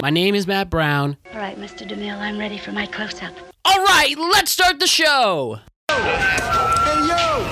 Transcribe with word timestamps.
My 0.00 0.10
name 0.10 0.36
is 0.36 0.46
Matt 0.46 0.70
Brown. 0.70 1.16
All 1.34 1.40
right, 1.40 1.58
Mr. 1.58 1.84
DeMille, 1.84 2.16
I'm 2.20 2.38
ready 2.38 2.56
for 2.56 2.70
my 2.70 2.86
close 2.86 3.20
up. 3.20 3.34
All 3.64 3.82
right, 3.82 4.14
let's 4.16 4.52
start 4.52 4.78
the 4.78 4.86
show. 4.86 5.58
Hey, 5.90 5.96
yo! 7.02 7.42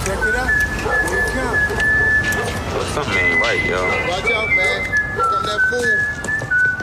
Check 0.00 0.16
it 0.16 0.34
out. 0.34 0.48
Here 0.80 1.20
he 1.20 1.28
come. 1.28 1.58
Something 2.94 3.18
ain't 3.18 3.42
right, 3.42 3.62
yo. 3.66 3.84
Watch 4.08 4.30
out, 4.32 4.48
man. 4.48 4.84
Here 5.12 5.24
come 5.28 5.44
that 5.44 5.60
fool. 5.68 5.92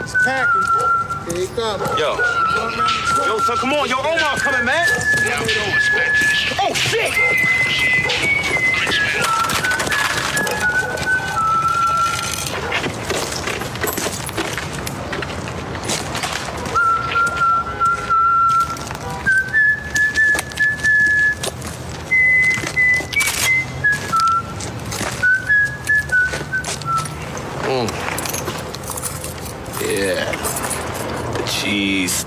He's 0.04 0.14
packing. 0.22 0.62
Here 1.34 1.48
he 1.48 1.52
comes. 1.56 1.98
Yo. 1.98 2.14
Going 2.14 2.78
around 2.78 3.16
the 3.16 3.24
Yo, 3.26 3.38
son, 3.40 3.56
come 3.56 3.72
on. 3.72 3.88
Yo, 3.88 3.98
Omar 3.98 4.36
coming, 4.38 4.64
man. 4.64 4.86
Oh, 6.62 6.72
shit. 6.74 7.10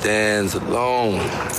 Stands 0.07 0.55
alone. 0.55 1.56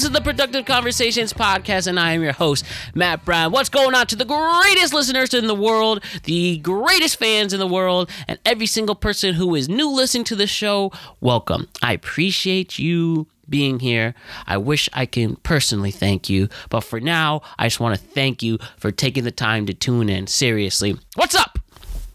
This 0.00 0.06
is 0.06 0.12
the 0.12 0.20
Productive 0.22 0.64
Conversations 0.64 1.34
Podcast, 1.34 1.86
and 1.86 2.00
I 2.00 2.12
am 2.12 2.22
your 2.22 2.32
host, 2.32 2.64
Matt 2.94 3.22
Brown. 3.22 3.52
What's 3.52 3.68
going 3.68 3.94
on 3.94 4.06
to 4.06 4.16
the 4.16 4.24
greatest 4.24 4.94
listeners 4.94 5.34
in 5.34 5.46
the 5.46 5.54
world, 5.54 6.02
the 6.24 6.56
greatest 6.56 7.18
fans 7.18 7.52
in 7.52 7.60
the 7.60 7.66
world, 7.66 8.08
and 8.26 8.38
every 8.46 8.64
single 8.64 8.94
person 8.94 9.34
who 9.34 9.54
is 9.54 9.68
new 9.68 9.90
listening 9.90 10.24
to 10.24 10.36
the 10.36 10.46
show? 10.46 10.90
Welcome. 11.20 11.68
I 11.82 11.92
appreciate 11.92 12.78
you 12.78 13.26
being 13.46 13.80
here. 13.80 14.14
I 14.46 14.56
wish 14.56 14.88
I 14.94 15.04
can 15.04 15.36
personally 15.36 15.90
thank 15.90 16.30
you, 16.30 16.48
but 16.70 16.80
for 16.80 16.98
now, 16.98 17.42
I 17.58 17.66
just 17.66 17.78
want 17.78 17.94
to 17.94 18.02
thank 18.02 18.42
you 18.42 18.56
for 18.78 18.90
taking 18.90 19.24
the 19.24 19.30
time 19.30 19.66
to 19.66 19.74
tune 19.74 20.08
in. 20.08 20.28
Seriously. 20.28 20.96
What's 21.16 21.34
up? 21.34 21.58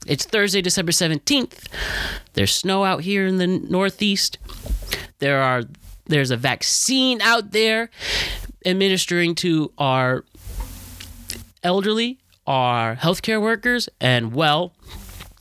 It's 0.08 0.25
Thursday, 0.25 0.63
December 0.63 0.91
17th. 0.91 1.67
There's 2.33 2.52
snow 2.52 2.83
out 2.83 3.02
here 3.02 3.28
in 3.28 3.38
the 3.38 3.45
Northeast. 3.45 4.39
There 5.19 5.39
are 5.39 5.66
there's 6.06 6.31
a 6.31 6.38
vaccine 6.38 7.22
out 7.22 7.52
there 7.52 7.89
administering 8.66 9.36
to 9.36 9.72
our 9.78 10.23
elderly, 11.64 12.20
our 12.47 12.95
healthcare 12.95 13.42
workers, 13.42 13.89
and 14.00 14.34
well, 14.34 14.73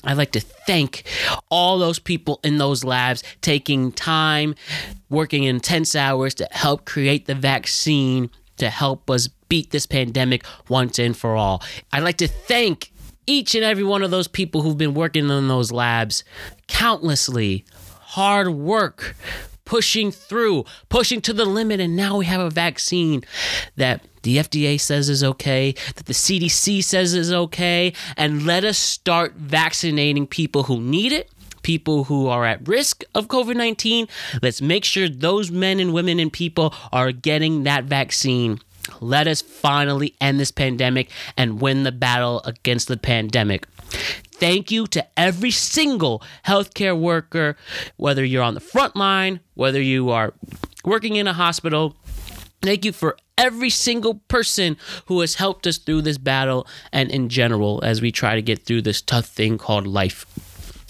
I'd 0.02 0.16
like 0.16 0.32
to 0.32 0.40
thank 0.40 1.04
all 1.50 1.78
those 1.78 1.98
people 1.98 2.40
in 2.44 2.58
those 2.58 2.84
labs 2.84 3.22
taking 3.40 3.92
time, 3.92 4.54
working 5.08 5.44
intense 5.44 5.94
hours 5.94 6.34
to 6.34 6.48
help 6.50 6.84
create 6.84 7.26
the 7.26 7.34
vaccine 7.34 8.30
to 8.56 8.70
help 8.70 9.10
us 9.10 9.28
beat 9.48 9.70
this 9.70 9.86
pandemic 9.86 10.44
once 10.68 10.98
and 10.98 11.16
for 11.16 11.36
all. 11.36 11.62
I'd 11.92 12.02
like 12.02 12.18
to 12.18 12.28
thank 12.28 12.92
each 13.26 13.54
and 13.54 13.64
every 13.64 13.84
one 13.84 14.02
of 14.02 14.10
those 14.10 14.28
people 14.28 14.62
who've 14.62 14.78
been 14.78 14.94
working 14.94 15.28
in 15.28 15.48
those 15.48 15.72
labs 15.72 16.24
countlessly, 16.68 17.64
hard 18.00 18.48
work, 18.50 19.16
pushing 19.64 20.10
through, 20.10 20.64
pushing 20.88 21.20
to 21.22 21.32
the 21.32 21.44
limit, 21.44 21.80
and 21.80 21.96
now 21.96 22.18
we 22.18 22.26
have 22.26 22.40
a 22.40 22.50
vaccine 22.50 23.24
that 23.76 24.02
the 24.22 24.38
FDA 24.38 24.80
says 24.80 25.08
is 25.08 25.22
okay, 25.22 25.74
that 25.96 26.06
the 26.06 26.12
CDC 26.12 26.82
says 26.82 27.14
is 27.14 27.32
okay, 27.32 27.92
and 28.16 28.46
let 28.46 28.64
us 28.64 28.78
start 28.78 29.34
vaccinating 29.34 30.26
people 30.26 30.64
who 30.64 30.80
need 30.80 31.12
it. 31.12 31.30
People 31.62 32.04
who 32.04 32.28
are 32.28 32.44
at 32.44 32.66
risk 32.68 33.04
of 33.14 33.28
COVID 33.28 33.56
19, 33.56 34.06
let's 34.42 34.60
make 34.60 34.84
sure 34.84 35.08
those 35.08 35.50
men 35.50 35.80
and 35.80 35.94
women 35.94 36.20
and 36.20 36.30
people 36.30 36.74
are 36.92 37.10
getting 37.10 37.62
that 37.62 37.84
vaccine. 37.84 38.60
Let 39.00 39.26
us 39.26 39.40
finally 39.40 40.14
end 40.20 40.38
this 40.38 40.50
pandemic 40.50 41.10
and 41.38 41.62
win 41.62 41.84
the 41.84 41.92
battle 41.92 42.42
against 42.44 42.88
the 42.88 42.98
pandemic. 42.98 43.66
Thank 44.44 44.70
you 44.70 44.86
to 44.88 45.06
every 45.18 45.50
single 45.50 46.22
healthcare 46.46 47.00
worker, 47.00 47.56
whether 47.96 48.22
you're 48.22 48.42
on 48.42 48.52
the 48.52 48.60
front 48.60 48.94
line, 48.94 49.40
whether 49.54 49.80
you 49.80 50.10
are 50.10 50.34
working 50.84 51.16
in 51.16 51.26
a 51.26 51.32
hospital. 51.32 51.96
Thank 52.60 52.84
you 52.84 52.92
for 52.92 53.16
every 53.38 53.70
single 53.70 54.16
person 54.28 54.76
who 55.06 55.22
has 55.22 55.36
helped 55.36 55.66
us 55.66 55.78
through 55.78 56.02
this 56.02 56.18
battle 56.18 56.66
and 56.92 57.10
in 57.10 57.30
general 57.30 57.82
as 57.82 58.02
we 58.02 58.12
try 58.12 58.34
to 58.34 58.42
get 58.42 58.66
through 58.66 58.82
this 58.82 59.00
tough 59.00 59.24
thing 59.24 59.56
called 59.56 59.86
life. 59.86 60.26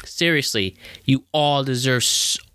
Seriously, 0.04 0.74
you 1.04 1.22
all 1.30 1.62
deserve 1.62 2.04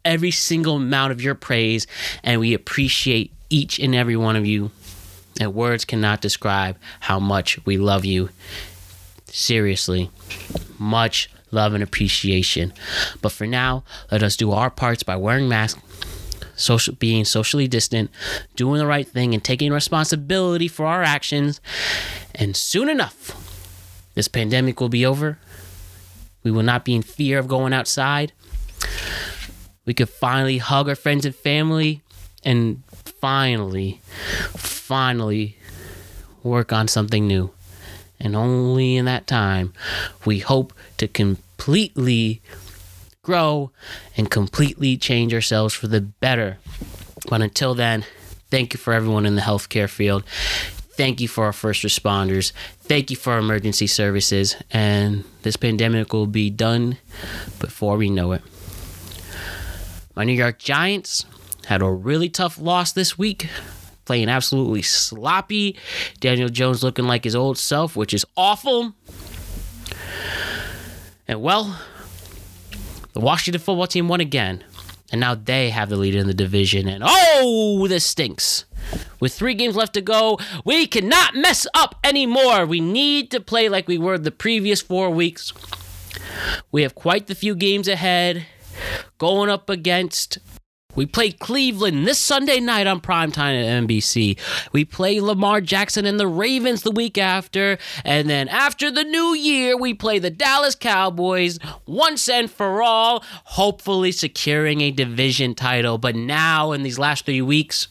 every 0.04 0.32
single 0.32 0.76
amount 0.76 1.14
of 1.14 1.22
your 1.22 1.34
praise, 1.34 1.88
and 2.26 2.42
we 2.42 2.54
appreciate 2.54 3.32
each 3.50 3.80
and 3.80 3.96
every 3.96 4.18
one 4.18 4.36
of 4.36 4.46
you. 4.46 4.70
And 5.40 5.56
words 5.56 5.86
cannot 5.86 6.20
describe 6.20 6.76
how 7.00 7.22
much 7.22 7.66
we 7.66 7.78
love 7.78 8.04
you. 8.04 8.32
Seriously, 9.28 10.10
much 10.80 11.30
love 11.52 11.74
and 11.74 11.84
appreciation. 11.84 12.74
But 13.22 13.32
for 13.32 13.46
now, 13.46 13.84
let 14.12 14.24
us 14.24 14.38
do 14.38 14.52
our 14.52 14.70
parts 14.70 15.04
by 15.04 15.16
wearing 15.16 15.48
masks, 15.50 15.82
social 16.56 16.96
being 16.96 17.26
socially 17.26 17.68
distant, 17.68 18.12
doing 18.56 18.80
the 18.80 18.88
right 18.88 19.08
thing 19.08 19.34
and 19.34 19.44
taking 19.44 19.72
responsibility 19.72 20.68
for 20.68 20.86
our 20.86 21.04
actions. 21.04 21.62
And 22.36 22.56
soon 22.56 22.90
enough, 22.90 23.36
this 24.16 24.28
pandemic 24.28 24.80
will 24.80 24.90
be 24.90 25.06
over. 25.06 25.38
We 26.44 26.52
will 26.52 26.64
not 26.64 26.86
be 26.86 26.96
in 26.96 27.02
fear 27.02 27.40
of 27.40 27.48
going 27.48 27.74
outside. 27.74 28.32
We 29.86 29.94
could 29.94 30.10
finally 30.10 30.60
hug 30.60 30.88
our 30.88 30.96
friends 30.96 31.26
and 31.26 31.36
family 31.36 32.02
and 32.44 32.84
finally, 32.92 34.02
finally 34.56 35.58
work 36.44 36.72
on 36.72 36.88
something 36.88 37.28
new. 37.28 37.52
And 38.20 38.36
only 38.36 38.98
in 38.98 39.06
that 39.06 39.28
time, 39.28 39.74
we 40.26 40.40
hope 40.40 40.74
to 40.98 41.08
completely 41.08 42.42
grow 43.22 43.72
and 44.18 44.30
completely 44.30 44.98
change 44.98 45.34
ourselves 45.34 45.74
for 45.74 45.88
the 45.88 46.02
better. 46.02 46.58
But 47.30 47.42
until 47.42 47.76
then, 47.76 48.06
thank 48.50 48.74
you 48.74 48.78
for 48.78 48.94
everyone 48.94 49.26
in 49.26 49.36
the 49.36 49.42
healthcare 49.42 49.90
field. 49.90 50.24
Thank 50.26 51.22
you 51.22 51.30
for 51.30 51.46
our 51.46 51.54
first 51.54 51.84
responders. 51.84 52.52
Thank 52.82 53.10
you 53.10 53.16
for 53.16 53.34
our 53.34 53.40
emergency 53.40 53.88
services. 53.88 54.58
And 54.72 55.24
this 55.44 55.56
pandemic 55.56 56.12
will 56.12 56.28
be 56.28 56.50
done 56.50 56.98
before 57.60 57.96
we 57.96 58.10
know 58.10 58.34
it. 58.34 58.42
My 60.16 60.26
New 60.26 60.34
York 60.34 60.60
Giants 60.60 61.26
had 61.68 61.82
a 61.82 61.90
really 61.90 62.28
tough 62.28 62.60
loss 62.60 62.92
this 62.92 63.18
week, 63.18 63.48
playing 64.10 64.28
absolutely 64.28 64.82
sloppy. 64.82 65.78
Daniel 66.20 66.50
Jones 66.50 66.82
looking 66.82 67.06
like 67.06 67.24
his 67.24 67.36
old 67.36 67.60
self, 67.60 67.96
which 67.96 68.12
is 68.12 68.26
awful. 68.36 68.96
And 71.28 71.44
well, 71.44 71.80
the 73.14 73.20
Washington 73.20 73.62
football 73.62 73.86
team 73.86 74.08
won 74.08 74.20
again. 74.20 74.64
And 75.12 75.22
now 75.22 75.36
they 75.36 75.70
have 75.70 75.90
the 75.90 75.96
lead 75.96 76.16
in 76.16 76.26
the 76.26 76.34
division. 76.34 76.88
And 76.88 77.04
oh, 77.06 77.86
this 77.88 78.04
stinks. 78.04 78.66
With 79.20 79.32
three 79.32 79.54
games 79.54 79.76
left 79.76 79.94
to 79.94 80.02
go, 80.02 80.40
we 80.66 80.88
cannot 80.88 81.36
mess 81.36 81.68
up 81.76 81.94
anymore. 82.04 82.66
We 82.66 82.80
need 82.80 83.30
to 83.30 83.40
play 83.40 83.70
like 83.70 83.88
we 83.88 84.00
were 84.00 84.18
the 84.18 84.32
previous 84.32 84.82
four 84.82 85.12
weeks. 85.12 85.54
We 86.72 86.82
have 86.82 86.96
quite 86.96 87.28
the 87.28 87.36
few 87.36 87.54
games 87.54 87.88
ahead 87.88 88.48
going 89.20 89.52
up 89.52 89.70
against. 89.70 90.40
We 90.96 91.06
play 91.06 91.32
Cleveland 91.32 92.08
this 92.08 92.18
Sunday 92.18 92.60
night 92.60 92.88
on 92.88 93.00
primetime 93.00 93.64
at 93.64 93.84
NBC. 93.84 94.40
We 94.74 94.86
play 94.86 95.22
Lamar 95.22 95.62
Jackson 95.62 96.04
and 96.06 96.20
the 96.20 96.28
Ravens 96.28 96.82
the 96.82 96.90
week 96.90 97.20
after. 97.20 97.78
And 98.04 98.28
then 98.28 98.48
after 98.50 98.90
the 98.90 99.04
new 99.04 99.36
year, 99.36 99.78
we 99.78 99.94
play 99.94 100.18
the 100.18 100.32
Dallas 100.32 100.74
Cowboys 100.74 101.60
once 101.86 102.28
and 102.28 102.50
for 102.50 102.82
all, 102.82 103.24
hopefully 103.44 104.12
securing 104.12 104.82
a 104.82 104.90
division 104.90 105.54
title. 105.54 106.00
But 106.00 106.16
now, 106.16 106.72
in 106.72 106.82
these 106.82 106.98
last 106.98 107.24
three 107.24 107.44
weeks, 107.44 107.88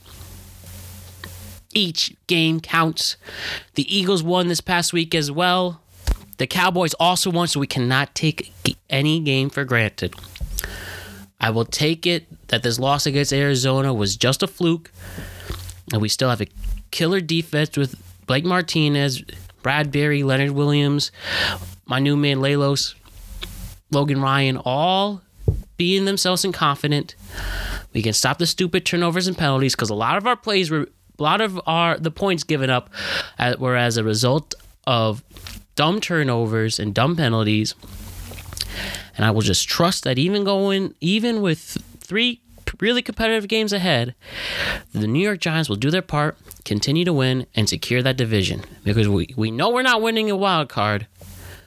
each 1.72 2.16
game 2.26 2.58
counts. 2.58 3.16
The 3.76 3.96
Eagles 3.96 4.24
won 4.24 4.48
this 4.48 4.60
past 4.60 4.92
week 4.92 5.14
as 5.14 5.30
well. 5.30 5.80
The 6.38 6.48
Cowboys 6.48 6.94
also 6.94 7.30
won, 7.30 7.46
so 7.46 7.60
we 7.60 7.68
cannot 7.68 8.16
take 8.16 8.52
any 8.90 9.20
game 9.20 9.50
for 9.50 9.64
granted. 9.64 10.14
I 11.40 11.50
will 11.50 11.64
take 11.64 12.06
it 12.06 12.26
that 12.48 12.62
this 12.62 12.78
loss 12.78 13.06
against 13.06 13.32
Arizona 13.32 13.94
was 13.94 14.16
just 14.16 14.42
a 14.42 14.46
fluke, 14.46 14.90
and 15.92 16.02
we 16.02 16.08
still 16.08 16.30
have 16.30 16.40
a 16.40 16.48
killer 16.90 17.20
defense 17.20 17.76
with 17.76 17.94
Blake 18.26 18.44
Martinez, 18.44 19.22
Bradberry, 19.62 20.24
Leonard 20.24 20.50
Williams, 20.50 21.12
my 21.86 21.98
new 21.98 22.16
man 22.16 22.38
Lelos, 22.38 22.94
Logan 23.90 24.20
Ryan, 24.20 24.56
all 24.58 25.22
being 25.76 26.04
themselves 26.04 26.44
and 26.44 26.52
confident. 26.52 27.14
We 27.92 28.02
can 28.02 28.12
stop 28.12 28.38
the 28.38 28.46
stupid 28.46 28.84
turnovers 28.84 29.26
and 29.26 29.38
penalties 29.38 29.74
because 29.74 29.90
a 29.90 29.94
lot 29.94 30.18
of 30.18 30.26
our 30.26 30.36
plays 30.36 30.70
were 30.70 30.88
a 31.18 31.22
lot 31.22 31.40
of 31.40 31.60
our 31.66 31.98
the 31.98 32.10
points 32.10 32.44
given 32.44 32.70
up 32.70 32.90
uh, 33.38 33.54
were 33.58 33.76
as 33.76 33.96
a 33.96 34.04
result 34.04 34.54
of 34.86 35.22
dumb 35.74 36.00
turnovers 36.00 36.78
and 36.78 36.94
dumb 36.94 37.16
penalties. 37.16 37.74
And 39.16 39.24
I 39.24 39.30
will 39.30 39.42
just 39.42 39.68
trust 39.68 40.04
that 40.04 40.18
even 40.18 40.44
going 40.44 40.94
even 41.00 41.42
with 41.42 41.78
three 41.98 42.40
really 42.80 43.02
competitive 43.02 43.48
games 43.48 43.72
ahead, 43.72 44.14
the 44.92 45.06
New 45.06 45.22
York 45.22 45.40
Giants 45.40 45.68
will 45.68 45.76
do 45.76 45.90
their 45.90 46.02
part, 46.02 46.36
continue 46.64 47.04
to 47.04 47.12
win, 47.12 47.46
and 47.54 47.68
secure 47.68 48.02
that 48.02 48.16
division. 48.16 48.62
Because 48.84 49.08
we, 49.08 49.34
we 49.36 49.50
know 49.50 49.70
we're 49.70 49.82
not 49.82 50.02
winning 50.02 50.30
a 50.30 50.36
wild 50.36 50.68
card. 50.68 51.06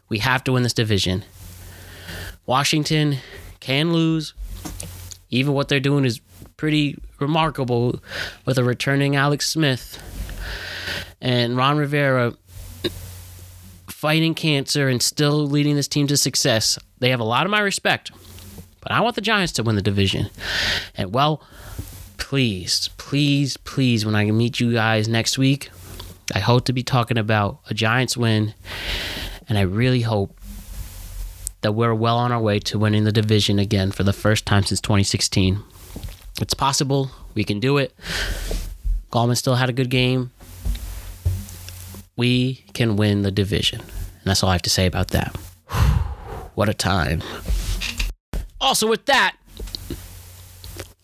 We 0.10 0.20
have 0.20 0.44
to 0.46 0.54
win 0.54 0.64
this 0.64 0.74
division. 0.74 1.24
Washington 2.46 3.18
can 3.60 3.94
lose. 3.94 4.34
Even 5.30 5.54
what 5.54 5.68
they're 5.68 5.80
doing 5.80 6.06
is 6.06 6.20
pretty 6.58 6.98
remarkable 7.20 8.02
with 8.46 8.58
a 8.58 8.64
returning 8.64 9.16
Alex 9.16 9.50
Smith 9.50 10.02
and 11.22 11.56
Ron 11.56 11.78
Rivera 11.78 12.34
fighting 14.02 14.34
cancer 14.34 14.88
and 14.88 15.00
still 15.00 15.46
leading 15.46 15.76
this 15.76 15.88
team 15.88 16.08
to 16.08 16.18
success. 16.18 16.80
They 16.98 17.12
have 17.12 17.20
a 17.20 17.24
lot 17.24 17.46
of 17.46 17.52
my 17.52 17.60
respect. 17.60 18.10
But 18.82 18.92
I 18.92 19.00
want 19.00 19.14
the 19.14 19.22
Giants 19.22 19.54
to 19.54 19.64
win 19.64 19.76
the 19.76 19.82
division. 19.84 20.32
And 20.96 21.14
well, 21.14 21.44
please, 22.18 22.90
please, 22.98 23.58
please, 23.58 24.04
when 24.04 24.16
I 24.16 24.26
meet 24.32 24.60
you 24.60 24.74
guys 24.74 25.08
next 25.08 25.38
week, 25.38 25.70
I 26.34 26.40
hope 26.40 26.66
to 26.66 26.74
be 26.74 26.82
talking 26.82 27.20
about 27.20 27.60
a 27.70 27.76
Giants 27.76 28.18
win. 28.18 28.56
And 29.48 29.60
I 29.60 29.62
really 29.62 30.02
hope 30.02 30.36
that 31.62 31.74
we're 31.74 31.94
well 31.94 32.18
on 32.18 32.32
our 32.32 32.42
way 32.42 32.58
to 32.58 32.80
winning 32.80 33.04
the 33.04 33.12
division 33.12 33.60
again 33.60 33.92
for 33.92 34.02
the 34.02 34.14
first 34.14 34.48
time 34.48 34.64
since 34.64 34.82
2016. 34.82 35.60
It's 36.42 36.56
possible. 36.56 37.12
We 37.36 37.44
can 37.44 37.60
do 37.60 37.78
it. 37.78 37.94
Gallman 39.12 39.38
still 39.38 39.56
had 39.56 39.70
a 39.70 39.74
good 39.74 39.92
game. 39.92 40.32
We 42.22 42.66
can 42.76 42.98
win 42.98 43.24
the 43.24 43.32
division. 43.32 43.80
And 43.80 44.26
that's 44.26 44.44
all 44.44 44.52
I 44.52 44.54
have 44.54 44.62
to 44.62 44.70
say 44.70 44.86
about 44.86 45.08
that. 45.08 45.36
What 46.54 46.70
a 46.70 46.74
time. 46.76 47.24
Also, 48.60 48.88
with 48.88 49.06
that, 49.08 49.38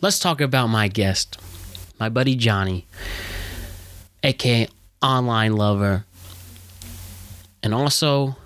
let's 0.00 0.20
talk 0.20 0.40
about 0.40 0.68
my 0.68 0.86
guest, 0.86 1.36
my 1.98 2.08
buddy 2.08 2.36
Johnny, 2.36 2.86
aka 4.22 4.68
Online 5.02 5.54
Lover, 5.54 6.04
and 7.64 7.74
also 7.74 8.36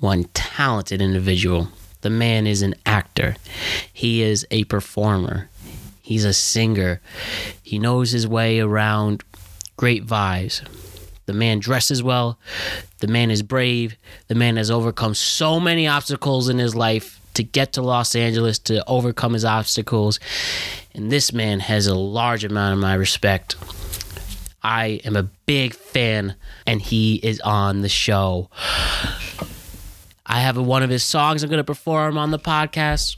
one 0.00 0.24
talented 0.32 1.02
individual. 1.02 1.68
The 2.00 2.08
man 2.08 2.46
is 2.46 2.62
an 2.62 2.76
actor, 2.86 3.36
he 3.92 4.22
is 4.22 4.46
a 4.50 4.64
performer, 4.64 5.50
he's 6.00 6.24
a 6.24 6.32
singer, 6.32 7.02
he 7.62 7.78
knows 7.78 8.12
his 8.12 8.26
way 8.26 8.58
around 8.58 9.22
great 9.76 10.06
vibes. 10.06 10.66
The 11.26 11.32
man 11.32 11.60
dresses 11.60 12.02
well. 12.02 12.38
The 12.98 13.06
man 13.06 13.30
is 13.30 13.42
brave. 13.42 13.96
The 14.28 14.34
man 14.34 14.56
has 14.56 14.70
overcome 14.70 15.14
so 15.14 15.60
many 15.60 15.86
obstacles 15.86 16.48
in 16.48 16.58
his 16.58 16.74
life 16.74 17.20
to 17.34 17.42
get 17.42 17.72
to 17.74 17.82
Los 17.82 18.14
Angeles 18.14 18.58
to 18.60 18.84
overcome 18.86 19.32
his 19.32 19.44
obstacles. 19.44 20.20
And 20.94 21.10
this 21.10 21.32
man 21.32 21.60
has 21.60 21.86
a 21.86 21.94
large 21.94 22.44
amount 22.44 22.74
of 22.74 22.80
my 22.80 22.94
respect. 22.94 23.56
I 24.62 25.00
am 25.04 25.16
a 25.16 25.24
big 25.24 25.74
fan, 25.74 26.36
and 26.66 26.80
he 26.80 27.16
is 27.16 27.40
on 27.40 27.82
the 27.82 27.88
show. 27.88 28.48
I 30.24 30.40
have 30.40 30.56
one 30.56 30.82
of 30.82 30.90
his 30.90 31.02
songs 31.02 31.42
I'm 31.42 31.50
going 31.50 31.58
to 31.58 31.64
perform 31.64 32.16
on 32.16 32.30
the 32.30 32.38
podcast. 32.38 33.16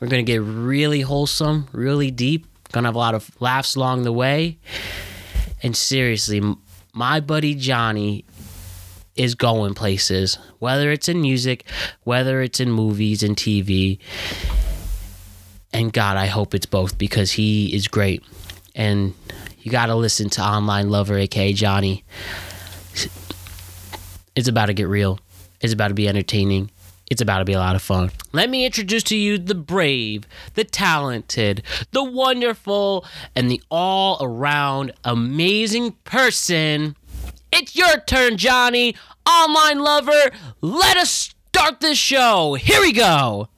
We're 0.00 0.08
going 0.08 0.24
to 0.24 0.32
get 0.32 0.42
really 0.42 1.02
wholesome, 1.02 1.68
really 1.72 2.10
deep. 2.10 2.46
Going 2.72 2.84
to 2.84 2.88
have 2.88 2.94
a 2.94 2.98
lot 2.98 3.14
of 3.14 3.30
laughs 3.40 3.76
along 3.76 4.04
the 4.04 4.12
way. 4.12 4.58
And 5.62 5.76
seriously, 5.76 6.40
my 6.94 7.20
buddy 7.20 7.54
Johnny 7.54 8.24
is 9.16 9.34
going 9.34 9.74
places, 9.74 10.38
whether 10.58 10.90
it's 10.90 11.08
in 11.08 11.20
music, 11.20 11.64
whether 12.04 12.42
it's 12.42 12.60
in 12.60 12.70
movies 12.70 13.22
and 13.22 13.36
TV. 13.36 13.98
And 15.72 15.92
God, 15.92 16.16
I 16.16 16.26
hope 16.26 16.54
it's 16.54 16.66
both 16.66 16.98
because 16.98 17.32
he 17.32 17.74
is 17.74 17.88
great. 17.88 18.22
And 18.74 19.14
you 19.60 19.70
got 19.70 19.86
to 19.86 19.94
listen 19.94 20.28
to 20.30 20.42
Online 20.42 20.90
Lover, 20.90 21.16
aka 21.16 21.52
Johnny. 21.52 22.04
It's 24.34 24.48
about 24.48 24.66
to 24.66 24.74
get 24.74 24.88
real, 24.88 25.18
it's 25.60 25.72
about 25.72 25.88
to 25.88 25.94
be 25.94 26.08
entertaining. 26.08 26.70
It's 27.12 27.20
about 27.20 27.40
to 27.40 27.44
be 27.44 27.52
a 27.52 27.58
lot 27.58 27.76
of 27.76 27.82
fun. 27.82 28.10
Let 28.32 28.48
me 28.48 28.64
introduce 28.64 29.02
to 29.02 29.16
you 29.16 29.36
the 29.36 29.54
brave, 29.54 30.26
the 30.54 30.64
talented, 30.64 31.62
the 31.90 32.02
wonderful, 32.02 33.04
and 33.36 33.50
the 33.50 33.60
all 33.70 34.16
around 34.22 34.94
amazing 35.04 35.92
person. 36.04 36.96
It's 37.52 37.76
your 37.76 38.00
turn, 38.06 38.38
Johnny. 38.38 38.96
Online 39.28 39.80
lover, 39.80 40.30
let 40.62 40.96
us 40.96 41.34
start 41.54 41.80
this 41.80 41.98
show. 41.98 42.54
Here 42.54 42.80
we 42.80 42.94
go. 42.94 43.50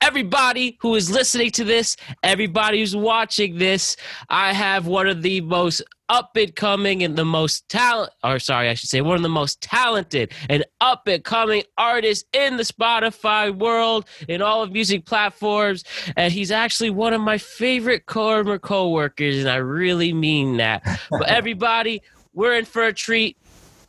Everybody 0.00 0.78
who 0.80 0.94
is 0.94 1.10
listening 1.10 1.50
to 1.50 1.64
this, 1.64 1.98
everybody 2.22 2.80
who's 2.80 2.96
watching 2.96 3.58
this, 3.58 3.98
I 4.30 4.54
have 4.54 4.86
one 4.86 5.06
of 5.06 5.20
the 5.20 5.42
most 5.42 5.82
up 6.08 6.36
and 6.36 6.54
coming 6.54 7.02
and 7.02 7.16
the 7.16 7.24
most 7.24 7.68
talent 7.68 8.12
or 8.22 8.38
sorry, 8.38 8.68
I 8.68 8.74
should 8.74 8.90
say 8.90 9.00
one 9.00 9.16
of 9.16 9.22
the 9.22 9.28
most 9.28 9.60
talented 9.60 10.32
and 10.48 10.64
up 10.80 11.06
and 11.06 11.22
coming 11.22 11.62
artists 11.76 12.24
in 12.32 12.56
the 12.56 12.62
Spotify 12.62 13.56
world 13.56 14.06
in 14.28 14.42
all 14.42 14.62
of 14.62 14.72
music 14.72 15.04
platforms 15.04 15.84
and 16.16 16.32
he's 16.32 16.50
actually 16.50 16.90
one 16.90 17.12
of 17.12 17.20
my 17.20 17.38
favorite 17.38 18.04
former 18.08 18.58
co-workers 18.58 19.36
and 19.38 19.48
I 19.48 19.56
really 19.56 20.12
mean 20.12 20.56
that. 20.56 20.82
But 21.10 21.28
everybody, 21.28 22.02
we're 22.32 22.54
in 22.54 22.64
for 22.64 22.84
a 22.84 22.92
treat. 22.92 23.36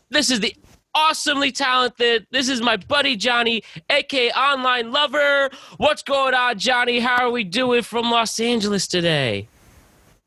This 0.10 0.30
is 0.30 0.40
the 0.40 0.56
awesomely 0.94 1.52
talented. 1.52 2.28
This 2.32 2.50
is 2.50 2.62
my 2.62 2.78
buddy 2.78 3.16
Johnny, 3.16 3.64
aka 3.90 4.32
Online 4.32 4.92
Lover. 4.92 5.50
What's 5.78 6.04
going 6.04 6.34
on, 6.34 6.58
Johnny? 6.58 7.00
How 7.00 7.26
are 7.26 7.32
we 7.32 7.44
doing 7.44 7.84
from 7.84 8.10
Los 8.10 8.40
Angeles 8.40 8.88
today? 8.88 9.48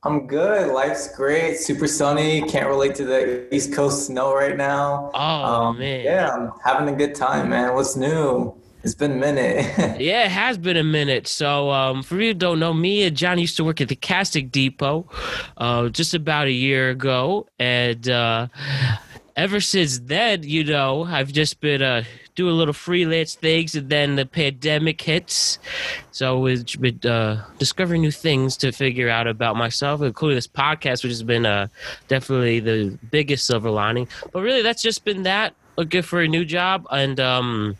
I'm 0.02 0.26
good. 0.26 0.72
Life's 0.72 1.14
great. 1.14 1.58
Super 1.58 1.86
sunny. 1.86 2.40
Can't 2.48 2.66
relate 2.68 2.94
to 2.94 3.04
the 3.04 3.54
East 3.54 3.74
Coast 3.74 4.06
snow 4.06 4.34
right 4.34 4.56
now. 4.56 5.10
Oh 5.12 5.74
man. 5.74 6.04
Yeah, 6.04 6.30
I'm 6.30 6.52
having 6.64 6.92
a 6.92 6.96
good 6.96 7.14
time, 7.14 7.50
man. 7.50 7.74
What's 7.74 7.96
new? 7.96 8.54
It's 8.82 8.94
been 8.94 9.12
a 9.12 9.16
minute. 9.16 9.66
Yeah, 10.00 10.24
it 10.24 10.30
has 10.30 10.56
been 10.56 10.78
a 10.78 10.84
minute. 10.84 11.28
So, 11.28 11.70
um, 11.70 12.02
for 12.02 12.14
you 12.18 12.28
who 12.28 12.34
don't 12.34 12.58
know, 12.58 12.72
me 12.72 13.02
and 13.02 13.14
John 13.14 13.38
used 13.38 13.58
to 13.58 13.64
work 13.64 13.82
at 13.82 13.88
the 13.88 13.96
Casting 13.96 14.48
Depot 14.48 15.06
uh, 15.58 15.90
just 15.90 16.14
about 16.14 16.46
a 16.46 16.52
year 16.52 16.88
ago. 16.88 17.46
And 17.58 18.08
uh, 18.08 18.46
ever 19.36 19.60
since 19.60 19.98
then, 19.98 20.44
you 20.44 20.64
know, 20.64 21.04
I've 21.04 21.30
just 21.30 21.60
been 21.60 21.82
uh, 21.82 22.04
doing 22.40 22.56
little 22.56 22.72
freelance 22.72 23.34
things. 23.34 23.74
And 23.74 23.90
then 23.90 24.16
the 24.16 24.24
pandemic 24.24 25.00
hits. 25.00 25.58
So, 26.10 26.38
we've 26.38 26.64
been 26.80 26.98
uh, 27.10 27.44
discovering 27.58 28.00
new 28.00 28.10
things 28.10 28.56
to 28.58 28.72
figure 28.72 29.10
out 29.10 29.26
about 29.26 29.56
myself, 29.56 30.00
including 30.00 30.36
this 30.36 30.46
podcast, 30.46 31.02
which 31.02 31.12
has 31.12 31.22
been 31.22 31.44
uh, 31.44 31.66
definitely 32.08 32.60
the 32.60 32.98
biggest 33.10 33.46
silver 33.46 33.70
lining. 33.70 34.08
But 34.32 34.40
really, 34.40 34.62
that's 34.62 34.82
just 34.82 35.04
been 35.04 35.24
that. 35.24 35.54
Looking 35.76 36.02
for 36.02 36.20
a 36.22 36.28
new 36.28 36.44
job. 36.46 36.86
And, 36.90 37.20
um, 37.20 37.76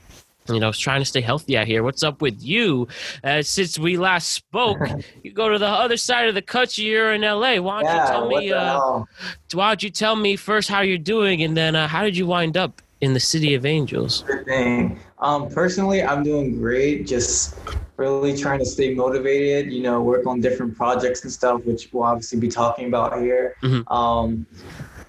you 0.49 0.61
know, 0.61 0.73
trying 0.73 1.01
to 1.01 1.07
stay 1.07 1.21
healthy 1.21 1.57
out 1.57 1.67
here. 1.67 1.83
What's 1.83 2.03
up 2.03 2.21
with 2.21 2.43
you? 2.43 2.89
Uh, 3.25 3.41
since 3.43 3.79
we 3.79 3.97
last 3.97 4.31
spoke, 4.31 4.79
you 5.23 5.33
go 5.33 5.49
to 5.49 5.59
the 5.59 5.67
other 5.67 5.97
side 5.97 6.29
of 6.29 6.35
the 6.35 6.43
country. 6.43 6.85
You're 6.85 7.15
in 7.15 7.23
LA. 7.23 7.57
Why 7.61 7.83
don't 7.83 7.85
yeah, 7.85 8.03
you 8.03 8.11
tell 8.11 8.29
me? 8.29 8.53
Uh, 8.53 9.05
why 9.53 9.69
don't 9.69 9.83
you 9.83 9.91
tell 9.91 10.17
me 10.17 10.37
first 10.37 10.69
how 10.69 10.81
you're 10.83 10.99
doing, 10.99 11.43
and 11.43 11.57
then 11.57 11.77
uh, 11.77 11.89
how 11.89 12.03
did 12.03 12.17
you 12.17 12.27
wind 12.27 12.57
up 12.57 12.83
in 13.01 13.15
the 13.15 13.21
city 13.21 13.55
of 13.55 13.65
angels? 13.65 14.25
Good 14.27 14.45
thing. 14.45 14.99
Um, 15.19 15.49
personally, 15.49 16.03
I'm 16.03 16.23
doing 16.23 16.59
great. 16.59 17.07
Just 17.07 17.57
really 17.97 18.37
trying 18.37 18.59
to 18.61 18.67
stay 18.67 18.95
motivated. 18.95 19.73
You 19.73 19.83
know, 19.83 20.03
work 20.03 20.27
on 20.27 20.41
different 20.41 20.77
projects 20.77 21.23
and 21.23 21.33
stuff, 21.33 21.65
which 21.65 21.91
we'll 21.93 22.05
obviously 22.05 22.39
be 22.39 22.49
talking 22.49 22.87
about 22.87 23.21
here. 23.21 23.57
Mhm. 23.63 23.91
Um, 23.91 24.47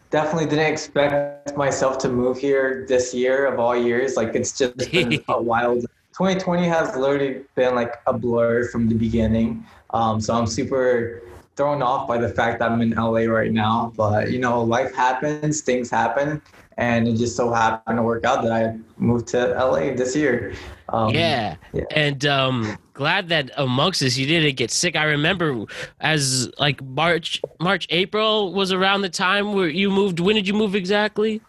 definitely 0.10 0.46
didn't 0.50 0.72
expect 0.72 1.56
myself 1.56 1.98
to 2.00 2.10
move 2.10 2.38
here 2.38 2.86
this 2.88 3.14
year 3.14 3.46
of 3.46 3.60
all 3.60 3.76
years. 3.76 4.16
Like 4.16 4.36
it's 4.36 4.58
just 4.58 4.78
been 4.92 5.24
a 5.28 5.42
wild. 5.42 5.86
2020 6.14 6.68
has 6.68 6.96
literally 6.96 7.42
been 7.56 7.74
like 7.74 7.96
a 8.06 8.14
blur 8.14 8.68
from 8.68 8.90
the 8.90 8.96
beginning. 8.96 9.66
Um, 9.92 10.20
so 10.20 10.34
I'm 10.34 10.46
super 10.46 11.24
thrown 11.56 11.82
off 11.82 12.08
by 12.08 12.18
the 12.18 12.30
fact 12.30 12.60
that 12.60 12.72
I'm 12.72 12.82
in 12.82 12.92
LA 12.92 13.22
right 13.22 13.52
now. 13.52 13.94
But 13.96 14.32
you 14.32 14.40
know, 14.40 14.62
life 14.62 14.94
happens, 14.94 15.62
things 15.62 15.90
happen, 15.90 16.42
and 16.78 17.08
it 17.08 17.18
just 17.18 17.36
so 17.36 17.52
happened 17.52 17.98
to 17.98 18.04
work 18.04 18.26
out 18.26 18.44
that 18.44 18.52
I 18.52 18.78
moved 18.98 19.28
to 19.30 19.50
LA 19.50 19.94
this 19.94 20.16
year. 20.16 20.54
Um, 20.90 21.14
yeah. 21.14 21.56
yeah. 21.74 21.84
And 21.92 22.26
um 22.26 22.78
glad 22.94 23.30
that 23.30 23.52
amongst 23.58 24.02
us 24.04 24.18
you 24.18 24.26
didn't 24.26 24.56
get 24.56 24.72
sick. 24.72 24.96
I 24.96 25.04
remember 25.04 25.66
as 26.00 26.50
like 26.60 26.84
March 26.84 27.42
March 27.60 27.88
April 27.90 28.54
was 28.54 28.72
around 28.72 29.02
the 29.02 29.10
time 29.10 29.54
where 29.54 29.70
you 29.70 29.90
moved. 29.90 30.20
When 30.20 30.36
did 30.36 30.48
you 30.48 30.54
move 30.54 30.76
exactly? 30.76 31.42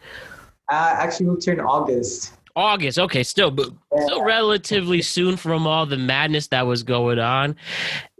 I 0.69 0.91
actually 0.91 1.26
moved 1.26 1.45
here 1.45 1.55
in 1.55 1.61
August. 1.61 2.35
August. 2.56 2.99
Okay, 2.99 3.23
still 3.23 3.50
but 3.50 3.71
still 4.04 4.23
relatively 4.25 5.02
soon 5.02 5.37
from 5.37 5.66
all 5.66 5.87
the 5.87 5.97
madness 5.99 6.49
that 6.49 6.66
was 6.66 6.82
going 6.82 7.18
on. 7.18 7.56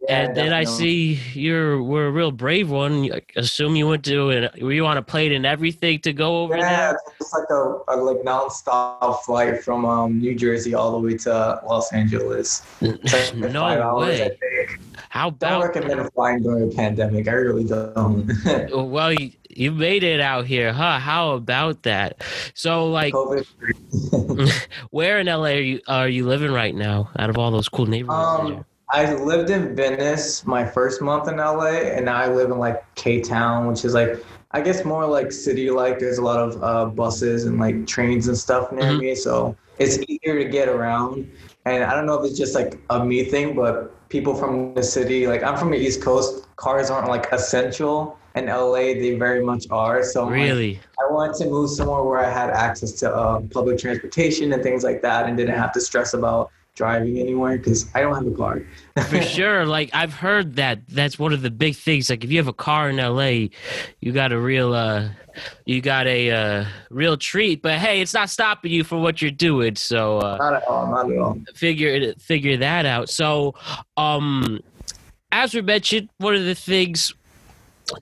Yeah, 0.09 0.23
and 0.25 0.37
then 0.37 0.53
I 0.53 0.65
see 0.65 1.21
you're 1.33 1.81
were 1.81 2.07
a 2.07 2.11
real 2.11 2.33
brave 2.33 2.69
one. 2.71 3.09
I 3.13 3.23
assume 3.37 3.77
you 3.77 3.87
went 3.87 4.05
to 4.07 4.31
an, 4.31 4.49
were 4.61 4.73
you 4.73 4.85
on 4.85 4.97
a 4.97 5.03
plane 5.03 5.31
and 5.33 5.47
everything 5.47 6.01
to 6.01 6.13
go 6.13 6.43
over 6.43 6.57
Yeah, 6.57 6.91
there? 6.93 6.99
it's 7.21 7.33
like 7.33 7.49
a, 7.51 7.79
a 7.87 7.95
like 7.97 8.17
nonstop 8.25 9.21
flight 9.23 9.63
from 9.63 9.85
um, 9.85 10.19
New 10.19 10.35
Jersey 10.35 10.75
all 10.75 10.91
the 10.91 11.07
way 11.07 11.17
to 11.19 11.61
Los 11.65 11.93
Angeles. 11.93 12.63
Like 12.81 13.35
No 13.37 13.63
hours, 13.63 14.21
I 14.21 14.25
way. 14.25 14.39
think. 14.41 14.81
How 15.09 15.31
Don't 15.31 15.61
about 15.63 15.63
recommend 15.77 16.13
flying 16.15 16.43
during 16.43 16.73
a 16.73 16.75
pandemic. 16.75 17.29
I 17.29 17.33
really 17.33 17.65
don't. 17.65 18.29
well 18.73 19.13
you, 19.13 19.31
you 19.57 19.71
made 19.73 20.03
it 20.03 20.21
out 20.21 20.47
here, 20.47 20.73
huh? 20.73 20.99
How 20.99 21.33
about 21.33 21.83
that? 21.83 22.23
So 22.55 22.89
like 22.91 23.15
where 24.91 25.19
in 25.19 25.27
LA 25.27 25.45
are 25.45 25.61
you 25.61 25.81
are 25.89 26.09
you 26.09 26.27
living 26.27 26.53
right 26.53 26.75
now 26.75 27.11
out 27.19 27.31
of 27.31 27.39
all 27.39 27.51
those 27.51 27.69
cool 27.69 27.87
neighborhoods? 27.87 28.41
Um, 28.51 28.65
I 28.91 29.15
lived 29.15 29.51
in 29.51 29.75
Venice 29.75 30.47
my 30.47 30.65
first 30.65 31.01
month 31.01 31.29
in 31.29 31.37
LA, 31.37 31.81
and 31.95 32.05
now 32.07 32.17
I 32.17 32.29
live 32.29 32.51
in 32.51 32.59
like 32.59 32.83
K 32.95 33.21
Town, 33.21 33.67
which 33.67 33.85
is 33.85 33.95
like 33.95 34.25
I 34.53 34.61
guess 34.61 34.85
more 34.85 35.07
like 35.07 35.33
city 35.33 35.71
like. 35.71 35.99
There's 35.99 36.19
a 36.19 36.23
lot 36.23 36.39
of 36.39 36.63
uh, 36.63 36.87
buses 36.87 37.45
and 37.45 37.59
like 37.59 37.87
trains 37.87 38.29
and 38.29 38.37
stuff 38.37 38.71
near 38.73 38.93
Mhm. 38.93 38.99
me, 38.99 39.15
so 39.15 39.57
it's 39.79 39.99
easier 40.09 40.39
to 40.43 40.49
get 40.49 40.69
around. 40.69 41.27
And 41.65 41.85
I 41.85 41.95
don't 41.95 42.07
know 42.07 42.21
if 42.21 42.29
it's 42.29 42.39
just 42.39 42.55
like 42.55 42.79
a 42.91 43.05
me 43.05 43.25
thing, 43.25 43.55
but 43.55 43.93
people 44.09 44.35
from 44.35 44.75
the 44.75 44.83
city, 44.83 45.27
like 45.27 45.43
I'm 45.43 45.57
from 45.57 45.71
the 45.71 45.79
East 45.79 46.03
Coast, 46.03 46.47
cars 46.57 46.91
aren't 46.91 47.09
like 47.09 47.33
essential. 47.33 48.19
In 48.35 48.47
LA, 48.47 48.95
they 48.95 49.17
very 49.17 49.45
much 49.45 49.67
are. 49.71 50.03
So 50.03 50.29
I'm 50.29 50.57
like. 50.57 50.81
I 50.99 51.13
wanted 51.13 51.37
to 51.37 51.51
move 51.51 51.71
somewhere 51.71 52.03
where 52.03 52.21
I 52.21 52.31
had 52.31 52.51
access 52.51 52.93
to 52.93 53.15
uh, 53.15 53.41
public 53.51 53.79
transportation 53.79 54.53
and 54.53 54.63
things 54.63 54.85
like 54.85 55.03
that, 55.03 55.27
and 55.27 55.37
didn't 55.37 55.59
have 55.59 55.73
to 55.73 55.81
stress 55.81 56.15
about 56.15 56.51
driving 56.75 57.19
anywhere 57.19 57.59
because 57.59 57.87
I 57.95 58.01
don't 58.01 58.15
have 58.15 58.27
a 58.27 58.35
car. 58.35 58.63
For 59.09 59.21
sure. 59.37 59.67
Like 59.67 59.91
I've 59.93 60.15
heard 60.15 60.57
that 60.57 60.81
that's 60.89 61.19
one 61.19 61.33
of 61.33 61.43
the 61.43 61.51
big 61.51 61.77
things. 61.77 62.09
Like 62.09 62.25
if 62.25 62.31
you 62.31 62.39
have 62.39 62.49
a 62.49 62.53
car 62.53 62.91
in 62.91 62.97
LA, 62.97 63.49
you 64.01 64.13
got 64.13 64.33
a 64.33 64.41
real 64.41 64.73
uh 64.73 65.11
you 65.67 65.81
got 65.81 66.07
a 66.07 66.31
uh 66.31 66.65
real 66.91 67.17
treat. 67.17 67.63
But 67.63 67.79
hey, 67.79 68.01
it's 68.01 68.15
not 68.15 68.31
stopping 68.31 68.73
you 68.73 68.85
from 68.85 69.03
what 69.03 69.21
you're 69.21 69.31
doing. 69.31 69.77
So 69.77 70.19
uh 70.19 70.37
Not 70.39 70.55
at 70.55 70.69
all. 70.69 70.91
Not 70.91 71.11
at 71.11 71.19
all. 71.19 71.39
figure 71.55 71.89
it 71.89 72.21
figure 72.21 72.57
that 72.59 72.87
out. 72.87 73.11
So 73.11 73.55
um 73.97 74.61
as 75.31 75.55
we 75.55 75.63
mentioned, 75.63 76.11
one 76.19 76.35
of 76.35 76.45
the 76.45 76.55
things 76.55 77.15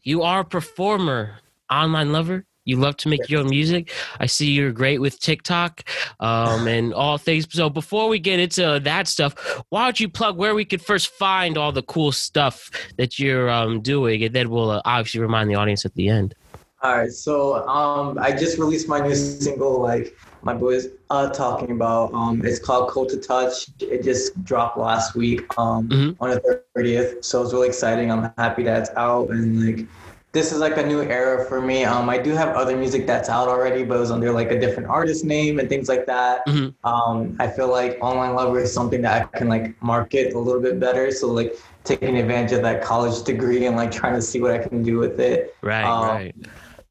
you 0.02 0.22
are 0.22 0.40
a 0.40 0.44
performer, 0.44 1.38
online 1.70 2.12
lover. 2.12 2.44
You 2.64 2.76
love 2.76 2.96
to 2.98 3.08
make 3.08 3.28
your 3.28 3.40
own 3.40 3.48
music. 3.48 3.90
I 4.20 4.26
see 4.26 4.50
you're 4.50 4.70
great 4.70 5.00
with 5.00 5.18
TikTok 5.18 5.82
um, 6.20 6.68
and 6.68 6.92
all 7.02 7.18
things. 7.18 7.46
So 7.50 7.70
before 7.70 8.08
we 8.08 8.18
get 8.18 8.38
into 8.38 8.80
that 8.84 9.08
stuff, 9.08 9.34
why 9.70 9.84
don't 9.84 9.98
you 9.98 10.08
plug 10.08 10.36
where 10.36 10.54
we 10.54 10.64
could 10.64 10.82
first 10.82 11.08
find 11.08 11.56
all 11.56 11.72
the 11.72 11.82
cool 11.82 12.12
stuff 12.12 12.70
that 12.96 13.18
you're 13.18 13.50
um, 13.50 13.80
doing, 13.80 14.22
and 14.22 14.34
then 14.34 14.50
we'll 14.50 14.70
uh, 14.70 14.82
obviously 14.84 15.20
remind 15.20 15.50
the 15.50 15.54
audience 15.54 15.84
at 15.84 15.94
the 15.94 16.08
end. 16.08 16.34
All 16.82 16.96
right. 16.96 17.10
So 17.10 17.66
um, 17.68 18.18
I 18.18 18.32
just 18.32 18.58
released 18.58 18.88
my 18.88 19.00
new 19.00 19.14
single, 19.14 19.80
like 19.80 20.14
my 20.42 20.54
boys 20.54 20.88
uh 21.10 21.28
talking 21.30 21.72
about. 21.72 22.12
Um, 22.14 22.42
it's 22.44 22.58
called 22.58 22.90
Cold 22.90 23.10
to 23.10 23.18
Touch. 23.18 23.68
It 23.80 24.02
just 24.02 24.42
dropped 24.44 24.78
last 24.78 25.14
week 25.14 25.42
um 25.58 25.88
Mhm. 25.88 26.16
on 26.20 26.30
the 26.30 26.64
30th. 26.74 27.24
So 27.24 27.42
it's 27.42 27.52
really 27.52 27.68
exciting. 27.68 28.10
I'm 28.10 28.32
happy 28.38 28.62
that 28.64 28.80
it's 28.80 28.90
out 28.96 29.30
and 29.30 29.60
like. 29.64 29.88
This 30.32 30.52
is 30.52 30.60
like 30.60 30.76
a 30.76 30.86
new 30.86 31.02
era 31.02 31.44
for 31.46 31.60
me. 31.60 31.82
Um, 31.84 32.08
I 32.08 32.16
do 32.16 32.30
have 32.36 32.50
other 32.54 32.76
music 32.76 33.04
that's 33.04 33.28
out 33.28 33.48
already, 33.48 33.82
but 33.82 33.96
it 33.96 33.98
was 34.00 34.12
under 34.12 34.30
like 34.30 34.52
a 34.52 34.60
different 34.60 34.88
artist 34.88 35.24
name 35.24 35.58
and 35.58 35.68
things 35.68 35.88
like 35.88 36.06
that. 36.06 36.42
Mhm. 36.46 36.72
Um, 36.84 37.34
I 37.40 37.48
feel 37.48 37.68
like 37.68 37.98
online 38.00 38.34
lover 38.36 38.60
is 38.60 38.72
something 38.72 39.02
that 39.02 39.28
I 39.34 39.38
can 39.38 39.48
like 39.48 39.74
market 39.82 40.32
a 40.34 40.38
little 40.38 40.62
bit 40.62 40.78
better. 40.78 41.10
So 41.10 41.32
like 41.32 41.52
taking 41.84 42.16
advantage 42.16 42.52
of 42.52 42.62
that 42.62 42.80
college 42.80 43.24
degree 43.24 43.66
and 43.66 43.74
like 43.76 43.90
trying 43.90 44.14
to 44.14 44.22
see 44.22 44.40
what 44.40 44.52
I 44.52 44.58
can 44.58 44.84
do 44.84 44.98
with 44.98 45.18
it. 45.18 45.56
Right, 45.62 45.82
Um, 45.84 46.02
right. 46.02 46.34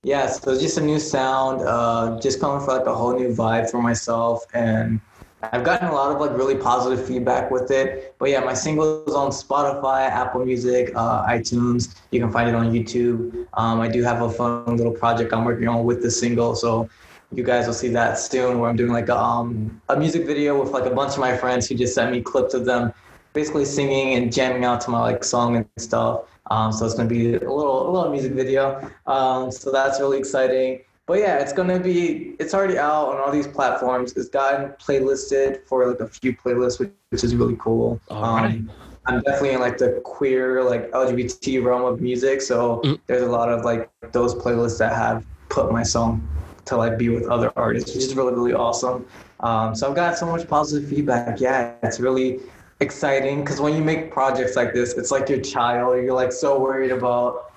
Yeah, 0.04 0.28
so 0.28 0.52
it's 0.52 0.62
just 0.62 0.78
a 0.78 0.82
new 0.82 0.98
sound, 0.98 1.62
uh, 1.62 2.18
just 2.22 2.40
coming 2.40 2.66
for 2.66 2.78
like 2.78 2.88
a 2.88 2.96
whole 2.96 3.20
new 3.20 3.34
vibe 3.34 3.70
for 3.70 3.82
myself, 3.82 4.46
and 4.54 5.02
I've 5.44 5.66
gotten 5.66 5.90
a 5.90 5.94
lot 5.94 6.14
of 6.14 6.22
like 6.22 6.38
really 6.38 6.56
positive 6.56 7.06
feedback 7.06 7.52
with 7.52 7.70
it. 7.70 8.16
But 8.18 8.30
yeah, 8.30 8.40
my 8.40 8.54
single 8.54 9.04
is 9.04 9.14
on 9.14 9.32
Spotify, 9.32 10.10
Apple 10.10 10.46
Music, 10.46 10.94
uh, 10.96 11.28
iTunes. 11.28 11.98
You 12.12 12.22
can 12.22 12.32
find 12.32 12.48
it 12.48 12.56
on 12.56 12.72
YouTube. 12.72 13.46
Um, 13.56 13.82
I 13.82 13.90
do 13.90 14.02
have 14.02 14.22
a 14.22 14.30
fun 14.30 14.78
little 14.78 14.94
project 14.94 15.34
I'm 15.34 15.44
working 15.44 15.68
on 15.68 15.84
with 15.84 16.02
the 16.02 16.12
single, 16.12 16.56
so 16.56 16.90
you 17.34 17.44
guys 17.44 17.68
will 17.68 17.74
see 17.74 17.90
that 17.90 18.18
soon. 18.18 18.60
Where 18.60 18.70
I'm 18.70 18.78
doing 18.78 18.94
like 18.94 19.10
a 19.10 19.18
um, 19.18 19.82
a 19.90 19.98
music 19.98 20.26
video 20.26 20.58
with 20.62 20.72
like 20.72 20.86
a 20.86 20.96
bunch 20.96 21.16
of 21.16 21.20
my 21.20 21.36
friends 21.36 21.68
who 21.68 21.76
just 21.76 21.94
sent 21.94 22.10
me 22.10 22.22
clips 22.22 22.54
of 22.54 22.64
them, 22.64 22.94
basically 23.34 23.66
singing 23.66 24.14
and 24.14 24.32
jamming 24.32 24.64
out 24.64 24.80
to 24.82 24.92
my 24.92 25.02
like 25.02 25.26
song 25.26 25.58
and 25.58 25.66
stuff. 25.76 26.22
Um, 26.50 26.72
so 26.72 26.86
it's 26.86 26.96
gonna 26.96 27.10
be 27.10 27.36
a 27.36 27.40
little 27.40 27.90
a 27.90 27.92
little 27.92 28.12
music 28.12 28.34
video. 28.34 28.90
Um, 29.08 29.52
so 29.52 29.72
that's 29.72 30.00
really 30.00 30.18
exciting. 30.18 30.82
But 31.06 31.20
yeah, 31.20 31.38
it's 31.40 31.54
gonna 31.54 31.80
be 31.80 32.36
it's 32.40 32.54
already 32.54 32.78
out 32.78 33.10
on 33.10 33.18
all 33.18 33.32
these 33.32 33.48
platforms. 33.48 34.14
It's 34.14 34.30
gotten 34.30 34.72
playlisted 34.74 35.66
for 35.66 35.88
like 35.88 36.00
a 36.00 36.08
few 36.08 36.36
playlists, 36.36 36.80
which, 36.80 36.92
which 37.10 37.24
is 37.24 37.36
really 37.36 37.56
cool. 37.60 38.00
All 38.10 38.24
um, 38.24 38.36
right. 38.36 38.62
I'm 39.08 39.22
definitely 39.22 39.54
in 39.54 39.60
like 39.60 39.78
the 39.80 40.02
queer 40.04 40.64
like 40.64 40.92
LGBT 40.92 41.64
realm 41.64 41.84
of 41.86 42.00
music, 42.02 42.42
so 42.42 42.82
Mm. 42.84 43.00
there's 43.08 43.24
a 43.24 43.32
lot 43.32 43.50
of 43.50 43.66
like 43.66 43.90
those 44.12 44.36
playlists 44.36 44.78
that 44.80 44.94
have 44.94 45.24
put 45.50 45.72
my 45.72 45.82
song 45.84 46.28
to 46.66 46.78
like 46.78 46.98
be 47.00 47.10
with 47.10 47.26
other 47.28 47.52
artists, 47.56 47.96
which 47.96 48.04
is 48.04 48.16
really 48.16 48.34
really 48.34 48.54
awesome. 48.54 49.06
Um, 49.40 49.74
so 49.74 49.90
I've 49.90 49.96
got 49.96 50.18
so 50.18 50.26
much 50.28 50.48
positive 50.48 50.88
feedback. 50.90 51.40
Yeah, 51.40 51.74
it's 51.82 52.00
really 52.00 52.40
exciting 52.80 53.42
because 53.42 53.60
when 53.60 53.76
you 53.76 53.84
make 53.84 54.12
projects 54.12 54.56
like 54.56 54.74
this, 54.74 54.94
it's 54.94 55.12
like 55.12 55.30
your 55.30 55.42
child. 55.42 55.98
You're 55.98 56.14
like 56.14 56.32
so 56.32 56.60
worried 56.60 56.92
about 56.92 57.52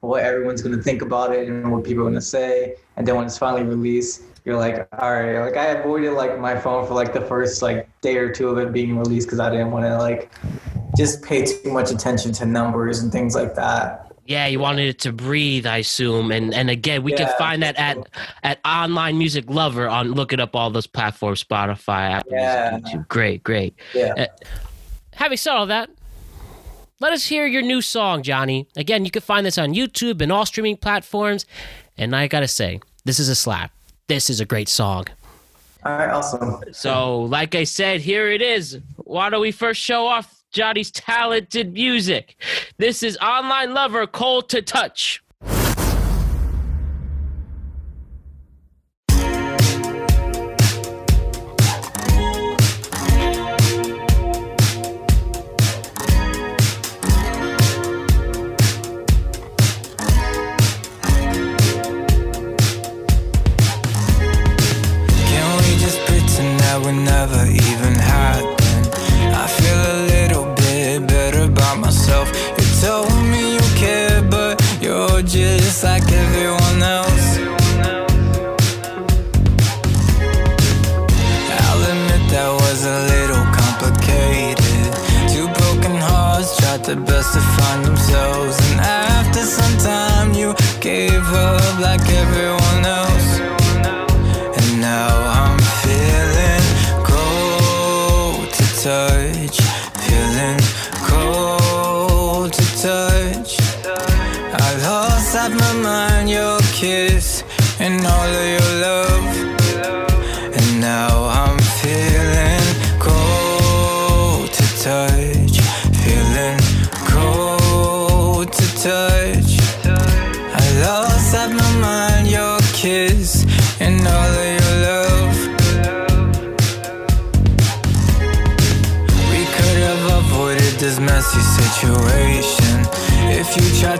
what 0.00 0.22
everyone's 0.22 0.62
gonna 0.62 0.82
think 0.82 1.02
about 1.02 1.34
it 1.34 1.48
and 1.48 1.70
what 1.70 1.84
people 1.84 2.02
are 2.04 2.08
gonna 2.08 2.20
say. 2.20 2.76
And 2.96 3.06
then 3.06 3.16
when 3.16 3.26
it's 3.26 3.38
finally 3.38 3.64
released, 3.64 4.22
you're 4.44 4.56
like, 4.56 4.88
all 4.98 5.12
right. 5.12 5.40
Like 5.40 5.56
I 5.56 5.66
avoided 5.66 6.12
like 6.12 6.38
my 6.38 6.58
phone 6.58 6.86
for 6.86 6.94
like 6.94 7.12
the 7.12 7.20
first 7.20 7.62
like 7.62 7.88
day 8.00 8.16
or 8.16 8.32
two 8.32 8.48
of 8.48 8.58
it 8.58 8.72
being 8.72 8.96
released 8.98 9.26
because 9.26 9.40
I 9.40 9.50
didn't 9.50 9.70
want 9.70 9.84
to 9.84 9.98
like 9.98 10.30
just 10.96 11.22
pay 11.22 11.44
too 11.44 11.72
much 11.72 11.90
attention 11.90 12.32
to 12.32 12.46
numbers 12.46 13.00
and 13.00 13.12
things 13.12 13.34
like 13.34 13.54
that. 13.56 14.09
Yeah, 14.30 14.46
you 14.46 14.60
wanted 14.60 14.88
it 14.88 15.00
to 15.00 15.12
breathe, 15.12 15.66
I 15.66 15.78
assume. 15.78 16.30
And 16.30 16.54
and 16.54 16.70
again, 16.70 17.02
we 17.02 17.10
can 17.10 17.28
find 17.36 17.64
that 17.64 17.74
at 17.76 17.98
at 18.44 18.60
online 18.64 19.18
music 19.18 19.46
lover 19.48 19.88
on 19.88 20.12
look 20.12 20.32
it 20.32 20.38
up 20.38 20.54
all 20.54 20.70
those 20.70 20.86
platforms, 20.86 21.42
Spotify, 21.42 22.12
Apple 22.12 22.30
Yeah. 22.32 22.78
Music, 22.80 23.00
YouTube. 23.00 23.08
Great, 23.08 23.42
great. 23.42 23.74
Yeah. 23.92 24.14
Uh, 24.16 24.26
having 25.14 25.36
said 25.36 25.54
all 25.56 25.66
that, 25.66 25.90
let 27.00 27.12
us 27.12 27.26
hear 27.26 27.44
your 27.44 27.62
new 27.62 27.82
song, 27.82 28.22
Johnny. 28.22 28.68
Again, 28.76 29.04
you 29.04 29.10
can 29.10 29.20
find 29.20 29.44
this 29.44 29.58
on 29.58 29.74
YouTube 29.74 30.22
and 30.22 30.30
all 30.30 30.46
streaming 30.46 30.76
platforms. 30.76 31.44
And 31.98 32.14
I 32.14 32.28
gotta 32.28 32.46
say, 32.46 32.78
this 33.04 33.18
is 33.18 33.28
a 33.28 33.34
slap. 33.34 33.72
This 34.06 34.30
is 34.30 34.38
a 34.38 34.44
great 34.44 34.68
song. 34.68 35.06
All 35.84 35.98
right. 35.98 36.08
Awesome. 36.08 36.62
So, 36.70 37.22
like 37.22 37.56
I 37.56 37.64
said, 37.64 38.00
here 38.00 38.30
it 38.30 38.42
is. 38.42 38.78
Why 38.96 39.28
don't 39.28 39.40
we 39.40 39.50
first 39.50 39.80
show 39.80 40.06
off 40.06 40.39
Johnny's 40.50 40.90
talented 40.90 41.72
music? 41.72 42.36
This 42.78 43.02
is 43.02 43.16
Online 43.18 43.72
Lover 43.72 44.06
Cold 44.06 44.48
to 44.50 44.62
Touch. 44.62 45.22
Never 66.90 67.46
like 75.82 76.12
everyone 76.12 76.82
else. 76.82 77.38
I'll 81.66 81.82
admit 81.92 82.22
that 82.32 82.50
was 82.60 82.84
a 82.84 82.98
little 83.12 83.44
complicated. 83.60 84.92
Two 85.32 85.48
broken 85.48 85.96
hearts 85.96 86.58
tried 86.58 86.84
their 86.84 86.96
best 86.96 87.32
to 87.32 87.40
find 87.56 87.84
themselves, 87.84 88.58
and 88.70 88.80
after 88.80 89.40
some 89.40 89.76
time, 89.78 90.34
you 90.34 90.54
gave 90.80 91.24
up 91.32 91.80
like 91.80 92.06
everyone 92.12 92.69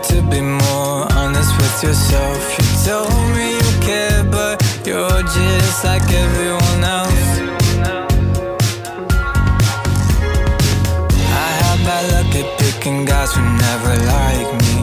to 0.03 0.21
be 0.29 0.41
more 0.41 1.07
honest 1.13 1.55
with 1.57 1.83
yourself. 1.83 2.57
You 2.57 2.65
told 2.85 3.35
me 3.35 3.53
you 3.55 3.71
care, 3.81 4.23
but 4.23 4.61
you're 4.85 5.23
just 5.23 5.83
like 5.83 6.01
everyone 6.11 6.83
else. 6.83 7.29
I 11.43 11.49
have 11.61 11.79
bad 11.85 12.03
luck 12.13 12.35
at 12.35 12.59
picking 12.59 13.05
guys 13.05 13.33
who 13.33 13.41
never 13.41 13.93
like 14.15 14.51
me. 14.63 14.75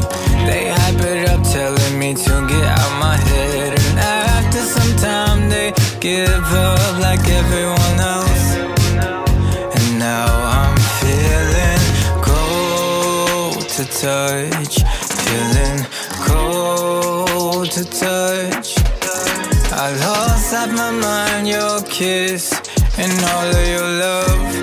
They 0.47 0.69
hype 0.69 1.01
it 1.01 1.29
up, 1.29 1.43
telling 1.43 1.99
me 1.99 2.15
to 2.15 2.47
get 2.49 2.65
out 2.65 2.93
my 3.01 3.17
head, 3.17 3.79
and 3.79 3.99
after 3.99 4.61
some 4.61 4.97
time 4.97 5.49
they 5.49 5.73
give 6.01 6.29
up 6.29 7.01
like 7.01 7.29
everyone 7.29 7.99
else. 8.01 8.57
And 9.77 9.99
now 9.99 10.27
I'm 10.59 10.77
feeling 11.01 11.83
cold 12.23 13.69
to 13.69 13.85
touch, 13.85 14.83
to 17.79 17.85
touch. 17.85 18.75
I 19.71 19.95
lost 20.01 20.53
out 20.53 20.71
my 20.71 20.91
mind 20.91 21.47
your 21.47 21.81
kiss 21.83 22.53
and 22.99 23.13
all 23.31 23.47
of 23.47 23.69
your 23.69 23.89
love. 24.05 24.55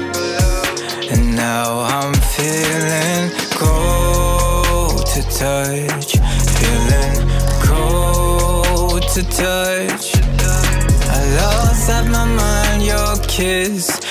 And 1.11 1.35
now 1.35 1.79
I'm 1.79 2.13
feeling 2.35 3.31
cold 3.51 5.05
to 5.13 5.21
touch, 5.31 6.17
feeling 6.59 7.15
cold 7.63 9.03
to 9.13 9.23
touch. 9.23 10.05
I 11.07 11.21
lost 11.39 11.89
out 11.89 12.07
my 12.07 12.25
mind 12.25 12.83
your 12.83 13.15
kiss 13.27 14.04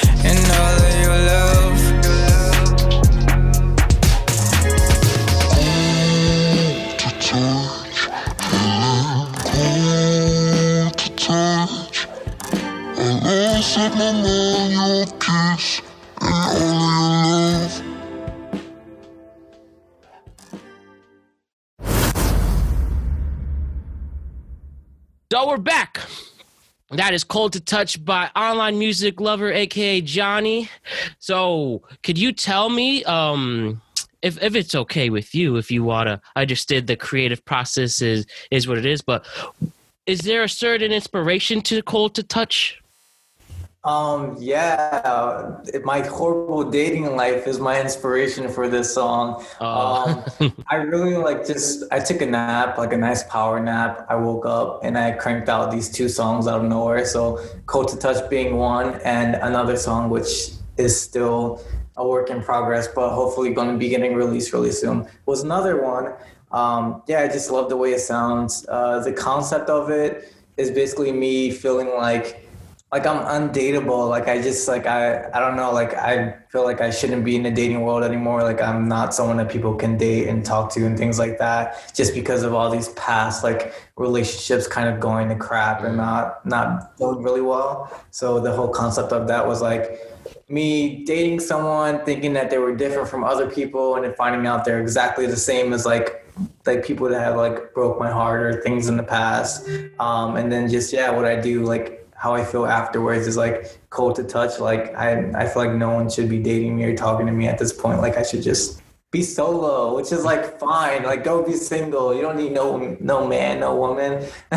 lost 13.77 13.93
out 13.93 13.99
my 13.99 14.69
your 14.69 15.07
kiss 15.19 15.83
and 16.21 16.35
all 16.35 16.59
your 16.59 16.75
love. 16.75 17.83
So 25.33 25.49
we're 25.49 25.57
back. 25.59 26.01
That 26.91 27.13
is 27.13 27.25
Cold 27.25 27.55
to 27.55 27.61
Touch 27.61 28.05
by 28.05 28.31
online 28.37 28.79
music 28.79 29.21
lover, 29.21 29.53
aka 29.53 30.01
Johnny. 30.01 30.69
So, 31.19 31.83
could 32.05 32.17
you 32.17 32.33
tell 32.33 32.69
me, 32.69 33.03
um, 33.05 33.83
if 34.23 34.41
if 34.41 34.55
it's 34.55 34.77
okay 34.77 35.11
with 35.11 35.35
you, 35.35 35.57
if 35.57 35.73
you 35.73 35.83
wanna? 35.83 36.21
I 36.37 36.43
understand 36.43 36.87
the 36.87 36.95
creative 36.95 37.45
process 37.45 38.01
is 38.01 38.27
is 38.53 38.69
what 38.69 38.79
it 38.79 38.87
is, 38.87 39.03
but 39.03 39.27
is 40.07 40.21
there 40.21 40.45
a 40.45 40.49
certain 40.49 40.93
inspiration 40.93 41.63
to 41.63 41.83
Cold 41.83 42.15
to 42.15 42.23
Touch? 42.23 42.81
Um, 43.85 44.37
yeah, 44.41 45.61
my 45.85 46.01
horrible 46.01 46.71
dating 46.71 47.17
life 47.17 47.47
is 47.47 47.61
my 47.61 47.79
inspiration 47.79 48.49
for 48.49 48.67
this 48.67 48.95
song. 48.95 49.45
Oh. 49.61 50.25
Um, 50.41 50.53
I 50.71 50.77
really 50.77 51.17
like 51.17 51.47
just, 51.47 51.85
I 51.93 51.99
took 52.01 52.23
a 52.23 52.27
nap, 52.27 52.79
like 52.79 52.95
a 52.95 52.97
nice 52.97 53.25
power 53.25 53.61
nap. 53.61 54.07
I 54.09 54.15
woke 54.15 54.47
up 54.47 54.81
and 54.85 54.97
I 54.97 55.13
cranked 55.13 55.51
out 55.51 55.71
these 55.71 55.91
two 55.91 56.09
songs 56.09 56.47
out 56.47 56.61
of 56.61 56.67
nowhere. 56.67 57.05
So, 57.05 57.45
Cold 57.67 57.89
to 57.89 57.99
Touch 57.99 58.29
being 58.31 58.57
one, 58.57 59.01
and 59.05 59.35
another 59.35 59.77
song 59.77 60.09
which 60.09 60.53
is 60.79 60.99
still 60.99 61.63
a 61.97 62.09
work 62.09 62.31
in 62.31 62.43
progress, 62.43 62.89
but 62.89 63.11
hopefully 63.11 63.53
going 63.53 63.71
to 63.71 63.77
be 63.77 63.91
getting 63.91 64.15
released 64.15 64.53
really 64.53 64.73
soon, 64.73 65.07
was 65.27 65.43
another 65.43 65.83
one. 65.83 66.15
Um, 66.53 67.03
yeah, 67.07 67.21
I 67.21 67.29
just 67.29 67.51
love 67.51 67.69
the 67.69 67.77
way 67.77 67.93
it 67.93 68.01
sounds. 68.01 68.65
Uh, 68.69 69.01
the 69.01 69.13
concept 69.13 69.69
of 69.69 69.91
it 69.91 70.33
is 70.57 70.71
basically 70.71 71.13
me 71.13 71.51
feeling 71.51 71.95
like 71.97 72.44
like 72.95 73.09
I'm 73.09 73.25
undateable. 73.27 74.09
Like 74.09 74.29
I 74.29 74.41
just 74.41 74.69
like 74.69 74.87
I 74.87 75.29
I 75.35 75.41
don't 75.41 75.57
know. 75.57 75.73
Like 75.73 75.95
I 75.95 76.37
feel 76.49 76.63
like 76.63 76.81
I 76.81 76.91
shouldn't 76.91 77.25
be 77.25 77.35
in 77.35 77.43
the 77.43 77.51
dating 77.51 77.81
world 77.81 78.05
anymore. 78.05 78.45
Like 78.45 78.63
I'm 78.63 78.87
not 78.87 79.13
someone 79.13 79.37
that 79.39 79.51
people 79.51 79.75
can 79.75 79.99
date 79.99 80.29
and 80.29 80.45
talk 80.45 80.73
to 80.75 80.87
and 80.87 80.97
things 80.97 81.19
like 81.19 81.39
that. 81.39 81.93
Just 81.93 82.15
because 82.15 82.45
of 82.45 82.55
all 82.55 82.71
these 82.71 82.91
past 82.91 83.43
like 83.43 83.75
relationships 83.97 84.69
kind 84.69 84.89
of 84.89 85.01
going 85.01 85.29
to 85.31 85.35
crap 85.35 85.83
and 85.83 85.97
not 85.97 86.47
not 86.47 86.97
going 86.97 87.21
really 87.21 87.41
well. 87.41 87.93
So 88.13 88.39
the 88.39 88.55
whole 88.55 88.69
concept 88.69 89.11
of 89.11 89.27
that 89.27 89.45
was 89.45 89.61
like 89.61 89.99
me 90.49 91.05
dating 91.05 91.41
someone 91.41 92.05
thinking 92.05 92.33
that 92.35 92.49
they 92.49 92.59
were 92.59 92.77
different 92.77 93.09
from 93.09 93.25
other 93.25 93.51
people 93.51 93.97
and 93.97 94.05
then 94.05 94.15
finding 94.15 94.47
out 94.47 94.65
they're 94.65 94.81
exactly 94.81 95.27
the 95.27 95.37
same 95.37 95.73
as 95.73 95.85
like 95.85 96.25
like 96.65 96.85
people 96.85 97.09
that 97.09 97.21
have 97.21 97.37
like 97.37 97.75
broke 97.75 97.99
my 97.99 98.11
heart 98.11 98.41
or 98.43 98.63
things 98.63 98.89
in 98.89 98.97
the 98.97 99.03
past 99.03 99.69
um 100.01 100.37
and 100.37 100.51
then 100.51 100.69
just 100.69 100.93
yeah 100.93 101.09
what 101.09 101.25
i 101.25 101.41
do 101.41 101.63
like 101.63 102.04
how 102.17 102.35
I 102.35 102.45
feel 102.45 102.67
afterwards 102.67 103.27
is 103.27 103.37
like 103.37 103.79
cold 103.91 104.17
to 104.17 104.25
touch. 104.25 104.61
Like 104.61 104.95
I, 104.95 105.31
I 105.35 105.47
feel 105.47 105.65
like 105.65 105.75
no 105.75 105.91
one 105.91 106.11
should 106.11 106.29
be 106.29 106.43
dating 106.43 106.77
me 106.77 106.85
or 106.85 106.97
talking 106.97 107.27
to 107.27 107.33
me 107.33 107.47
at 107.47 107.59
this 107.59 107.73
point. 107.73 108.01
Like 108.01 108.17
I 108.17 108.23
should 108.23 108.43
just 108.43 108.81
be 109.15 109.23
solo, 109.23 109.95
which 109.95 110.11
is 110.11 110.25
like 110.25 110.59
fine. 110.59 111.05
Like 111.05 111.23
go 111.23 111.43
be 111.45 111.53
single. 111.53 112.15
You 112.15 112.21
don't 112.21 112.37
need 112.37 112.53
no 112.53 112.97
no 112.99 113.27
man, 113.29 113.61
no 113.61 113.77
woman. 113.77 114.27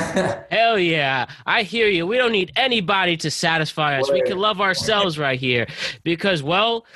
Hell 0.50 0.80
yeah. 0.80 1.28
I 1.46 1.62
hear 1.62 1.88
you. 1.88 2.08
We 2.08 2.17
don't 2.17 2.32
need 2.32 2.52
anybody 2.56 3.15
to 3.17 3.30
satisfy 3.30 4.00
us. 4.00 4.12
We 4.12 4.24
can 4.24 4.39
love 4.39 4.60
ourselves 4.60 5.20
right 5.20 5.39
here. 5.39 5.67
Because, 6.04 6.41
well, 6.41 6.88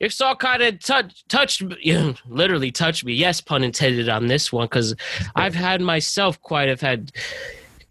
your 0.00 0.10
song 0.10 0.36
kind 0.36 0.62
of 0.62 0.80
touch, 0.80 1.24
touched 1.28 1.62
literally 2.28 2.70
touched 2.70 3.04
me. 3.04 3.14
Yes, 3.14 3.40
pun 3.40 3.64
intended 3.64 4.10
on 4.10 4.26
this 4.26 4.52
one, 4.52 4.66
because 4.66 4.94
I've 5.34 5.54
had 5.54 5.80
myself 5.80 6.40
quite 6.42 6.68
have 6.68 6.80
had 6.82 7.10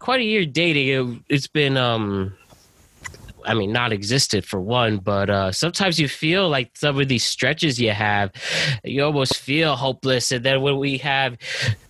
quite 0.02 0.20
a 0.20 0.24
year 0.24 0.44
dating. 0.44 0.88
It, 0.88 1.22
it's 1.28 1.46
been 1.46 1.76
um 1.76 2.34
I 3.44 3.54
mean, 3.54 3.72
not 3.72 3.92
existed 3.92 4.44
for 4.44 4.60
one, 4.60 4.98
but 4.98 5.28
uh, 5.28 5.50
sometimes 5.50 5.98
you 5.98 6.06
feel 6.06 6.48
like 6.48 6.76
some 6.76 7.00
of 7.00 7.08
these 7.08 7.24
stretches 7.24 7.80
you 7.80 7.90
have, 7.90 8.30
you 8.84 9.02
almost 9.02 9.36
feel 9.36 9.74
hopeless. 9.74 10.30
And 10.30 10.44
then 10.44 10.62
when 10.62 10.78
we 10.78 10.98
have 10.98 11.36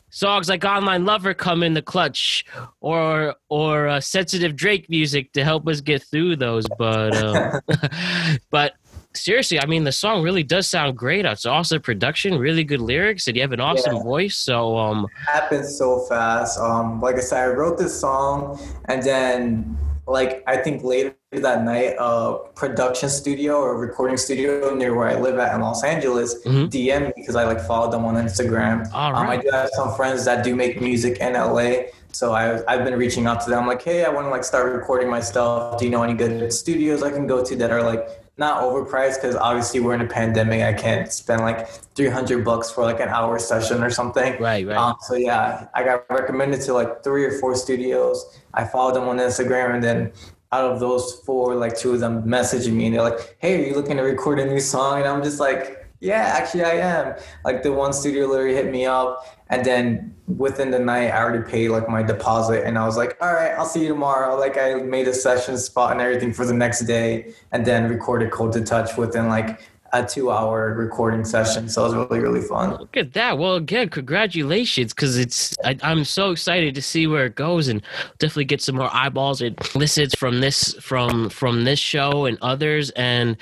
songs 0.09 0.48
like 0.48 0.64
"Online 0.64 1.05
Lover" 1.05 1.35
come 1.35 1.62
in 1.62 1.75
the 1.75 1.83
clutch, 1.83 2.44
or 2.81 3.35
or 3.51 3.88
uh, 3.88 4.01
sensitive 4.01 4.57
Drake 4.57 4.88
music 4.88 5.33
to 5.33 5.44
help 5.44 5.68
us 5.68 5.81
get 5.81 6.03
through 6.03 6.37
those, 6.37 6.66
but 6.79 7.14
um, 7.16 7.61
but 8.51 8.75
seriously, 9.14 9.61
I 9.61 9.66
mean, 9.66 9.85
the 9.85 9.92
song 9.92 10.22
really 10.22 10.42
does 10.42 10.66
sound 10.68 10.96
great. 10.96 11.25
It's 11.25 11.46
awesome 11.46 11.81
production, 11.83 12.38
really 12.38 12.64
good 12.64 12.81
lyrics, 12.81 13.27
and 13.29 13.37
you 13.37 13.42
have 13.42 13.53
an 13.53 13.61
awesome 13.61 13.96
Yeah. 13.96 14.03
voice. 14.03 14.37
So 14.37 14.77
um, 14.79 15.05
it 15.05 15.31
happened 15.31 15.66
so 15.66 16.01
fast. 16.09 16.59
Um, 16.59 17.01
like 17.01 17.16
I 17.16 17.20
said, 17.20 17.42
I 17.44 17.53
wrote 17.53 17.79
this 17.79 17.98
song, 17.98 18.59
and 18.88 19.03
then 19.03 19.77
like 20.09 20.42
I 20.48 20.57
think 20.57 20.83
later 20.83 21.14
that 21.31 21.62
night, 21.64 21.94
a 21.98 22.37
production 22.57 23.09
studio 23.09 23.55
or 23.61 23.79
recording 23.79 24.16
studio 24.16 24.75
near 24.75 24.94
where 24.94 25.09
I 25.09 25.14
live 25.14 25.38
at 25.38 25.55
in 25.55 25.61
Los 25.61 25.85
Angeles 25.85 26.35
Mhm. 26.44 26.68
DM 26.68 27.07
me 27.07 27.12
because 27.16 27.37
I 27.37 27.44
like 27.44 27.61
followed 27.61 27.92
them 27.92 28.05
on 28.05 28.16
Instagram. 28.16 28.92
All 28.92 29.14
Um, 29.14 29.29
I 29.31 29.37
do 29.37 29.48
have 29.53 29.70
some 29.75 29.94
friends 29.94 30.25
that 30.25 30.42
do 30.44 30.57
make 30.57 30.81
music 30.81 31.18
in 31.20 31.35
LA. 31.37 31.85
So 32.11 32.33
I, 32.33 32.61
I've 32.70 32.85
been 32.85 32.98
reaching 32.98 33.27
out 33.27 33.40
to 33.44 33.48
them 33.51 33.66
like, 33.66 33.81
hey, 33.83 34.05
I 34.05 34.11
want 34.11 34.27
to 34.27 34.31
like 34.31 34.44
start 34.44 34.70
recording 34.75 35.09
my 35.09 35.20
stuff. 35.20 35.79
Do 35.79 35.87
you 35.87 35.90
know 35.90 36.03
any 36.03 36.12
good 36.14 36.53
studios 36.53 37.03
I 37.03 37.11
can 37.11 37.27
go 37.27 37.42
to 37.42 37.57
that 37.57 37.70
are 37.70 37.83
like 37.83 38.07
not 38.38 38.62
overpriced? 38.62 39.16
Because 39.16 39.37
obviously 39.37 39.81
we're 39.81 39.95
in 39.95 40.01
a 40.01 40.07
pandemic. 40.07 40.62
I 40.62 40.73
can't 40.73 41.12
spend 41.12 41.42
like 41.42 41.68
300 41.68 42.45
bucks 42.45 42.71
for 42.71 42.85
like 42.85 43.01
an 43.01 43.09
hour 43.09 43.38
session 43.38 43.83
or 43.83 43.90
something. 43.90 44.40
right, 44.40 44.66
right. 44.66 44.77
Um, 44.77 44.97
so 45.03 45.14
yeah, 45.14 45.68
I 45.75 45.85
got 45.85 46.09
recommended 46.11 46.61
to 46.62 46.75
like 46.75 47.03
three 47.05 47.25
or 47.25 47.38
four 47.38 47.55
studios. 47.55 48.40
I 48.55 48.64
followed 48.64 48.95
them 48.95 49.09
on 49.09 49.18
Instagram, 49.18 49.75
and 49.75 49.83
then 49.83 50.12
out 50.53 50.71
of 50.71 50.81
those 50.81 51.21
four, 51.25 51.55
like 51.55 51.77
two 51.77 51.92
of 51.92 52.01
them 52.01 52.23
messaging 52.25 52.75
me, 52.75 52.87
and 52.87 52.95
they're 52.95 53.03
like, 53.03 53.37
"Hey, 53.38 53.62
are 53.62 53.66
you 53.66 53.75
looking 53.75 53.97
to 53.97 54.03
record 54.03 54.38
a 54.38 54.47
new 54.47 54.61
song?" 54.61 54.99
And 54.99 55.09
I'm 55.09 55.23
just 55.23 55.40
like, 55.40 55.88
"Yeah, 56.01 56.23
actually, 56.37 56.64
I 56.64 56.75
am." 56.75 57.16
Like 57.45 57.62
the 57.62 57.73
one 57.73 57.92
studio 57.92 58.27
literally 58.27 58.55
hit 58.55 58.71
me 58.71 58.87
up, 58.87 59.27
and 59.49 59.64
then 59.64 60.12
within 60.28 60.70
the 60.70 60.78
night, 60.78 61.11
I 61.11 61.22
already 61.22 61.42
paid 61.50 61.68
like 61.70 61.88
my 61.88 62.02
deposit, 62.02 62.64
and 62.64 62.78
I 62.78 62.87
was 62.87 62.96
like, 62.96 63.16
"All 63.20 63.32
right, 63.32 63.52
I'll 63.52 63.66
see 63.66 63.82
you 63.82 63.88
tomorrow." 63.88 64.38
Like 64.38 64.56
I 64.56 64.74
made 64.74 65.08
a 65.08 65.14
session 65.14 65.58
spot 65.58 65.92
and 65.92 66.00
everything 66.00 66.32
for 66.32 66.46
the 66.46 66.54
next 66.54 66.82
day, 66.82 67.35
and 67.52 67.64
then 67.66 67.88
recorded 67.88 68.30
"Cold 68.30 68.52
to 68.52 68.62
Touch" 68.62 68.96
within 68.96 69.28
like 69.28 69.61
a 69.94 70.02
two-hour 70.06 70.72
recording 70.74 71.22
session. 71.22 71.68
So 71.68 71.82
it 71.85 71.88
was 71.88 71.94
really 71.94 72.20
really 72.20 72.40
fun. 72.40 72.70
Look 72.70 72.96
at 72.96 73.12
that. 73.12 73.37
Well, 73.37 73.56
again, 73.56 73.90
congratulations, 73.90 74.94
because 74.94 75.18
it's 75.18 75.54
I, 75.64 75.76
I'm 75.82 76.04
so 76.04 76.30
excited 76.30 76.74
to 76.76 76.82
see 76.82 77.06
where 77.06 77.26
it 77.26 77.35
goes, 77.35 77.68
and 77.68 77.82
definitely 78.18 78.46
get 78.46 78.62
some 78.62 78.76
more 78.76 78.88
eyeballs 78.94 79.42
and 79.42 79.58
listens 79.74 80.14
from 80.14 80.40
this 80.40 80.74
from 80.80 81.28
from 81.30 81.64
this 81.64 81.78
show 81.78 82.24
and 82.26 82.38
others. 82.40 82.90
And 82.90 83.37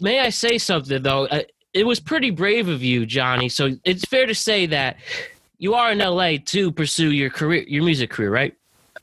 may 0.00 0.20
I 0.20 0.30
say 0.30 0.56
something 0.58 1.02
though? 1.02 1.26
Uh, 1.26 1.42
It 1.74 1.84
was 1.84 2.00
pretty 2.00 2.30
brave 2.30 2.68
of 2.68 2.82
you, 2.82 3.04
Johnny. 3.04 3.50
So 3.50 3.76
it's 3.84 4.06
fair 4.06 4.24
to 4.24 4.34
say 4.34 4.64
that 4.66 4.96
you 5.58 5.74
are 5.74 5.92
in 5.92 5.98
LA 5.98 6.36
to 6.46 6.70
pursue 6.72 7.10
your 7.12 7.30
career, 7.30 7.64
your 7.66 7.82
music 7.84 8.10
career, 8.10 8.30
right? 8.30 8.54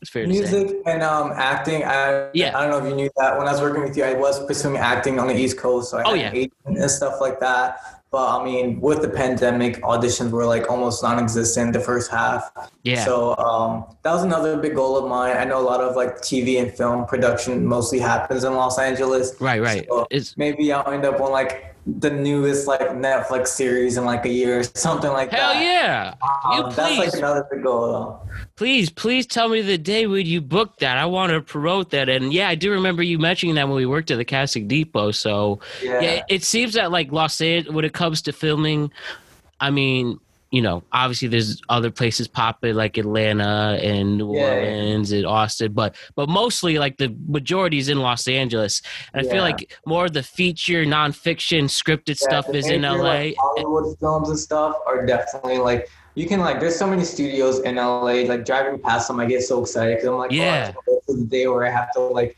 It's 0.01 0.09
fair 0.09 0.25
to 0.25 0.33
say. 0.33 0.39
Music 0.39 0.81
and 0.85 1.01
um, 1.01 1.31
acting. 1.35 1.83
I, 1.85 2.29
Yeah. 2.33 2.57
I 2.57 2.61
don't 2.67 2.71
know 2.71 2.85
if 2.85 2.89
you 2.89 2.95
knew 2.95 3.09
that 3.17 3.37
when 3.37 3.47
I 3.47 3.51
was 3.51 3.61
working 3.61 3.83
with 3.83 3.95
you, 3.95 4.03
I 4.03 4.13
was 4.13 4.45
pursuing 4.45 4.77
acting 4.77 5.17
on 5.19 5.27
the 5.27 5.35
East 5.35 5.57
Coast. 5.57 5.91
So 5.91 5.97
I 5.97 6.03
Oh, 6.05 6.15
had 6.15 6.35
yeah. 6.35 6.47
and 6.65 6.91
stuff 6.91 7.21
like 7.21 7.39
that. 7.39 7.77
But 8.11 8.41
I 8.41 8.43
mean, 8.43 8.79
with 8.79 9.01
the 9.01 9.09
pandemic, 9.09 9.81
auditions 9.81 10.29
were 10.29 10.45
like 10.45 10.69
almost 10.69 11.01
non-existent 11.01 11.73
the 11.73 11.79
first 11.79 12.11
half. 12.11 12.51
Yeah. 12.83 13.03
So 13.05 13.35
um, 13.37 13.85
that 14.03 14.11
was 14.11 14.23
another 14.23 14.57
big 14.57 14.75
goal 14.75 14.97
of 14.97 15.09
mine. 15.09 15.35
I 15.35 15.45
know 15.45 15.59
a 15.59 15.65
lot 15.65 15.81
of 15.81 15.95
like 15.95 16.17
TV 16.17 16.61
and 16.61 16.71
film 16.71 17.05
production 17.05 17.65
mostly 17.65 17.97
happens 17.97 18.43
in 18.43 18.53
Los 18.53 18.77
Angeles. 18.77 19.35
Right, 19.39 19.61
right. 19.61 19.87
So 19.89 20.05
It's 20.11 20.37
maybe 20.37 20.71
I'll 20.71 20.91
end 20.91 21.05
up 21.05 21.19
on 21.21 21.31
like 21.31 21.72
the 21.85 22.09
newest 22.09 22.65
like 22.65 22.79
Netflix 22.79 23.47
series 23.47 23.97
in 23.97 24.05
like 24.05 24.25
a 24.25 24.29
year 24.29 24.59
or 24.59 24.63
something 24.63 25.11
like 25.11 25.31
hell 25.31 25.53
that. 25.53 25.55
Hell 25.57 25.63
yeah. 25.63 26.13
You 26.57 26.63
Um, 26.63 26.73
that's 26.73 26.77
like 26.97 27.09
please, 27.09 27.13
another 27.15 27.45
big 27.51 27.61
goal 27.63 27.81
though. 27.91 28.19
please, 28.55 28.89
please 28.89 29.25
tell 29.25 29.49
me 29.49 29.61
the 29.61 29.77
day 29.77 30.07
when 30.07 30.25
you 30.25 30.39
booked 30.39 30.79
that. 30.79 30.97
I 30.97 31.05
want 31.05 31.31
to 31.33 31.41
promote 31.41 31.89
that. 31.89 32.07
And 32.07 32.31
yeah, 32.31 32.47
I 32.47 32.55
do 32.55 32.71
remember 32.71 33.03
you 33.03 33.19
mentioning 33.19 33.55
that 33.55 33.67
when 33.67 33.75
we 33.75 33.85
worked 33.85 34.11
at 34.11 34.17
the 34.17 34.23
Casting 34.25 34.67
Depot. 34.67 35.11
So 35.11 35.59
Yeah. 35.83 35.99
yeah, 35.99 36.23
it 36.29 36.43
seems 36.43 36.73
that 36.75 36.91
like 36.91 37.11
Los 37.11 37.41
Angeles, 37.41 37.73
when 37.75 37.83
it 37.83 37.93
comes 37.93 38.21
to 38.23 38.31
filming, 38.31 38.89
I 39.59 39.69
mean, 39.69 40.19
you 40.53 40.61
know, 40.61 40.83
obviously 40.91 41.27
there's 41.27 41.59
other 41.67 41.89
places 41.89 42.27
popping 42.27 42.75
like 42.75 42.99
Atlanta 42.99 43.79
and 43.81 44.19
New 44.19 44.31
Yeah, 44.31 44.41
yeah. 44.41 44.53
Orleans 44.53 45.11
and 45.11 45.25
Austin, 45.25 45.73
but 45.73 45.95
but 46.15 46.29
mostly 46.29 46.77
like 46.77 46.97
the 46.97 47.13
majority 47.27 47.79
is 47.79 47.89
in 47.89 47.99
Los 47.99 48.27
Angeles. 48.27 48.83
And 49.15 49.25
I 49.25 49.29
feel 49.29 49.41
like 49.41 49.73
more 49.87 50.05
of 50.05 50.13
the 50.13 50.21
feature, 50.21 50.85
nonfiction, 50.85 51.63
scripted 51.63 52.21
Yeah, 52.21 52.27
stuff 52.27 52.53
is 52.53 52.69
in 52.69 52.81
major, 52.81 52.97
LA. 52.97 53.03
like, 53.03 53.35
Hollywood 53.39 53.97
films 53.99 54.29
and 54.29 54.37
stuff 54.37 54.75
are 54.85 55.03
definitely 55.07 55.57
like 55.57 55.89
you 56.13 56.27
can 56.27 56.39
like. 56.39 56.59
There's 56.59 56.75
so 56.75 56.85
many 56.85 57.03
studios 57.03 57.59
in 57.61 57.77
LA. 57.77 58.21
Like 58.29 58.45
driving 58.45 58.79
past 58.79 59.07
them, 59.07 59.19
I 59.19 59.25
get 59.25 59.41
so 59.41 59.59
excited 59.63 59.95
because 59.95 60.07
I'm 60.09 60.17
like, 60.17 60.29
oh, 60.29 60.35
Yeah. 60.35 60.71
oh, 60.77 60.81
wait 60.85 61.01
for 61.07 61.15
the 61.17 61.25
day 61.25 61.47
where 61.47 61.65
I 61.65 61.71
have 61.71 61.91
to 61.93 61.99
like 61.99 62.37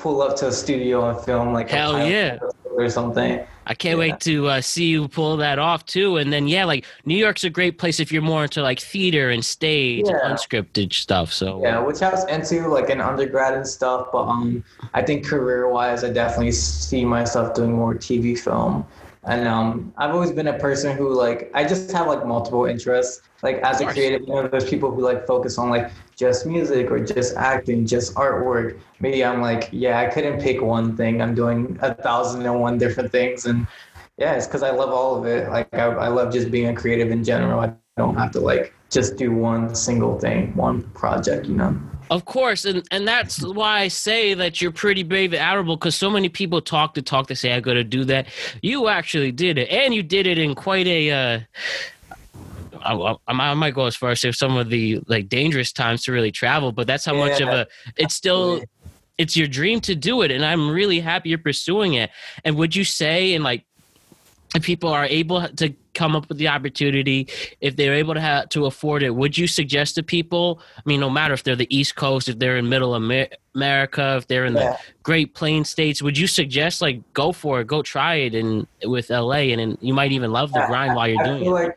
pull 0.00 0.22
up 0.22 0.34
to 0.36 0.48
a 0.48 0.52
studio 0.52 1.10
and 1.10 1.20
film 1.24 1.52
like 1.52 1.68
Hell 1.68 2.06
yeah. 2.08 2.38
or 2.64 2.88
something. 2.88 3.40
I 3.66 3.74
can't 3.74 3.98
Yeah. 3.98 4.12
wait 4.12 4.20
to 4.20 4.48
uh, 4.48 4.60
see 4.62 4.86
you 4.86 5.06
pull 5.08 5.36
that 5.36 5.58
off 5.58 5.84
too. 5.84 6.16
And 6.16 6.32
then 6.32 6.48
yeah, 6.48 6.64
like 6.64 6.86
New 7.04 7.16
York's 7.16 7.44
a 7.44 7.50
great 7.50 7.78
place 7.78 8.00
if 8.00 8.10
you're 8.10 8.22
more 8.22 8.44
into 8.44 8.62
like 8.62 8.80
theater 8.80 9.28
and 9.30 9.44
stage 9.44 10.06
Yeah. 10.08 10.18
and 10.24 10.34
unscripted 10.38 10.92
stuff. 10.94 11.32
So 11.32 11.60
Yeah, 11.62 11.78
which 11.80 12.02
I 12.02 12.10
was 12.10 12.24
into 12.28 12.66
like 12.68 12.88
in 12.90 13.00
undergrad 13.00 13.54
and 13.54 13.66
stuff. 13.66 14.08
But 14.10 14.24
um, 14.24 14.64
I 14.94 15.02
think 15.02 15.26
career 15.26 15.68
wise, 15.68 16.02
I 16.02 16.10
definitely 16.10 16.52
see 16.52 17.04
myself 17.04 17.54
doing 17.54 17.72
more 17.72 17.94
TV 17.94 18.36
film. 18.38 18.86
And 19.24 19.46
um, 19.46 19.92
I've 19.98 20.14
always 20.14 20.32
been 20.32 20.48
a 20.48 20.58
person 20.58 20.96
who 20.96 21.12
like 21.14 21.50
I 21.54 21.62
just 21.64 21.92
have 21.92 22.06
like 22.06 22.24
multiple 22.26 22.64
interests. 22.64 23.20
Like 23.42 23.56
as 23.58 23.80
a 23.80 23.86
creative, 23.86 24.22
you 24.22 24.34
know, 24.34 24.48
there's 24.48 24.68
people 24.68 24.90
who 24.90 25.02
like 25.02 25.26
focus 25.26 25.56
on 25.56 25.70
like 25.70 25.90
just 26.16 26.46
music 26.46 26.90
or 26.90 27.02
just 27.02 27.36
acting, 27.36 27.86
just 27.86 28.14
artwork. 28.14 28.78
Maybe 29.00 29.24
I'm 29.24 29.40
like, 29.40 29.68
yeah, 29.72 29.98
I 29.98 30.06
couldn't 30.06 30.40
pick 30.40 30.60
one 30.60 30.96
thing. 30.96 31.22
I'm 31.22 31.34
doing 31.34 31.78
a 31.80 31.94
thousand 31.94 32.44
and 32.44 32.60
one 32.60 32.76
different 32.76 33.10
things, 33.10 33.46
and 33.46 33.66
yeah, 34.18 34.34
it's 34.34 34.46
because 34.46 34.62
I 34.62 34.70
love 34.70 34.90
all 34.90 35.16
of 35.16 35.26
it. 35.26 35.48
Like 35.48 35.72
I, 35.72 35.86
I 35.86 36.08
love 36.08 36.32
just 36.32 36.50
being 36.50 36.68
a 36.68 36.74
creative 36.74 37.10
in 37.10 37.24
general. 37.24 37.60
I 37.60 37.72
don't 37.96 38.16
have 38.16 38.30
to 38.32 38.40
like 38.40 38.74
just 38.90 39.16
do 39.16 39.32
one 39.32 39.74
single 39.74 40.18
thing, 40.18 40.54
one 40.54 40.82
project, 40.90 41.46
you 41.46 41.54
know. 41.54 41.80
Of 42.10 42.24
course, 42.24 42.64
and 42.64 42.84
and 42.90 43.06
that's 43.06 43.40
why 43.42 43.82
I 43.82 43.88
say 43.88 44.34
that 44.34 44.60
you're 44.60 44.72
pretty 44.72 45.04
brave 45.04 45.32
and 45.32 45.40
admirable 45.40 45.76
because 45.76 45.94
so 45.94 46.10
many 46.10 46.28
people 46.28 46.60
talk 46.60 46.94
to 46.94 47.02
talk 47.02 47.28
to 47.28 47.36
say 47.36 47.52
I'm 47.54 47.62
gonna 47.62 47.84
do 47.84 48.04
that. 48.06 48.26
You 48.62 48.88
actually 48.88 49.30
did 49.30 49.58
it, 49.58 49.70
and 49.70 49.94
you 49.94 50.02
did 50.02 50.26
it 50.26 50.36
in 50.36 50.54
quite 50.54 50.86
a. 50.86 51.10
Uh, 51.10 51.40
I, 52.82 52.94
I, 52.94 53.14
I 53.28 53.54
might 53.54 53.74
go 53.74 53.86
as 53.86 53.96
far 53.96 54.10
as 54.10 54.20
say 54.20 54.32
some 54.32 54.56
of 54.56 54.70
the 54.70 55.00
like 55.06 55.28
dangerous 55.28 55.72
times 55.72 56.04
to 56.04 56.12
really 56.12 56.32
travel, 56.32 56.72
but 56.72 56.86
that's 56.86 57.04
how 57.04 57.14
much 57.14 57.40
of 57.40 57.48
a. 57.48 57.66
It's 57.96 58.14
still. 58.14 58.62
It's 59.18 59.36
your 59.36 59.48
dream 59.48 59.80
to 59.82 59.94
do 59.94 60.22
it, 60.22 60.30
and 60.30 60.42
I'm 60.42 60.70
really 60.70 60.98
happy 60.98 61.28
you're 61.28 61.36
pursuing 61.36 61.92
it. 61.92 62.08
And 62.42 62.56
would 62.56 62.74
you 62.74 62.84
say, 62.84 63.34
and 63.34 63.44
like, 63.44 63.66
if 64.56 64.62
people 64.62 64.88
are 64.90 65.04
able 65.04 65.46
to 65.46 65.74
come 65.92 66.16
up 66.16 66.26
with 66.28 66.38
the 66.38 66.48
opportunity, 66.48 67.28
if 67.60 67.76
they're 67.76 67.94
able 67.94 68.14
to 68.14 68.20
have 68.20 68.48
to 68.48 68.64
afford 68.64 69.02
it, 69.02 69.10
would 69.14 69.36
you 69.36 69.46
suggest 69.46 69.96
to 69.96 70.02
people? 70.02 70.62
I 70.76 70.82
mean, 70.86 71.00
no 71.00 71.10
matter 71.10 71.34
if 71.34 71.42
they're 71.44 71.54
the 71.54 71.68
East 71.76 71.96
Coast, 71.96 72.30
if 72.30 72.38
they're 72.38 72.56
in 72.56 72.68
Middle 72.70 72.96
Amer- 72.96 73.28
America, 73.54 74.16
if 74.16 74.26
they're 74.26 74.46
in 74.46 74.54
Yeah. 74.56 74.70
the 74.70 74.78
Great 75.02 75.34
Plains 75.34 75.68
states, 75.68 76.00
would 76.00 76.16
you 76.16 76.26
suggest 76.26 76.80
like 76.80 77.02
go 77.12 77.32
for 77.32 77.60
it, 77.60 77.66
go 77.66 77.82
try 77.82 78.14
it, 78.14 78.34
and 78.34 78.66
with 78.84 79.10
LA, 79.10 79.52
and, 79.52 79.60
and 79.60 79.78
you 79.82 79.92
might 79.92 80.12
even 80.12 80.32
love 80.32 80.52
the 80.52 80.60
Yeah, 80.60 80.66
grind 80.66 80.94
while 80.94 81.08
you're 81.08 81.22
doing 81.24 81.44
it. 81.44 81.50
like 81.50 81.76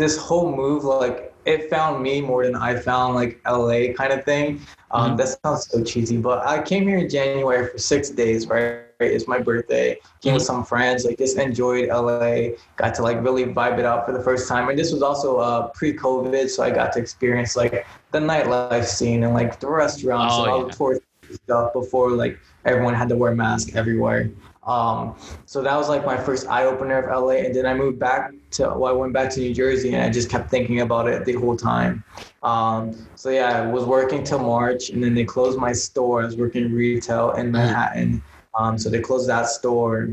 this 0.00 0.16
whole 0.16 0.48
move, 0.62 0.82
like 0.84 1.16
it 1.46 1.70
found 1.70 2.02
me 2.02 2.20
more 2.20 2.42
than 2.44 2.56
I 2.56 2.72
found 2.76 3.14
like 3.14 3.40
LA 3.46 3.92
kind 4.00 4.12
of 4.16 4.24
thing. 4.24 4.46
Um, 4.90 5.12
Mhm. 5.12 5.16
That 5.18 5.28
sounds 5.44 5.60
so 5.70 5.82
cheesy, 5.84 6.16
but 6.28 6.38
I 6.54 6.56
came 6.70 6.84
here 6.88 6.98
in 7.04 7.08
January 7.08 7.62
for 7.70 7.78
six 7.78 8.10
days. 8.10 8.40
Right, 8.48 8.80
it's 9.16 9.28
my 9.34 9.38
birthday. 9.38 9.88
Came 10.22 10.34
with 10.34 10.42
some 10.52 10.62
friends. 10.64 11.04
Like 11.06 11.16
just 11.24 11.38
enjoyed 11.38 11.88
LA. 11.88 12.56
Got 12.76 12.94
to 12.96 13.02
like 13.08 13.18
really 13.26 13.44
vibe 13.58 13.78
it 13.78 13.86
out 13.90 14.00
for 14.06 14.12
the 14.12 14.22
first 14.28 14.48
time. 14.52 14.68
And 14.70 14.76
this 14.78 14.90
was 14.92 15.02
also 15.02 15.30
uh, 15.38 15.68
pre-COVID, 15.78 16.48
so 16.50 16.58
I 16.62 16.70
got 16.80 16.92
to 16.94 16.98
experience 16.98 17.52
like 17.62 17.86
the 18.14 18.18
nightlife 18.18 18.84
scene 18.96 19.20
and 19.24 19.32
like 19.40 19.60
the 19.60 19.68
restaurants 19.84 20.34
Oh, 20.36 20.42
and 20.42 20.50
all 20.52 20.58
yeah. 20.60 20.64
the 20.70 20.72
tourist 20.80 21.02
stuff 21.44 21.72
before 21.72 22.10
like 22.24 22.34
everyone 22.64 22.94
had 22.94 23.08
to 23.12 23.16
wear 23.22 23.32
masks 23.34 23.70
everywhere. 23.82 24.22
Um, 24.70 25.16
so 25.46 25.62
that 25.62 25.76
was 25.76 25.88
like 25.88 26.06
my 26.06 26.16
first 26.16 26.46
eye 26.46 26.64
opener 26.64 26.98
of 27.00 27.24
LA, 27.24 27.32
and 27.44 27.54
then 27.54 27.66
I 27.66 27.74
moved 27.74 27.98
back 27.98 28.30
to. 28.52 28.72
Well, 28.76 28.86
I 28.86 28.92
went 28.92 29.12
back 29.12 29.28
to 29.30 29.40
New 29.40 29.52
Jersey, 29.52 29.92
and 29.94 30.02
I 30.02 30.10
just 30.10 30.30
kept 30.30 30.48
thinking 30.48 30.80
about 30.80 31.08
it 31.08 31.24
the 31.24 31.32
whole 31.32 31.56
time. 31.56 32.04
Um, 32.44 32.96
so 33.16 33.30
yeah, 33.30 33.62
I 33.62 33.66
was 33.66 33.84
working 33.84 34.22
till 34.22 34.38
March, 34.38 34.90
and 34.90 35.02
then 35.02 35.14
they 35.14 35.24
closed 35.24 35.58
my 35.58 35.72
store. 35.72 36.22
I 36.22 36.26
was 36.26 36.36
working 36.36 36.72
retail 36.72 37.32
in 37.32 37.50
Manhattan, 37.50 38.22
um, 38.54 38.78
so 38.78 38.88
they 38.88 39.00
closed 39.00 39.28
that 39.28 39.48
store. 39.48 40.10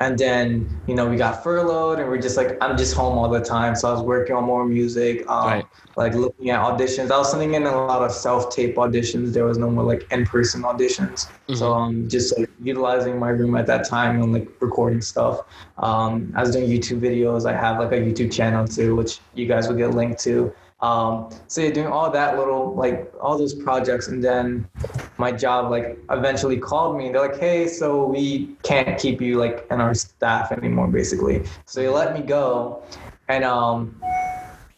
And 0.00 0.18
then 0.18 0.68
you 0.86 0.94
know 0.94 1.06
we 1.08 1.16
got 1.16 1.42
furloughed, 1.42 1.98
and 1.98 2.08
we're 2.08 2.20
just 2.20 2.36
like 2.36 2.56
I'm 2.62 2.76
just 2.76 2.94
home 2.94 3.18
all 3.18 3.28
the 3.28 3.40
time. 3.40 3.76
So 3.76 3.88
I 3.88 3.92
was 3.92 4.02
working 4.02 4.34
on 4.34 4.44
more 4.44 4.64
music, 4.64 5.28
um, 5.28 5.46
Right. 5.46 5.64
like 5.96 6.14
looking 6.14 6.48
at 6.50 6.60
auditions. 6.60 7.10
I 7.10 7.18
was 7.18 7.30
sending 7.30 7.52
in 7.54 7.64
a 7.64 7.86
lot 7.86 8.02
of 8.02 8.10
self-tape 8.10 8.76
auditions. 8.76 9.34
There 9.34 9.44
was 9.44 9.58
no 9.58 9.68
more 9.70 9.84
like 9.84 10.06
in-person 10.10 10.62
auditions. 10.62 11.28
So 11.54 11.74
um, 11.74 12.08
just 12.08 12.38
like 12.38 12.48
utilizing 12.62 13.18
my 13.18 13.28
room 13.28 13.56
at 13.56 13.66
that 13.66 13.86
time 13.88 14.22
and 14.22 14.32
like 14.32 14.48
recording 14.60 15.02
stuff. 15.02 15.40
Um, 15.78 16.32
I 16.34 16.40
was 16.40 16.50
doing 16.52 16.68
YouTube 16.70 17.00
videos. 17.00 17.44
I 17.44 17.54
have 17.54 17.78
like 17.78 17.92
a 17.92 17.96
YouTube 18.00 18.32
channel 18.32 18.66
too, 18.66 18.96
which 18.96 19.20
you 19.34 19.46
guys 19.46 19.68
will 19.68 19.76
get 19.76 19.90
linked 19.94 20.20
to. 20.20 20.52
Um, 20.80 21.28
so 21.46 21.60
yeah, 21.60 21.70
doing 21.70 21.88
all 21.88 22.10
that 22.10 22.38
little 22.38 22.74
like 22.74 23.12
all 23.20 23.36
those 23.36 23.52
projects, 23.52 24.08
and 24.08 24.24
then 24.24 24.66
my 25.20 25.30
job 25.30 25.70
like 25.70 25.98
eventually 26.10 26.56
called 26.56 26.96
me. 26.96 27.06
and 27.06 27.14
They're 27.14 27.28
like, 27.28 27.38
"Hey, 27.38 27.68
so 27.68 28.06
we 28.06 28.56
can't 28.62 28.98
keep 28.98 29.20
you 29.20 29.38
like 29.38 29.66
in 29.70 29.80
our 29.80 29.94
staff 29.94 30.50
anymore, 30.50 30.88
basically." 30.88 31.44
So 31.66 31.80
they 31.80 31.88
let 31.88 32.14
me 32.14 32.22
go, 32.22 32.82
and 33.28 33.44
um, 33.44 34.00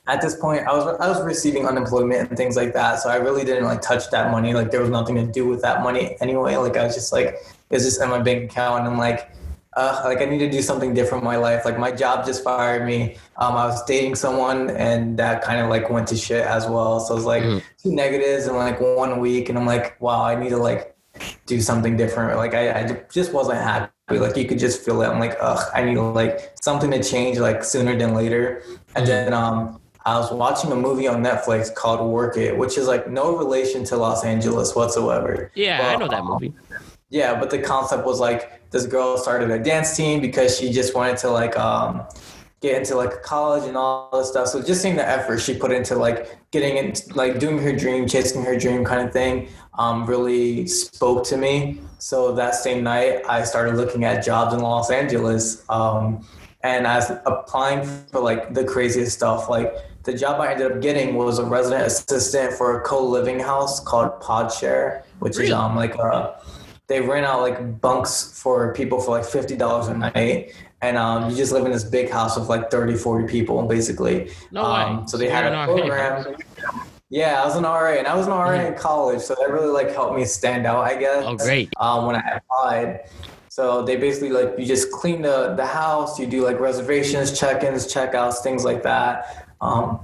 at 0.09 0.21
this 0.21 0.35
point 0.37 0.67
I 0.67 0.73
was 0.73 0.85
I 1.01 1.09
was 1.09 1.23
receiving 1.23 1.67
unemployment 1.67 2.29
and 2.29 2.37
things 2.37 2.57
like 2.57 2.73
that. 2.75 2.99
So 3.01 3.09
I 3.09 3.17
really 3.17 3.45
didn't 3.45 3.65
like 3.65 3.81
touch 3.81 4.11
that 4.11 4.31
money. 4.31 4.53
Like 4.53 4.71
there 4.71 4.81
was 4.81 4.91
nothing 4.91 5.15
to 5.17 5.27
do 5.27 5.47
with 5.47 5.63
that 5.63 5.83
money 5.83 6.17
anyway. 6.21 6.57
Like 6.57 6.77
I 6.77 6.85
was 6.85 6.95
just 6.95 7.13
like 7.13 7.37
it's 7.71 7.85
just 7.85 8.03
in 8.03 8.11
my 8.11 8.21
bank 8.21 8.51
account 8.51 8.81
and 8.81 8.89
I'm 8.89 8.99
like 8.99 9.31
uh, 9.75 10.03
like 10.05 10.21
I 10.21 10.27
need 10.27 10.39
to 10.39 10.51
do 10.51 10.61
something 10.63 10.93
different 10.95 11.23
in 11.23 11.27
my 11.27 11.37
life. 11.37 11.65
Like 11.65 11.79
my 11.79 11.91
job 11.91 12.27
just 12.27 12.45
fired 12.45 12.85
me. 12.87 13.17
Um, 13.37 13.57
I 13.57 13.67
was 13.67 13.83
dating 13.85 14.17
someone 14.17 14.71
and 14.71 15.19
that 15.19 15.43
kind 15.43 15.61
of 15.61 15.71
like 15.71 15.89
went 15.91 16.09
to 16.09 16.17
shit 16.17 16.45
as 16.45 16.67
well. 16.67 17.01
So 17.01 17.15
it 17.15 17.17
was 17.17 17.25
like 17.25 17.43
Mhm. 17.43 17.63
two 17.83 17.93
negatives 17.95 18.47
in 18.47 18.55
like 18.57 18.81
one 18.81 19.19
week 19.21 19.49
and 19.49 19.59
I'm 19.59 19.67
like, 19.67 20.01
wow, 20.01 20.23
I 20.23 20.35
need 20.35 20.51
to 20.51 20.59
like 20.59 20.95
do 21.47 21.61
something 21.61 21.97
different. 21.97 22.37
Like 22.37 22.55
I, 22.55 22.81
I 22.81 23.03
just 23.11 23.33
wasn't 23.33 23.59
happy. 23.59 23.91
Like 24.11 24.37
you 24.37 24.45
could 24.47 24.59
just 24.59 24.83
feel 24.85 25.01
it. 25.03 25.07
I'm 25.09 25.19
like, 25.19 25.37
ugh, 25.41 25.65
I 25.75 25.83
need 25.85 25.97
like 25.99 26.53
something 26.63 26.91
to 26.91 27.03
change 27.03 27.39
like 27.39 27.65
sooner 27.65 27.97
than 27.97 28.15
later. 28.15 28.63
And 28.95 29.07
then 29.07 29.33
um, 29.33 29.81
I 30.05 30.19
was 30.19 30.31
watching 30.33 30.71
a 30.73 30.77
movie 30.77 31.09
on 31.09 31.23
Netflix 31.23 31.75
called 31.75 32.01
Work 32.11 32.37
It, 32.37 32.57
which 32.59 32.77
is 32.77 32.89
like 32.89 33.09
no 33.09 33.37
relation 33.37 33.85
to 33.85 33.97
Los 33.97 34.25
Angeles 34.25 34.75
whatsoever. 34.75 35.51
Yeah, 35.55 35.93
I 35.95 35.97
know 35.97 36.09
that 36.09 36.21
um, 36.21 36.29
movie. 36.29 36.53
Yeah, 37.13 37.39
but 37.39 37.51
the 37.51 37.59
concept 37.59 38.05
was 38.05 38.19
like 38.19 38.71
this 38.71 38.87
girl 38.87 39.19
started 39.19 39.51
a 39.51 39.59
dance 39.63 39.95
team 39.97 40.21
because 40.21 40.59
she 40.59 40.73
just 40.73 40.95
wanted 40.95 41.19
to 41.19 41.31
like 41.31 41.57
um 41.59 42.07
get 42.63 42.77
into 42.77 42.95
like 42.95 43.23
college 43.23 43.65
and 43.69 43.77
all 43.77 44.09
this 44.13 44.31
stuff. 44.31 44.49
So 44.49 44.63
just 44.63 44.81
seeing 44.81 44.97
the 44.97 45.07
effort 45.07 45.39
she 45.39 45.55
put 45.55 45.73
into 45.73 45.95
like 45.97 46.39
getting 46.53 46.79
into 46.79 47.13
like 47.15 47.39
doing 47.39 47.59
her 47.59 47.77
dream, 47.77 48.07
chasing 48.07 48.43
her 48.45 48.59
dream 48.59 48.85
kind 48.85 49.07
of 49.07 49.13
thing. 49.13 49.49
um, 49.79 50.07
really 50.07 50.67
spoke 50.67 51.25
to 51.25 51.37
me. 51.37 51.81
So 51.99 52.33
that 52.35 52.55
same 52.55 52.83
night, 52.85 53.23
I 53.29 53.45
started 53.45 53.77
looking 53.77 54.05
at 54.05 54.25
jobs 54.25 54.55
in 54.55 54.61
Los 54.61 54.91
Angeles. 54.91 55.65
Um, 55.69 56.27
and 56.63 56.87
I 56.87 56.97
was 56.97 57.11
applying 57.27 57.85
for 57.85 58.21
like 58.21 58.55
the 58.55 58.65
craziest 58.65 59.17
stuff. 59.17 59.49
Like 59.49 59.75
the 60.05 60.15
job 60.15 60.41
I 60.41 60.53
ended 60.53 60.73
up 60.73 60.81
getting 60.81 61.17
was 61.17 61.39
a 61.39 61.45
resident 61.45 61.87
assistant 61.87 62.53
for 62.55 62.81
a 62.81 62.85
co-living 62.85 63.41
house 63.41 63.81
called 63.81 64.21
Podshare, 64.21 65.03
which 65.19 65.39
is 65.39 65.51
um 65.51 65.75
like 65.75 65.95
a 65.97 66.41
they 66.93 67.01
rent 67.01 67.25
out 67.25 67.41
like 67.41 67.81
bunks 67.81 68.39
for 68.39 68.75
people 68.75 69.01
for 69.01 69.13
like 69.13 69.25
fifty 69.25 69.57
dollars 69.57 69.89
a 69.89 69.97
night. 69.97 70.55
And 70.83 70.97
um, 70.97 71.31
you 71.31 71.37
just 71.37 71.53
live 71.53 71.65
in 71.65 71.71
this 71.71 71.85
big 71.85 72.11
house 72.11 72.37
with 72.37 72.49
like 72.49 72.69
30, 72.69 72.97
40 72.97 73.29
people, 73.29 73.63
basically. 73.69 74.33
No 74.51 74.65
um. 74.65 75.07
So 75.07 75.17
they 75.17 75.29
had 75.29 75.53
a 75.53 75.65
program. 75.65 76.37
Yeah, 77.09 77.41
I 77.41 77.45
was 77.45 77.57
an 77.57 77.63
RA, 77.65 77.93
and 77.93 78.07
I 78.09 78.17
was 78.17 78.27
an 78.27 78.33
RA 78.33 78.53
in 78.53 78.75
college, 78.75 79.21
so 79.21 79.37
that 79.39 79.51
really 79.51 79.69
like 79.69 79.91
helped 79.91 80.17
me 80.17 80.25
stand 80.25 80.67
out, 80.67 80.81
I 80.85 80.97
guess. 80.97 81.25
Oh, 81.27 81.37
great. 81.37 81.71
Um, 81.79 82.07
when 82.07 82.17
I 82.17 82.41
applied, 82.41 83.01
so 83.49 83.85
they 83.85 83.97
basically 83.97 84.31
like 84.31 84.59
you 84.59 84.65
just 84.65 84.91
clean 84.91 85.23
the 85.23 85.55
the 85.55 85.67
house, 85.67 86.19
you 86.19 86.27
do 86.27 86.43
like 86.43 86.59
reservations, 86.59 87.39
check-ins, 87.39 87.87
check-outs 87.87 88.41
things 88.41 88.65
like 88.65 88.83
that. 88.83 89.47
Um, 89.61 90.01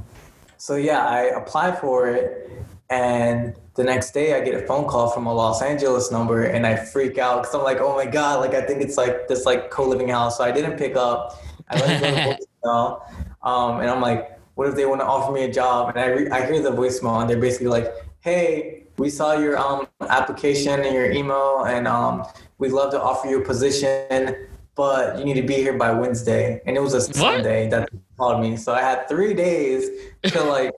so 0.58 0.76
yeah, 0.76 1.06
I 1.06 1.22
applied 1.40 1.78
for 1.78 2.08
it, 2.08 2.52
and 2.90 3.54
the 3.78 3.84
next 3.84 4.10
day 4.10 4.34
I 4.34 4.40
get 4.40 4.54
a 4.60 4.66
phone 4.66 4.88
call 4.88 5.08
from 5.08 5.26
a 5.26 5.32
Los 5.32 5.62
Angeles 5.62 6.10
number, 6.10 6.42
and 6.42 6.66
I 6.66 6.74
freak 6.74 7.16
out 7.16 7.42
because 7.42 7.54
I'm 7.54 7.62
like, 7.62 7.78
oh 7.80 7.94
my 7.94 8.06
god, 8.06 8.40
like 8.40 8.52
I 8.52 8.60
think 8.66 8.82
it's 8.82 8.96
like 8.96 9.28
this 9.28 9.46
like 9.46 9.70
co-living 9.70 10.08
house. 10.08 10.36
So 10.36 10.42
I 10.42 10.50
didn't 10.50 10.76
pick 10.76 10.96
up. 10.96 11.40
I 11.70 11.78
let 11.78 12.02
it 12.02 12.44
go 12.64 13.02
to 13.42 13.48
um, 13.48 13.80
and 13.80 13.88
I'm 13.88 14.00
like, 14.00 14.36
what 14.56 14.68
if 14.68 14.74
they 14.74 14.84
want 14.84 15.00
to 15.00 15.06
offer 15.06 15.30
me 15.30 15.44
a 15.44 15.52
job? 15.52 15.90
And 15.90 16.00
I 16.00 16.06
re- 16.06 16.30
I 16.30 16.44
hear 16.44 16.60
the 16.60 16.72
voicemail, 16.72 17.20
and 17.20 17.30
they're 17.30 17.38
basically 17.40 17.68
like, 17.68 17.94
hey, 18.18 18.82
we 18.96 19.08
saw 19.10 19.34
your 19.34 19.56
um 19.56 19.86
application 20.00 20.80
and 20.80 20.92
your 20.92 21.12
email, 21.12 21.64
and 21.64 21.86
um, 21.86 22.26
we'd 22.58 22.72
love 22.72 22.90
to 22.90 23.00
offer 23.00 23.28
you 23.28 23.42
a 23.42 23.44
position. 23.44 24.48
But 24.74 25.18
you 25.18 25.24
need 25.24 25.40
to 25.40 25.46
be 25.46 25.54
here 25.54 25.78
by 25.78 25.92
Wednesday, 25.92 26.60
and 26.66 26.76
it 26.76 26.80
was 26.80 26.94
a 26.94 27.00
Sunday 27.00 27.68
that 27.68 27.88
they 27.92 27.98
called 28.16 28.40
me. 28.40 28.56
So 28.56 28.74
I 28.74 28.80
had 28.80 29.08
three 29.08 29.34
days 29.34 29.88
to 30.24 30.42
like 30.42 30.72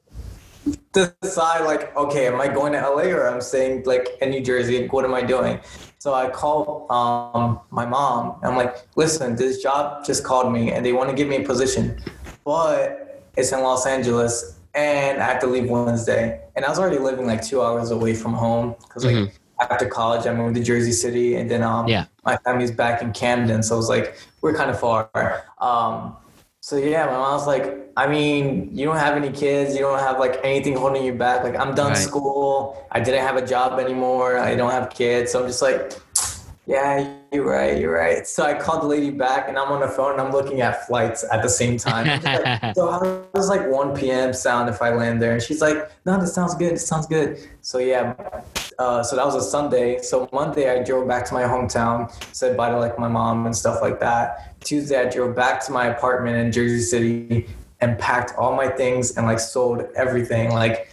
decide 0.92 1.64
like, 1.64 1.94
okay, 1.96 2.26
am 2.26 2.40
I 2.40 2.48
going 2.48 2.72
to 2.72 2.80
LA 2.80 3.04
or 3.04 3.28
I'm 3.28 3.40
staying 3.40 3.84
like 3.84 4.08
in 4.20 4.30
New 4.30 4.40
Jersey? 4.42 4.86
What 4.88 5.04
am 5.04 5.14
I 5.14 5.22
doing? 5.22 5.60
So 5.98 6.14
I 6.14 6.28
called 6.30 6.90
um, 6.90 7.60
my 7.70 7.86
mom. 7.86 8.36
And 8.42 8.50
I'm 8.52 8.56
like, 8.56 8.76
listen, 8.96 9.36
this 9.36 9.62
job 9.62 10.04
just 10.04 10.24
called 10.24 10.52
me 10.52 10.72
and 10.72 10.84
they 10.84 10.92
want 10.92 11.10
to 11.10 11.16
give 11.16 11.28
me 11.28 11.36
a 11.36 11.42
position, 11.46 12.02
but 12.44 13.22
it's 13.36 13.52
in 13.52 13.60
Los 13.60 13.86
Angeles 13.86 14.58
and 14.74 15.20
I 15.22 15.26
have 15.26 15.40
to 15.40 15.46
leave 15.46 15.68
Wednesday. 15.68 16.40
And 16.56 16.64
I 16.64 16.68
was 16.68 16.78
already 16.78 16.98
living 16.98 17.26
like 17.26 17.44
two 17.44 17.62
hours 17.62 17.90
away 17.90 18.14
from 18.14 18.32
home 18.32 18.74
because 18.82 19.04
like 19.04 19.32
after 19.60 19.86
college 19.86 20.26
I 20.26 20.32
moved 20.32 20.54
to 20.56 20.62
Jersey 20.62 20.92
City 20.92 21.36
and 21.36 21.50
then 21.50 21.62
um, 21.62 21.86
Yeah. 21.86 22.06
my 22.24 22.36
family's 22.38 22.70
back 22.70 23.02
in 23.02 23.12
Camden, 23.12 23.62
so 23.62 23.74
it 23.74 23.78
was 23.78 23.88
like 23.88 24.16
we're 24.40 24.54
kind 24.54 24.70
of 24.70 24.80
far. 24.80 25.10
Um, 25.60 26.16
so 26.70 26.76
yeah, 26.76 27.04
my 27.06 27.14
mom's 27.14 27.48
like, 27.48 27.90
I 27.96 28.06
mean, 28.06 28.70
you 28.72 28.86
don't 28.86 28.96
have 28.96 29.16
any 29.16 29.32
kids, 29.32 29.74
you 29.74 29.80
don't 29.80 29.98
have 29.98 30.20
like 30.20 30.38
anything 30.44 30.76
holding 30.76 31.02
you 31.02 31.12
back. 31.12 31.42
Like 31.42 31.56
I'm 31.56 31.74
done 31.74 31.94
Right. 31.94 31.98
school, 31.98 32.86
I 32.92 33.00
didn't 33.00 33.26
have 33.26 33.36
a 33.36 33.44
job 33.44 33.80
anymore, 33.80 34.38
I 34.38 34.54
don't 34.54 34.70
have 34.70 34.88
kids, 34.90 35.32
so 35.32 35.40
I'm 35.40 35.48
just 35.48 35.62
like, 35.62 35.94
yeah, 36.68 37.12
you're 37.32 37.44
right, 37.44 37.76
you're 37.76 37.92
right. 37.92 38.24
So 38.24 38.44
I 38.44 38.54
called 38.54 38.82
the 38.82 38.86
lady 38.86 39.10
back, 39.10 39.48
and 39.48 39.58
I'm 39.58 39.72
on 39.72 39.80
the 39.80 39.88
phone, 39.88 40.12
and 40.12 40.20
I'm 40.20 40.30
looking 40.30 40.60
at 40.60 40.86
flights 40.86 41.24
at 41.32 41.42
the 41.42 41.48
same 41.48 41.76
time. 41.76 42.06
Like, 42.06 42.74
so 42.76 42.88
how 42.88 43.24
does 43.34 43.48
like 43.48 43.66
1 43.66 43.96
p.m. 43.96 44.32
sound 44.32 44.68
if 44.68 44.80
I 44.80 44.90
land 44.90 45.20
there? 45.20 45.32
And 45.32 45.42
she's 45.42 45.60
like, 45.60 45.90
no, 46.06 46.20
this 46.20 46.32
sounds 46.32 46.54
good, 46.54 46.74
this 46.74 46.86
sounds 46.86 47.08
good. 47.08 47.36
So 47.62 47.78
yeah, 47.78 48.14
uh, 48.80 49.02
so 49.02 49.14
that 49.14 49.26
was 49.26 49.34
a 49.34 49.42
Sunday. 49.42 50.00
So 50.00 50.26
Monday 50.32 50.70
I 50.70 50.82
drove 50.82 51.06
back 51.06 51.26
to 51.26 51.34
my 51.34 51.42
hometown, 51.42 52.10
said 52.34 52.56
bye 52.56 52.70
to 52.70 52.78
like 52.78 52.98
my 52.98 53.08
mom 53.08 53.44
and 53.46 53.54
stuff 53.54 53.82
like 53.82 54.00
that. 54.00 54.58
Tuesday 54.64 54.98
I 54.98 55.04
drove 55.08 55.36
back 55.36 55.62
to 55.66 55.72
my 55.72 55.86
apartment 55.94 56.36
in 56.38 56.50
Jersey 56.50 56.80
City 56.80 57.46
and 57.82 57.98
packed 57.98 58.32
all 58.38 58.54
my 58.56 58.68
things 58.68 59.16
and 59.16 59.26
like 59.26 59.38
sold 59.38 59.86
everything. 59.96 60.50
Like 60.52 60.90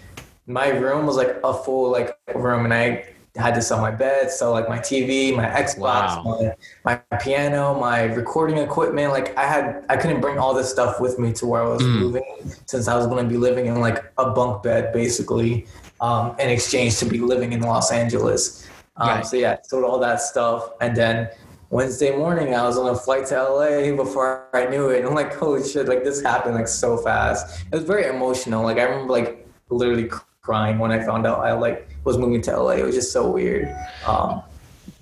my 0.47 0.67
room 0.69 1.06
was 1.06 1.15
like 1.15 1.38
a 1.43 1.54
full 1.54 1.89
like 1.89 2.17
room, 2.36 2.65
and 2.65 2.73
I 2.73 3.06
had 3.38 3.54
to 3.56 3.62
sell 3.62 3.80
my 3.80 3.91
bed, 3.91 4.32
sell 4.32 4.52
like 4.52 4.67
my 4.67 4.80
TV, 4.80 5.34
my 5.36 5.45
Xbox, 5.45 5.78
Wow. 6.26 6.56
my, 6.84 7.00
my 7.12 7.17
piano, 7.19 7.73
my 7.80 8.04
recording 8.04 8.58
equipment. 8.58 9.12
Like 9.12 9.38
I 9.38 9.45
had, 9.45 9.86
I 9.89 9.95
couldn't 9.95 10.21
bring 10.21 10.39
all 10.39 10.54
this 10.54 10.69
stuff 10.69 11.00
with 11.00 11.19
me 11.19 11.32
to 11.34 11.45
where 11.45 11.62
I 11.63 11.67
was 11.67 11.84
Mm. 11.84 12.00
moving, 12.00 12.23
since 12.65 12.88
I 12.88 12.95
was 12.97 13.06
going 13.08 13.23
to 13.23 13.30
be 13.30 13.38
living 13.38 13.67
in 13.67 13.80
like 13.80 14.12
a 14.17 14.32
bunk 14.32 14.63
bed 14.63 14.91
basically, 14.91 15.67
um, 16.01 16.36
in 16.39 16.49
exchange 16.49 16.97
to 16.97 17.05
be 17.05 17.19
living 17.19 17.53
in 17.53 17.62
Los 17.62 17.91
Angeles. 17.91 18.67
Um, 18.97 19.10
Right. 19.10 19.25
So 19.25 19.38
yeah, 19.38 19.53
I 19.53 19.57
sold 19.63 19.83
all 19.83 19.99
that 19.99 20.21
stuff, 20.21 20.71
and 20.81 20.95
then 20.95 21.29
Wednesday 21.69 22.15
morning 22.15 22.55
I 22.55 22.63
was 22.63 22.77
on 22.77 22.89
a 22.89 22.95
flight 22.95 23.25
to 23.27 23.43
LA 23.43 23.95
before 23.95 24.47
I 24.53 24.65
knew 24.65 24.89
it. 24.89 24.99
And 24.99 25.07
I'm 25.07 25.15
like, 25.15 25.36
holy 25.36 25.67
shit! 25.67 25.88
Like 25.88 26.03
this 26.03 26.21
happened 26.21 26.55
like 26.55 26.67
so 26.67 26.97
fast. 26.97 27.65
It 27.65 27.75
was 27.75 27.83
very 27.83 28.05
emotional. 28.05 28.63
Like 28.63 28.77
I 28.77 28.83
remember 28.83 29.13
like 29.13 29.47
literally 29.69 30.10
crying 30.41 30.79
when 30.79 30.91
I 30.91 31.03
found 31.03 31.27
out 31.27 31.39
I 31.41 31.53
like 31.53 31.89
was 32.05 32.17
moving 32.17 32.41
to 32.43 32.57
LA. 32.57 32.71
It 32.71 32.86
was 32.86 32.95
just 32.95 33.12
so 33.12 33.29
weird. 33.29 33.67
Um, 34.05 34.41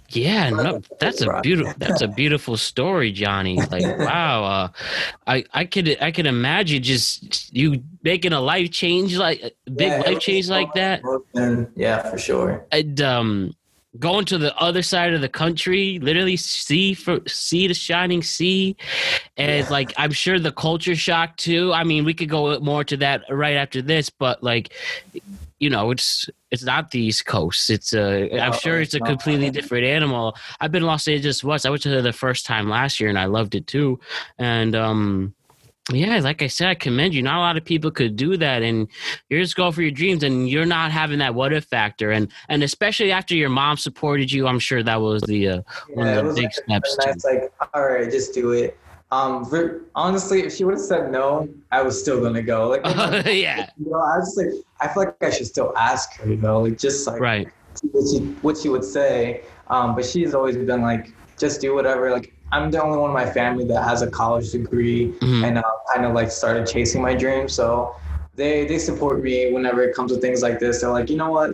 Yeah, 0.10 0.50
no, 0.50 0.82
that's 1.00 1.22
a 1.22 1.42
beautiful 1.42 1.74
that's 1.78 2.02
a 2.02 2.08
beautiful 2.08 2.58
story, 2.58 3.12
Johnny. 3.12 3.60
Like, 3.72 3.98
wow, 3.98 4.44
uh, 4.44 4.68
I 5.28 5.44
I 5.54 5.66
could 5.66 5.98
I 6.00 6.12
could 6.12 6.28
imagine 6.28 6.84
just 6.84 7.54
you 7.54 7.84
making 8.04 8.32
a 8.32 8.40
life 8.40 8.72
change 8.72 9.18
like 9.18 9.42
a 9.42 9.52
big 9.72 9.90
yeah, 9.90 10.02
life 10.02 10.20
change 10.20 10.50
like 10.50 10.74
that. 10.74 11.02
Yeah, 11.76 12.10
for 12.10 12.18
sure. 12.18 12.66
and 12.72 13.02
um, 13.02 13.56
going 14.00 14.26
to 14.26 14.38
the 14.38 14.56
other 14.58 14.82
side 14.82 15.14
of 15.14 15.22
the 15.22 15.30
country, 15.30 16.00
literally 16.00 16.38
see 16.38 16.94
for 16.94 17.20
see 17.28 17.68
the 17.68 17.74
shining 17.74 18.22
sea, 18.22 18.76
and 19.38 19.70
like 19.70 19.94
I'm 19.98 20.12
sure 20.12 20.40
the 20.40 20.52
culture 20.52 20.96
shock 20.96 21.38
too. 21.38 21.74
I 21.74 21.84
mean, 21.84 22.06
we 22.06 22.14
could 22.14 22.30
go 22.30 22.60
more 22.60 22.84
to 22.86 22.98
that 22.98 23.24
right 23.30 23.56
after 23.56 23.82
this, 23.82 24.10
but 24.10 24.44
like, 24.44 24.74
you 25.60 25.70
know, 25.70 25.92
it's 25.92 26.30
it's 26.52 26.64
not 26.64 26.92
the 26.92 27.00
East 27.00 27.26
Coast. 27.26 27.70
It's 27.70 27.94
uh, 27.94 28.28
I'm 28.32 28.52
No, 28.52 28.58
sure 28.58 28.82
it's 28.82 28.94
a 28.94 29.00
completely 29.00 29.50
different 29.50 29.86
animal. 29.86 30.36
I've 30.60 30.72
been 30.72 30.84
Los 30.84 31.08
Angeles 31.08 31.44
once. 31.44 31.66
I 31.66 31.70
went 31.70 31.82
to 31.84 31.90
there 31.90 32.02
the 32.02 32.14
first 32.14 32.46
time 32.46 32.70
last 32.70 33.00
year, 33.00 33.10
and 33.10 33.18
I 33.18 33.26
loved 33.26 33.56
it 33.56 33.66
too. 33.68 34.00
And 34.38 34.76
um, 34.76 35.34
yeah, 35.94 36.20
like 36.20 36.42
I 36.42 36.48
said, 36.48 36.68
I 36.68 36.76
commend 36.76 37.14
you. 37.14 37.22
Not 37.22 37.38
a 37.38 37.40
lot 37.40 37.58
of 37.58 37.64
people 37.64 37.92
could 37.92 38.16
do 38.16 38.36
that, 38.38 38.64
and 38.64 38.88
you're 39.30 39.42
just 39.42 39.56
going 39.56 39.72
for 39.72 39.82
your 39.82 39.92
dreams, 39.92 40.24
and 40.24 40.50
you're 40.50 40.66
not 40.66 40.92
having 40.92 41.20
that 41.20 41.36
what 41.36 41.54
if 41.54 41.66
factor, 41.66 42.12
and 42.12 42.30
and 42.50 42.62
especially 42.62 43.12
after 43.12 43.36
your 43.36 43.50
mom 43.50 43.78
supported 43.78 44.32
you, 44.32 44.48
I'm 44.48 44.60
sure 44.60 44.84
that 44.84 45.00
was 45.00 45.22
the 45.24 45.48
uh, 45.48 45.62
one 45.94 46.08
of 46.08 46.26
the 46.26 46.34
big 46.34 46.52
like 46.68 46.86
steps. 46.86 46.98
a 46.98 47.14
too. 47.14 47.34
like, 47.34 47.54
all 47.74 47.88
right, 47.88 48.12
just 48.12 48.34
do 48.34 48.52
it. 48.52 48.78
Um, 49.16 49.86
honestly, 49.96 50.42
if 50.42 50.54
she 50.56 50.64
would 50.66 50.74
have 50.76 50.82
said 50.82 51.12
no, 51.12 51.48
I 51.72 51.82
was 51.82 52.00
still 52.00 52.22
gonna 52.22 52.42
go. 52.44 52.70
Like, 52.70 52.82
yeah, 53.26 53.70
you 53.80 53.90
know, 53.90 54.00
I 54.00 54.18
was 54.18 54.36
just 54.36 54.38
like, 54.38 54.66
I 54.82 54.94
feel 54.94 55.04
like 55.04 55.24
I 55.24 55.30
should 55.30 55.48
still 55.48 55.74
ask 55.78 56.18
her, 56.18 56.30
you 56.30 56.38
know, 56.38 56.62
like 56.62 56.78
just 56.78 57.08
like 57.08 57.22
right. 57.22 57.48
what 57.92 58.04
she 58.12 58.20
what 58.42 58.58
she 58.58 58.70
would 58.70 58.84
say. 58.84 59.44
Um, 59.68 59.96
but 59.96 60.06
she's 60.06 60.34
always 60.36 60.58
been 60.58 60.82
like, 60.82 61.08
just 61.40 61.62
do 61.62 61.74
whatever. 61.74 62.12
Like 62.12 62.34
I'm 62.52 62.72
the 62.72 62.82
only 62.84 62.98
one 62.98 63.10
in 63.10 63.14
my 63.14 63.26
family 63.26 63.66
that 63.66 63.84
has 63.84 64.02
a 64.02 64.10
college 64.10 64.52
degree 64.52 65.14
Mhm. 65.22 65.46
and 65.48 65.58
uh, 65.58 65.64
kind 65.94 66.06
of 66.06 66.14
like 66.14 66.32
started 66.32 66.68
chasing 66.68 67.02
my 67.02 67.16
dreams. 67.16 67.54
So 67.54 67.96
they 68.36 68.66
they 68.66 68.80
support 68.80 69.24
me 69.24 69.52
whenever 69.54 69.84
it 69.84 69.96
comes 69.96 70.12
to 70.14 70.20
things 70.20 70.42
like 70.42 70.60
this. 70.60 70.82
They're 70.82 70.92
like, 70.92 71.10
you 71.10 71.18
know 71.18 71.32
what? 71.32 71.52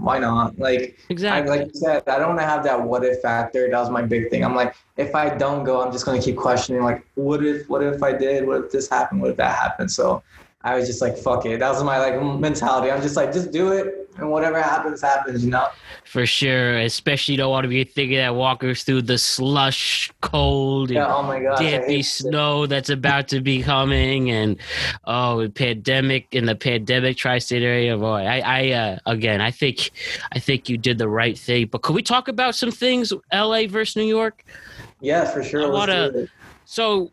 Why 0.00 0.18
not? 0.18 0.58
Like 0.58 0.80
I, 0.80 1.12
Exactly. 1.12 1.58
like 1.58 1.68
you 1.68 1.74
said, 1.74 2.08
I 2.08 2.18
don't 2.18 2.28
want 2.28 2.40
to 2.40 2.46
have 2.46 2.64
that 2.64 2.82
what 2.82 3.04
if 3.04 3.20
factor. 3.20 3.68
That 3.70 3.78
was 3.78 3.90
my 3.90 4.02
big 4.02 4.30
thing. 4.30 4.44
I'm 4.44 4.54
like, 4.54 4.74
if 4.96 5.14
I 5.14 5.28
don't 5.36 5.64
go, 5.64 5.82
I'm 5.82 5.92
just 5.92 6.04
gonna 6.04 6.22
keep 6.22 6.36
questioning. 6.36 6.82
Like, 6.82 7.04
what 7.14 7.44
if? 7.44 7.68
What 7.68 7.82
if 7.82 8.02
I 8.02 8.12
did? 8.12 8.46
What 8.46 8.64
if 8.64 8.70
this 8.72 8.88
happened? 8.88 9.20
What 9.20 9.30
if 9.30 9.36
that 9.36 9.56
happened? 9.56 9.90
So 9.90 10.22
I 10.62 10.74
was 10.76 10.86
just 10.86 11.00
like, 11.00 11.16
fuck 11.16 11.46
it. 11.46 11.60
That 11.60 11.70
was 11.70 11.82
my 11.84 11.98
like 11.98 12.22
mentality. 12.40 12.90
I'm 12.90 13.02
just 13.02 13.16
like, 13.16 13.32
just 13.32 13.50
do 13.50 13.72
it, 13.72 14.10
and 14.16 14.30
whatever 14.30 14.60
happens, 14.60 15.02
happens. 15.02 15.44
You 15.44 15.50
know? 15.50 15.68
For 16.10 16.26
sure, 16.26 16.76
especially 16.78 17.34
you 17.34 17.38
don't 17.38 17.52
want 17.52 17.62
to 17.62 17.68
be 17.68 17.84
thinking 17.84 18.16
that 18.16 18.34
walkers 18.34 18.82
through 18.82 19.02
the 19.02 19.16
slush, 19.16 20.10
cold, 20.22 20.88
and 20.90 20.96
Yeah. 20.96 21.14
Oh 21.14 21.22
my 21.22 21.38
gosh. 21.38 21.60
I 21.60 21.70
dampy 21.70 21.86
hate 21.86 22.00
it. 22.00 22.04
snow 22.06 22.66
that's 22.66 22.90
about 22.90 23.28
to 23.28 23.40
be 23.40 23.62
coming, 23.62 24.28
and 24.28 24.56
oh, 25.04 25.48
pandemic 25.54 26.26
in 26.34 26.46
the 26.46 26.56
pandemic 26.56 27.16
tri-state 27.16 27.62
area. 27.62 27.96
Boy, 27.96 28.22
I, 28.24 28.40
I 28.40 28.70
uh, 28.72 28.98
again, 29.06 29.40
I 29.40 29.52
think, 29.52 29.92
I 30.32 30.40
think 30.40 30.68
you 30.68 30.76
did 30.76 30.98
the 30.98 31.08
right 31.08 31.38
thing. 31.38 31.68
But 31.68 31.82
could 31.82 31.94
we 31.94 32.02
talk 32.02 32.26
about 32.26 32.56
some 32.56 32.72
things, 32.72 33.12
L.A. 33.30 33.66
versus 33.68 33.94
New 33.94 34.02
York? 34.02 34.42
Yeah, 35.00 35.26
for 35.30 35.44
sure. 35.44 35.62
I 35.62 35.66
Let's 35.66 35.92
wanna- 35.92 36.26
So, 36.64 37.12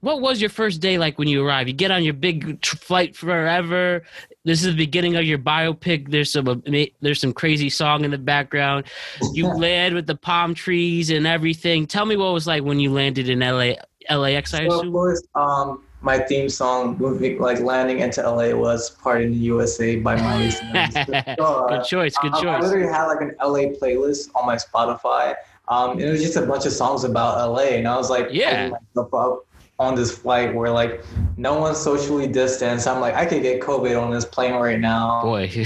what 0.00 0.20
was 0.20 0.38
your 0.38 0.50
first 0.50 0.82
day 0.82 0.98
like 0.98 1.18
when 1.18 1.28
you 1.28 1.46
arrived? 1.46 1.68
You 1.68 1.74
get 1.74 1.90
on 1.90 2.04
your 2.04 2.12
big 2.12 2.60
tr- 2.60 2.76
flight 2.76 3.16
forever. 3.16 4.02
This 4.44 4.60
is 4.64 4.66
the 4.72 4.76
beginning 4.76 5.14
of 5.16 5.24
your 5.24 5.38
biopic. 5.38 6.10
There's 6.10 6.32
some 6.32 6.62
there's 7.00 7.20
some 7.20 7.32
crazy 7.32 7.70
song 7.70 8.04
in 8.04 8.10
the 8.10 8.18
background. 8.18 8.86
You 9.34 9.46
land 9.56 9.94
with 9.94 10.06
the 10.06 10.16
palm 10.16 10.52
trees 10.54 11.10
and 11.10 11.26
everything. 11.26 11.86
Tell 11.86 12.04
me 12.04 12.16
what 12.16 12.26
it 12.30 12.32
was 12.32 12.46
like 12.46 12.64
when 12.64 12.80
you 12.80 12.92
landed 12.92 13.28
in 13.28 13.38
LA 13.38 13.74
LAX. 14.10 14.52
I 14.52 14.66
So 14.66 14.72
of 14.72 14.80
assume. 14.80 14.92
course, 14.92 15.22
um, 15.36 15.84
my 16.00 16.18
theme 16.18 16.48
song 16.48 16.96
moving 16.98 17.38
like 17.40 17.60
landing 17.60 18.00
into 18.00 18.20
LA 18.28 18.52
was 18.52 18.90
"Party 18.90 19.26
in 19.26 19.30
the 19.30 19.38
USA" 19.38 19.94
by 19.96 20.16
Miley 20.16 20.50
Cyrus. 20.50 20.92
So, 21.38 21.66
good 21.68 21.84
choice. 21.84 22.14
Good 22.20 22.32
um, 22.32 22.34
I 22.34 22.42
choice. 22.42 22.62
literally 22.64 22.88
had 22.92 23.06
like 23.06 23.20
an 23.20 23.36
LA 23.40 23.70
playlist 23.80 24.30
on 24.34 24.44
my 24.44 24.56
Spotify. 24.56 25.36
Um, 25.68 26.00
it 26.00 26.10
was 26.10 26.20
just 26.20 26.36
a 26.36 26.44
bunch 26.44 26.66
of 26.66 26.72
songs 26.72 27.04
about 27.04 27.48
LA, 27.48 27.76
and 27.78 27.86
I 27.86 27.96
was 27.96 28.10
like, 28.10 28.26
Yeah. 28.32 28.70
myself 28.70 29.14
up 29.14 29.46
on 29.82 29.94
this 29.94 30.16
flight 30.16 30.54
where 30.54 30.70
like 30.70 31.04
no 31.36 31.58
one's 31.58 31.78
socially 31.78 32.26
distanced. 32.26 32.86
I'm 32.86 33.00
like, 33.00 33.14
I 33.14 33.26
could 33.26 33.42
get 33.42 33.60
COVID 33.60 34.00
on 34.00 34.10
this 34.12 34.24
plane 34.24 34.54
right 34.54 34.78
now. 34.80 35.22
Boy. 35.22 35.50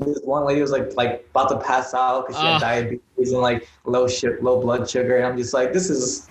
This 0.00 0.20
one 0.24 0.46
lady 0.46 0.62
was 0.62 0.70
like 0.70 0.94
like 0.96 1.26
about 1.30 1.48
to 1.50 1.58
pass 1.58 1.92
out 1.92 2.26
because 2.26 2.40
she 2.40 2.46
had 2.46 2.54
Ah. 2.56 2.58
diabetes 2.58 3.32
and 3.32 3.42
like 3.42 3.68
low 3.84 4.08
sh- 4.08 4.24
low 4.40 4.60
blood 4.60 4.88
sugar, 4.88 5.16
and 5.18 5.26
I'm 5.26 5.36
just 5.36 5.52
like, 5.52 5.72
this 5.74 5.90
is 5.90 6.28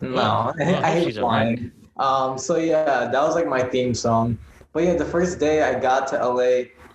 no, 0.00 0.14
Well, 0.14 0.54
well, 0.58 0.84
I 0.84 0.90
hate 0.90 1.04
she's 1.04 1.18
all 1.18 1.30
right. 1.30 1.58
flying. 1.58 1.72
Um, 1.96 2.36
so 2.38 2.56
yeah, 2.56 3.06
that 3.12 3.22
was 3.22 3.34
like 3.36 3.46
my 3.46 3.62
theme 3.62 3.94
song. 3.94 4.36
But 4.72 4.82
yeah, 4.84 4.94
the 4.94 5.04
first 5.04 5.38
day 5.38 5.62
I 5.62 5.78
got 5.78 6.08
to 6.08 6.16
LA, 6.16 6.42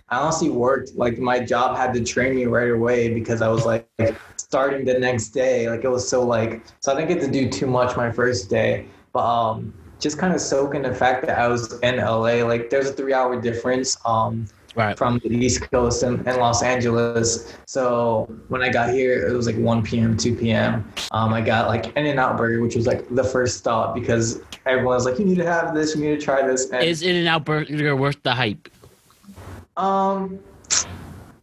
I 0.09 0.17
honestly 0.19 0.49
worked 0.49 0.95
like 0.95 1.17
my 1.19 1.39
job 1.39 1.77
had 1.77 1.93
to 1.93 2.03
train 2.03 2.35
me 2.35 2.45
right 2.45 2.69
away 2.71 3.13
because 3.13 3.41
I 3.41 3.47
was 3.47 3.65
like 3.65 3.87
starting 4.35 4.83
the 4.85 4.99
next 4.99 5.29
day. 5.29 5.69
Like 5.69 5.83
it 5.85 5.89
was 5.89 6.05
so 6.07 6.21
like 6.25 6.61
so 6.81 6.91
I 6.91 6.95
didn't 6.99 7.09
get 7.15 7.21
to 7.25 7.31
do 7.31 7.49
too 7.49 7.67
much 7.67 7.95
my 7.95 8.11
first 8.11 8.49
day, 8.49 8.85
but 9.19 9.25
um 9.25 9.73
just 9.99 10.17
kind 10.17 10.33
of 10.33 10.39
soak 10.39 10.75
in 10.75 10.81
the 10.81 10.95
fact 10.95 11.25
that 11.25 11.37
I 11.37 11.47
was 11.47 11.77
in 11.81 11.97
LA. 11.97 12.35
Like 12.45 12.69
there's 12.69 12.89
a 12.89 12.93
three 12.93 13.13
hour 13.13 13.39
difference. 13.39 13.97
Um 14.05 14.47
right. 14.75 14.97
from 14.97 15.19
the 15.19 15.29
East 15.29 15.69
Coast 15.71 16.03
and, 16.03 16.25
and 16.25 16.37
Los 16.37 16.63
Angeles. 16.63 17.53
So 17.65 18.33
when 18.47 18.61
I 18.61 18.69
got 18.69 18.91
here, 18.91 19.27
it 19.27 19.33
was 19.33 19.45
like 19.45 19.57
1 19.57 19.83
p.m., 19.83 20.15
2 20.15 20.35
p.m. 20.35 20.89
Um, 21.11 21.33
I 21.33 21.41
got 21.41 21.67
like 21.67 21.87
In 21.97 22.05
and 22.05 22.19
Out 22.19 22.37
Burger, 22.37 22.61
which 22.61 22.75
was 22.75 22.87
like 22.87 23.03
the 23.13 23.23
first 23.23 23.57
stop 23.57 23.93
because 23.93 24.41
everyone 24.65 24.95
was 24.95 25.05
like, 25.05 25.19
you 25.19 25.25
need 25.25 25.39
to 25.39 25.45
have 25.45 25.73
this, 25.73 25.95
you 25.95 26.01
need 26.01 26.17
to 26.17 26.23
try 26.23 26.45
this. 26.47 26.69
And, 26.69 26.83
Is 26.83 27.01
In 27.01 27.15
and 27.15 27.27
Out 27.27 27.43
Burger 27.43 27.95
worth 27.95 28.21
the 28.23 28.33
hype? 28.33 28.69
um, 29.75 30.39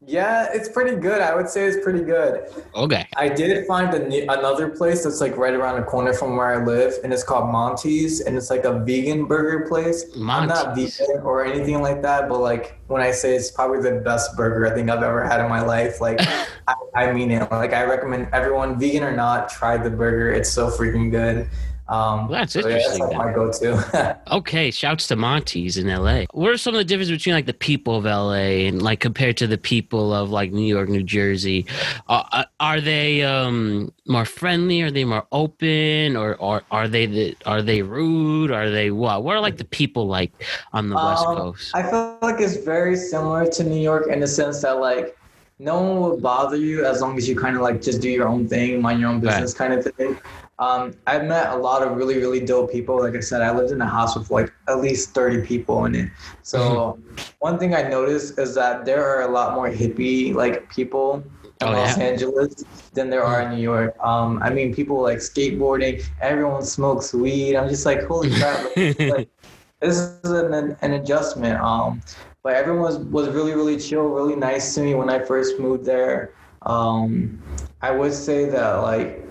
yeah, 0.06 0.48
it's 0.52 0.68
pretty 0.68 0.96
good. 0.96 1.20
I 1.20 1.34
would 1.34 1.48
say 1.48 1.66
it's 1.66 1.82
pretty 1.82 2.04
good. 2.04 2.48
Okay. 2.76 3.08
I 3.16 3.28
did 3.28 3.66
find 3.66 3.92
a, 3.92 4.32
another 4.32 4.68
place 4.68 5.02
that's 5.02 5.20
like 5.20 5.36
right 5.36 5.52
around 5.52 5.80
the 5.80 5.86
corner 5.86 6.12
from 6.12 6.36
where 6.36 6.54
I 6.54 6.64
live, 6.64 6.94
and 7.02 7.12
it's 7.12 7.24
called 7.24 7.50
Monty's, 7.50 8.20
and 8.20 8.36
it's 8.36 8.48
like 8.48 8.64
a 8.64 8.78
vegan 8.84 9.26
burger 9.26 9.66
place. 9.66 10.04
Monty's. 10.16 10.58
I'm 10.58 10.66
not 10.66 10.76
vegan 10.76 11.22
or 11.22 11.44
anything 11.44 11.82
like 11.82 12.02
that, 12.02 12.28
but 12.28 12.38
like 12.38 12.78
when 12.86 13.02
I 13.02 13.10
say 13.10 13.34
it's 13.34 13.50
probably 13.50 13.80
the 13.80 14.00
best 14.00 14.36
burger 14.36 14.66
I 14.72 14.74
think 14.74 14.88
I've 14.90 15.02
ever 15.02 15.24
had 15.24 15.40
in 15.40 15.48
my 15.48 15.62
life, 15.62 16.00
like 16.00 16.20
I, 16.68 16.74
I 16.94 17.12
mean 17.12 17.32
it. 17.32 17.50
Like 17.50 17.72
I 17.72 17.84
recommend 17.84 18.28
everyone, 18.32 18.78
vegan 18.78 19.02
or 19.02 19.12
not, 19.12 19.48
try 19.48 19.76
the 19.76 19.90
burger. 19.90 20.30
It's 20.30 20.50
so 20.50 20.70
freaking 20.70 21.10
good. 21.10 21.48
Um, 21.88 22.28
Well, 22.28 22.38
that's 22.40 22.52
so 22.54 22.60
yeah, 22.60 22.74
interesting 22.76 23.00
That's 23.00 23.14
like 23.14 23.26
my 23.28 23.32
go-to. 23.32 24.20
Okay, 24.28 24.72
shouts 24.72 25.06
to 25.08 25.14
Monty's 25.16 25.76
in 25.76 25.86
LA. 25.86 26.24
What 26.32 26.50
are 26.50 26.56
some 26.58 26.74
of 26.74 26.78
the 26.78 26.84
differences 26.84 27.16
between 27.16 27.34
like 27.36 27.46
the 27.46 27.54
people 27.54 27.94
of 27.96 28.04
LA 28.06 28.66
and 28.66 28.82
like 28.82 28.98
compared 28.98 29.36
to 29.36 29.46
the 29.46 29.56
people 29.56 30.12
of 30.12 30.30
like 30.30 30.50
New 30.50 30.66
York, 30.66 30.88
New 30.88 31.04
Jersey? 31.04 31.64
Uh, 32.08 32.44
are 32.58 32.80
they 32.80 33.22
um 33.22 33.92
more 34.08 34.24
friendly? 34.24 34.82
Are 34.82 34.90
they 34.90 35.04
more 35.04 35.26
open, 35.30 36.16
or, 36.16 36.34
or 36.36 36.62
are 36.72 36.88
they 36.88 37.06
the, 37.06 37.36
are 37.46 37.62
they 37.62 37.82
rude? 37.82 38.50
Are 38.50 38.68
they 38.70 38.90
what? 38.90 39.22
What 39.22 39.36
are 39.36 39.40
like 39.40 39.58
the 39.58 39.64
people 39.64 40.08
like 40.08 40.32
on 40.72 40.88
the 40.88 40.98
West 40.98 41.28
Um, 41.28 41.36
Coast? 41.36 41.70
I 41.74 41.82
feel 41.84 42.18
like 42.22 42.40
it's 42.40 42.56
very 42.56 42.96
similar 42.96 43.46
to 43.46 43.62
New 43.64 43.80
York 43.80 44.08
in 44.08 44.18
the 44.18 44.26
sense 44.26 44.60
that 44.62 44.80
like 44.80 45.16
no 45.60 45.80
one 45.80 46.00
will 46.00 46.16
bother 46.18 46.56
you 46.56 46.84
as 46.84 47.00
long 47.00 47.16
as 47.16 47.28
you 47.28 47.36
kind 47.36 47.54
of 47.54 47.62
like 47.62 47.80
just 47.80 48.00
do 48.02 48.10
your 48.10 48.26
own 48.26 48.48
thing, 48.48 48.82
mind 48.82 49.00
your 49.00 49.10
own 49.10 49.20
Right. 49.22 49.22
business 49.22 49.54
kind 49.54 49.72
of 49.72 49.84
thing. 49.84 50.18
Um, 50.58 50.94
I've 51.06 51.24
met 51.24 51.50
a 51.50 51.56
lot 51.56 51.82
of 51.82 51.96
really, 51.96 52.16
really 52.18 52.40
dope 52.40 52.72
people. 52.72 52.98
Like 53.00 53.14
I 53.16 53.20
said, 53.20 53.42
I 53.42 53.50
lived 53.54 53.72
in 53.72 53.80
a 53.80 53.88
house 53.88 54.16
with 54.16 54.30
like 54.30 54.52
at 54.68 54.80
least 54.80 55.14
30 55.14 55.42
people 55.46 55.84
in 55.86 55.94
it. 55.94 56.10
So 56.42 56.98
Mm-hmm. 56.98 57.14
one 57.40 57.58
thing 57.58 57.74
I 57.74 57.82
noticed 57.82 58.38
is 58.38 58.54
that 58.54 58.84
there 58.84 59.04
are 59.04 59.22
a 59.22 59.32
lot 59.32 59.54
more 59.54 59.68
hippie 59.68 60.34
like 60.34 60.68
people 60.70 61.24
in 61.60 61.68
Oh, 61.68 61.72
Los 61.72 61.98
yeah? 61.98 61.98
Angeles 61.98 62.64
than 62.94 63.10
there 63.10 63.24
are 63.24 63.42
in 63.42 63.50
New 63.54 63.62
York. 63.62 63.94
Um, 64.00 64.40
I 64.42 64.50
mean, 64.50 64.74
people 64.74 65.00
like 65.02 65.18
skateboarding, 65.18 66.02
everyone 66.20 66.62
smokes 66.62 67.12
weed. 67.12 67.56
I'm 67.56 67.68
just 67.68 67.84
like, 67.86 68.02
holy 68.04 68.30
crap. 68.30 68.64
like, 68.64 68.76
like, 69.08 69.30
this 69.80 69.98
is 69.98 70.30
an, 70.30 70.76
an 70.80 70.92
adjustment. 70.94 71.60
Um, 71.60 72.00
but 72.42 72.54
everyone 72.54 72.82
was, 72.82 72.98
was 72.98 73.28
really, 73.30 73.54
really 73.54 73.78
chill, 73.78 74.04
really 74.04 74.36
nice 74.36 74.74
to 74.74 74.82
me 74.82 74.94
when 74.94 75.10
I 75.10 75.18
first 75.18 75.58
moved 75.60 75.84
there. 75.84 76.32
Um, 76.62 77.42
I 77.82 77.90
would 77.90 78.12
say 78.14 78.46
that 78.46 78.76
like 78.82 79.25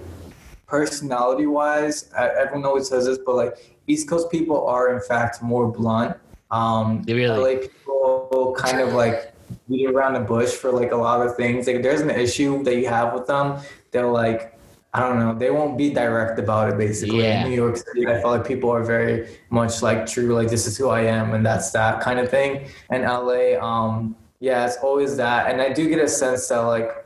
personality 0.68 1.46
wise, 1.46 2.10
everyone 2.18 2.66
always 2.66 2.88
says 2.88 3.06
this, 3.06 3.20
but 3.26 3.36
like 3.36 3.78
East 3.88 4.10
Coast 4.10 4.32
people 4.32 4.66
are 4.68 4.94
in 4.96 5.02
fact 5.02 5.42
more 5.42 5.68
blunt. 5.72 6.18
Um, 6.52 7.04
They 7.04 7.14
really- 7.14 7.56
LA 7.56 7.60
people 7.60 8.54
kind 8.58 8.80
of 8.80 8.94
like 8.94 9.34
beat 9.70 9.90
around 9.90 10.14
the 10.14 10.20
bush 10.22 10.54
for 10.54 10.72
like 10.72 10.92
a 10.92 10.96
lot 10.96 11.26
of 11.26 11.36
things. 11.36 11.68
Like 11.68 11.78
if 11.78 11.84
there's 11.84 12.02
an 12.02 12.10
issue 12.10 12.64
that 12.64 12.76
you 12.78 12.88
have 12.88 13.14
with 13.14 13.28
them, 13.28 13.60
they're 13.92 14.08
like, 14.08 14.54
I 14.94 15.02
don't 15.02 15.20
know, 15.20 15.34
they 15.38 15.52
won't 15.52 15.78
be 15.78 15.90
direct 15.94 16.40
about 16.40 16.70
it 16.70 16.78
basically. 16.78 17.24
Yeah. 17.24 17.44
In 17.44 17.50
New 17.50 17.56
York 17.56 17.76
City, 17.78 18.08
I 18.08 18.22
feel 18.22 18.30
like 18.32 18.48
people 18.48 18.70
are 18.72 18.84
very 18.84 19.28
much 19.50 19.82
like 19.82 20.06
true, 20.06 20.34
like 20.34 20.50
this 20.50 20.66
is 20.66 20.78
who 20.78 20.90
I 20.90 21.02
am 21.02 21.34
and 21.34 21.46
that's 21.46 21.72
that 21.72 22.00
kind 22.00 22.20
of 22.20 22.30
thing. 22.30 22.70
And 22.90 23.04
LA, 23.04 23.60
um, 23.62 24.16
yeah, 24.40 24.66
it's 24.66 24.78
always 24.78 25.18
that. 25.18 25.52
And 25.52 25.62
I 25.62 25.74
do 25.74 25.90
get 25.90 26.00
a 26.00 26.08
sense 26.08 26.48
that 26.48 26.60
like 26.60 27.05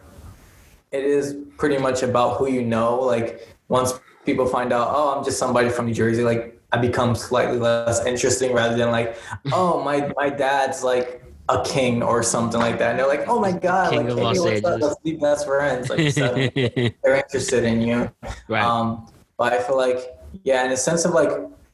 it 0.92 1.04
is 1.04 1.36
pretty 1.58 1.78
much 1.78 2.04
about 2.04 2.38
who 2.38 2.50
you 2.50 2.62
know. 2.62 3.00
Like 3.00 3.48
once 3.68 3.94
people 4.26 4.46
find 4.46 4.74
out, 4.74 4.90
oh, 4.92 5.18
I'm 5.18 5.24
just 5.24 5.38
somebody 5.38 5.70
from 5.70 5.86
New 5.86 5.94
Jersey, 5.94 6.24
like 6.24 6.60
I 6.72 6.78
become 6.78 7.16
slightly 7.16 7.58
less 7.58 8.06
interesting 8.06 8.54
rather 8.54 8.78
than 8.78 8.92
like, 8.92 9.18
oh, 9.52 9.84
my 9.84 10.12
my 10.16 10.30
dad's 10.30 10.84
like 10.84 11.24
a 11.50 11.64
king 11.64 12.04
or 12.04 12.22
something 12.22 12.60
like 12.60 12.78
that. 12.78 12.92
And 12.92 13.00
they're 13.00 13.08
like, 13.08 13.28
oh 13.28 13.40
my 13.40 13.52
god, 13.52 13.90
King 13.90 14.04
like 14.04 14.12
of 14.12 14.18
Los? 14.18 14.46
Angeles. 14.46 14.82
Let's 14.82 15.00
be 15.04 15.14
best 15.14 15.46
friends. 15.48 15.90
Like 15.90 16.12
suddenly 16.12 16.96
they're 17.04 17.16
interested 17.16 17.64
in 17.64 17.82
you. 17.82 18.12
right. 18.48 18.64
Um, 18.64 19.08
but 19.38 19.54
I 19.54 19.64
feel 19.64 19.78
like, 19.78 19.98
yeah, 20.44 20.66
in 20.66 20.72
a 20.72 20.78
sense 20.78 21.06
of 21.06 21.14
like 21.14 21.30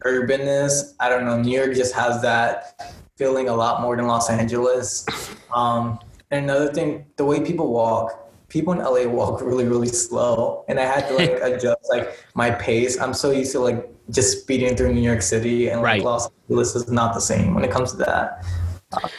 urbanness, 0.06 0.94
I 1.00 1.10
don't 1.10 1.26
know, 1.26 1.42
New 1.42 1.58
York 1.58 1.74
just 1.74 1.94
has 1.94 2.22
that 2.22 2.96
feeling 3.18 3.50
a 3.50 3.56
lot 3.56 3.82
more 3.82 3.96
than 3.96 4.08
Los 4.08 4.30
Angeles. 4.30 5.06
Um, 5.54 6.00
and 6.32 6.46
another 6.46 6.72
thing, 6.72 7.06
the 7.18 7.26
way 7.26 7.40
people 7.42 7.72
walk, 7.72 8.25
people 8.56 8.72
in 8.72 8.80
LA 8.80 9.06
walk 9.06 9.42
really, 9.42 9.66
really 9.66 9.90
slow. 9.90 10.64
And 10.70 10.80
I 10.80 10.86
had 10.86 11.10
to 11.10 11.14
like 11.14 11.32
adjust 11.42 11.84
like 11.90 12.18
my 12.36 12.52
pace. 12.52 12.98
I'm 13.00 13.14
so 13.14 13.32
used 13.32 13.52
to 13.52 13.60
like 13.60 13.90
just 14.10 14.42
speeding 14.42 14.78
through 14.78 14.94
New 14.94 15.02
York 15.02 15.22
City 15.22 15.68
and 15.68 15.82
like 15.82 15.96
Right. 15.96 16.04
Los 16.04 16.30
Angeles 16.50 16.74
is 16.74 16.90
not 16.90 17.14
the 17.14 17.20
same 17.20 17.54
when 17.54 17.66
it 17.66 17.72
comes 17.72 17.92
to 17.92 17.98
that. 17.98 18.46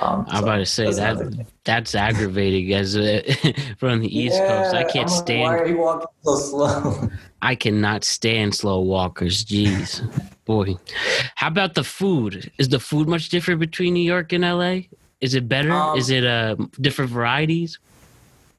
Um, 0.00 0.24
I'm 0.28 0.36
so 0.36 0.42
about 0.42 0.56
to 0.56 0.64
say 0.64 0.90
that 0.90 1.46
that's 1.64 1.94
aggravating 1.94 2.72
as 2.72 2.96
a, 2.96 3.20
from 3.78 4.00
the 4.00 4.18
East 4.18 4.38
Coast. 4.38 4.74
I 4.74 4.84
can't 4.84 5.10
I'm 5.10 5.16
like, 5.16 5.28
Why 5.28 5.54
are 5.54 5.58
stand. 5.58 5.68
you 5.68 5.78
walking 5.78 6.08
so 6.22 6.36
slow? 6.36 7.10
I 7.42 7.54
cannot 7.54 8.04
stand 8.04 8.54
slow 8.54 8.80
walkers. 8.80 9.44
Jeez, 9.44 10.00
boy. 10.46 10.76
How 11.34 11.48
about 11.48 11.74
the 11.74 11.84
food? 11.84 12.50
Is 12.56 12.70
the 12.70 12.80
food 12.80 13.06
much 13.06 13.28
different 13.28 13.60
between 13.60 13.92
New 13.92 14.08
York 14.14 14.32
and 14.32 14.44
LA? 14.44 14.88
Is 15.20 15.34
it 15.34 15.46
better? 15.46 15.72
Um, 15.72 15.98
Is 15.98 16.08
it 16.08 16.24
uh 16.24 16.56
different 16.80 17.10
varieties? 17.10 17.78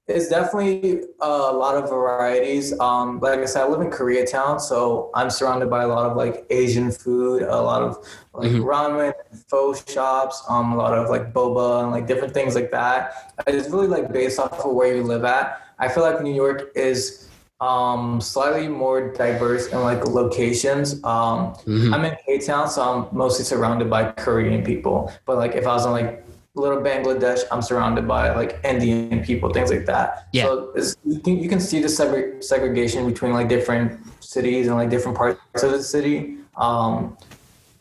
It's 0.07 0.29
definitely 0.29 1.03
a 1.19 1.27
lot 1.51 1.75
of 1.75 1.89
varieties. 1.89 2.77
Um, 2.79 3.19
like 3.19 3.39
I 3.39 3.45
said, 3.45 3.63
I 3.63 3.67
live 3.67 3.81
in 3.81 3.89
Koreatown, 3.89 4.59
so 4.61 5.09
I'm 5.13 5.29
surrounded 5.29 5.69
by 5.69 5.83
a 5.83 5.87
lot 5.87 6.09
of 6.09 6.15
like 6.15 6.45
Asian 6.49 6.91
food, 6.91 7.41
a 7.43 7.61
lot 7.61 7.81
of 7.81 7.97
like 8.33 8.51
Mhm. 8.51 8.63
ramen, 8.63 9.13
pho 9.49 9.73
shops, 9.73 10.41
um, 10.47 10.71
a 10.71 10.77
lot 10.77 10.97
of 10.97 11.09
like 11.09 11.33
boba 11.33 11.83
and 11.83 11.91
like 11.91 12.07
different 12.07 12.33
things 12.33 12.55
like 12.55 12.71
that. 12.71 13.33
It's 13.47 13.69
really 13.69 13.87
like 13.87 14.11
based 14.13 14.39
off 14.39 14.63
of 14.63 14.71
where 14.71 14.95
you 14.95 15.03
live 15.03 15.25
at. 15.25 15.59
I 15.77 15.89
feel 15.89 16.03
like 16.03 16.21
New 16.21 16.33
York 16.33 16.71
is 16.75 17.27
um, 17.59 18.21
slightly 18.21 18.67
more 18.67 19.11
diverse 19.13 19.67
in 19.73 19.81
like 19.81 20.05
locations. 20.07 21.03
Um, 21.03 21.53
Mhm. 21.65 21.91
I'm 21.93 22.05
in 22.05 22.15
K 22.25 22.37
Town, 22.37 22.69
so 22.69 22.81
I'm 22.83 23.07
mostly 23.11 23.43
surrounded 23.43 23.89
by 23.89 24.11
Korean 24.11 24.63
people. 24.63 25.11
But 25.25 25.37
like 25.37 25.55
if 25.55 25.65
I 25.67 25.73
was 25.73 25.85
in 25.85 25.91
like 25.91 26.23
little 26.57 26.81
Bangladesh, 26.81 27.41
I'm 27.51 27.61
surrounded 27.61 28.07
by 28.07 28.33
like 28.33 28.59
Indian 28.63 29.23
people, 29.23 29.51
things 29.53 29.69
like 29.71 29.85
that. 29.85 30.27
Yeah. 30.33 30.43
So 30.45 30.71
it's, 30.75 30.95
you, 31.05 31.19
can, 31.19 31.37
you 31.37 31.49
can 31.49 31.59
see 31.59 31.81
the 31.81 31.87
segre- 31.87 32.43
segregation 32.43 33.05
between 33.07 33.33
like 33.33 33.47
different 33.47 33.99
cities 34.23 34.67
and 34.67 34.75
like 34.75 34.89
different 34.89 35.17
parts 35.17 35.63
of 35.63 35.71
the 35.71 35.83
city. 35.83 36.37
Um, 36.55 37.17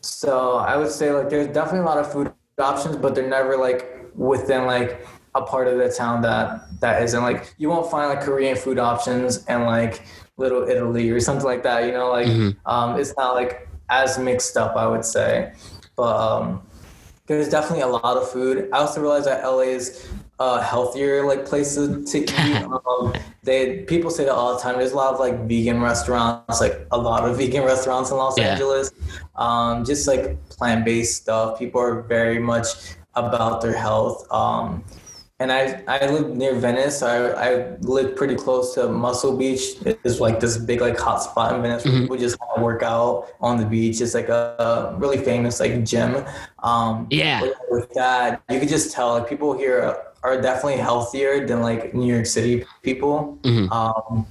so 0.01 0.57
I 0.57 0.77
would 0.77 0.91
say 0.91 1.11
like 1.11 1.29
there's 1.29 1.47
definitely 1.47 1.81
a 1.81 1.85
lot 1.85 1.97
of 1.97 2.11
food 2.11 2.31
options, 2.59 2.95
but 2.97 3.15
they're 3.15 3.27
never 3.27 3.57
like 3.57 4.05
within 4.15 4.65
like 4.65 5.05
a 5.35 5.41
part 5.41 5.67
of 5.67 5.77
the 5.77 5.89
town 5.91 6.21
that 6.21 6.61
that 6.79 7.03
isn't 7.03 7.21
like 7.21 7.53
you 7.57 7.69
won't 7.69 7.91
find 7.91 8.09
like 8.09 8.21
Korean 8.21 8.55
food 8.55 8.79
options 8.79 9.45
and 9.45 9.65
like 9.65 10.03
Little 10.37 10.67
Italy 10.67 11.09
or 11.09 11.19
something 11.19 11.45
like 11.45 11.63
that. 11.63 11.85
You 11.85 11.91
know, 11.91 12.09
like 12.09 12.27
Mhm. 12.27 12.55
um, 12.65 12.99
it's 12.99 13.13
not 13.17 13.33
like 13.35 13.67
as 13.89 14.17
mixed 14.17 14.57
up, 14.57 14.75
I 14.75 14.87
would 14.87 15.05
say. 15.05 15.53
But 15.95 16.15
um, 16.15 16.61
there's 17.27 17.49
definitely 17.49 17.83
a 17.83 17.87
lot 17.87 18.17
of 18.17 18.29
food. 18.31 18.69
I 18.73 18.79
also 18.79 19.01
realized 19.01 19.27
that 19.27 19.43
LA 19.43 19.61
is 19.77 20.09
a 20.39 20.61
healthier 20.61 21.25
like 21.25 21.45
place 21.45 21.75
to, 21.75 22.03
to 22.03 22.17
eat. 22.19 22.63
um, 22.87 23.13
they 23.43 23.81
people 23.83 24.09
say 24.09 24.25
that 24.25 24.33
all 24.33 24.55
the 24.55 24.61
time. 24.61 24.77
There's 24.77 24.93
a 24.93 24.95
lot 24.95 25.13
of 25.13 25.19
like 25.19 25.47
vegan 25.47 25.81
restaurants, 25.81 26.61
like 26.61 26.87
a 26.91 26.97
lot 26.97 27.27
of 27.27 27.37
vegan 27.41 27.63
restaurants 27.63 28.11
in 28.11 28.17
Los 28.17 28.37
Yeah. 28.37 28.53
Angeles. 28.53 28.91
Um, 29.35 29.85
just 29.85 30.07
like 30.07 30.37
plant 30.49 30.85
based 30.85 31.21
stuff. 31.21 31.59
People 31.59 31.81
are 31.81 32.01
very 32.03 32.39
much 32.39 32.67
about 33.15 33.61
their 33.61 33.75
health. 33.75 34.25
Um, 34.31 34.83
and 35.39 35.51
I 35.51 35.83
I 35.87 36.07
live 36.07 36.35
near 36.35 36.55
Venice. 36.55 36.99
So 36.99 37.07
I 37.07 37.49
I 37.49 37.75
live 37.81 38.15
pretty 38.15 38.35
close 38.35 38.73
to 38.75 38.89
Muscle 38.89 39.37
Beach. 39.37 39.75
It's 39.85 40.19
like 40.19 40.39
this 40.39 40.57
big 40.57 40.81
like 40.81 40.97
hot 40.99 41.21
spot 41.21 41.53
in 41.55 41.61
Venice 41.61 41.85
where 41.85 41.99
people 42.01 42.17
just 42.17 42.37
work 42.57 42.81
out 42.83 43.27
on 43.39 43.57
the 43.57 43.65
beach. 43.65 44.01
It's 44.01 44.13
like 44.15 44.29
a, 44.29 44.55
a 44.59 44.95
really 44.97 45.17
famous 45.19 45.59
like 45.59 45.83
gym. 45.85 46.25
Um, 46.63 47.07
Yeah. 47.11 47.41
with- 47.69 47.93
that, 47.93 48.41
you 48.49 48.59
could 48.59 48.69
just 48.69 48.91
tell 48.91 49.13
like 49.13 49.29
people 49.29 49.57
here 49.57 49.95
are 50.23 50.41
definitely 50.41 50.77
healthier 50.77 51.45
than 51.47 51.61
like 51.61 51.93
New 51.93 52.11
York 52.13 52.25
City 52.25 52.65
people. 52.83 53.37
Mhm. 53.43 53.71
Um, 53.71 54.25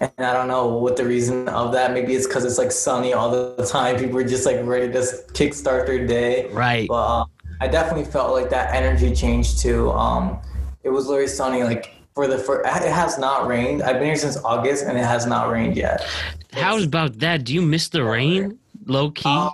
and 0.00 0.10
I 0.18 0.32
don't 0.32 0.48
know 0.48 0.66
what 0.66 0.96
the 0.96 1.04
reason 1.04 1.48
of 1.48 1.72
that. 1.72 1.92
Maybe 1.92 2.14
it's 2.14 2.26
because 2.26 2.44
it's 2.44 2.58
like 2.58 2.72
sunny 2.72 3.12
all 3.14 3.30
the 3.30 3.64
time. 3.70 3.96
People 3.96 4.18
are 4.18 4.24
just 4.28 4.44
like 4.46 4.58
ready 4.64 4.92
to 4.92 4.98
kickstart 5.32 5.86
their 5.86 6.04
day. 6.06 6.48
Right. 6.50 6.86
But 6.88 6.94
uh, 6.94 7.24
I 7.64 7.66
definitely 7.66 8.04
felt 8.04 8.32
like 8.32 8.50
that 8.50 8.74
energy 8.74 9.14
change 9.14 9.58
too. 9.58 9.90
Um, 9.92 10.38
it 10.82 10.90
was 10.90 11.06
literally 11.06 11.28
sunny. 11.28 11.64
Like 11.64 11.94
for 12.14 12.26
the 12.26 12.36
first, 12.36 12.66
it 12.84 12.92
has 12.92 13.16
not 13.18 13.46
rained. 13.46 13.82
I've 13.82 13.96
been 13.96 14.04
here 14.08 14.16
since 14.16 14.36
August, 14.44 14.84
and 14.84 14.98
it 14.98 15.04
has 15.04 15.24
not 15.24 15.48
rained 15.50 15.74
yet. 15.74 16.06
How 16.52 16.78
about 16.78 17.20
that? 17.20 17.44
Do 17.44 17.54
you 17.54 17.62
miss 17.62 17.88
the 17.88 18.04
rain? 18.04 18.58
Low 18.84 19.10
key. 19.10 19.30
Um, 19.30 19.52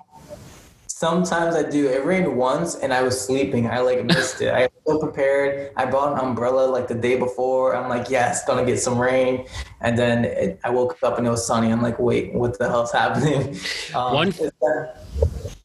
Sometimes 0.89 1.55
I 1.55 1.63
do. 1.63 1.87
It 1.89 2.05
rained 2.05 2.37
once, 2.37 2.75
and 2.75 2.93
I 2.93 3.01
was 3.03 3.19
sleeping. 3.19 3.71
I 3.71 3.79
like 3.79 4.05
missed 4.05 4.43
it. 4.43 4.53
I 4.53 4.63
was 4.63 4.71
so 4.87 4.99
prepared. 4.99 5.73
I 5.77 5.87
bought 5.87 6.13
an 6.13 6.19
umbrella 6.19 6.67
like 6.67 6.89
the 6.89 6.95
day 6.97 7.17
before. 7.17 7.77
I'm 7.77 7.89
like, 7.89 8.11
yeah, 8.11 8.31
it's 8.31 8.45
gonna 8.45 8.67
get 8.67 8.81
some 8.81 8.99
rain, 8.99 9.47
and 9.81 9.97
then 9.97 10.25
it, 10.25 10.59
I 10.65 10.71
woke 10.71 10.99
up 11.05 11.17
and 11.17 11.27
it 11.29 11.31
was 11.31 11.47
sunny. 11.47 11.71
I'm 11.71 11.81
like, 11.81 12.01
wait, 12.01 12.35
what 12.35 12.59
the 12.59 12.69
hell's 12.69 12.91
happening? 12.91 13.57
Um, 13.95 14.15
One- 14.15 14.35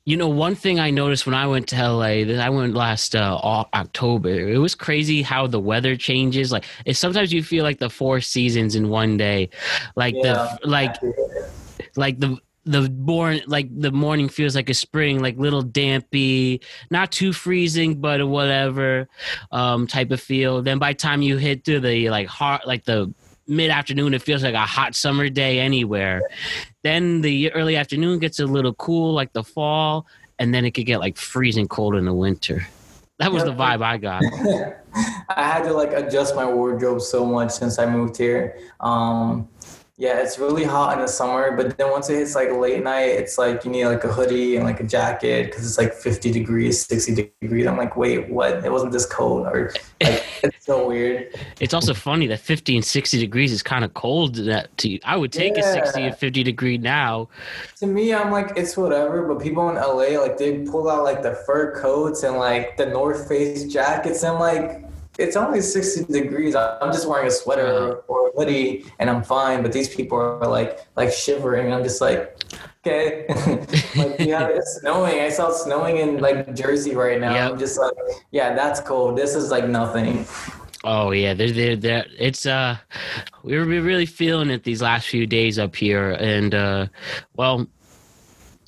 You 0.08 0.18
know, 0.18 0.28
one 0.28 0.54
thing 0.54 0.80
I 0.80 0.92
noticed 0.92 1.26
when 1.26 1.34
I 1.34 1.48
went 1.48 1.68
to 1.70 1.76
LA, 1.76 2.26
that 2.26 2.40
I 2.40 2.52
went 2.52 2.76
last 2.76 3.16
uh, 3.16 3.40
October. 3.74 4.30
It 4.30 4.60
was 4.60 4.76
crazy 4.76 5.24
how 5.24 5.48
the 5.48 5.60
weather 5.60 5.96
changes. 5.96 6.52
Like, 6.52 6.66
it's 6.86 7.00
sometimes 7.00 7.34
you 7.34 7.42
feel 7.42 7.64
like 7.64 7.80
the 7.80 7.90
four 7.90 8.22
seasons 8.22 8.76
in 8.76 8.90
one 8.90 9.18
day. 9.18 9.50
Like 9.96 10.14
Yeah. 10.16 10.58
the 10.62 10.68
like 10.70 10.96
like 11.96 12.20
the 12.20 12.38
the 12.66 12.88
born 12.90 13.42
like 13.48 13.68
the 13.76 13.92
morning 13.92 14.30
feels 14.30 14.56
like 14.56 14.70
a 14.70 14.76
spring, 14.76 15.24
like 15.24 15.40
little 15.40 15.64
dampy, 15.64 16.62
not 16.92 17.12
too 17.12 17.34
freezing, 17.34 17.96
but 18.00 18.28
whatever 18.28 19.08
um, 19.52 19.88
type 19.88 20.12
of 20.12 20.22
feel. 20.22 20.62
Then 20.62 20.78
by 20.78 20.94
the 20.94 20.98
time 21.00 21.24
you 21.24 21.38
hit 21.38 21.64
to 21.66 21.80
the 21.80 22.12
like 22.12 22.28
hot, 22.28 22.68
like 22.68 22.86
the 22.86 23.12
mid 23.48 23.72
afternoon, 23.72 24.14
it 24.14 24.22
feels 24.22 24.44
like 24.44 24.54
a 24.54 24.60
hot 24.60 24.96
summer 24.96 25.30
day 25.30 25.60
anywhere. 25.60 26.22
Then 26.84 27.22
the 27.22 27.52
early 27.54 27.76
afternoon 27.76 28.20
gets 28.20 28.40
a 28.40 28.46
little 28.46 28.74
cool, 28.74 29.14
like 29.14 29.34
the 29.34 29.44
fall, 29.44 30.08
and 30.40 30.54
then 30.54 30.66
it 30.66 30.72
could 30.72 30.86
get 30.86 31.00
like 31.00 31.18
freezing 31.18 31.68
cold 31.68 31.96
in 31.96 32.06
the 32.06 32.14
winter. 32.14 32.68
That 33.20 33.32
was 33.32 33.44
the 33.44 33.54
vibe 33.54 33.82
I 33.82 33.98
got. 33.98 34.24
I 35.30 35.44
had 35.44 35.64
to 35.64 35.74
like 35.74 35.94
adjust 35.94 36.36
my 36.36 36.46
wardrobe 36.46 37.02
so 37.02 37.26
much 37.26 37.52
since 37.52 37.80
I 37.80 37.86
moved 37.86 38.18
here. 38.18 38.60
Um, 38.82 39.48
yeah, 39.98 40.20
it's 40.20 40.38
really 40.38 40.66
hot 40.66 40.98
in 40.98 41.00
the 41.00 41.08
summer, 41.08 41.56
but 41.56 41.78
then 41.78 41.90
once 41.90 42.10
it 42.10 42.18
hits 42.18 42.36
like 42.36 42.52
late 42.52 42.84
night, 42.84 43.12
it's 43.12 43.38
like 43.38 43.64
you 43.64 43.72
need 43.72 43.86
like 43.86 44.04
a 44.04 44.12
hoodie 44.12 44.58
and 44.58 44.66
like 44.66 44.82
a 44.82 44.84
jacket 44.84 45.46
because 45.46 45.66
it's 45.66 45.78
like 45.78 45.94
50 45.94 46.34
degrees, 46.34 46.86
60 46.86 47.32
degrees. 47.42 47.66
I'm 47.66 47.78
like, 47.78 47.96
wait, 47.96 48.30
what? 48.30 48.66
It 48.66 48.70
wasn't 48.70 48.92
this 48.92 49.06
cold, 49.06 49.48
or 49.48 49.74
like 50.02 50.26
it's 50.44 50.66
so 50.66 50.90
weird. 50.90 51.34
It's 51.62 51.74
also 51.74 51.94
funny 51.94 52.28
that 52.28 52.42
50 52.42 52.76
and 52.76 52.84
60 52.84 53.20
degrees 53.20 53.54
is 53.54 53.64
kind 53.64 53.86
of 53.86 53.94
cold 53.94 54.36
that 54.36 54.78
to 54.80 54.90
you. 54.90 55.00
I 55.06 55.16
would 55.16 55.32
take 55.32 55.58
a 55.58 55.64
60 55.64 56.02
and 56.02 56.18
50 56.18 56.44
degree 56.44 56.78
now. 56.78 57.30
To 57.78 57.88
me, 57.88 58.14
I'm 58.14 58.32
like, 58.32 58.52
it's 58.58 58.76
whatever. 58.76 59.26
But 59.26 59.42
people 59.42 59.70
in 59.70 59.76
LA, 59.76 60.20
like, 60.20 60.38
they 60.38 60.58
pull 60.66 60.90
out 60.90 61.06
like 61.06 61.24
the 61.24 61.36
fur 61.46 61.74
coats 61.80 62.24
and 62.24 62.36
like 62.36 62.76
the 62.76 62.86
North 62.86 63.30
Face 63.30 63.64
jackets. 63.64 64.24
And 64.24 64.40
like, 64.40 64.85
it's 65.18 65.36
only 65.36 65.62
60 65.62 66.12
degrees. 66.12 66.56
I'm 66.56 66.92
just 66.92 67.08
wearing 67.08 67.28
a 67.28 67.32
sweater 67.32 67.68
or, 67.68 68.04
or 68.08 68.30
a 68.30 68.32
hoodie 68.32 68.86
and 69.00 69.10
I'm 69.10 69.24
fine. 69.24 69.62
But 69.62 69.72
these 69.72 69.94
people 69.94 70.18
are 70.18 70.48
like, 70.48 70.80
like 70.96 71.12
shivering. 71.12 71.74
I'm 71.74 71.84
just 71.84 72.02
like, 72.02 72.44
okay. 72.86 73.26
like, 73.96 74.20
yeah, 74.20 74.48
it's 74.52 74.80
snowing. 74.80 75.20
I 75.20 75.30
saw 75.30 75.52
snowing 75.52 75.98
in 75.98 76.20
like 76.20 76.56
Jersey 76.56 76.96
right 76.96 77.20
now. 77.20 77.34
Yep. 77.34 77.52
I'm 77.52 77.60
just 77.60 77.80
like, 77.80 77.94
yeah, 78.32 78.54
that's 78.54 78.80
cold. 78.80 79.18
This 79.18 79.36
is 79.36 79.52
like 79.52 79.68
nothing. 79.68 80.26
Oh 80.84 81.12
yeah, 81.12 81.34
they're, 81.34 81.52
they're, 81.52 81.76
they're, 81.76 82.06
it's 82.20 82.46
uh, 82.46 82.78
we 83.42 83.58
were 83.58 83.66
really 83.66 84.06
feeling 84.06 84.52
it 84.52 84.64
these 84.64 84.84
last 84.84 85.08
few 85.08 85.26
days 85.26 85.58
up 85.58 85.76
here, 85.76 86.12
and 86.12 86.54
uh, 86.54 86.86
well, 87.36 87.66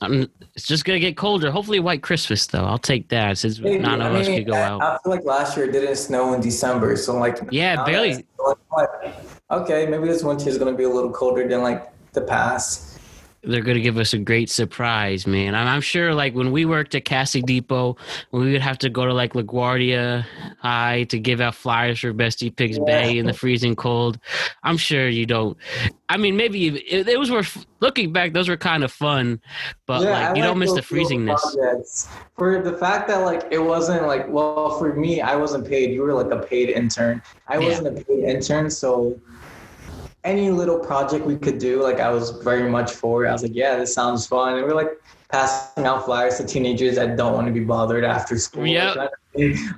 I'm, 0.02 0.28
it's 0.58 0.66
just 0.66 0.86
gonna 0.86 1.00
get 1.00 1.16
colder. 1.16 1.52
Hopefully, 1.52 1.80
White 1.80 2.02
Christmas 2.02 2.48
though. 2.48 2.66
I'll 2.66 2.80
take 2.80 3.08
that 3.10 3.38
since 3.38 3.60
Maybe. 3.60 3.78
none 3.78 4.02
of 4.02 4.12
I 4.16 4.20
us 4.22 4.28
mean, 4.28 4.40
could 4.40 4.48
go 4.48 4.58
I, 4.58 4.62
out. 4.64 4.82
I 4.82 4.98
feel 5.04 5.12
like 5.12 5.24
last 5.24 5.56
year 5.56 5.68
it 5.68 5.72
didn't 5.72 5.96
snow 5.98 6.34
in 6.34 6.42
December, 6.42 6.96
so 6.96 7.16
like 7.16 7.38
Yeah, 7.52 7.86
barely. 7.86 8.26
like, 8.76 8.90
Okay, 9.52 9.86
maybe 9.86 10.08
this 10.08 10.24
winter 10.24 10.50
is 10.50 10.58
gonna 10.58 10.74
be 10.74 10.84
a 10.84 10.90
little 10.90 11.12
colder 11.12 11.48
than 11.48 11.62
like 11.62 11.92
the 12.14 12.22
past. 12.22 12.87
They're 13.48 13.62
going 13.62 13.76
to 13.78 13.82
give 13.82 13.98
us 13.98 14.14
a 14.14 14.18
great 14.18 14.50
surprise, 14.50 15.26
man. 15.26 15.56
I'm, 15.56 15.68
I'm 15.68 15.82
sure, 15.82 16.14
like 16.14 16.36
when 16.36 16.52
we 16.52 16.66
worked 16.66 16.94
at 16.96 17.06
Cassie 17.06 17.42
Depot, 17.42 17.96
we 18.32 18.52
would 18.52 18.62
have 18.62 18.78
to 18.80 18.90
go 18.90 19.06
to 19.06 19.14
like 19.14 19.34
LaGuardia 19.34 20.26
High 20.60 21.04
to 21.06 21.20
give 21.20 21.40
out 21.42 21.56
flyers 21.56 22.00
for 22.00 22.14
Bestie 22.14 22.56
Pigs 22.56 22.80
Bay 22.80 23.18
in 23.18 23.26
the 23.26 23.34
freezing 23.34 23.76
cold. 23.76 24.20
I'm 24.64 24.78
sure 24.78 25.08
you 25.08 25.26
don't. 25.26 25.58
I 26.10 26.18
mean, 26.18 26.36
maybe 26.38 26.68
it, 26.68 27.08
it 27.08 27.20
was 27.20 27.32
worth 27.32 27.66
looking 27.80 28.12
back. 28.14 28.34
Those 28.34 28.50
were 28.50 28.58
kind 28.58 28.84
of 28.84 28.92
fun, 28.92 29.42
but 29.86 30.02
Yeah, 30.04 30.12
like 30.12 30.30
I 30.30 30.36
you 30.36 30.42
don't 30.44 30.60
miss 30.60 30.74
the 30.74 30.82
freezingness. 30.82 32.08
For 32.38 32.62
the 32.62 32.74
fact 32.74 33.08
that 33.08 33.18
like 33.18 33.44
it 33.52 33.60
wasn't 33.60 34.08
like 34.08 34.28
well 34.30 34.78
for 34.78 34.94
me, 34.94 35.22
I 35.22 35.36
wasn't 35.36 35.68
paid. 35.68 35.92
You 35.92 36.02
were 36.04 36.14
like 36.14 36.32
a 36.32 36.46
paid 36.46 36.70
intern. 36.70 37.22
I 37.48 37.58
Yeah. 37.58 37.66
wasn't 37.68 38.00
a 38.00 38.04
paid 38.06 38.24
intern, 38.24 38.70
so 38.70 39.20
any 40.24 40.50
little 40.50 40.80
project 40.80 41.26
we 41.26 41.38
could 41.38 41.60
do, 41.60 41.82
like 41.82 42.00
I 42.00 42.10
was 42.10 42.32
very 42.32 42.70
much 42.70 42.92
for. 42.92 43.26
it. 43.26 43.30
I 43.30 43.34
was 43.34 43.44
like, 43.44 43.56
yeah, 43.56 43.78
this 43.78 43.94
sounds 43.94 44.28
fun. 44.28 44.58
And 44.58 44.66
we're 44.66 44.76
like 44.76 44.92
passing 45.30 45.86
out 45.86 46.06
flyers 46.06 46.38
to 46.38 46.46
teenagers 46.46 46.96
that 46.96 47.18
don't 47.18 47.34
want 47.34 47.48
to 47.48 47.54
be 47.54 47.60
bothered 47.60 48.04
after 48.04 48.38
school. 48.38 48.68
Yeah. 48.68 49.08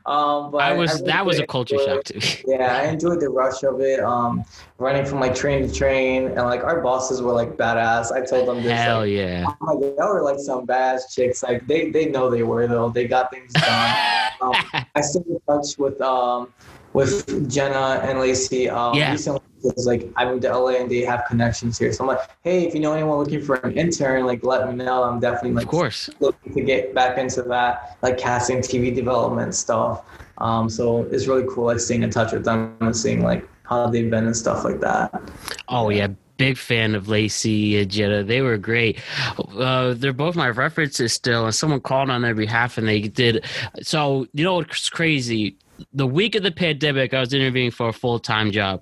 Um, 0.05 0.51
but 0.51 0.61
I 0.61 0.71
was 0.71 0.93
really 0.93 1.11
that 1.11 1.25
was 1.25 1.37
a 1.37 1.45
culture 1.45 1.77
shock 1.79 1.99
it. 1.99 2.05
to 2.05 2.19
me. 2.19 2.55
Yeah, 2.55 2.77
I 2.77 2.85
enjoyed 2.85 3.19
the 3.19 3.27
rush 3.27 3.61
of 3.63 3.81
it. 3.81 3.99
Um, 3.99 4.45
running 4.77 5.03
from 5.05 5.19
like 5.19 5.35
train 5.35 5.67
to 5.67 5.73
train, 5.73 6.27
and 6.27 6.37
like 6.37 6.63
our 6.63 6.79
bosses 6.79 7.21
were 7.21 7.33
like 7.33 7.57
badass. 7.57 8.13
I 8.13 8.25
told 8.25 8.47
them 8.47 8.63
this. 8.63 8.71
Hell 8.71 8.99
like, 8.99 9.09
yeah. 9.09 9.45
Oh 9.61 9.77
God, 9.77 9.95
y'all 9.97 10.13
were 10.13 10.21
like 10.21 10.39
some 10.39 10.65
badass 10.65 11.13
chicks. 11.13 11.43
Like 11.43 11.67
they, 11.67 11.89
they 11.89 12.05
know 12.05 12.29
they 12.29 12.43
were 12.43 12.67
though. 12.67 12.87
They 12.87 13.05
got 13.05 13.31
things 13.31 13.51
done. 13.51 13.95
um, 14.41 14.55
I 14.95 15.01
stay 15.01 15.19
in 15.27 15.41
touch 15.45 15.77
with 15.77 15.99
um 15.99 16.53
with 16.93 17.49
Jenna 17.49 18.01
and 18.03 18.19
Lacey. 18.19 18.69
Um, 18.69 18.95
Yeah. 18.95 19.11
Recently, 19.11 19.41
because 19.61 19.85
like 19.85 20.09
I 20.15 20.25
moved 20.25 20.43
to 20.43 20.57
LA 20.57 20.75
and 20.81 20.89
they 20.89 21.01
have 21.01 21.25
connections 21.27 21.77
here. 21.77 21.91
So 21.91 22.03
I'm 22.03 22.07
like, 22.07 22.21
hey, 22.43 22.65
if 22.65 22.73
you 22.73 22.79
know 22.79 22.93
anyone 22.93 23.17
looking 23.17 23.41
for 23.41 23.55
an 23.55 23.73
intern, 23.77 24.25
like 24.25 24.43
let 24.43 24.67
me 24.69 24.75
know. 24.83 25.03
I'm 25.03 25.19
definitely 25.19 25.51
like 25.51 25.65
Of 25.65 25.69
course. 25.71 26.09
looking 26.19 26.53
to 26.55 26.61
get 26.61 26.93
back 26.95 27.17
into 27.17 27.41
that, 27.43 27.97
like 28.01 28.17
casting, 28.17 28.59
TV 28.59 28.93
development 28.95 29.53
stuff. 29.55 30.03
Um, 30.37 30.69
so 30.69 31.03
it's 31.11 31.27
really 31.27 31.45
cool, 31.49 31.65
like 31.65 31.79
staying 31.81 32.03
in 32.03 32.09
touch 32.09 32.31
with 32.31 32.45
them 32.45 32.75
and 32.79 32.95
seeing 32.95 33.21
like 33.21 33.47
how 33.63 33.87
they've 33.87 34.09
been 34.09 34.25
and 34.25 34.35
stuff 34.35 34.63
like 34.63 34.79
that. 34.79 35.21
Oh 35.67 35.89
yeah, 35.89 36.07
big 36.37 36.57
fan 36.57 36.95
of 36.95 37.09
Lacey 37.09 37.79
and 37.81 37.91
Jenna. 37.91 38.23
They 38.23 38.41
were 38.41 38.57
great. 38.57 38.99
Uh, 39.37 39.93
they're 39.95 40.13
both 40.13 40.37
my 40.37 40.49
references 40.49 41.11
still, 41.11 41.43
and 41.45 41.53
someone 41.53 41.81
called 41.81 42.09
on 42.09 42.21
their 42.21 42.33
behalf, 42.33 42.77
and 42.77 42.87
they 42.87 43.01
did. 43.01 43.43
So 43.81 44.25
you 44.33 44.45
know 44.45 44.55
what's 44.55 44.89
crazy? 44.89 45.57
The 45.93 46.07
week 46.07 46.35
of 46.35 46.43
the 46.43 46.51
pandemic, 46.51 47.13
I 47.13 47.19
was 47.19 47.33
interviewing 47.33 47.71
for 47.71 47.89
a 47.89 47.93
full 47.93 48.19
time 48.19 48.51
job. 48.51 48.81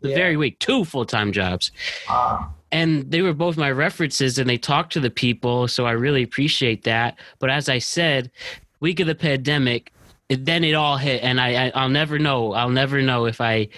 The 0.00 0.10
Yeah. 0.10 0.16
very 0.16 0.36
week, 0.36 0.58
two 0.58 0.84
full 0.84 1.04
time 1.06 1.32
jobs. 1.32 1.72
Uh, 2.08 2.44
and 2.72 3.10
they 3.10 3.22
were 3.22 3.32
both 3.32 3.56
my 3.56 3.70
references 3.70 4.38
and 4.38 4.50
they 4.50 4.58
talked 4.58 4.92
to 4.92 4.98
the 5.00 5.08
people 5.08 5.68
so 5.68 5.86
i 5.86 5.92
really 5.92 6.24
appreciate 6.24 6.82
that 6.82 7.16
but 7.38 7.48
as 7.48 7.68
i 7.68 7.78
said 7.78 8.28
week 8.80 8.98
of 8.98 9.06
the 9.06 9.14
pandemic 9.14 9.92
it, 10.28 10.44
then 10.44 10.64
it 10.64 10.74
all 10.74 10.96
hit 10.96 11.22
and 11.22 11.40
I, 11.40 11.66
I 11.66 11.72
i'll 11.76 11.88
never 11.88 12.18
know 12.18 12.52
i'll 12.54 12.68
never 12.68 13.00
know 13.02 13.26
if 13.26 13.40
i 13.40 13.68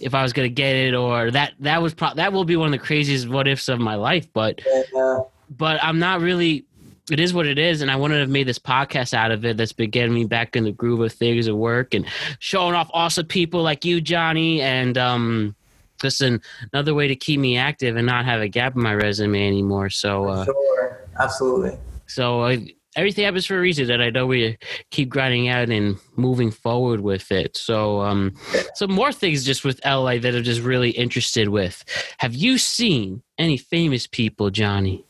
if 0.00 0.14
i 0.14 0.22
was 0.22 0.32
gonna 0.32 0.48
get 0.48 0.76
it 0.76 0.94
or 0.94 1.32
that 1.32 1.54
that 1.58 1.82
was 1.82 1.94
pro- 1.94 2.14
that 2.14 2.32
will 2.32 2.44
be 2.44 2.54
one 2.56 2.66
of 2.66 2.72
the 2.72 2.78
craziest 2.78 3.28
what 3.28 3.48
ifs 3.48 3.68
of 3.68 3.80
my 3.80 3.96
life 3.96 4.32
but 4.32 4.60
uh, 4.96 5.18
but 5.50 5.82
i'm 5.82 5.98
not 5.98 6.20
really 6.20 6.64
it 7.10 7.20
is 7.20 7.32
what 7.32 7.46
it 7.46 7.58
is 7.58 7.82
and 7.82 7.90
i 7.90 7.96
wanted 7.96 8.14
to 8.14 8.20
have 8.20 8.30
made 8.30 8.46
this 8.46 8.58
podcast 8.58 9.14
out 9.14 9.30
of 9.30 9.44
it 9.44 9.56
that's 9.56 9.72
been 9.72 9.90
getting 9.90 10.14
me 10.14 10.24
back 10.24 10.56
in 10.56 10.64
the 10.64 10.72
groove 10.72 11.00
of 11.00 11.12
things 11.12 11.48
at 11.48 11.56
work 11.56 11.94
and 11.94 12.06
showing 12.38 12.74
off 12.74 12.90
awesome 12.92 13.26
people 13.26 13.62
like 13.62 13.84
you 13.84 14.00
johnny 14.00 14.60
and 14.60 14.96
um 14.98 15.54
just 16.00 16.20
an, 16.20 16.40
another 16.72 16.94
way 16.94 17.08
to 17.08 17.16
keep 17.16 17.40
me 17.40 17.56
active 17.56 17.96
and 17.96 18.06
not 18.06 18.24
have 18.24 18.40
a 18.40 18.48
gap 18.48 18.76
in 18.76 18.82
my 18.82 18.94
resume 18.94 19.46
anymore 19.46 19.90
so 19.90 20.28
uh 20.28 20.44
sure, 20.44 21.08
absolutely. 21.18 21.76
so 22.06 22.42
uh, 22.42 22.56
everything 22.98 23.24
happens 23.24 23.46
for 23.46 23.56
a 23.56 23.60
reason, 23.60 23.90
and 23.90 24.02
I 24.02 24.10
know 24.10 24.26
we 24.26 24.58
keep 24.90 25.08
grinding 25.08 25.48
out 25.48 25.70
and 25.70 25.98
moving 26.16 26.50
forward 26.50 27.00
with 27.00 27.30
it. 27.30 27.56
So, 27.56 28.00
um, 28.00 28.34
some 28.74 28.90
more 28.90 29.12
things 29.12 29.44
just 29.44 29.64
with 29.64 29.80
LA 29.84 30.18
that 30.18 30.34
I'm 30.34 30.42
just 30.42 30.60
really 30.60 30.90
interested 30.90 31.48
with. 31.48 31.84
Have 32.18 32.34
you 32.34 32.58
seen 32.58 33.22
any 33.38 33.56
famous 33.56 34.06
people, 34.08 34.50
Johnny? 34.50 35.04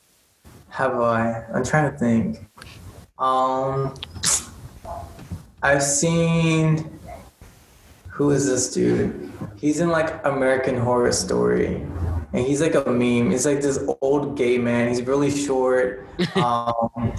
Have 0.71 0.95
I? 1.01 1.45
I'm 1.55 1.65
trying 1.65 1.91
to 1.91 1.99
think. 1.99 2.47
Um, 3.19 3.95
I've 5.63 5.83
seen. 5.83 6.99
Who 8.11 8.31
is 8.31 8.47
this 8.47 8.73
dude? 8.75 9.33
He's 9.57 9.81
in 9.81 9.91
like 9.91 10.25
American 10.25 10.77
Horror 10.77 11.13
Story, 11.13 11.87
and 12.33 12.47
he's 12.47 12.61
like 12.61 12.75
a 12.75 12.91
meme. 12.91 13.31
He's 13.31 13.47
like 13.47 13.61
this 13.61 13.79
old 14.01 14.37
gay 14.37 14.59
man. 14.59 14.89
He's 14.89 15.03
really 15.03 15.31
short. 15.31 16.07
Um, 16.35 17.13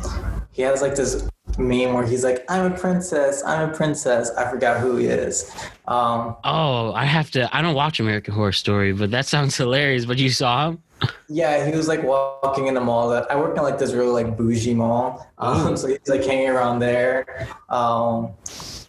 he 0.51 0.61
has 0.63 0.81
like 0.81 0.95
this 0.95 1.29
meme 1.57 1.93
where 1.93 2.05
he's 2.05 2.23
like, 2.23 2.43
"I'm 2.49 2.73
a 2.73 2.77
princess. 2.77 3.41
I'm 3.45 3.69
a 3.69 3.73
princess." 3.73 4.29
I 4.31 4.49
forgot 4.49 4.81
who 4.81 4.97
he 4.97 5.05
is. 5.05 5.49
Um, 5.87 6.35
Oh, 6.43 6.91
I 6.93 7.05
have 7.05 7.31
to. 7.31 7.49
I 7.55 7.61
don't 7.61 7.75
watch 7.75 7.99
American 8.01 8.33
Horror 8.33 8.51
Story, 8.51 8.91
but 8.91 9.09
that 9.11 9.25
sounds 9.25 9.55
hilarious. 9.55 10.05
But 10.05 10.17
you 10.17 10.29
saw 10.29 10.69
him? 10.69 10.83
Yeah, 11.29 11.65
he 11.65 11.75
was 11.75 11.87
like 11.87 12.03
walking 12.03 12.67
in 12.67 12.73
the 12.73 12.81
mall. 12.81 13.09
That 13.09 13.31
I 13.31 13.37
work 13.37 13.55
in 13.55 13.63
like 13.63 13.77
this 13.77 13.93
really 13.93 14.23
like 14.23 14.35
bougie 14.35 14.73
mall, 14.73 15.25
um, 15.37 15.77
so 15.77 15.87
he's 15.87 16.07
like 16.07 16.25
hanging 16.25 16.49
around 16.49 16.79
there. 16.79 17.47
Um, 17.69 18.31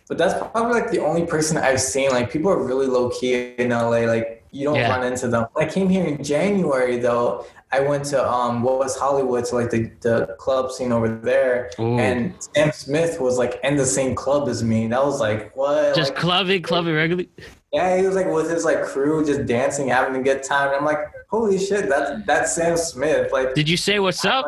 but 0.09 0.18
that's 0.18 0.35
probably 0.51 0.81
like 0.81 0.91
the 0.91 0.99
only 0.99 1.25
person 1.25 1.57
I've 1.57 1.81
seen. 1.81 2.11
Like 2.11 2.33
people 2.33 2.51
are 2.51 2.61
really 2.61 2.89
low 2.89 3.11
key 3.11 3.55
in 3.59 3.68
LA. 3.68 4.07
Like 4.07 4.39
you 4.53 4.64
don't 4.64 4.76
Yeah. 4.76 4.90
run 4.90 5.05
into 5.07 5.28
them. 5.28 5.46
When 5.53 5.66
I 5.66 5.70
came 5.70 5.88
here 5.88 6.05
in 6.05 6.22
January 6.22 6.98
though. 6.98 7.46
I 7.72 7.78
went 7.78 8.05
to 8.07 8.28
um 8.28 8.64
what 8.64 8.78
was 8.78 8.96
Hollywood 8.96 9.44
to 9.44 9.55
like 9.55 9.70
the, 9.70 9.92
the 10.01 10.34
club 10.40 10.72
scene 10.72 10.90
over 10.90 11.09
there, 11.09 11.70
Ooh. 11.78 12.01
and 12.01 12.34
Sam 12.53 12.72
Smith 12.72 13.20
was 13.20 13.38
like 13.38 13.61
in 13.62 13.76
the 13.76 13.86
same 13.86 14.16
club 14.16 14.48
as 14.48 14.64
me. 14.64 14.88
That 14.88 15.05
was 15.05 15.20
like 15.20 15.57
what? 15.57 15.94
Just 15.94 16.11
Like, 16.11 16.18
clubbing, 16.18 16.62
clubbing 16.62 16.96
regularly. 16.96 17.28
yeah, 17.72 17.96
he 17.96 18.05
was 18.05 18.16
like 18.16 18.26
with 18.26 18.51
his 18.51 18.64
like 18.64 18.82
crew, 18.82 19.24
just 19.24 19.46
dancing, 19.46 19.86
having 19.86 20.20
a 20.20 20.22
good 20.24 20.42
time. 20.42 20.70
And 20.70 20.78
I'm 20.78 20.84
like, 20.84 20.98
holy 21.28 21.59
shit, 21.64 21.88
that's 21.88 22.11
that's 22.26 22.53
Sam 22.57 22.76
Smith. 22.76 23.30
Like 23.32 23.55
Did 23.55 23.68
you 23.68 23.76
say 23.76 24.01
what's 24.01 24.24
up? 24.24 24.46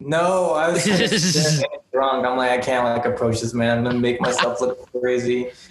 no, 0.00 0.50
I 0.54 0.70
was 0.70 0.84
like, 0.84 1.70
drunk. 1.92 2.26
I'm 2.26 2.36
like, 2.36 2.50
I 2.50 2.58
can't 2.58 2.82
like 2.84 3.06
approach 3.06 3.40
this 3.40 3.54
man. 3.54 3.78
I'm 3.78 3.84
gonna 3.84 4.00
make 4.00 4.20
myself 4.20 4.60
look 4.60 4.90
crazy. 5.00 5.52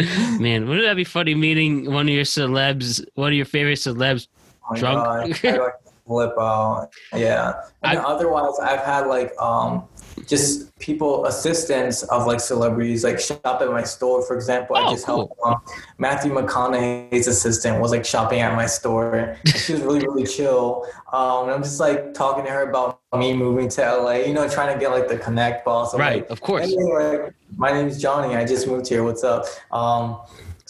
Man, 0.38 0.68
wouldn't 0.68 0.86
that 0.86 0.96
be 0.96 1.04
funny 1.04 1.34
meeting 1.34 1.90
one 1.92 2.08
of 2.08 2.14
your 2.14 2.24
celebs, 2.24 3.04
one 3.14 3.28
of 3.28 3.34
your 3.34 3.44
favorite 3.46 3.78
celebs? 3.78 4.26
Oh 4.70 4.76
Drunk? 4.76 5.04
God, 5.04 5.44
I 5.44 5.56
like 5.58 5.74
flip 6.06 6.32
out. 6.38 6.88
Yeah. 7.14 7.52
And 7.82 7.98
I- 8.00 8.02
otherwise, 8.02 8.58
I've 8.60 8.80
had 8.80 9.06
like 9.06 9.32
um 9.40 9.84
just 10.26 10.76
people 10.78 11.26
assistants 11.26 12.02
of 12.04 12.26
like 12.26 12.40
celebrities 12.40 13.04
like 13.04 13.18
shop 13.20 13.44
at 13.60 13.68
my 13.70 13.82
store. 13.82 14.22
For 14.22 14.34
example, 14.36 14.76
I 14.76 14.86
Oh, 14.86 14.90
just 14.90 15.06
helped 15.06 15.34
um, 15.44 15.56
Matthew 15.98 16.32
McConaughey's 16.32 17.26
assistant 17.28 17.80
was 17.80 17.90
like 17.90 18.04
shopping 18.04 18.40
at 18.40 18.54
my 18.54 18.66
store. 18.66 19.36
She 19.46 19.72
was 19.74 19.82
really 19.82 20.00
really 20.00 20.24
chill. 20.24 20.86
Um, 21.12 21.44
and 21.44 21.52
I'm 21.52 21.62
just 21.62 21.80
like 21.80 22.14
talking 22.14 22.44
to 22.44 22.50
her 22.50 22.68
about 22.68 23.00
me 23.16 23.34
moving 23.34 23.68
to 23.70 23.96
LA. 23.96 24.12
You 24.26 24.34
know, 24.34 24.48
trying 24.48 24.72
to 24.74 24.80
get 24.80 24.90
like 24.90 25.08
the 25.08 25.18
connect 25.18 25.64
boss. 25.64 25.92
I'm 25.94 26.00
Right, 26.00 26.22
like, 26.22 26.30
of 26.30 26.40
course. 26.40 26.72
Like, 26.74 27.34
my 27.56 27.70
name's 27.72 28.00
Johnny. 28.00 28.34
I 28.34 28.44
just 28.44 28.66
moved 28.66 28.88
here. 28.88 29.04
What's 29.04 29.22
up? 29.24 29.44
Um, 29.70 30.20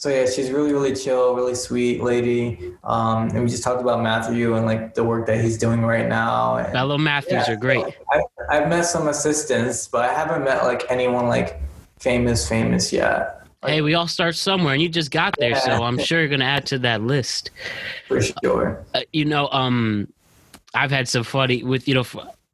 so 0.03 0.09
yeah, 0.09 0.29
she's 0.29 0.51
really, 0.51 0.73
really 0.73 0.97
chill, 0.97 1.37
really 1.37 1.55
sweet 1.55 2.03
lady. 2.03 2.75
Um, 2.83 3.29
and 3.29 3.45
we 3.45 3.49
just 3.49 3.63
talked 3.63 3.81
about 3.81 4.03
Matthew 4.03 4.57
and 4.57 4.67
like 4.67 4.95
the 4.95 5.05
work 5.05 5.27
that 5.27 5.41
he's 5.41 5.57
doing 5.57 5.83
right 5.83 6.09
now. 6.09 6.57
And, 6.57 6.73
Fellow 6.73 6.99
Matthews 6.99 7.47
yeah, 7.47 7.53
are 7.53 7.57
great. 7.57 7.85
I've, 8.13 8.23
I've 8.51 8.69
met 8.69 8.83
some 8.83 9.07
assistants, 9.07 9.87
but 9.87 10.11
I 10.11 10.13
haven't 10.13 10.43
met 10.43 10.65
like 10.65 10.83
anyone 10.91 11.29
like 11.29 11.61
famous, 12.01 12.49
famous 12.49 12.93
yet. 12.93 13.47
Hey, 13.65 13.81
we 13.81 13.95
all 13.95 14.09
start 14.09 14.35
somewhere, 14.35 14.73
and 14.73 14.83
you 14.83 14.89
just 14.89 15.13
got 15.13 15.37
there, 15.39 15.55
so 15.55 15.71
I'm 15.71 16.01
sure 16.01 16.19
you're 16.19 16.29
gonna 16.29 16.47
add 16.47 16.67
to 16.67 16.81
that 16.81 17.03
list. 17.03 17.53
For 18.09 18.21
sure. 18.21 18.85
Uh, 18.95 19.03
you 19.13 19.25
know, 19.25 19.49
um, 19.53 20.13
I've 20.75 20.91
had 20.91 21.09
some 21.09 21.23
funny 21.23 21.63
with 21.63 21.87
you 21.87 21.95
know. 21.95 22.05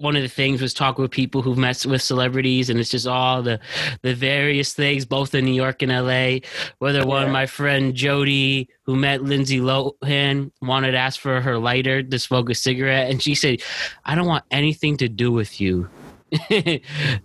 One 0.01 0.15
of 0.15 0.23
the 0.23 0.29
things 0.29 0.63
was 0.63 0.73
talk 0.73 0.97
with 0.97 1.11
people 1.11 1.43
who've 1.43 1.59
met 1.59 1.85
with 1.85 2.01
celebrities, 2.03 2.71
and 2.71 2.79
it's 2.79 2.89
just 2.91 3.09
all 3.09 3.43
the 3.43 3.59
the 4.03 4.15
various 4.15 4.73
things, 4.73 5.05
both 5.05 5.35
in 5.35 5.45
New 5.45 5.53
York 5.55 5.83
and 5.83 5.91
L.A. 5.91 6.43
Whether 6.79 7.05
one, 7.05 7.27
Yeah. 7.27 7.33
my 7.33 7.47
friend 7.47 7.95
Jody, 7.97 8.69
who 8.85 8.95
met 8.95 9.25
Lindsay 9.25 9.59
Lohan, 9.59 10.53
wanted 10.63 10.93
to 10.93 10.99
ask 10.99 11.19
for 11.19 11.41
her 11.41 11.59
lighter 11.59 12.01
to 12.05 12.19
smoke 12.21 12.49
a 12.49 12.55
cigarette, 12.55 13.11
and 13.11 13.21
she 13.21 13.35
said, 13.35 13.61
"I 14.05 14.15
don't 14.15 14.29
want 14.29 14.45
anything 14.53 14.97
to 14.99 15.09
do 15.09 15.33
with 15.33 15.61
you." 15.61 15.89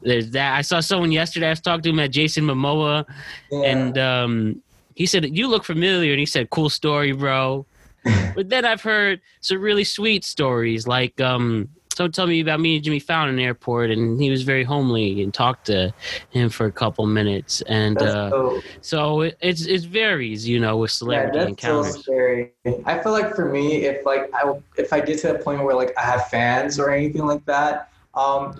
There's 0.01 0.31
that. 0.31 0.55
I 0.57 0.61
saw 0.63 0.79
someone 0.79 1.11
yesterday. 1.11 1.47
I 1.47 1.49
was 1.51 1.61
talking 1.61 1.83
to 1.83 1.89
him 1.89 1.99
at 1.99 2.09
Jason 2.11 2.45
Momoa, 2.45 3.05
Yeah. 3.51 3.65
and 3.65 3.97
um, 3.99 4.61
he 4.95 5.05
said, 5.05 5.25
"You 5.37 5.47
look 5.47 5.63
familiar." 5.63 6.11
And 6.11 6.19
he 6.19 6.25
said, 6.25 6.49
"Cool 6.49 6.71
story, 6.71 7.11
bro." 7.11 7.67
but 8.35 8.49
then 8.49 8.65
I've 8.65 8.81
heard 8.81 9.21
some 9.41 9.61
really 9.61 9.83
sweet 9.83 10.25
stories, 10.25 10.87
like 10.87 11.21
um, 11.21 11.69
someone 11.95 12.11
tell 12.11 12.27
me 12.27 12.39
about 12.39 12.59
me 12.59 12.75
and 12.75 12.83
Jimmy 12.83 12.99
Fallon 12.99 13.29
in 13.29 13.35
the 13.35 13.43
airport, 13.43 13.91
and 13.91 14.19
he 14.19 14.29
was 14.29 14.43
very 14.43 14.63
homely 14.63 15.21
and 15.23 15.33
talked 15.33 15.67
to 15.67 15.93
him 16.31 16.49
for 16.49 16.65
a 16.65 16.71
couple 16.71 17.05
minutes, 17.05 17.61
and 17.61 17.97
that's 17.97 18.15
uh, 18.15 18.29
so, 18.29 18.61
so 18.81 19.21
it, 19.21 19.37
it's 19.41 19.65
it 19.65 19.81
varies, 19.81 20.47
you 20.47 20.59
know, 20.59 20.77
with 20.77 20.91
yeah, 20.91 20.95
celebrity 20.95 21.37
that's 21.37 21.61
so 21.61 21.79
encounters. 21.79 22.03
scary. 22.03 22.51
I 22.85 22.99
feel 22.99 23.11
like 23.11 23.35
for 23.35 23.49
me, 23.51 23.85
if 23.85 24.05
like 24.05 24.33
I 24.33 24.53
if 24.77 24.91
I 24.91 24.99
get 24.99 25.19
to 25.19 25.33
the 25.33 25.39
point 25.39 25.63
where 25.63 25.75
like 25.75 25.93
I 25.97 26.01
have 26.01 26.27
fans 26.27 26.79
or 26.79 26.89
anything 26.89 27.25
like 27.25 27.45
that, 27.45 27.89
um, 28.15 28.55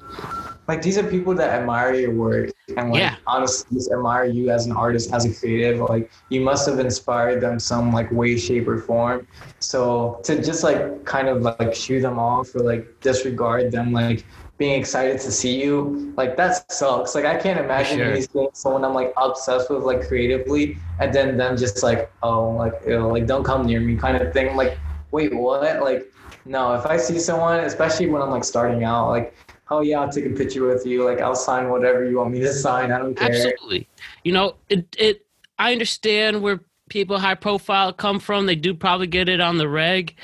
like 0.68 0.82
these 0.82 0.98
are 0.98 1.04
people 1.04 1.36
that 1.36 1.50
admire 1.52 1.94
your 1.94 2.14
work 2.14 2.50
and 2.78 2.78
like 2.92 2.94
Yeah. 3.00 3.16
honestly 3.28 3.56
just 3.76 3.92
admire 3.92 4.26
you 4.26 4.50
as 4.50 4.66
an 4.66 4.72
artist, 4.72 5.14
as 5.14 5.26
a 5.26 5.34
creative. 5.34 5.80
Like 5.80 6.12
you 6.30 6.42
must 6.42 6.68
have 6.68 6.80
inspired 6.80 7.42
them 7.42 7.60
some 7.60 7.92
like 7.92 8.12
way, 8.12 8.38
shape, 8.38 8.68
or 8.68 8.78
form. 8.78 9.28
So 9.60 10.20
to 10.24 10.42
just 10.42 10.64
like 10.64 11.06
kind 11.06 11.28
of 11.30 11.42
like 11.42 11.74
shoo 11.76 12.02
them 12.02 12.20
off 12.20 12.56
or 12.56 12.62
like 12.62 12.88
disregard 13.02 13.72
them, 13.72 13.92
like 13.92 14.26
being 14.58 14.80
excited 14.80 15.20
to 15.22 15.32
see 15.32 15.62
you, 15.64 16.14
like 16.18 16.38
that 16.38 16.56
sucks. 16.72 17.16
Like 17.16 17.26
I 17.26 17.36
can't 17.38 17.60
imagine 17.60 17.98
sure. 17.98 18.06
me 18.14 18.22
seeing 18.22 18.50
someone 18.54 18.84
I'm 18.86 18.94
like 18.94 19.14
obsessed 19.18 19.70
with 19.70 19.84
like 19.84 20.08
creatively, 20.08 20.78
and 21.00 21.14
then 21.14 21.38
them 21.38 21.58
just 21.58 21.84
like 21.84 22.12
oh 22.22 22.52
like 22.52 22.74
you 22.86 22.92
know, 22.98 23.10
like 23.10 23.26
don't 23.28 23.44
come 23.44 23.66
near 23.66 23.82
me 23.82 23.96
kind 23.98 24.18
of 24.22 24.32
thing. 24.34 24.56
Like 24.56 24.80
wait 25.12 25.36
what? 25.36 25.82
Like 25.82 26.06
no, 26.46 26.74
if 26.76 26.86
I 26.86 26.98
see 26.98 27.20
someone, 27.20 27.60
especially 27.62 28.10
when 28.10 28.22
I'm 28.22 28.30
like 28.30 28.44
starting 28.46 28.84
out, 28.84 29.10
like 29.10 29.34
oh 29.70 29.82
yeah, 29.82 30.00
I'll 30.00 30.12
take 30.12 30.26
a 30.26 30.30
picture 30.30 30.66
with 30.66 30.86
you. 30.86 31.04
Like 31.04 31.20
I'll 31.20 31.36
sign 31.36 31.70
whatever 31.70 32.08
you 32.10 32.18
want 32.18 32.32
me 32.32 32.40
to 32.40 32.54
sign. 32.54 32.92
I 32.92 33.00
don't 33.00 33.16
care. 33.16 33.30
Absolutely, 33.30 33.88
you 34.24 34.32
know, 34.32 34.56
it 34.70 34.86
it. 34.98 35.26
I 35.60 35.72
understand 35.72 36.42
where 36.42 36.62
people 36.90 37.18
high 37.18 37.36
profile 37.36 37.94
come 37.94 38.20
from. 38.20 38.46
They 38.46 38.56
do 38.56 38.74
probably 38.74 39.08
get 39.08 39.30
it 39.30 39.40
on 39.40 39.58
the 39.58 39.68
reg, 39.68 40.16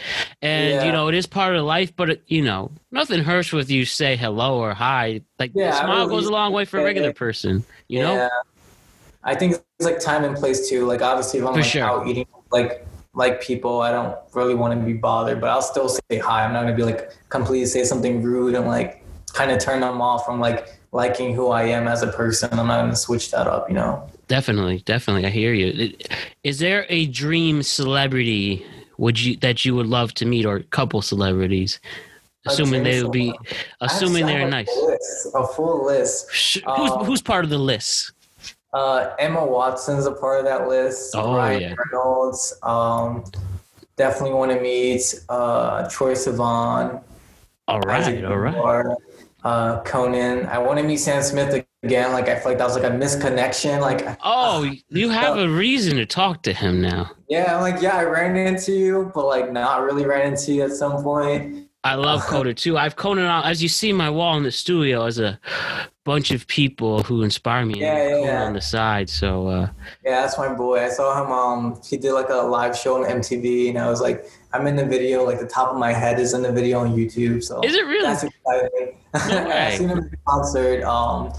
and 0.42 0.86
you 0.86 0.92
know 0.92 1.08
it 1.08 1.16
is 1.16 1.26
part 1.26 1.56
of 1.56 1.64
life. 1.66 1.96
But 1.96 2.10
it, 2.12 2.24
you 2.28 2.42
know, 2.42 2.72
nothing 2.92 3.24
hurts 3.24 3.52
with 3.52 3.70
you 3.70 3.86
say 3.86 4.16
hello 4.16 4.60
or 4.60 4.74
hi. 4.74 5.22
Like 5.38 5.52
Yeah, 5.54 5.72
smile 5.80 6.08
really 6.08 6.22
goes 6.22 6.26
a 6.28 6.32
long 6.32 6.54
way 6.54 6.66
for 6.66 6.80
a 6.80 6.84
regular 6.84 7.14
person. 7.14 7.64
You 7.88 8.02
know. 8.04 8.14
Yeah. 8.16 8.30
I 9.22 9.36
think 9.36 9.54
it's 9.54 9.86
like 9.86 10.00
time 10.00 10.24
and 10.24 10.36
place 10.36 10.70
too. 10.70 10.86
Like 10.86 11.02
obviously 11.02 11.40
if 11.40 11.46
I'm 11.46 11.54
For 11.54 11.60
like 11.60 11.70
sure. 11.70 11.84
out 11.84 12.08
eating 12.08 12.26
like 12.52 12.86
like 13.14 13.42
people, 13.42 13.82
I 13.82 13.92
don't 13.92 14.18
really 14.34 14.56
want 14.56 14.80
to 14.80 14.86
be 14.86 14.94
bothered, 14.94 15.42
but 15.42 15.50
I'll 15.50 15.62
still 15.62 15.90
say 15.90 16.20
hi. 16.20 16.46
I'm 16.46 16.54
not 16.54 16.62
gonna 16.62 16.76
be 16.76 16.84
like 16.84 17.12
completely 17.30 17.66
say 17.66 17.84
something 17.84 18.22
rude 18.22 18.56
and 18.56 18.66
like 18.66 19.04
kind 19.34 19.52
of 19.52 19.60
turn 19.60 19.82
them 19.82 20.02
off 20.02 20.26
from 20.26 20.40
like 20.40 20.68
liking 20.92 21.34
who 21.36 21.50
I 21.50 21.64
am 21.64 21.88
as 21.88 22.02
a 22.02 22.08
person. 22.08 22.50
I'm 22.52 22.68
not 22.68 22.82
gonna 22.82 22.96
switch 22.96 23.32
that 23.32 23.48
up, 23.48 23.70
you 23.70 23.76
know. 23.76 24.08
Definitely, 24.28 24.80
definitely. 24.86 25.26
I 25.26 25.30
hear 25.30 25.54
you. 25.54 25.94
Is 26.44 26.60
there 26.60 26.86
a 26.90 27.08
dream 27.08 27.64
celebrity 27.64 28.66
would 28.98 29.20
you 29.20 29.38
that 29.38 29.64
you 29.66 29.76
would 29.76 29.88
love 29.88 30.14
to 30.16 30.26
meet, 30.26 30.46
or 30.46 30.60
couple 30.60 31.02
celebrities? 31.02 31.80
Assuming 32.46 32.84
they 32.84 33.04
would 33.04 33.12
be, 33.12 33.28
celebrity. 33.28 33.56
I 33.82 33.86
have- 33.86 33.92
assuming 33.92 34.26
they're 34.26 34.48
a 34.48 34.50
nice. 34.50 34.70
list, 34.84 35.28
a 35.36 35.46
full 35.48 35.86
list. 35.86 36.30
Who's, 36.32 36.64
Um, 36.92 37.06
who's 37.06 37.22
part 37.22 37.44
of 37.44 37.50
the 37.50 37.58
list? 37.58 38.12
Uh, 38.74 39.16
Emma 39.20 39.44
Watson's 39.46 40.06
a 40.06 40.12
part 40.12 40.40
of 40.40 40.46
that 40.46 40.68
list. 40.68 41.14
Oh, 41.16 41.36
Ryan 41.36 41.62
yeah. 41.62 41.76
Reynolds. 41.92 42.54
Um, 42.62 43.24
definitely 43.98 44.36
want 44.36 44.52
to 44.52 44.62
meet 44.62 45.02
uh, 45.28 45.84
Troye 45.86 46.14
Sivan. 46.14 47.02
All 47.68 47.80
right, 47.82 48.24
all 48.26 48.38
right. 48.38 48.56
Asimov, 48.56 48.96
Uh, 49.44 49.82
Conan. 49.84 50.46
I 50.48 50.58
want 50.58 50.80
to 50.80 50.84
meet 50.84 50.98
Sam 50.98 51.22
Smith 51.24 51.66
again. 51.84 52.12
Like 52.12 52.28
I 52.28 52.36
feel 52.36 52.50
like 52.52 52.58
that 52.58 52.66
was 52.66 52.76
like 52.76 52.84
a 52.84 52.96
misconnection. 52.96 53.80
Like 53.80 54.18
Oh, 54.24 54.70
you 54.90 55.10
have 55.10 55.38
a 55.38 55.48
reason 55.50 55.96
to 55.98 56.06
talk 56.06 56.44
to 56.44 56.54
him 56.54 56.82
now. 56.82 57.12
yeah, 57.30 57.56
I'm 57.56 57.62
like 57.62 57.82
yeah, 57.82 57.96
I 57.96 58.04
ran 58.04 58.36
into 58.36 58.74
you, 58.74 59.12
but 59.14 59.26
like 59.28 59.52
not 59.52 59.84
really 59.84 60.06
ran 60.06 60.28
into 60.34 60.54
you 60.54 60.64
at 60.64 60.72
some 60.72 61.02
point. 61.04 61.68
I 61.86 61.96
love 61.96 62.22
Coda 62.28 62.54
too. 62.54 62.78
I've 62.78 62.98
Conan 62.98 63.26
on, 63.26 63.46
as 63.46 63.64
you 63.64 63.70
see 63.70 63.94
my 63.94 64.10
wall 64.10 64.36
in 64.36 64.44
the 64.44 64.52
studio 64.52 65.06
as 65.06 65.20
a 65.20 65.40
bunch 66.04 66.32
of 66.32 66.46
people 66.48 67.04
who 67.04 67.22
inspire 67.24 67.66
me. 67.66 67.80
Yeah, 67.80 68.10
yeah, 68.10 68.22
yeah. 68.26 68.44
on 68.44 68.54
the 68.54 68.62
side. 68.62 69.10
So 69.10 69.48
uh, 69.48 69.70
Yeah, 70.04 70.22
that's 70.22 70.38
my 70.38 70.54
boy. 70.54 70.84
I 70.84 70.90
saw 70.90 71.24
him. 71.24 71.32
Um, 71.32 71.82
he 71.88 71.96
did 71.96 72.12
like 72.12 72.30
a 72.30 72.36
live 72.36 72.76
show 72.78 73.02
on 73.02 73.10
MTV, 73.10 73.70
and 73.70 73.78
I 73.78 73.90
was 73.90 74.02
like, 74.02 74.26
I'm 74.54 74.68
in 74.68 74.76
the 74.76 74.86
video. 74.86 75.24
Like 75.24 75.40
the 75.40 75.48
top 75.48 75.70
of 75.72 75.78
my 75.78 75.94
head 75.94 76.20
is 76.20 76.34
in 76.34 76.42
the 76.42 76.52
video 76.52 76.80
on 76.80 76.96
YouTube. 76.96 77.44
So 77.44 77.62
Is 77.62 77.76
it 77.76 77.86
really? 77.86 78.06
That's 78.06 78.24
exciting. 78.24 78.96
No. 79.30 79.50
I've 79.50 79.74
seen 79.74 79.90
him 79.90 79.98
in 79.98 80.12
concert. 80.28 80.84
Um, 80.84 81.34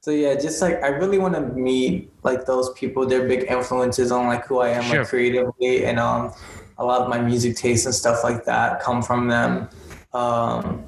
so 0.00 0.12
yeah, 0.12 0.34
just 0.36 0.62
like 0.62 0.80
I 0.84 0.88
really 0.88 1.18
want 1.18 1.34
to 1.34 1.40
meet 1.40 2.12
like 2.22 2.46
those 2.46 2.72
people. 2.74 3.04
They're 3.04 3.26
big 3.26 3.50
influences 3.50 4.12
on 4.12 4.28
like 4.28 4.46
who 4.46 4.60
I 4.60 4.68
am 4.68 4.84
Sure. 4.84 5.00
like 5.00 5.08
creatively, 5.08 5.86
and 5.86 5.98
um, 5.98 6.32
a 6.78 6.84
lot 6.84 7.00
of 7.00 7.08
my 7.08 7.18
music 7.20 7.56
tastes 7.56 7.84
and 7.86 7.92
stuff 7.94 8.22
like 8.22 8.44
that 8.44 8.80
come 8.80 9.02
from 9.02 9.26
them. 9.26 9.68
Um, 10.12 10.84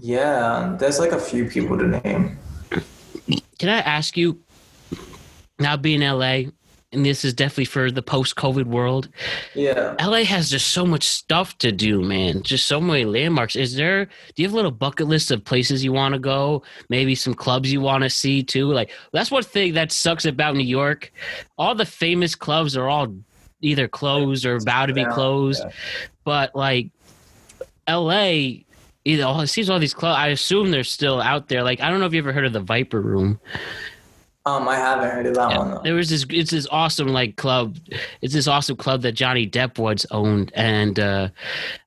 yeah, 0.00 0.74
there's 0.78 0.98
like 0.98 1.12
a 1.12 1.20
few 1.20 1.44
people 1.48 1.76
to 1.76 1.86
name. 2.02 2.38
can 3.58 3.68
I 3.68 3.80
ask 3.80 4.16
you, 4.16 4.40
now 5.58 5.76
being 5.76 6.00
LA, 6.00 6.44
and 6.96 7.06
this 7.06 7.24
is 7.24 7.34
definitely 7.34 7.66
for 7.66 7.90
the 7.90 8.02
post-COVID 8.02 8.64
world. 8.64 9.08
Yeah. 9.54 9.94
LA 10.00 10.24
has 10.24 10.50
just 10.50 10.68
so 10.68 10.84
much 10.84 11.04
stuff 11.04 11.56
to 11.58 11.70
do, 11.70 12.02
man. 12.02 12.42
Just 12.42 12.66
so 12.66 12.80
many 12.80 13.04
landmarks. 13.04 13.54
Is 13.54 13.76
there? 13.76 14.06
Do 14.06 14.42
you 14.42 14.48
have 14.48 14.54
a 14.54 14.56
little 14.56 14.70
bucket 14.70 15.06
list 15.06 15.30
of 15.30 15.44
places 15.44 15.84
you 15.84 15.92
want 15.92 16.14
to 16.14 16.18
go? 16.18 16.62
Maybe 16.88 17.14
some 17.14 17.34
clubs 17.34 17.72
you 17.72 17.80
want 17.80 18.02
to 18.02 18.10
see 18.10 18.42
too. 18.42 18.72
Like 18.72 18.90
that's 19.12 19.30
one 19.30 19.42
thing 19.42 19.74
that 19.74 19.92
sucks 19.92 20.24
about 20.24 20.56
New 20.56 20.64
York. 20.64 21.12
All 21.58 21.74
the 21.74 21.86
famous 21.86 22.34
clubs 22.34 22.76
are 22.76 22.88
all 22.88 23.14
either 23.60 23.86
closed 23.86 24.44
or 24.44 24.56
about 24.56 24.86
to 24.86 24.94
be 24.94 25.04
closed. 25.04 25.62
yeah. 25.64 25.72
But 26.24 26.56
like 26.56 26.90
LA. 27.88 28.64
Either 29.04 29.22
all 29.22 29.40
it 29.40 29.46
seems 29.46 29.70
all 29.70 29.78
these 29.78 29.94
clubs. 29.94 30.18
I 30.18 30.28
assume 30.28 30.72
they're 30.72 30.82
still 30.82 31.20
out 31.20 31.46
there. 31.46 31.62
Like 31.62 31.80
I 31.80 31.90
don't 31.90 32.00
know 32.00 32.06
if 32.06 32.12
you 32.12 32.18
ever 32.18 32.32
heard 32.32 32.44
of 32.46 32.52
the 32.52 32.58
Viper 32.58 33.00
Room. 33.00 33.38
Um, 34.46 34.68
I 34.68 34.76
haven't 34.76 35.10
heard 35.10 35.26
of 35.26 35.34
that 35.34 35.58
one. 35.58 35.70
Though. 35.72 35.80
There 35.82 35.94
was 35.94 36.08
this. 36.08 36.24
It's 36.30 36.52
this 36.52 36.68
awesome 36.70 37.08
like 37.08 37.34
club. 37.34 37.78
It's 38.22 38.32
this 38.32 38.46
awesome 38.46 38.76
club 38.76 39.02
that 39.02 39.12
Johnny 39.12 39.44
Depp 39.44 39.76
once 39.76 40.06
owned, 40.12 40.52
and 40.54 40.98
uh, 41.00 41.28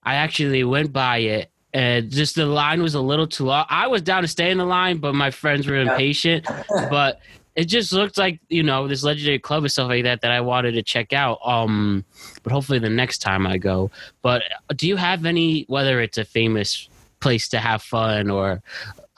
I 0.04 0.16
actually 0.16 0.66
went 0.66 0.92
by 0.92 1.20
it. 1.20 1.52
And 1.74 2.12
just 2.12 2.36
the 2.36 2.46
line 2.46 2.82
was 2.82 2.96
a 2.96 3.02
little 3.02 3.28
too 3.28 3.46
long. 3.46 3.66
I 3.70 3.88
was 3.88 4.02
down 4.02 4.24
to 4.24 4.28
stay 4.28 4.52
in 4.52 4.58
the 4.58 4.66
line, 4.66 4.98
but 4.98 5.16
my 5.16 5.32
friends 5.32 5.68
were 5.68 5.78
impatient. 5.78 6.48
but 6.90 7.22
it 7.56 7.66
just 7.66 7.94
looked 7.94 8.18
like 8.18 8.42
you 8.50 8.64
know 8.64 8.90
this 8.90 9.04
legendary 9.04 9.40
club 9.40 9.64
and 9.64 9.72
stuff 9.72 9.88
like 9.88 10.04
that 10.04 10.20
that 10.22 10.32
I 10.32 10.42
wanted 10.42 10.74
to 10.74 10.84
check 10.84 11.14
out. 11.14 11.40
Um, 11.46 12.04
but 12.44 12.52
hopefully 12.52 12.80
the 12.80 12.90
next 12.90 13.20
time 13.20 13.48
I 13.48 13.58
go. 13.58 13.90
But 14.22 14.44
do 14.76 14.86
you 14.86 14.98
have 14.98 15.26
any? 15.26 15.64
Whether 15.70 16.02
it's 16.02 16.18
a 16.18 16.26
famous 16.26 16.90
place 17.22 17.48
to 17.50 17.60
have 17.60 17.82
fun 17.82 18.30
or 18.30 18.62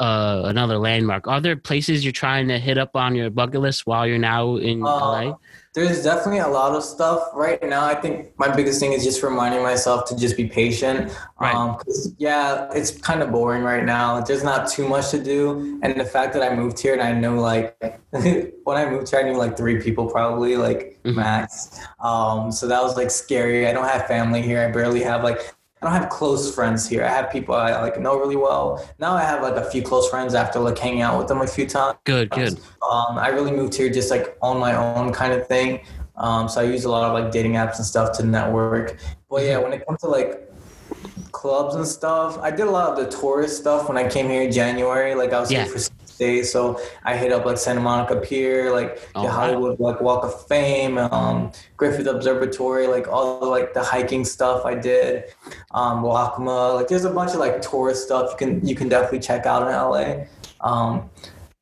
uh, 0.01 0.41
another 0.45 0.77
landmark, 0.77 1.27
are 1.27 1.39
there 1.39 1.55
places 1.55 2.03
you're 2.03 2.11
trying 2.11 2.47
to 2.47 2.57
hit 2.57 2.77
up 2.77 2.95
on 2.95 3.13
your 3.13 3.29
bucket 3.29 3.61
list 3.61 3.85
while 3.85 4.07
you're 4.07 4.17
now 4.33 4.55
in 4.57 4.79
LA? 4.81 5.29
Uh, 5.31 5.35
there's 5.73 6.03
definitely 6.03 6.39
a 6.39 6.47
lot 6.47 6.75
of 6.75 6.83
stuff 6.83 7.29
right 7.33 7.61
now. 7.63 7.85
I 7.85 7.95
think 7.95 8.37
my 8.37 8.53
biggest 8.53 8.79
thing 8.81 8.93
is 8.93 9.03
just 9.03 9.21
reminding 9.23 9.61
myself 9.63 10.03
to 10.09 10.17
just 10.17 10.35
be 10.35 10.45
patient. 10.47 11.15
Right. 11.39 11.53
Um, 11.55 11.77
yeah, 12.17 12.67
it's 12.73 12.91
kind 12.91 13.21
of 13.21 13.31
boring 13.31 13.63
right 13.63 13.85
now. 13.85 14.19
There's 14.21 14.43
not 14.43 14.67
too 14.69 14.85
much 14.87 15.11
to 15.11 15.23
do, 15.23 15.79
and 15.83 15.97
the 15.97 16.03
fact 16.03 16.33
that 16.33 16.43
I 16.43 16.53
moved 16.55 16.77
here 16.79 16.93
and 16.93 17.01
I 17.01 17.13
know 17.13 17.35
like 17.35 17.77
when 18.09 18.77
I 18.77 18.89
moved 18.89 19.09
here, 19.11 19.19
I 19.19 19.23
knew 19.23 19.37
like 19.37 19.55
three 19.55 19.79
people 19.81 20.09
probably 20.09 20.57
like 20.57 20.99
Mhm. 21.05 21.15
max. 21.15 21.79
Um, 22.03 22.51
so 22.51 22.67
that 22.67 22.81
was 22.83 22.97
like 22.97 23.09
scary. 23.11 23.67
I 23.67 23.71
don't 23.71 23.87
have 23.87 24.07
family 24.07 24.41
here. 24.41 24.59
I 24.67 24.71
barely 24.71 25.03
have 25.03 25.23
like. 25.23 25.39
I 25.81 25.87
don't 25.87 25.99
have 25.99 26.09
close 26.09 26.53
friends 26.53 26.87
here. 26.87 27.03
I 27.03 27.07
have 27.07 27.31
people 27.31 27.55
I 27.55 27.81
like 27.81 27.99
know 27.99 28.15
really 28.19 28.35
well. 28.35 28.87
Now 28.99 29.13
I 29.13 29.23
have 29.23 29.41
like 29.41 29.55
a 29.55 29.67
few 29.71 29.81
close 29.81 30.07
friends 30.09 30.35
after 30.35 30.59
like 30.59 30.77
hanging 30.77 31.01
out 31.01 31.17
with 31.17 31.27
them 31.27 31.41
a 31.41 31.47
few 31.47 31.65
times. 31.65 31.97
Good, 32.03 32.29
good. 32.29 32.59
Um, 32.87 33.17
I 33.17 33.29
really 33.29 33.51
moved 33.51 33.73
here 33.73 33.89
just 33.89 34.11
like 34.11 34.37
on 34.43 34.59
my 34.59 34.75
own 34.75 35.11
kind 35.11 35.33
of 35.33 35.47
thing. 35.47 35.83
Um, 36.17 36.47
so 36.47 36.61
I 36.61 36.65
use 36.65 36.85
a 36.85 36.89
lot 36.89 37.03
of 37.03 37.13
like 37.13 37.31
dating 37.31 37.53
apps 37.53 37.77
and 37.77 37.85
stuff 37.85 38.15
to 38.17 38.23
network. 38.23 38.97
But 39.27 39.43
yeah, 39.43 39.57
when 39.57 39.73
it 39.73 39.83
comes 39.87 40.01
to 40.01 40.07
like 40.07 40.47
clubs 41.31 41.73
and 41.73 41.87
stuff, 41.87 42.37
I 42.37 42.51
did 42.51 42.67
a 42.67 42.69
lot 42.71 42.89
of 42.91 43.03
the 43.03 43.17
tourist 43.17 43.57
stuff 43.57 43.87
when 43.87 43.97
I 43.97 44.07
came 44.07 44.29
here 44.29 44.43
in 44.43 44.51
January. 44.51 45.15
Like 45.15 45.33
I 45.33 45.39
was 45.39 45.51
Yeah. 45.51 45.63
here 45.63 45.71
for 45.73 45.79
six 45.79 45.95
so 46.43 46.79
I 47.03 47.17
hit 47.17 47.31
up 47.31 47.45
like 47.45 47.57
Santa 47.57 47.81
Monica 47.81 48.15
Pier, 48.15 48.71
like 48.71 48.99
Oh, 49.15 49.21
the 49.23 49.27
wow. 49.27 49.33
Hollywood 49.33 49.79
like 49.79 50.01
Walk 50.01 50.23
of 50.23 50.47
Fame, 50.47 50.97
um, 50.97 51.51
Griffith 51.77 52.07
Observatory, 52.07 52.87
like 52.87 53.07
all 53.07 53.39
the 53.39 53.45
like 53.47 53.73
the 53.73 53.83
hiking 53.83 54.23
stuff 54.23 54.65
I 54.65 54.75
did, 54.75 55.25
um. 55.71 56.03
Like 56.03 56.87
there's 56.87 57.05
a 57.05 57.09
bunch 57.09 57.31
of 57.31 57.39
like 57.39 57.61
tourist 57.61 58.05
stuff 58.05 58.31
you 58.31 58.37
can 58.37 58.67
you 58.67 58.75
can 58.75 58.87
definitely 58.89 59.19
check 59.19 59.45
out 59.45 59.63
in 59.63 59.73
LA. 59.73 60.25
Um, 60.61 61.09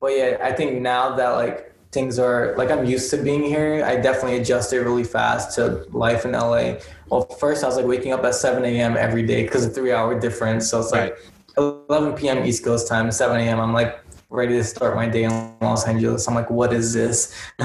but 0.01 0.12
yeah, 0.18 0.38
I 0.41 0.51
think 0.51 0.82
now 0.82 1.16
that 1.16 1.30
like 1.30 1.74
things 1.91 2.20
are 2.20 2.53
like 2.57 2.70
I'm 2.70 2.86
used 2.86 3.10
to 3.12 3.18
being 3.18 3.43
here, 3.43 3.84
I 3.86 3.95
definitely 3.95 4.38
adjusted 4.39 4.84
really 4.84 5.03
fast 5.03 5.55
to 5.55 5.86
life 5.91 6.26
in 6.26 6.34
LA. 6.34 6.76
Well, 7.10 7.24
first 7.39 7.64
I 7.64 7.68
was 7.68 7.78
like 7.78 7.86
waking 7.86 8.12
up 8.12 8.24
at 8.24 8.36
7 8.36 8.64
a.m. 8.66 8.97
every 8.97 9.26
day 9.26 9.43
because 9.43 9.66
of 9.66 9.74
three 9.74 9.91
hour 9.91 10.20
difference. 10.20 10.70
So 10.70 10.80
it's 10.80 10.91
like 10.91 11.18
11 11.57 12.14
p.m. 12.14 12.45
East 12.45 12.64
Coast 12.64 12.88
time, 12.88 13.12
7 13.12 13.39
a.m. 13.39 13.60
I'm 13.60 13.74
like 13.74 13.99
ready 14.30 14.53
to 14.53 14.63
start 14.63 14.95
my 14.95 15.07
day 15.07 15.23
in 15.23 15.32
Los 15.61 15.88
Angeles. 15.88 16.27
I'm 16.27 16.36
like, 16.36 16.49
what 16.49 16.71
is 16.71 16.93
this? 16.93 17.36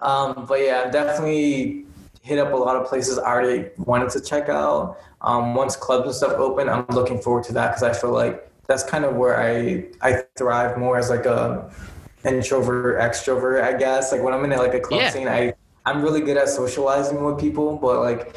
um, 0.00 0.46
but 0.46 0.60
yeah, 0.60 0.82
I've 0.84 0.92
definitely 0.92 1.84
hit 2.22 2.38
up 2.38 2.52
a 2.52 2.56
lot 2.56 2.76
of 2.76 2.86
places 2.86 3.18
I 3.18 3.30
already 3.30 3.68
wanted 3.78 4.10
to 4.10 4.20
check 4.20 4.48
out. 4.48 4.98
Um, 5.20 5.54
once 5.54 5.76
clubs 5.76 6.06
and 6.06 6.14
stuff 6.14 6.32
open, 6.32 6.68
I'm 6.68 6.86
looking 6.88 7.20
forward 7.20 7.44
to 7.44 7.52
that 7.54 7.68
because 7.68 7.82
I 7.82 7.92
feel 7.92 8.10
like 8.12 8.50
that's 8.66 8.82
kind 8.82 9.04
of 9.04 9.14
where 9.16 9.40
I 9.40 9.86
I 10.02 10.24
thrive 10.36 10.76
more 10.76 10.98
as 10.98 11.08
like 11.10 11.24
a 11.26 11.72
introvert 12.24 12.98
extrovert 13.00 13.62
I 13.62 13.74
guess 13.78 14.10
like 14.10 14.22
when 14.22 14.34
I'm 14.34 14.42
in 14.44 14.50
like 14.58 14.74
a 14.74 14.80
club 14.80 15.00
Yeah. 15.02 15.10
scene 15.10 15.28
I 15.28 15.54
I'm 15.84 16.02
really 16.02 16.20
good 16.20 16.36
at 16.36 16.48
socializing 16.48 17.22
with 17.22 17.38
people 17.38 17.76
but 17.76 18.00
like 18.00 18.36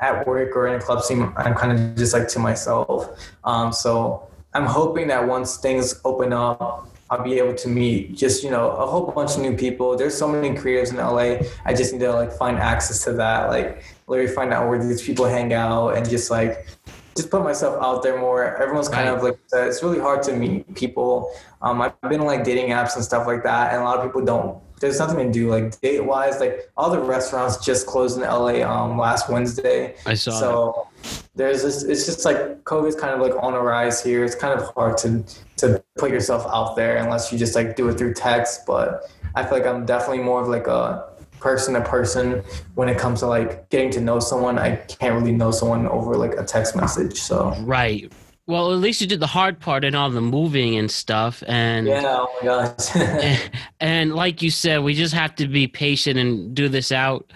at 0.00 0.24
work 0.24 0.54
or 0.54 0.68
in 0.68 0.74
a 0.74 0.80
club 0.80 1.02
scene 1.02 1.32
I'm 1.36 1.54
kind 1.54 1.72
of 1.76 1.96
just 1.96 2.12
like 2.12 2.28
to 2.28 2.38
myself 2.38 3.08
um 3.42 3.72
so 3.72 4.28
I'm 4.56 4.64
hoping 4.66 5.08
that 5.08 5.22
once 5.28 5.58
things 5.58 6.00
open 6.04 6.32
up 6.32 6.88
I'll 7.10 7.22
be 7.22 7.34
able 7.38 7.54
to 7.54 7.68
meet 7.68 8.16
just 8.16 8.42
you 8.42 8.50
know 8.50 8.70
a 8.70 8.86
whole 8.86 9.06
bunch 9.12 9.32
of 9.36 9.40
new 9.46 9.54
people 9.64 9.96
there's 9.96 10.16
so 10.16 10.26
many 10.26 10.50
creatives 10.60 10.90
in 10.90 10.96
LA 10.96 11.28
I 11.64 11.72
just 11.80 11.92
need 11.92 12.00
to 12.00 12.12
like 12.12 12.32
find 12.32 12.56
access 12.58 13.04
to 13.04 13.12
that 13.22 13.48
like 13.50 13.84
literally 14.08 14.32
find 14.32 14.52
out 14.54 14.68
where 14.68 14.82
these 14.82 15.02
people 15.02 15.24
hang 15.26 15.52
out 15.52 15.90
and 15.96 16.08
just 16.08 16.30
like 16.30 16.66
just 17.16 17.30
put 17.30 17.42
myself 17.42 17.82
out 17.82 18.02
there 18.02 18.18
more. 18.20 18.56
Everyone's 18.62 18.90
kind 18.90 19.08
Right. 19.08 19.16
of 19.16 19.22
like 19.24 19.38
uh, 19.54 19.66
it's 19.68 19.82
really 19.82 19.98
hard 19.98 20.22
to 20.24 20.32
meet 20.34 20.74
people. 20.74 21.32
Um, 21.62 21.80
I've 21.80 21.98
been 22.02 22.20
on 22.20 22.26
like 22.26 22.44
dating 22.44 22.68
apps 22.72 22.94
and 22.94 23.02
stuff 23.02 23.26
like 23.26 23.42
that, 23.42 23.72
and 23.72 23.80
a 23.80 23.84
lot 23.84 23.96
of 23.98 24.04
people 24.04 24.22
don't. 24.22 24.58
There's 24.80 24.98
nothing 24.98 25.18
to 25.26 25.32
do 25.32 25.48
like 25.48 25.80
date 25.80 26.04
wise. 26.04 26.40
Like 26.40 26.70
all 26.76 26.90
the 26.90 27.00
restaurants 27.00 27.56
just 27.64 27.86
closed 27.86 28.18
in 28.18 28.22
LA 28.24 28.60
um, 28.70 28.98
last 28.98 29.30
Wednesday. 29.30 29.94
I 30.04 30.12
saw 30.12 30.32
that. 30.72 30.95
There's 31.34 31.62
this. 31.62 31.82
It's 31.82 32.06
just 32.06 32.24
like 32.24 32.64
COVID's 32.64 32.96
kind 32.96 33.14
of 33.14 33.20
like 33.20 33.34
on 33.42 33.54
a 33.54 33.60
rise 33.60 34.02
here. 34.02 34.24
It's 34.24 34.34
kind 34.34 34.58
of 34.58 34.68
hard 34.74 34.98
to 34.98 35.24
to 35.58 35.82
put 35.98 36.10
yourself 36.10 36.46
out 36.52 36.76
there 36.76 36.96
unless 36.96 37.32
you 37.32 37.38
just 37.38 37.54
like 37.54 37.76
do 37.76 37.88
it 37.88 37.98
through 37.98 38.14
text. 38.14 38.66
But 38.66 39.10
I 39.34 39.44
feel 39.44 39.58
like 39.58 39.66
I'm 39.66 39.84
definitely 39.86 40.22
more 40.22 40.40
of 40.42 40.48
like 40.48 40.66
a 40.66 41.08
person 41.40 41.74
to 41.74 41.80
person 41.82 42.42
when 42.74 42.88
it 42.88 42.98
comes 42.98 43.20
to 43.20 43.26
like 43.26 43.68
getting 43.70 43.90
to 43.90 44.00
know 44.00 44.18
someone. 44.18 44.58
I 44.58 44.76
can't 44.76 45.14
really 45.14 45.32
know 45.32 45.50
someone 45.50 45.86
over 45.88 46.16
like 46.16 46.34
a 46.36 46.44
text 46.44 46.74
message. 46.74 47.20
So 47.20 47.54
Right. 47.60 48.12
Well, 48.48 48.72
at 48.72 48.78
least 48.78 49.00
you 49.00 49.08
did 49.08 49.18
the 49.18 49.26
hard 49.26 49.58
part 49.58 49.84
and 49.84 49.96
all 49.96 50.08
the 50.08 50.20
moving 50.20 50.76
and 50.76 50.88
stuff. 50.88 51.42
And 51.48 51.88
yeah, 51.88 52.02
oh 52.06 52.32
my 52.40 52.46
gosh. 52.46 52.94
and 53.80 54.14
like 54.14 54.40
you 54.40 54.50
said, 54.50 54.84
we 54.84 54.94
just 54.94 55.14
have 55.14 55.34
to 55.36 55.48
be 55.48 55.66
patient 55.66 56.18
and 56.18 56.54
do 56.54 56.68
this 56.68 56.92
out. 56.92 57.32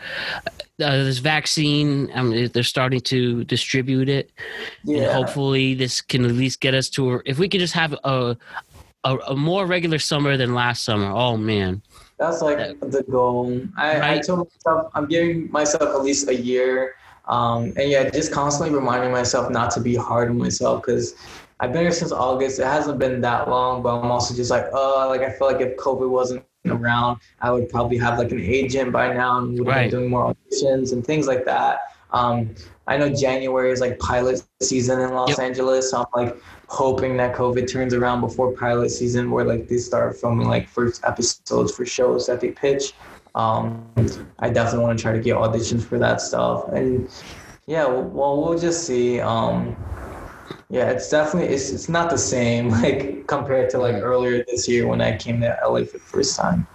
Uh, 0.81 1.05
this 1.05 1.19
vaccine, 1.19 2.11
I 2.15 2.23
mean, 2.23 2.51
they're 2.53 2.63
starting 2.63 3.01
to 3.03 3.45
distribute 3.45 4.09
it, 4.09 4.31
and 4.87 5.05
hopefully, 5.07 5.75
this 5.75 6.01
can 6.01 6.25
at 6.25 6.33
least 6.33 6.61
get 6.61 6.75
us 6.75 6.89
to. 6.91 7.15
A, 7.15 7.23
if 7.27 7.39
we 7.39 7.49
could 7.49 7.61
just 7.61 7.75
have 7.75 7.95
a, 8.05 8.37
a 9.05 9.17
a 9.29 9.37
more 9.37 9.67
regular 9.67 9.99
summer 9.99 10.37
than 10.37 10.55
last 10.55 10.85
summer. 10.85 11.11
Oh 11.11 11.37
man, 11.37 11.83
That's 12.19 12.43
like 12.43 12.59
the 12.81 13.03
goal. 13.11 13.61
I, 13.77 13.97
I 13.97 14.01
Right. 14.01 14.23
told 14.23 14.49
myself 14.55 14.91
I'm 14.95 15.07
giving 15.07 15.51
myself 15.51 15.83
at 15.83 16.03
least 16.03 16.29
a 16.29 16.35
year. 16.35 16.95
Um, 17.29 17.73
and 17.77 17.89
yeah, 17.89 18.11
just 18.11 18.33
constantly 18.33 18.75
reminding 18.75 19.13
myself 19.13 19.51
not 19.51 19.71
to 19.73 19.81
be 19.81 19.95
hard 19.95 20.31
on 20.31 20.39
myself 20.39 20.83
because 20.83 21.15
I've 21.61 21.73
been 21.73 21.83
here 21.83 21.93
since 21.93 22.11
August. 22.11 22.59
It 22.59 22.65
hasn't 22.67 22.99
been 22.99 23.21
that 23.21 23.49
long, 23.49 23.83
but 23.83 24.01
I'm 24.01 24.11
also 24.11 24.35
just 24.35 24.51
like, 24.51 24.67
uh, 24.73 25.07
like 25.09 25.21
I 25.21 25.31
feel 25.31 25.47
like 25.47 25.61
if 25.61 25.77
COVID 25.77 26.11
wasn't 26.11 26.43
around, 26.67 27.21
I 27.41 27.51
would 27.51 27.69
probably 27.69 27.97
have 27.99 28.19
like 28.19 28.33
an 28.33 28.41
agent 28.41 28.93
by 28.93 29.13
now 29.13 29.39
and 29.39 29.59
would 29.59 29.67
Right. 29.67 29.91
been 29.91 30.01
doing 30.01 30.11
more 30.11 30.35
auditions 30.35 30.93
and 30.93 31.05
things 31.05 31.27
like 31.27 31.45
that. 31.47 31.81
Um, 32.13 32.55
I 32.87 32.97
know 32.97 33.09
January 33.09 33.71
is 33.71 33.81
like 33.81 33.99
pilot 33.99 34.43
season 34.61 35.01
in 35.01 35.11
Los 35.15 35.31
Yep. 35.31 35.39
Angeles, 35.41 35.91
so 35.91 35.99
I'm 35.99 36.25
like 36.25 36.37
hoping 36.69 37.17
that 37.19 37.35
COVID 37.35 37.71
turns 37.71 37.95
around 37.95 38.21
before 38.21 38.53
pilot 38.53 38.91
season, 38.91 39.31
where 39.31 39.45
like 39.45 39.69
they 39.69 39.79
start 39.79 40.17
filming 40.17 40.49
like 40.49 40.69
first 40.69 41.03
episodes 41.05 41.75
for 41.75 41.87
shows 41.87 42.27
that 42.27 42.41
they 42.41 42.51
pitch. 42.51 42.93
Um, 43.35 43.87
I 44.41 44.51
definitely 44.51 44.85
want 44.85 44.99
to 44.99 45.03
try 45.03 45.13
to 45.13 45.21
get 45.21 45.37
auditions 45.37 45.85
for 45.85 45.99
that 46.01 46.21
stuff, 46.21 46.69
and 46.73 47.09
yeah, 47.67 47.87
well, 47.87 48.03
well 48.03 48.43
we'll 48.43 48.59
just 48.59 48.87
see. 48.87 49.21
Um, 49.21 49.77
Yeah, 50.71 50.91
it's 50.91 51.11
definitely 51.11 51.53
it's 51.53 51.71
it's 51.71 51.89
not 51.89 52.11
the 52.11 52.19
same 52.19 52.69
like 52.83 53.27
compared 53.27 53.71
to 53.71 53.79
like 53.79 53.97
earlier 53.97 54.45
this 54.45 54.69
year 54.69 54.87
when 54.87 55.01
I 55.01 55.17
came 55.17 55.41
to 55.41 55.59
LA 55.65 55.85
for 55.85 55.99
the 55.99 56.05
first 56.05 56.37
time. 56.37 56.67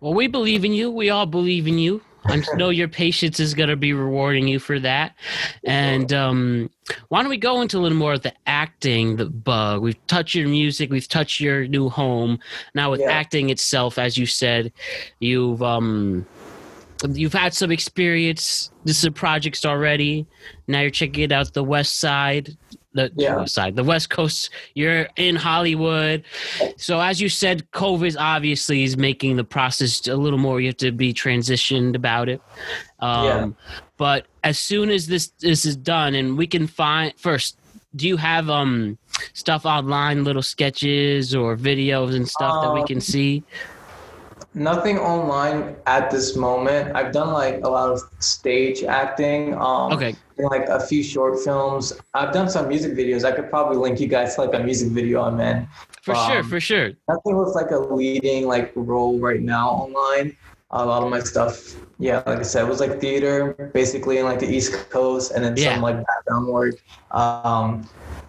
Well, 0.00 0.14
we 0.14 0.26
believe 0.26 0.64
in 0.64 0.72
you. 0.72 0.90
We 0.90 1.10
all 1.10 1.26
believe 1.26 1.66
in 1.68 1.78
you. 1.78 2.00
I 2.24 2.40
know 2.54 2.70
your 2.70 2.88
patience 2.88 3.40
is 3.40 3.52
going 3.52 3.68
to 3.68 3.76
be 3.76 3.92
rewarding 3.92 4.46
you 4.46 4.60
for 4.60 4.78
that. 4.78 5.16
And 5.64 6.12
um, 6.12 6.70
why 7.08 7.20
don't 7.20 7.28
we 7.30 7.36
go 7.36 7.60
into 7.60 7.78
a 7.78 7.80
little 7.80 7.98
more 7.98 8.12
of 8.12 8.22
the 8.22 8.32
acting, 8.46 9.16
the 9.16 9.26
bug? 9.26 9.82
We've 9.82 10.06
touched 10.06 10.36
your 10.36 10.48
music, 10.48 10.90
we've 10.90 11.08
touched 11.08 11.40
your 11.40 11.66
new 11.66 11.88
home. 11.88 12.38
Now 12.74 12.92
with 12.92 13.00
Yeah. 13.00 13.10
acting 13.10 13.50
itself, 13.50 13.98
as 13.98 14.16
you 14.16 14.26
said, 14.26 14.72
you've 15.18 15.62
um, 15.62 16.24
you've 17.10 17.32
had 17.32 17.54
some 17.54 17.72
experience. 17.72 18.70
This 18.84 18.98
is 18.98 19.04
a 19.04 19.10
projects 19.10 19.66
already. 19.66 20.26
Now 20.68 20.80
you're 20.80 20.90
checking 20.90 21.24
it 21.24 21.32
out 21.32 21.52
the 21.52 21.64
West 21.64 21.98
Side. 21.98 22.56
The, 22.94 23.10
Yeah. 23.16 23.36
West 23.36 23.54
Side, 23.54 23.74
the 23.76 23.84
West 23.84 24.10
Coast. 24.10 24.50
You're 24.74 25.08
in 25.16 25.34
Hollywood. 25.36 26.24
So 26.76 27.00
as 27.00 27.20
you 27.20 27.28
said, 27.28 27.70
COVID 27.72 28.16
obviously 28.18 28.82
is 28.84 28.96
making 28.96 29.36
the 29.36 29.44
process 29.44 30.06
a 30.08 30.16
little 30.16 30.38
more. 30.38 30.60
You 30.60 30.68
have 30.68 30.76
to 30.78 30.92
be 30.92 31.14
transitioned 31.14 31.94
about 31.96 32.28
it. 32.28 32.40
Um, 33.00 33.24
Yeah. 33.24 33.46
But 33.96 34.26
as 34.44 34.58
soon 34.58 34.90
as 34.90 35.06
this 35.06 35.28
this 35.40 35.64
is 35.64 35.76
done, 35.76 36.14
and 36.14 36.36
we 36.36 36.46
can 36.46 36.66
find 36.66 37.12
first, 37.16 37.56
do 37.94 38.06
you 38.08 38.16
have 38.16 38.50
um 38.50 38.98
stuff 39.32 39.64
online, 39.64 40.24
little 40.24 40.42
sketches 40.42 41.34
or 41.34 41.56
videos 41.56 42.14
and 42.14 42.28
stuff 42.28 42.62
that 42.62 42.72
we 42.74 42.80
Um, 42.80 42.86
can 42.86 43.00
see? 43.00 43.42
Nothing 44.54 44.98
online 44.98 45.76
at 45.86 46.10
this 46.10 46.36
moment. 46.36 46.94
I've 46.94 47.10
done 47.12 47.32
like 47.32 47.60
a 47.64 47.70
lot 47.70 47.90
of 47.90 48.02
stage 48.18 48.82
acting. 48.82 49.54
Um, 49.54 49.92
Okay. 49.92 50.14
Like 50.38 50.68
a 50.68 50.80
few 50.80 51.02
short 51.02 51.38
films. 51.40 51.92
I've 52.14 52.32
done 52.32 52.48
some 52.48 52.68
music 52.68 52.92
videos. 52.92 53.24
I 53.24 53.32
could 53.32 53.50
probably 53.50 53.76
link 53.76 54.00
you 54.00 54.08
guys 54.08 54.34
to 54.36 54.42
like 54.44 54.58
a 54.58 54.62
music 54.62 54.90
video 54.90 55.22
I'm 55.22 55.40
in. 55.40 55.66
For 56.02 56.14
sure, 56.14 56.38
um, 56.38 56.48
for 56.48 56.60
sure. 56.60 56.92
Nothing 57.08 57.36
with 57.36 57.54
like 57.54 57.70
a 57.70 57.78
leading 57.78 58.46
like 58.46 58.72
role 58.74 59.18
right 59.18 59.40
now 59.40 59.70
online. 59.70 60.36
A 60.70 60.84
lot 60.84 61.02
of 61.02 61.10
my 61.10 61.20
stuff, 61.20 61.74
yeah, 61.98 62.22
like 62.26 62.38
I 62.38 62.42
said, 62.42 62.66
was 62.66 62.80
like 62.80 63.00
theater, 63.00 63.70
basically 63.74 64.18
in 64.18 64.24
like 64.24 64.38
the 64.38 64.48
East 64.48 64.72
Coast, 64.90 65.32
and 65.32 65.44
then 65.44 65.56
Yeah. 65.56 65.74
some 65.74 65.82
like 65.82 65.96
background 66.06 66.48
work. 66.48 66.74
Um, 67.10 67.86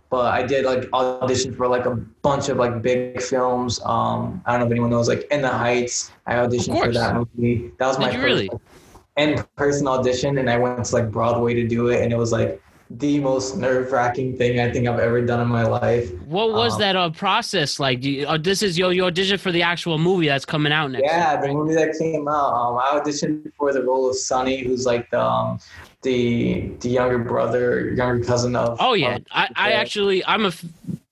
but 0.09 0.31
I 0.31 0.43
did 0.43 0.65
like 0.65 0.91
audition 0.93 1.55
for 1.55 1.67
like 1.67 1.85
a 1.85 1.95
bunch 2.21 2.49
of 2.49 2.57
like 2.57 2.81
big 2.81 3.21
films. 3.21 3.79
Um, 3.83 4.43
I 4.45 4.51
don't 4.51 4.59
know 4.59 4.65
if 4.67 4.71
anyone 4.71 4.89
knows 4.91 5.07
like 5.07 5.25
In 5.31 5.41
the 5.41 5.49
Heights. 5.49 6.11
I 6.27 6.35
auditioned 6.35 6.79
for 6.79 6.91
that 6.91 7.15
movie. 7.15 7.71
That 7.79 7.87
was 7.87 7.97
my 7.97 8.11
Did 8.11 8.15
first 8.15 8.25
really? 8.25 8.49
In-person 9.17 9.87
audition, 9.87 10.37
and 10.37 10.49
I 10.49 10.57
went 10.57 10.85
to 10.85 10.95
like 10.95 11.11
Broadway 11.11 11.53
to 11.53 11.67
do 11.67 11.89
it, 11.89 12.01
and 12.01 12.11
it 12.11 12.17
was 12.17 12.31
like 12.31 12.61
the 12.89 13.19
most 13.19 13.57
nerve-wracking 13.57 14.37
thing 14.37 14.59
I 14.59 14.71
think 14.71 14.87
I've 14.87 14.99
ever 14.99 15.25
done 15.25 15.39
in 15.39 15.47
my 15.47 15.63
life. 15.63 16.13
What 16.25 16.51
was 16.51 16.73
um, 16.73 16.79
that 16.79 16.95
uh, 16.95 17.09
process 17.09 17.79
like? 17.79 18.01
Do 18.01 18.09
you, 18.09 18.25
oh, 18.25 18.37
this 18.37 18.61
is 18.61 18.77
your 18.77 18.93
your 18.93 19.07
audition 19.07 19.37
for 19.37 19.51
the 19.51 19.61
actual 19.61 19.97
movie 19.97 20.27
that's 20.27 20.45
coming 20.45 20.71
out 20.71 20.91
next. 20.91 21.05
Yeah, 21.05 21.33
year, 21.33 21.41
the 21.41 21.53
movie 21.53 21.75
that 21.75 21.97
came 21.97 22.27
out. 22.27 22.53
Um, 22.53 22.77
I 22.77 22.99
auditioned 22.99 23.51
for 23.57 23.73
the 23.73 23.83
role 23.83 24.09
of 24.09 24.15
Sonny, 24.15 24.63
who's 24.63 24.85
like 24.85 25.09
the 25.09 25.21
um, 25.21 25.59
the 26.01 26.71
the 26.81 26.89
younger 26.89 27.19
brother, 27.19 27.91
younger 27.91 28.23
cousin 28.23 28.55
of. 28.55 28.77
Oh 28.79 28.93
yeah, 28.93 29.19
I, 29.31 29.49
I 29.55 29.71
actually 29.71 30.23
I'm 30.25 30.45
a 30.45 30.49
f- 30.49 30.65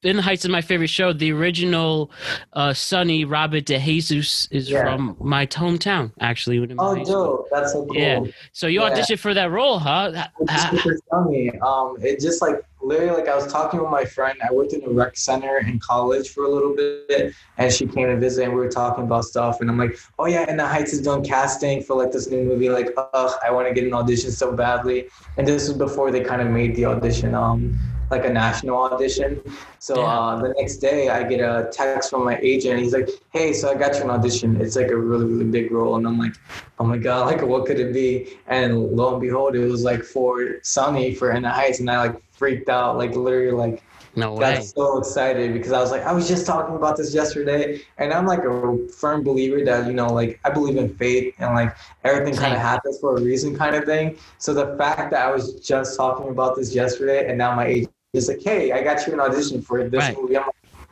In 0.04 0.16
the 0.16 0.24
Heights 0.24 0.44
is 0.46 0.50
my 0.50 0.62
favorite 0.62 0.88
show. 0.90 1.14
The 1.14 1.32
original 1.32 2.10
uh, 2.54 2.74
Sonny 2.74 3.24
Robert 3.24 3.66
De 3.66 3.78
Jesus 3.80 4.48
is 4.50 4.68
Yeah. 4.72 4.82
from 4.84 5.16
my 5.20 5.46
hometown, 5.46 6.12
actually. 6.20 6.60
when 6.60 6.72
in 6.72 6.78
my 6.78 6.84
Oh, 6.84 6.96
high 6.96 7.04
school. 7.04 7.26
dope! 7.38 7.48
That's 7.52 7.72
so 7.74 7.86
cool. 7.86 7.96
Yeah. 7.96 8.20
So 8.52 8.66
you 8.66 8.82
Yeah. 8.82 8.90
auditioned 8.90 9.20
for 9.20 9.36
that 9.36 9.52
role, 9.52 9.78
huh? 9.78 10.12
Ha- 10.14 10.32
It's 10.40 10.52
ha- 10.52 10.72
super 10.72 10.98
funny. 11.12 11.52
Um, 11.62 11.98
it 12.02 12.20
just 12.20 12.42
like 12.42 12.64
literally 12.82 13.12
like 13.16 13.30
I 13.30 13.36
was 13.36 13.46
talking 13.46 13.80
with 13.80 13.92
my 13.92 14.04
friend. 14.04 14.40
I 14.42 14.52
worked 14.52 14.74
in 14.74 14.84
a 14.84 14.90
rec 14.90 15.16
center 15.18 15.60
in 15.60 15.78
college 15.78 16.30
for 16.30 16.46
a 16.46 16.50
little 16.50 16.76
bit, 16.76 17.36
and 17.60 17.72
she 17.72 17.86
came 17.86 18.08
to 18.08 18.18
visit, 18.18 18.46
and 18.46 18.54
we 18.54 18.60
were 18.60 18.70
talking 18.72 19.04
about 19.04 19.26
stuff. 19.26 19.62
And 19.62 19.70
I'm 19.70 19.78
like, 19.78 19.96
oh 20.18 20.26
yeah, 20.26 20.50
In 20.50 20.58
the 20.58 20.66
Heights 20.66 20.94
is 20.94 21.02
doing 21.04 21.24
casting 21.24 21.84
for 21.84 21.96
like 21.96 22.12
this 22.12 22.28
new 22.28 22.42
movie. 22.42 22.70
Like, 22.70 22.90
ugh, 22.98 23.32
I 23.46 23.52
want 23.52 23.68
to 23.68 23.74
get 23.76 23.84
an 23.84 23.94
audition 23.94 24.32
so 24.32 24.52
badly. 24.52 25.10
And 25.38 25.48
this 25.48 25.68
was 25.68 25.78
before 25.78 26.10
they 26.10 26.22
kind 26.22 26.42
of 26.42 26.48
made 26.48 26.76
the 26.76 26.86
audition. 26.86 27.36
Um. 27.36 27.78
Like 28.12 28.26
a 28.26 28.30
national 28.34 28.78
audition. 28.84 29.42
So 29.80 30.02
Yeah. 30.02 30.20
uh, 30.20 30.42
the 30.42 30.50
next 30.60 30.78
day, 30.78 31.10
I 31.10 31.24
get 31.24 31.40
a 31.40 31.70
text 31.72 32.10
from 32.12 32.26
my 32.26 32.38
agent. 32.42 32.80
He's 32.82 32.94
like, 32.94 33.10
"Hey, 33.32 33.54
so 33.54 33.72
I 33.72 33.76
got 33.76 33.96
you 33.96 34.04
an 34.04 34.10
audition. 34.12 34.60
It's 34.62 34.76
like 34.76 34.92
a 34.92 34.98
really, 34.98 35.26
really 35.26 35.46
big 35.46 35.72
role." 35.72 35.96
And 35.96 36.06
I'm 36.06 36.20
like, 36.20 36.34
"Oh 36.80 36.84
my 36.86 36.98
god, 36.98 37.28
like 37.32 37.42
what 37.42 37.66
could 37.66 37.80
it 37.80 37.94
be?" 37.94 38.38
And 38.48 38.78
lo 38.98 39.14
and 39.14 39.22
behold, 39.22 39.56
it 39.56 39.66
was 39.66 39.84
like 39.84 40.04
for 40.04 40.58
Sonny 40.64 41.16
for 41.16 41.32
In 41.32 41.44
the 41.44 41.50
Heights, 41.50 41.80
and 41.80 41.90
I 41.90 41.98
like 42.06 42.22
freaked 42.32 42.70
out, 42.70 42.98
like 42.98 43.16
literally 43.16 43.52
like 43.52 43.84
no 44.16 44.34
way. 44.34 44.56
got 44.56 44.64
so 44.64 44.98
excited 45.00 45.54
because 45.54 45.72
I 45.72 45.80
was 45.80 45.92
like, 45.92 46.04
I 46.04 46.12
was 46.12 46.28
just 46.28 46.46
talking 46.46 46.76
about 46.76 46.98
this 46.98 47.14
yesterday, 47.14 47.82
and 47.98 48.12
I'm 48.14 48.26
like 48.26 48.44
a 48.44 48.78
firm 49.00 49.24
believer 49.24 49.64
that 49.66 49.88
you 49.88 49.94
know, 49.94 50.12
like 50.14 50.40
I 50.44 50.50
believe 50.50 50.78
in 50.78 50.90
fate 50.96 51.36
and 51.40 51.54
like 51.56 51.76
everything 52.04 52.36
kind 52.36 52.54
of 52.54 52.60
happens 52.60 53.00
for 53.00 53.18
a 53.18 53.22
reason, 53.22 53.56
kind 53.56 53.76
of 53.76 53.86
thing. 53.86 54.18
So 54.38 54.54
the 54.54 54.76
fact 54.78 55.12
that 55.12 55.26
I 55.28 55.32
was 55.32 55.54
just 55.66 55.96
talking 55.98 56.30
about 56.30 56.56
this 56.58 56.74
yesterday, 56.76 57.30
and 57.30 57.38
now 57.38 57.56
my 57.56 57.68
agent 57.68 57.92
is 58.14 58.28
like, 58.28 58.42
Hey, 58.42 58.72
I 58.72 58.84
got 58.84 59.06
you 59.08 59.14
an 59.14 59.20
audition 59.20 59.62
for 59.62 59.88
this 59.90 60.00
Right. 60.00 60.18
movie. 60.18 60.38
I'm 60.38 60.46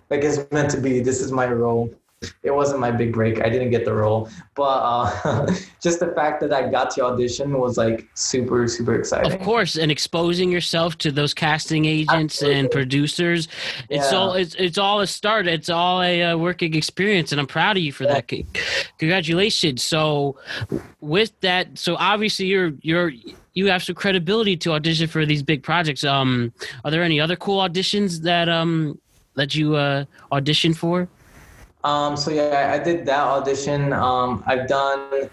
like, 0.10 0.24
it's 0.24 0.40
meant 0.52 0.70
to 0.72 0.80
be. 0.80 1.00
This 1.02 1.22
is 1.22 1.32
my 1.32 1.48
role. 1.48 1.94
It 2.44 2.52
wasn't 2.54 2.82
my 2.82 2.92
big 2.92 3.14
break. 3.14 3.42
I 3.42 3.48
didn't 3.48 3.72
get 3.72 3.86
the 3.86 3.94
role, 3.94 4.28
but 4.54 4.64
uh, 4.64 5.46
just 5.82 6.02
the 6.02 6.12
fact 6.14 6.42
that 6.42 6.52
I 6.52 6.70
got 6.70 6.90
to 6.92 7.06
audition 7.06 7.58
was 7.58 7.78
like 7.78 8.10
super, 8.14 8.68
super 8.68 8.96
exciting. 8.96 9.32
Of 9.32 9.40
course, 9.40 9.78
and 9.78 9.90
exposing 9.90 10.52
yourself 10.52 10.98
to 10.98 11.14
those 11.14 11.34
casting 11.34 11.86
agents 11.86 12.42
and 12.42 12.52
Absolutely. 12.52 12.68
producers, 12.70 13.48
it's 13.90 14.12
Yeah. 14.12 14.18
all 14.18 14.34
it's, 14.34 14.54
it's 14.56 14.78
all 14.78 15.00
a 15.00 15.08
start. 15.08 15.48
It's 15.48 15.70
all 15.70 16.02
a 16.02 16.24
uh, 16.24 16.38
working 16.38 16.74
experience, 16.74 17.32
and 17.32 17.40
I'm 17.40 17.48
proud 17.48 17.78
of 17.78 17.84
you 17.84 17.94
for 17.94 18.06
that. 18.08 18.30
Congratulations. 18.98 19.82
So, 19.82 20.38
with 21.00 21.40
that, 21.40 21.78
so 21.78 21.96
obviously 21.96 22.48
you're 22.48 22.74
you're 22.82 23.14
you 23.60 23.68
have 23.68 23.84
some 23.84 23.96
credibility 24.04 24.56
to 24.64 24.72
audition 24.72 25.08
for 25.08 25.26
these 25.26 25.44
big 25.44 25.62
projects. 25.70 26.04
Um, 26.06 26.54
are 26.86 26.92
there 26.92 27.04
any 27.04 27.20
other 27.20 27.36
cool 27.36 27.60
auditions 27.68 28.22
that 28.30 28.48
um 28.48 28.98
that 29.36 29.54
you 29.54 29.76
uh 29.76 30.06
auditioned 30.32 30.78
for? 30.78 31.08
Um, 31.84 32.16
so 32.18 32.32
yeah, 32.32 32.76
I 32.76 32.80
did 32.90 33.06
that 33.12 33.24
audition. 33.36 33.94
Um, 33.94 34.44
I've 34.48 34.66
done. 34.68 35.30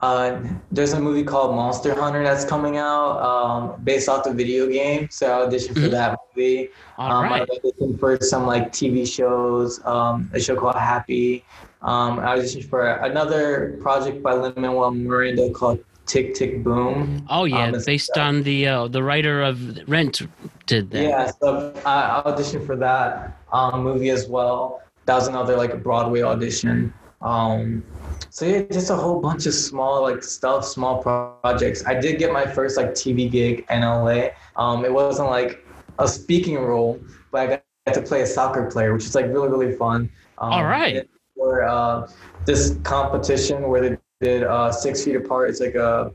Uh, 0.00 0.40
there's 0.70 0.92
a 0.92 1.00
movie 1.00 1.24
called 1.24 1.56
Monster 1.56 1.92
Hunter 2.00 2.22
that's 2.22 2.44
coming 2.44 2.76
out, 2.76 3.18
um, 3.30 3.60
based 3.82 4.08
off 4.08 4.22
the 4.22 4.32
video 4.32 4.68
game. 4.68 5.08
So 5.10 5.24
I 5.26 5.36
auditioned 5.46 5.74
for 5.82 5.88
Mhm. 5.88 5.96
that 5.98 6.10
movie. 6.36 6.70
All 6.98 7.10
um, 7.10 7.24
right. 7.24 7.42
I 7.42 7.54
auditioned 7.56 7.98
for 7.98 8.12
some 8.32 8.46
like 8.46 8.70
TV 8.70 8.96
shows. 9.18 9.70
Um, 9.84 10.30
a 10.34 10.38
show 10.38 10.54
called 10.54 10.76
Happy. 10.76 11.42
Um, 11.82 12.12
I 12.20 12.26
auditioned 12.36 12.66
for 12.72 12.82
another 13.10 13.76
project 13.82 14.22
by 14.22 14.34
Lin 14.34 14.54
Manuel 14.56 14.92
Miranda 14.92 15.50
called 15.50 15.78
Tick 16.08 16.34
Tick 16.34 16.64
Boom. 16.64 17.24
Oh 17.28 17.44
yeah, 17.44 17.66
um, 17.66 17.82
based 17.84 18.16
on 18.16 18.42
the 18.42 18.66
uh, 18.66 18.88
the 18.88 19.02
writer 19.02 19.42
of 19.42 19.88
Rent 19.88 20.22
did 20.66 20.90
that. 20.90 21.02
Yeah, 21.02 21.30
so 21.40 21.72
I 21.84 22.22
auditioned 22.24 22.66
for 22.66 22.76
that 22.76 23.38
um, 23.52 23.84
movie 23.84 24.10
as 24.10 24.26
well. 24.26 24.82
That 25.04 25.14
was 25.14 25.28
another 25.28 25.56
like 25.56 25.82
Broadway 25.82 26.22
audition. 26.22 26.92
Um, 27.20 27.84
so 28.30 28.46
yeah, 28.46 28.62
just 28.72 28.90
a 28.90 28.96
whole 28.96 29.20
bunch 29.20 29.46
of 29.46 29.54
small 29.54 30.02
like 30.02 30.22
stuff, 30.22 30.64
small 30.64 31.02
projects. 31.02 31.84
I 31.86 31.94
did 31.94 32.18
get 32.18 32.32
my 32.32 32.46
first 32.46 32.76
like 32.76 32.92
TV 32.92 33.30
gig 33.30 33.66
in 33.70 33.82
LA. 33.82 34.28
Um, 34.56 34.84
it 34.84 34.92
wasn't 34.92 35.28
like 35.28 35.64
a 35.98 36.08
speaking 36.08 36.58
role, 36.58 36.98
but 37.30 37.40
I 37.40 37.60
got 37.86 37.94
to 37.94 38.02
play 38.02 38.22
a 38.22 38.26
soccer 38.26 38.70
player, 38.70 38.94
which 38.94 39.04
is 39.04 39.14
like 39.14 39.26
really 39.26 39.48
really 39.48 39.74
fun. 39.76 40.10
Um, 40.38 40.52
All 40.52 40.64
right. 40.64 41.08
For 41.36 41.64
uh, 41.64 42.10
this 42.46 42.78
competition 42.82 43.68
where 43.68 43.80
they 43.80 43.98
did 44.20 44.42
uh, 44.42 44.72
Six 44.72 45.04
Feet 45.04 45.14
Apart, 45.14 45.50
it's 45.50 45.60
like 45.60 45.76
a 45.76 46.12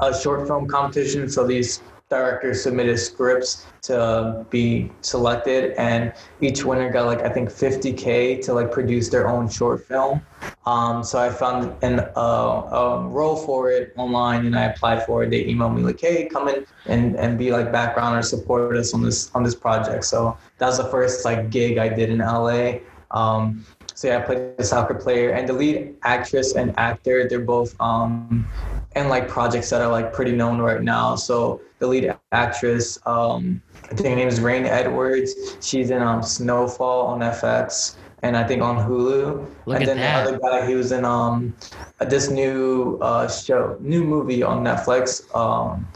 a 0.00 0.20
short 0.20 0.46
film 0.46 0.68
competition. 0.68 1.28
So 1.30 1.46
these 1.46 1.82
directors 2.10 2.62
submitted 2.62 2.98
scripts 2.98 3.66
to 3.82 4.44
be 4.50 4.92
selected, 5.00 5.72
and 5.78 6.12
each 6.42 6.66
winner 6.66 6.92
got 6.92 7.06
like 7.06 7.22
I 7.22 7.30
think 7.30 7.48
50k 7.48 8.44
to 8.44 8.52
like 8.52 8.70
produce 8.70 9.08
their 9.08 9.26
own 9.26 9.48
short 9.48 9.86
film. 9.86 10.20
Um, 10.66 11.02
so 11.02 11.18
I 11.18 11.30
found 11.30 11.72
an 11.82 12.00
uh, 12.14 12.20
a 12.20 13.08
role 13.08 13.36
for 13.36 13.70
it 13.70 13.94
online, 13.96 14.44
and 14.44 14.54
I 14.54 14.64
applied 14.64 15.06
for 15.06 15.24
it. 15.24 15.30
They 15.30 15.44
emailed 15.44 15.76
me 15.76 15.82
like, 15.82 15.98
"Hey, 15.98 16.26
come 16.26 16.48
in 16.48 16.66
and, 16.84 17.16
and 17.16 17.38
be 17.38 17.50
like 17.50 17.72
background 17.72 18.18
or 18.18 18.22
support 18.22 18.76
us 18.76 18.92
on 18.92 19.02
this 19.02 19.34
on 19.34 19.42
this 19.42 19.54
project." 19.54 20.04
So 20.04 20.36
that 20.58 20.66
was 20.66 20.76
the 20.76 20.84
first 20.84 21.24
like 21.24 21.48
gig 21.48 21.78
I 21.78 21.88
did 21.88 22.10
in 22.10 22.18
LA. 22.18 22.80
Um, 23.10 23.64
so 23.98 24.06
yeah, 24.06 24.18
I 24.18 24.20
played 24.20 24.56
the 24.56 24.62
soccer 24.62 24.94
player, 24.94 25.30
and 25.30 25.48
the 25.48 25.52
lead 25.52 25.96
actress 26.04 26.54
and 26.54 26.72
actor, 26.78 27.28
they're 27.28 27.40
both 27.40 27.74
um, 27.80 28.48
in 28.94 29.08
like 29.08 29.26
projects 29.26 29.70
that 29.70 29.80
are 29.80 29.90
like 29.90 30.12
pretty 30.12 30.30
known 30.30 30.60
right 30.60 30.80
now. 30.80 31.16
So 31.16 31.60
the 31.80 31.88
lead 31.88 32.14
actress, 32.30 33.00
um, 33.06 33.60
I 33.82 33.96
think 33.96 34.10
her 34.10 34.14
name 34.14 34.28
is 34.28 34.38
Reign 34.40 34.66
Edwards. 34.66 35.34
She's 35.60 35.90
in 35.90 36.00
um, 36.00 36.22
Snowfall 36.22 37.08
on 37.08 37.18
FX, 37.18 37.96
and 38.22 38.36
I 38.36 38.46
think 38.46 38.62
on 38.62 38.76
Hulu. 38.76 39.44
Look 39.66 39.76
and 39.78 39.88
then 39.88 39.96
that. 39.96 40.26
the 40.26 40.28
other 40.28 40.38
guy, 40.38 40.64
he 40.64 40.76
was 40.76 40.92
in 40.92 41.04
um, 41.04 41.52
this 41.98 42.30
new 42.30 43.00
uh, 43.02 43.28
show, 43.28 43.78
new 43.80 44.04
movie 44.04 44.44
on 44.44 44.62
Netflix. 44.62 45.24
Um, 45.34 45.88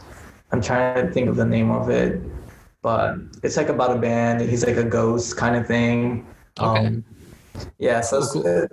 I'm 0.51 0.59
trying 0.59 1.07
to 1.07 1.13
think 1.13 1.29
of 1.29 1.37
the 1.37 1.45
name 1.45 1.71
of 1.71 1.89
it. 1.89 2.21
but 2.81 3.15
it's 3.43 3.55
like 3.55 3.69
about 3.69 3.95
a 3.95 3.97
band 3.97 4.41
he's 4.41 4.65
like 4.65 4.75
a 4.75 4.83
ghost 4.83 5.37
kind 5.37 5.55
of 5.55 5.65
thing. 5.65 6.27
Okay. 6.59 6.87
Um, 6.87 7.05
yeah, 7.77 8.01
so 8.01 8.17
it's, 8.19 8.35
uh, 8.35 8.67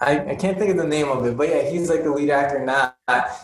I, 0.00 0.32
I 0.32 0.34
can't 0.34 0.58
think 0.58 0.70
of 0.70 0.76
the 0.76 0.86
name 0.86 1.08
of 1.08 1.24
it, 1.24 1.36
but 1.36 1.48
yeah, 1.48 1.62
he's 1.70 1.88
like 1.88 2.02
the 2.02 2.10
lead 2.10 2.30
actor 2.30 2.58
in 2.58 2.66
that. 2.66 2.96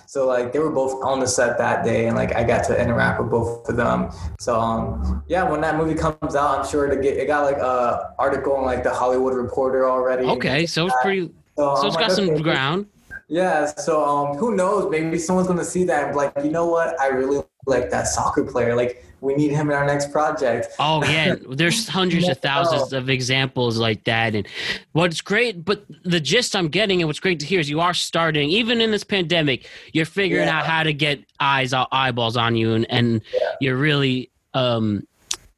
So 0.07 0.27
like 0.27 0.53
they 0.53 0.59
were 0.59 0.71
both 0.71 1.03
on 1.05 1.21
the 1.21 1.27
set 1.27 1.57
that 1.59 1.85
day, 1.85 2.07
and 2.07 2.17
like 2.17 2.35
I 2.35 2.43
got 2.45 2.65
to 2.65 2.81
interact 2.81 3.21
with 3.21 3.31
both 3.31 3.69
of 3.69 3.77
them. 3.77 4.11
So 4.41 4.59
um, 4.59 5.23
yeah, 5.29 5.49
when 5.49 5.61
that 5.61 5.77
movie 5.77 5.95
comes 5.95 6.35
out, 6.35 6.59
I'm 6.59 6.67
sure 6.67 6.89
to 6.89 6.97
get 6.97 7.17
it 7.17 7.27
got 7.27 7.45
like 7.45 7.59
a 7.59 8.15
article 8.19 8.59
in 8.59 8.65
like 8.65 8.83
the 8.83 8.93
Hollywood 8.93 9.35
Reporter 9.35 9.89
already. 9.89 10.27
Okay, 10.27 10.67
so 10.67 10.87
it's 10.87 10.97
pretty. 11.03 11.31
So, 11.57 11.75
So 11.77 11.81
I'm 11.83 11.87
it's 11.87 11.97
like, 11.97 12.09
got 12.09 12.17
some 12.17 12.31
okay, 12.31 12.43
ground. 12.43 12.87
Yeah, 13.29 13.67
so 13.67 14.05
um, 14.05 14.37
who 14.37 14.57
knows? 14.57 14.91
Maybe 14.91 15.19
someone's 15.19 15.47
gonna 15.47 15.65
see 15.65 15.85
that 15.85 16.05
and 16.05 16.13
be 16.13 16.17
like, 16.17 16.33
you 16.43 16.51
know 16.51 16.67
what? 16.67 16.99
I 17.01 17.09
really 17.09 17.45
like 17.67 17.91
that 17.91 18.09
soccer 18.09 18.45
player. 18.45 18.75
Like, 18.75 19.05
we 19.21 19.35
need 19.35 19.51
him 19.53 19.71
in 19.71 19.77
our 19.77 19.85
next 19.87 20.11
project. 20.13 20.69
Oh 20.79 21.05
yeah, 21.05 21.37
there's 21.51 21.87
hundreds 21.89 22.29
of 22.29 22.39
thousands 22.39 22.93
of 22.93 23.11
examples 23.11 23.79
like 23.79 24.05
that, 24.05 24.35
and 24.35 24.47
what's 24.93 25.21
great, 25.21 25.65
but 25.65 25.85
the 26.05 26.21
gist 26.21 26.57
I'm 26.57 26.69
getting 26.69 27.01
and 27.01 27.09
what's 27.09 27.21
great 27.21 27.41
to 27.41 27.47
hear 27.47 27.61
is 27.61 27.69
you 27.69 27.81
are 27.81 27.95
starting, 27.95 28.49
even 28.51 28.81
in 28.81 28.91
this 28.91 29.05
pandemic, 29.05 29.69
you're 29.93 30.07
figuring 30.07 30.47
Yeah. 30.47 30.59
out 30.59 30.67
how 30.67 30.83
to 30.83 30.93
get 30.93 31.21
eyes, 31.39 31.73
eyeballs 31.73 32.37
on 32.37 32.57
you, 32.57 32.75
and 32.75 32.87
and 32.91 33.23
you're 33.61 33.77
really 33.77 34.31
um, 34.55 35.07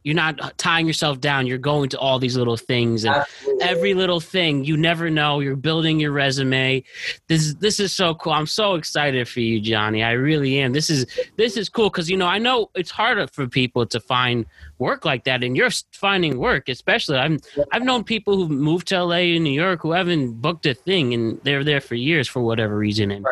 you're 0.05 0.15
not 0.15 0.59
tying 0.59 0.87
yourself 0.87 1.21
down. 1.21 1.47
You're 1.47 1.59
going 1.59 1.89
to 1.91 1.99
all 1.99 2.19
these 2.19 2.37
little 2.37 2.57
things, 2.57 3.05
and 3.05 3.15
Absolutely. 3.15 3.65
every 3.65 3.95
little 3.95 4.21
thing 4.21 4.65
you 4.65 4.77
never 4.77 5.11
know. 5.11 5.41
You're 5.41 5.57
building 5.57 6.01
your 6.01 6.13
resume. 6.13 6.83
This 7.29 7.43
is 7.43 7.55
this 7.57 7.79
is 7.79 7.93
so 7.93 8.15
cool. 8.15 8.33
I'm 8.33 8.47
so 8.47 8.75
excited 8.75 9.29
for 9.29 9.41
you, 9.41 9.61
Johnny. 9.61 10.03
I 10.03 10.13
really 10.13 10.59
am. 10.59 10.73
This 10.73 10.91
is 10.91 11.07
this 11.37 11.57
is 11.57 11.69
cool 11.69 11.89
because 11.89 12.11
you 12.11 12.17
know 12.17 12.27
I 12.27 12.39
know 12.39 12.71
it's 12.75 12.91
harder 12.91 13.27
for 13.29 13.47
people 13.47 13.87
to 13.87 14.01
find 14.01 14.45
work 14.79 15.05
like 15.05 15.25
that, 15.25 15.45
and 15.45 15.57
you're 15.57 15.71
finding 15.93 16.39
work, 16.39 16.69
especially. 16.69 17.19
I'm 17.19 17.39
I've 17.71 17.85
known 17.85 18.03
people 18.03 18.37
who 18.37 18.49
moved 18.49 18.89
to 18.89 19.03
LA 19.05 19.35
and 19.37 19.45
New 19.45 19.51
York 19.51 19.81
who 19.83 19.93
haven't 19.93 20.41
booked 20.41 20.67
a 20.67 20.75
thing, 20.75 21.15
and 21.15 21.41
they're 21.45 21.65
there 21.65 21.81
for 21.81 21.95
years 21.95 22.27
for 22.27 22.43
whatever 22.43 22.77
reason. 22.77 23.11
And 23.13 23.27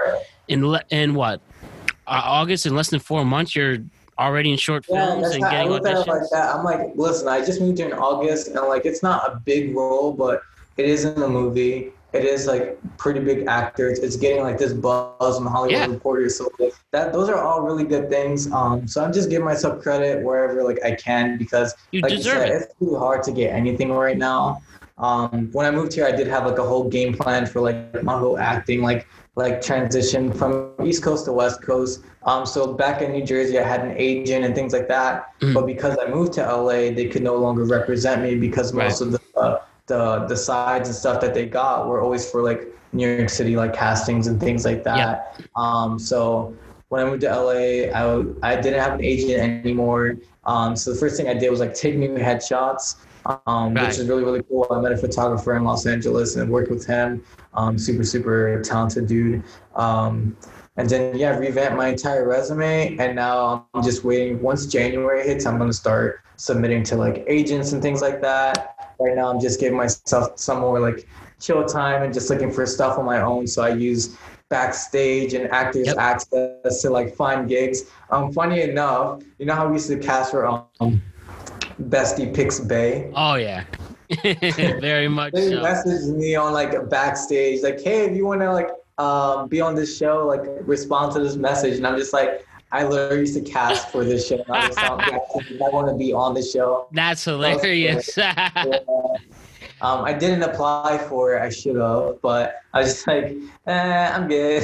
in 0.47 0.79
in 0.91 1.15
what 1.15 1.41
uh, 2.07 2.21
August 2.25 2.67
in 2.67 2.77
less 2.77 2.91
than 2.91 3.01
four 3.01 3.25
months, 3.25 3.57
you're 3.57 3.79
already 4.21 4.51
in 4.53 4.59
short 4.59 4.85
Yeah, 4.89 5.07
films 5.07 5.23
that's 5.23 5.35
and 5.37 5.45
I 5.45 5.51
getting 5.51 5.73
it 5.73 5.83
auditions. 5.83 6.07
like 6.07 6.31
that. 6.31 6.55
I'm 6.55 6.65
like, 6.65 6.81
listen, 6.95 7.29
I 7.29 7.45
just 7.45 7.61
moved 7.61 7.79
here 7.79 7.89
in 7.89 7.95
August, 7.95 8.49
and 8.49 8.57
like, 8.69 8.85
it's 8.87 9.03
not 9.03 9.27
a 9.31 9.41
big 9.45 9.75
role, 9.75 10.13
but 10.13 10.43
it 10.77 10.87
is 10.87 11.05
in 11.05 11.19
the 11.19 11.29
movie. 11.29 11.93
It 12.13 12.25
is 12.25 12.47
like 12.49 12.77
pretty 12.99 13.21
big 13.21 13.47
actors. 13.47 14.01
It's 14.01 14.17
getting 14.17 14.43
like 14.43 14.59
this 14.59 14.73
buzz 14.73 15.39
the 15.41 15.49
Hollywood 15.49 15.79
Yeah. 15.79 15.87
Reporter. 15.87 16.29
So 16.29 16.51
like, 16.59 16.73
that 16.91 17.13
those 17.13 17.29
are 17.29 17.41
all 17.41 17.63
really 17.63 17.85
good 17.85 18.11
things. 18.11 18.51
Um, 18.51 18.89
so 18.89 19.05
I'm 19.05 19.13
just 19.13 19.31
giving 19.31 19.45
myself 19.45 19.81
credit 19.81 20.25
wherever 20.25 20.65
like 20.65 20.81
I 20.85 20.97
can 20.97 21.39
because 21.39 21.73
You 21.93 22.01
like 22.01 22.11
deserve 22.11 22.39
said, 22.39 22.49
it. 22.49 22.55
it's 22.63 22.75
too 22.81 22.99
hard 22.99 23.23
to 23.25 23.33
get 23.33 23.53
anything 23.55 23.93
right 23.93 24.19
now. 24.19 24.61
Um, 24.99 25.51
when 25.53 25.67
I 25.67 25.71
moved 25.71 25.95
here, 25.95 26.05
I 26.05 26.11
did 26.13 26.27
have 26.27 26.45
like 26.47 26.59
a 26.59 26.65
whole 26.65 26.89
game 26.89 27.15
plan 27.15 27.47
for 27.47 27.61
like 27.61 28.03
my 28.03 28.19
whole 28.19 28.39
acting, 28.39 28.83
like 28.83 29.07
like 29.41 29.61
transition 29.63 30.33
from 30.33 30.73
East 30.85 31.03
Coast 31.03 31.25
to 31.25 31.33
West 31.33 31.63
Coast. 31.63 32.03
Um, 32.25 32.45
so 32.45 32.75
back 32.75 33.01
in 33.03 33.13
New 33.13 33.25
Jersey, 33.25 33.59
I 33.59 33.67
had 33.67 33.81
an 33.81 33.95
agent 33.97 34.45
and 34.45 34.55
things 34.55 34.73
like 34.73 34.89
that. 34.89 35.39
Mm. 35.41 35.55
But 35.55 35.67
because 35.67 35.97
I 36.05 36.09
moved 36.09 36.33
to 36.35 36.43
LA, 36.43 36.93
they 36.99 37.09
could 37.13 37.23
no 37.23 37.37
longer 37.37 37.65
represent 37.65 38.23
me 38.23 38.35
because 38.37 38.73
most 38.73 39.01
of 39.01 39.13
the 39.13 39.21
uh, 39.37 39.63
the 39.87 40.03
the 40.29 40.37
sides 40.37 40.89
and 40.89 40.97
stuff 40.97 41.21
that 41.23 41.33
they 41.35 41.47
got 41.47 41.89
were 41.89 42.01
always 42.01 42.31
for 42.31 42.43
like 42.43 42.61
New 42.93 43.09
York 43.19 43.31
City 43.31 43.57
like 43.57 43.73
castings 43.75 44.27
and 44.27 44.39
things 44.39 44.65
like 44.65 44.85
that. 44.85 44.99
Yeah. 44.99 45.47
Um, 45.57 45.99
so 45.99 46.55
when 46.91 47.01
I 47.01 47.05
moved 47.09 47.23
to 47.23 47.29
LA, 47.29 47.91
I, 48.01 48.03
I 48.43 48.61
didn't 48.61 48.81
have 48.81 48.95
an 48.99 49.05
agent 49.05 49.65
anymore. 49.65 50.17
Um, 50.45 50.75
so 50.77 50.93
the 50.93 50.99
first 50.99 51.17
thing 51.17 51.29
I 51.29 51.35
did 51.35 51.49
was 51.51 51.61
like 51.61 51.75
take 51.75 51.95
new 51.97 52.17
headshots, 52.29 52.97
um, 53.47 53.75
Right. 53.75 53.87
which 53.87 53.99
is 53.99 54.07
really 54.09 54.25
really 54.25 54.43
cool. 54.49 54.67
I 54.71 54.81
met 54.81 54.93
a 54.93 54.97
photographer 54.97 55.57
in 55.57 55.65
Los 55.65 55.87
Angeles 55.87 56.37
and 56.37 56.51
worked 56.51 56.71
with 56.71 56.87
him. 56.87 57.23
Um, 57.55 57.79
super 57.79 58.05
super 58.05 58.61
talented 58.63 59.07
dude. 59.09 59.43
Um, 59.75 60.37
and 60.77 60.89
then 60.89 61.17
yeah, 61.17 61.37
revamp 61.37 61.77
my 61.77 61.89
entire 61.89 62.27
resume. 62.27 62.97
And 62.99 63.17
now 63.17 63.67
I'm 63.75 63.83
just 63.83 64.05
waiting. 64.05 64.41
Once 64.41 64.67
January 64.67 65.27
hits, 65.27 65.47
I'm 65.47 65.59
gonna 65.59 65.73
start 65.73 66.21
submitting 66.37 66.83
to 66.85 66.97
like 66.97 67.25
agents 67.27 67.73
and 67.73 67.83
things 67.83 68.01
like 68.03 68.21
that. 68.23 68.95
Right 68.99 69.17
now, 69.17 69.29
I'm 69.31 69.41
just 69.41 69.59
giving 69.61 69.77
myself 69.77 70.39
some 70.39 70.61
more 70.61 70.79
like 70.79 71.07
chill 71.41 71.65
time 71.65 72.03
and 72.03 72.13
just 72.15 72.31
looking 72.31 72.51
for 72.53 72.65
stuff 72.67 72.99
on 72.99 73.05
my 73.05 73.21
own. 73.21 73.47
So 73.47 73.63
I 73.63 73.71
use 73.71 74.17
backstage 74.49 75.33
and 75.35 75.51
actors 75.51 75.87
Yep. 75.89 75.97
access 75.99 76.83
to 76.83 76.91
like 76.91 77.15
find 77.17 77.49
gigs. 77.49 77.85
Um, 78.11 78.33
funny 78.33 78.61
enough, 78.63 79.23
you 79.39 79.47
know 79.47 79.55
how 79.55 79.67
we 79.69 79.75
used 79.75 79.89
to 79.89 79.99
cast 79.99 80.33
for 80.33 80.47
um, 80.47 81.01
Bestie 81.89 82.35
Picks 82.35 82.61
Bay. 82.61 83.11
Oh 83.15 83.35
yeah, 83.35 83.65
very 84.81 85.09
much 85.09 85.33
They 85.33 85.51
so. 85.51 85.63
messaged 85.63 86.17
me 86.17 86.35
on 86.35 86.53
like 86.53 86.89
backstage, 86.89 87.63
like, 87.63 87.81
hey, 87.81 88.07
if 88.07 88.17
you 88.17 88.27
want 88.27 88.41
to 88.41 88.53
like 88.53 88.71
um, 88.99 89.49
be 89.49 89.61
on 89.61 89.75
this 89.75 89.97
show, 89.97 90.27
like 90.27 90.43
respond 90.63 91.13
to 91.13 91.21
this 91.21 91.37
message. 91.37 91.77
And 91.77 91.87
I'm 91.87 91.97
just 91.97 92.13
like, 92.13 92.47
I 92.73 92.85
literally 92.85 93.21
used 93.21 93.35
to 93.35 93.41
cast 93.41 93.89
for 93.91 94.05
this 94.05 94.27
show. 94.27 94.43
I 94.49 94.69
was 94.69 94.77
on 94.79 94.99
backstage, 94.99 95.61
I 95.65 95.69
want 95.71 95.89
to 95.89 95.95
be 95.95 96.13
on 96.13 96.35
the 96.35 96.43
show. 96.43 96.89
That's 96.93 97.25
hilarious. 97.25 98.11
Um, 99.83 100.05
I 100.05 100.13
didn't 100.13 100.43
apply 100.43 100.99
for 101.09 101.35
it. 101.37 101.43
I 101.43 101.49
should 101.49 101.77
have, 101.77 102.21
but 102.21 102.57
I 102.75 102.81
was 102.81 102.89
just 102.95 103.07
like, 103.07 103.35
eh, 103.67 104.11
I'm 104.15 104.29
good. 104.29 104.63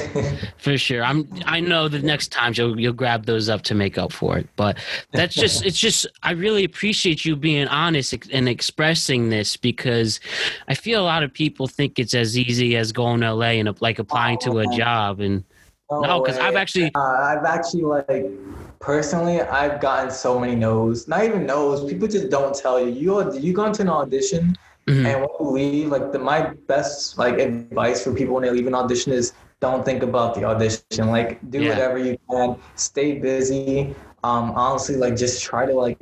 For 0.58 0.76
sure. 0.76 1.02
I'm 1.02 1.26
I 1.46 1.58
know 1.60 1.88
the 1.88 2.00
next 2.00 2.32
time 2.32 2.52
you'll 2.54 2.78
you'll 2.78 2.92
grab 2.92 3.24
those 3.24 3.48
up 3.48 3.62
to 3.62 3.74
make 3.74 3.96
up 3.98 4.12
for 4.12 4.36
it. 4.38 4.48
But 4.56 4.78
that's 5.12 5.34
just 5.34 5.64
it's 5.64 5.78
just 5.78 6.06
I 6.22 6.32
really 6.32 6.64
appreciate 6.64 7.24
you 7.24 7.34
being 7.36 7.66
honest 7.68 8.14
and 8.32 8.48
expressing 8.48 9.30
this 9.30 9.56
because 9.56 10.20
I 10.68 10.74
feel 10.74 11.00
a 11.00 11.04
lot 11.04 11.22
of 11.22 11.32
people 11.32 11.66
think 11.66 11.98
it's 11.98 12.14
as 12.14 12.36
easy 12.36 12.76
as 12.76 12.92
going 12.92 13.20
to 13.20 13.32
LA 13.32 13.58
and 13.60 13.80
like 13.80 13.98
applying 13.98 14.38
to 14.40 14.58
a 14.58 14.66
job 14.76 15.20
and 15.20 15.42
No, 15.90 16.20
'cause 16.22 16.36
way. 16.36 16.42
I've 16.42 16.56
actually- 16.56 16.90
uh, 16.94 16.98
I've 17.00 17.44
actually 17.44 17.84
like 17.84 18.26
personally, 18.80 19.40
I've 19.40 19.80
gotten 19.80 20.10
so 20.10 20.38
many 20.38 20.54
no's. 20.56 21.08
Not 21.08 21.24
even 21.24 21.46
no's. 21.46 21.88
People 21.90 22.06
just 22.08 22.28
don't 22.28 22.54
tell 22.54 22.78
you. 22.80 22.90
You 22.90 23.38
you 23.38 23.52
go 23.52 23.64
into 23.66 23.82
an 23.82 23.88
audition, 23.88 24.56
Mhm. 24.88 25.06
and 25.06 25.20
when 25.20 25.30
you 25.40 25.50
leave, 25.50 25.88
like 25.88 26.12
the 26.12 26.18
my 26.18 26.50
best 26.68 27.18
like 27.18 27.38
advice 27.38 28.04
for 28.04 28.12
people 28.12 28.34
when 28.34 28.44
they 28.44 28.50
leave 28.50 28.66
an 28.66 28.74
audition 28.74 29.12
is 29.12 29.32
don't 29.60 29.84
think 29.84 30.02
about 30.02 30.34
the 30.34 30.44
audition. 30.44 31.08
Like 31.10 31.38
do 31.50 31.62
Yeah. 31.62 31.68
whatever 31.70 31.98
you 31.98 32.16
can. 32.30 32.56
Stay 32.76 33.18
busy. 33.18 33.94
Um, 34.22 34.52
honestly, 34.54 34.96
like 34.96 35.16
just 35.16 35.42
try 35.42 35.66
to 35.66 35.74
like 35.74 35.98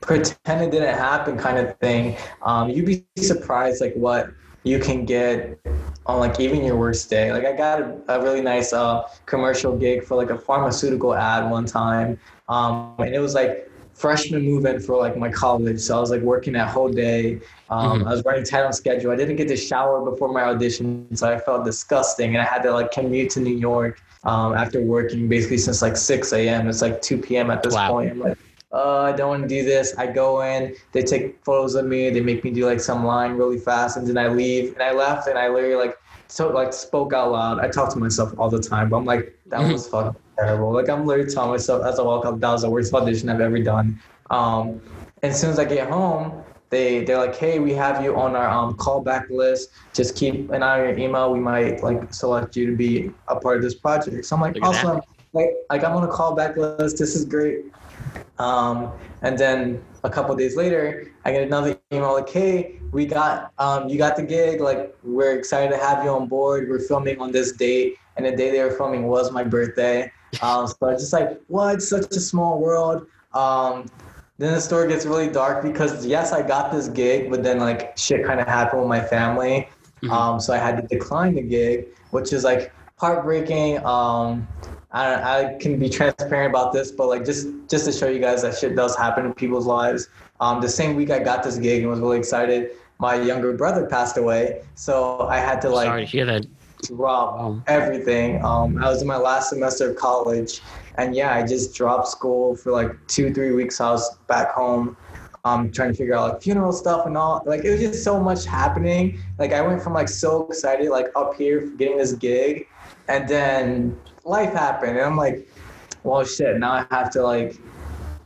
pretend 0.00 0.62
it 0.62 0.70
didn't 0.70 0.96
happen, 0.96 1.36
kind 1.36 1.58
of 1.58 1.76
thing. 1.78 2.16
Um, 2.42 2.70
you'd 2.70 2.86
be 2.86 3.04
surprised 3.18 3.80
like 3.80 3.94
what 3.94 4.30
you 4.64 4.78
can 4.78 5.04
get 5.04 5.58
on 6.06 6.18
like 6.20 6.40
even 6.40 6.64
your 6.64 6.76
worst 6.76 7.10
day. 7.10 7.32
Like 7.32 7.44
I 7.44 7.52
got 7.52 7.80
a, 7.80 8.00
a 8.08 8.22
really 8.22 8.40
nice 8.40 8.72
uh, 8.72 9.02
commercial 9.26 9.76
gig 9.76 10.04
for 10.04 10.16
like 10.16 10.30
a 10.30 10.38
pharmaceutical 10.38 11.14
ad 11.14 11.50
one 11.50 11.66
time, 11.66 12.18
um, 12.48 12.94
and 12.98 13.14
it 13.14 13.20
was 13.20 13.34
like 13.34 13.67
freshman 13.98 14.42
move-in 14.42 14.80
for 14.80 14.96
like 14.96 15.16
my 15.16 15.30
college. 15.30 15.80
So 15.80 15.96
I 15.96 16.00
was 16.00 16.10
like 16.10 16.22
working 16.22 16.52
that 16.54 16.68
whole 16.68 16.88
day. 16.88 17.40
Um, 17.68 18.06
I 18.06 18.10
was 18.10 18.22
running 18.24 18.44
tight 18.44 18.62
on 18.64 18.72
schedule. 18.72 19.10
I 19.10 19.16
didn't 19.16 19.36
get 19.36 19.48
to 19.48 19.56
shower 19.56 20.08
before 20.08 20.32
my 20.32 20.42
audition, 20.42 21.14
so 21.14 21.30
I 21.30 21.38
felt 21.38 21.64
disgusting, 21.64 22.34
and 22.34 22.40
I 22.40 22.44
had 22.44 22.62
to 22.62 22.72
like 22.72 22.90
commute 22.92 23.30
to 23.32 23.40
New 23.40 23.56
York 23.56 24.00
um, 24.24 24.54
after 24.54 24.80
working 24.80 25.28
basically 25.28 25.58
since 25.58 25.82
like 25.82 25.96
6 25.96 26.32
a.m. 26.32 26.68
It's 26.68 26.82
like 26.82 27.00
2 27.02 27.18
p.m. 27.18 27.50
at 27.50 27.62
this 27.62 27.74
Wow. 27.74 27.88
point. 27.92 28.10
I'm 28.12 28.20
like, 28.20 28.38
oh, 28.72 29.02
I 29.02 29.12
don't 29.12 29.28
want 29.28 29.42
to 29.42 29.48
do 29.48 29.64
this. 29.64 29.94
I 29.98 30.06
go 30.06 30.42
in, 30.42 30.74
they 30.92 31.02
take 31.02 31.44
photos 31.44 31.74
of 31.74 31.86
me, 31.86 32.10
they 32.10 32.20
make 32.20 32.42
me 32.44 32.50
do 32.50 32.64
like 32.66 32.80
some 32.80 33.04
line 33.04 33.32
really 33.32 33.58
fast, 33.58 33.96
and 33.96 34.06
then 34.06 34.16
I 34.18 34.28
leave. 34.28 34.72
And 34.74 34.82
I 34.82 34.92
left, 34.92 35.28
and 35.28 35.38
I 35.38 35.48
literally 35.48 35.76
like 35.76 35.94
so 36.28 36.48
like 36.50 36.72
spoke 36.72 37.12
out 37.12 37.32
loud. 37.32 37.58
I 37.60 37.68
talk 37.68 37.92
to 37.94 37.98
myself 37.98 38.32
all 38.38 38.50
the 38.50 38.60
time, 38.60 38.88
but 38.90 38.96
I'm 38.98 39.04
like, 39.04 39.34
that 39.46 39.60
Mhm. 39.60 39.72
was 39.72 39.88
fucking 39.88 40.20
terrible. 40.38 40.72
Like 40.72 40.88
I'm 40.88 41.06
literally 41.06 41.30
telling 41.30 41.50
myself 41.50 41.84
as 41.84 41.98
I 41.98 42.02
walk 42.02 42.24
up, 42.26 42.40
that 42.40 42.50
was 42.52 42.62
the 42.62 42.70
worst 42.70 42.92
audition 42.94 43.28
I've 43.28 43.40
ever 43.40 43.58
done. 43.58 44.00
Um, 44.30 44.80
and 45.22 45.32
as 45.32 45.40
soon 45.40 45.50
as 45.50 45.58
I 45.58 45.64
get 45.64 45.88
home, 45.88 46.44
they 46.70 47.04
they're 47.04 47.18
like, 47.18 47.34
hey, 47.36 47.58
we 47.58 47.72
have 47.74 48.02
you 48.04 48.16
on 48.16 48.36
our 48.36 48.48
um 48.48 48.76
callback 48.76 49.30
list. 49.30 49.70
Just 49.94 50.16
keep 50.16 50.50
an 50.50 50.62
eye 50.62 50.80
on 50.80 50.88
your 50.88 50.98
email. 50.98 51.32
We 51.32 51.40
might 51.40 51.82
like 51.82 52.12
select 52.12 52.56
you 52.56 52.66
to 52.70 52.76
be 52.76 53.10
a 53.28 53.36
part 53.36 53.56
of 53.56 53.62
this 53.62 53.74
project. 53.74 54.24
So 54.26 54.36
I'm 54.36 54.42
like, 54.42 54.54
Look 54.54 54.64
at 54.64 54.70
that. 54.72 54.84
awesome. 54.84 55.00
Like, 55.32 55.50
like 55.70 55.84
I'm 55.84 55.96
on 55.96 56.04
a 56.04 56.08
callback 56.08 56.56
list. 56.56 56.98
This 56.98 57.14
is 57.14 57.24
great. 57.24 57.64
Um, 58.38 58.92
and 59.22 59.36
then 59.38 59.82
a 60.04 60.10
couple 60.10 60.34
days 60.36 60.56
later, 60.56 61.06
I 61.24 61.32
get 61.32 61.42
another 61.42 61.76
email 61.92 62.12
like, 62.14 62.28
"Hey, 62.28 62.78
we 62.92 63.06
got 63.06 63.52
um, 63.58 63.88
you 63.88 63.98
got 63.98 64.16
the 64.16 64.22
gig. 64.22 64.60
Like, 64.60 64.94
we're 65.02 65.36
excited 65.36 65.70
to 65.70 65.78
have 65.78 66.04
you 66.04 66.10
on 66.10 66.28
board. 66.28 66.68
We're 66.68 66.78
filming 66.80 67.18
on 67.20 67.32
this 67.32 67.52
date, 67.52 67.96
and 68.16 68.24
the 68.24 68.32
day 68.36 68.50
they 68.50 68.62
were 68.62 68.70
filming 68.70 69.08
was 69.08 69.32
my 69.32 69.42
birthday. 69.42 70.10
Um, 70.42 70.66
so 70.66 70.76
I 70.82 70.92
just 70.92 71.12
like, 71.12 71.40
what? 71.48 71.82
Such 71.82 72.14
a 72.14 72.20
small 72.20 72.60
world. 72.60 73.06
Um, 73.34 73.86
then 74.38 74.54
the 74.54 74.60
story 74.60 74.88
gets 74.88 75.04
really 75.04 75.28
dark 75.28 75.62
because 75.62 76.06
yes, 76.06 76.32
I 76.32 76.42
got 76.46 76.70
this 76.70 76.88
gig, 76.88 77.30
but 77.30 77.42
then 77.42 77.58
like 77.58 77.96
shit 77.98 78.24
kind 78.24 78.40
of 78.40 78.46
happened 78.46 78.80
with 78.80 78.88
my 78.88 79.00
family. 79.00 79.68
Mhm. 80.02 80.10
Um, 80.10 80.40
so 80.40 80.54
I 80.54 80.58
had 80.58 80.76
to 80.76 80.86
decline 80.86 81.34
the 81.34 81.42
gig, 81.42 81.86
which 82.10 82.32
is 82.32 82.44
like 82.44 82.72
heartbreaking. 82.96 83.84
Um, 83.84 84.46
I, 84.92 85.14
I 85.14 85.56
can 85.58 85.78
be 85.78 85.88
transparent 85.88 86.50
about 86.50 86.72
this, 86.72 86.92
but 86.92 87.08
like 87.08 87.24
just 87.24 87.48
just 87.68 87.84
to 87.86 87.92
show 87.92 88.08
you 88.08 88.20
guys 88.20 88.42
that 88.42 88.56
shit 88.56 88.76
does 88.76 88.96
happen 88.96 89.26
in 89.26 89.34
people's 89.34 89.66
lives. 89.66 90.08
Um, 90.40 90.60
the 90.60 90.68
same 90.68 90.94
week 90.94 91.10
I 91.10 91.18
got 91.18 91.42
this 91.42 91.58
gig 91.58 91.82
and 91.82 91.90
was 91.90 92.00
really 92.00 92.18
excited, 92.18 92.70
my 92.98 93.16
younger 93.16 93.52
brother 93.52 93.86
passed 93.86 94.16
away, 94.16 94.62
so 94.74 95.26
I 95.28 95.38
had 95.38 95.60
to 95.62 95.68
like 95.68 95.86
Sorry 95.86 96.04
to 96.04 96.10
hear 96.10 96.24
that. 96.26 96.46
Drop 96.82 97.34
Wow. 97.38 97.62
everything. 97.66 98.44
Um, 98.44 98.78
I 98.82 98.88
was 98.88 99.02
in 99.02 99.08
my 99.08 99.16
last 99.16 99.50
semester 99.50 99.90
of 99.90 99.96
college, 99.96 100.60
and 100.96 101.14
yeah, 101.14 101.34
I 101.34 101.46
just 101.46 101.74
dropped 101.74 102.08
school 102.08 102.56
for 102.56 102.72
like 102.72 102.90
two, 103.06 103.32
three 103.32 103.52
weeks. 103.52 103.80
I 103.80 103.90
was 103.90 104.18
back 104.26 104.52
home, 104.52 104.96
um, 105.44 105.70
trying 105.70 105.92
to 105.92 105.96
figure 105.96 106.14
out 106.14 106.32
like 106.32 106.42
funeral 106.42 106.72
stuff 106.72 107.06
and 107.06 107.16
all. 107.16 107.42
Like 107.46 107.64
it 107.64 107.70
was 107.70 107.80
just 107.80 108.02
so 108.04 108.20
much 108.20 108.44
happening. 108.44 109.18
Like 109.38 109.52
I 109.52 109.60
went 109.62 109.82
from 109.82 109.94
like 109.94 110.08
so 110.08 110.46
excited, 110.48 110.90
like 110.90 111.06
up 111.16 111.34
here 111.34 111.66
getting 111.76 111.96
this 111.98 112.12
gig, 112.12 112.66
and 113.08 113.28
then 113.28 114.00
life 114.24 114.52
happened, 114.52 114.96
and 114.96 115.06
I'm 115.06 115.16
like, 115.16 115.46
well, 116.02 116.24
shit. 116.24 116.58
Now 116.58 116.72
I 116.72 116.86
have 116.90 117.10
to 117.12 117.22
like 117.22 117.60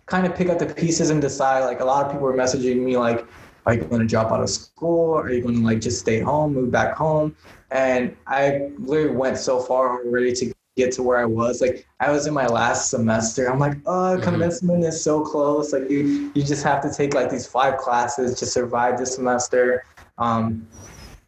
kind 0.06 0.26
of 0.26 0.34
pick 0.34 0.48
up 0.48 0.58
the 0.58 0.66
pieces 0.66 1.10
and 1.10 1.20
decide. 1.20 1.60
Like 1.64 1.80
a 1.80 1.84
lot 1.84 2.04
of 2.04 2.12
people 2.12 2.26
were 2.26 2.34
messaging 2.36 2.82
me 2.82 2.96
like, 2.96 3.24
are 3.66 3.74
you 3.74 3.82
going 3.84 4.00
to 4.00 4.06
drop 4.06 4.32
out 4.32 4.42
of 4.42 4.50
school? 4.50 5.14
Are 5.14 5.30
you 5.30 5.42
going 5.42 5.56
to 5.56 5.62
like 5.62 5.80
just 5.80 6.00
stay 6.00 6.20
home, 6.20 6.54
move 6.54 6.70
back 6.70 6.94
home? 6.96 7.36
And 7.72 8.14
I 8.26 8.70
literally 8.78 9.16
went 9.16 9.38
so 9.38 9.58
far 9.60 10.04
already 10.04 10.32
to 10.34 10.52
get 10.76 10.92
to 10.92 11.02
where 11.02 11.18
I 11.18 11.24
was. 11.24 11.60
Like 11.60 11.86
I 12.00 12.10
was 12.10 12.26
in 12.26 12.34
my 12.34 12.46
last 12.46 12.90
semester. 12.90 13.50
I'm 13.50 13.58
like, 13.58 13.76
oh, 13.86 14.16
Mhm. 14.18 14.22
commencement 14.22 14.84
is 14.84 15.02
so 15.02 15.22
close. 15.22 15.72
Like 15.72 15.90
you, 15.90 16.30
you 16.34 16.42
just 16.42 16.62
have 16.64 16.82
to 16.82 16.92
take 16.92 17.14
like 17.14 17.30
these 17.30 17.46
five 17.46 17.78
classes 17.78 18.38
to 18.38 18.46
survive 18.46 18.98
this 18.98 19.14
semester. 19.14 19.84
Um, 20.18 20.66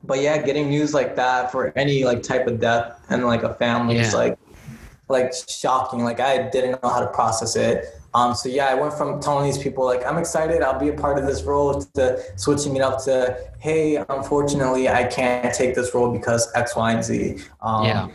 but 0.04 0.20
yeah, 0.20 0.36
getting 0.38 0.68
news 0.68 0.92
like 0.92 1.16
that 1.16 1.50
for 1.50 1.72
any 1.76 2.04
like 2.04 2.22
type 2.22 2.46
of 2.46 2.60
death 2.60 3.00
and 3.08 3.26
like 3.26 3.42
a 3.42 3.54
family 3.54 3.96
is 3.96 4.12
like 4.14 4.38
like 5.08 5.32
shocking. 5.48 6.04
Like 6.04 6.20
I 6.20 6.48
didn't 6.50 6.82
know 6.82 6.88
how 6.90 7.00
to 7.00 7.06
process 7.08 7.56
it. 7.56 7.86
Um, 8.14 8.34
so 8.34 8.48
yeah, 8.48 8.66
I 8.66 8.74
went 8.74 8.94
from 8.94 9.20
telling 9.20 9.44
these 9.44 9.58
people 9.58 9.84
like 9.84 10.06
I'm 10.06 10.18
excited, 10.18 10.62
I'll 10.62 10.78
be 10.78 10.88
a 10.88 10.94
part 10.94 11.18
of 11.18 11.26
this 11.26 11.42
role, 11.42 11.82
to 11.94 12.22
switching 12.36 12.76
it 12.76 12.82
up 12.82 13.02
to 13.04 13.36
hey, 13.58 13.96
unfortunately, 14.08 14.88
I 14.88 15.04
can't 15.04 15.52
take 15.54 15.74
this 15.74 15.94
role 15.94 16.12
because 16.12 16.50
X, 16.54 16.76
Y, 16.76 16.92
and 16.92 17.04
Z. 17.04 17.38
Um, 17.60 17.84
Yeah. 17.84 18.08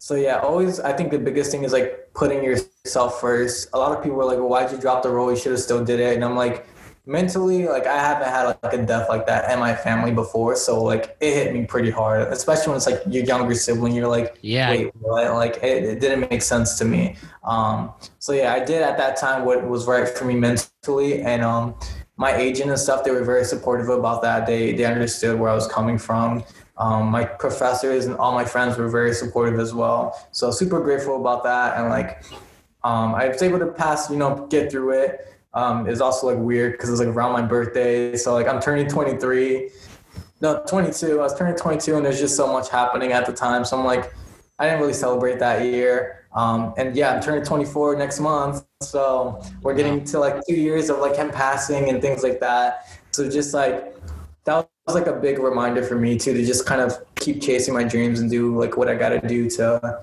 So 0.00 0.14
yeah, 0.14 0.38
always 0.38 0.80
I 0.80 0.92
think 0.92 1.10
the 1.10 1.18
biggest 1.18 1.50
thing 1.50 1.64
is 1.64 1.72
like 1.72 2.10
putting 2.14 2.44
yourself 2.44 3.20
first. 3.20 3.68
A 3.72 3.78
lot 3.78 3.96
of 3.96 4.02
people 4.02 4.20
are 4.20 4.24
like, 4.24 4.38
well, 4.38 4.48
why'd 4.48 4.70
you 4.70 4.78
drop 4.78 5.02
the 5.02 5.10
role? 5.10 5.30
You 5.30 5.36
should 5.36 5.52
have 5.52 5.60
still 5.60 5.84
did 5.84 5.98
it. 5.98 6.14
And 6.14 6.24
I'm 6.24 6.36
like, 6.36 6.66
mentally, 7.08 7.66
like 7.66 7.86
I 7.86 7.98
haven't 7.98 8.28
had 8.28 8.56
like 8.62 8.72
a 8.74 8.84
death 8.84 9.08
like 9.08 9.26
that 9.26 9.50
in 9.50 9.58
my 9.58 9.74
family 9.74 10.12
before, 10.12 10.54
so 10.54 10.84
like 10.84 11.16
it 11.20 11.32
hit 11.32 11.54
me 11.54 11.64
pretty 11.64 11.90
hard. 11.90 12.30
Especially 12.30 12.68
when 12.68 12.76
it's 12.76 12.86
like 12.86 13.02
your 13.08 13.24
younger 13.24 13.54
sibling. 13.54 13.94
You're 13.94 14.08
like, 14.08 14.38
Yeah. 14.42 14.70
wait, 14.70 14.94
what? 15.00 15.32
Like 15.34 15.56
it, 15.62 15.84
it 15.84 16.00
didn't 16.00 16.30
make 16.30 16.42
sense 16.42 16.78
to 16.78 16.84
me. 16.84 17.16
Um, 17.42 17.92
so 18.18 18.32
yeah, 18.32 18.52
I 18.52 18.62
did 18.62 18.82
at 18.82 18.98
that 18.98 19.16
time 19.16 19.46
what 19.46 19.66
was 19.66 19.86
right 19.86 20.06
for 20.06 20.26
me 20.26 20.36
mentally, 20.36 21.22
and 21.22 21.42
um, 21.42 21.74
my 22.18 22.36
agent 22.36 22.68
and 22.70 22.78
stuff 22.78 23.04
they 23.04 23.10
were 23.10 23.24
very 23.24 23.44
supportive 23.44 23.88
about 23.88 24.20
that. 24.22 24.46
They 24.46 24.72
they 24.74 24.84
understood 24.84 25.40
where 25.40 25.50
I 25.50 25.54
was 25.54 25.66
coming 25.66 25.98
from. 25.98 26.44
Um, 26.76 27.06
my 27.06 27.24
professors 27.24 28.04
and 28.06 28.14
all 28.16 28.32
my 28.32 28.44
friends 28.44 28.76
were 28.76 28.88
very 28.88 29.12
supportive 29.12 29.58
as 29.58 29.74
well. 29.74 30.28
So 30.30 30.52
super 30.52 30.80
grateful 30.80 31.16
about 31.18 31.42
that, 31.44 31.78
and 31.78 31.88
like 31.88 32.22
um, 32.84 33.14
I 33.14 33.28
was 33.28 33.42
able 33.42 33.58
to 33.60 33.66
pass, 33.66 34.10
you 34.10 34.16
know, 34.16 34.46
get 34.50 34.70
through 34.70 34.90
it. 34.90 35.24
Um, 35.54 35.88
it's 35.88 36.00
also 36.00 36.26
like 36.26 36.38
weird 36.38 36.72
because 36.72 36.90
it's 36.90 37.00
like 37.00 37.08
around 37.08 37.32
my 37.32 37.42
birthday, 37.42 38.16
so 38.16 38.34
like 38.34 38.46
I'm 38.46 38.60
turning 38.60 38.86
23 38.86 39.70
no 40.40 40.62
22 40.68 41.18
i 41.18 41.22
was 41.22 41.36
turning 41.36 41.56
22 41.56 41.96
and 41.96 42.04
there's 42.04 42.20
just 42.20 42.36
so 42.36 42.52
much 42.52 42.68
happening 42.68 43.12
at 43.12 43.26
the 43.26 43.32
time. 43.32 43.64
So 43.64 43.78
i'm 43.78 43.84
like 43.84 44.12
i 44.58 44.66
didn't 44.66 44.80
really 44.80 44.92
celebrate 44.92 45.38
that 45.38 45.64
year. 45.64 46.26
Um, 46.34 46.74
and 46.76 46.94
yeah 46.94 47.14
i'm 47.14 47.22
turning 47.22 47.44
24 47.44 47.96
next 47.96 48.20
month. 48.20 48.64
So 48.82 49.42
we're 49.62 49.74
getting 49.74 50.04
to 50.04 50.18
like 50.18 50.40
two 50.48 50.54
years 50.54 50.90
of 50.90 50.98
like 50.98 51.16
him 51.16 51.30
passing 51.30 51.88
and 51.88 52.00
things 52.00 52.22
like 52.22 52.40
that. 52.40 52.86
So 53.12 53.28
just 53.28 53.54
like 53.54 53.96
that 54.44 54.68
was 54.86 54.94
like 54.94 55.06
a 55.06 55.12
big 55.12 55.38
reminder 55.38 55.82
for 55.82 55.96
me 55.96 56.16
too 56.18 56.34
to 56.34 56.44
just 56.44 56.66
kind 56.66 56.80
of 56.80 56.96
keep 57.16 57.42
chasing 57.42 57.74
my 57.74 57.84
dreams 57.84 58.20
and 58.20 58.30
do 58.30 58.56
like 58.58 58.76
what 58.76 58.88
i 58.88 58.94
gotta 58.94 59.20
do 59.26 59.50
to 59.50 60.00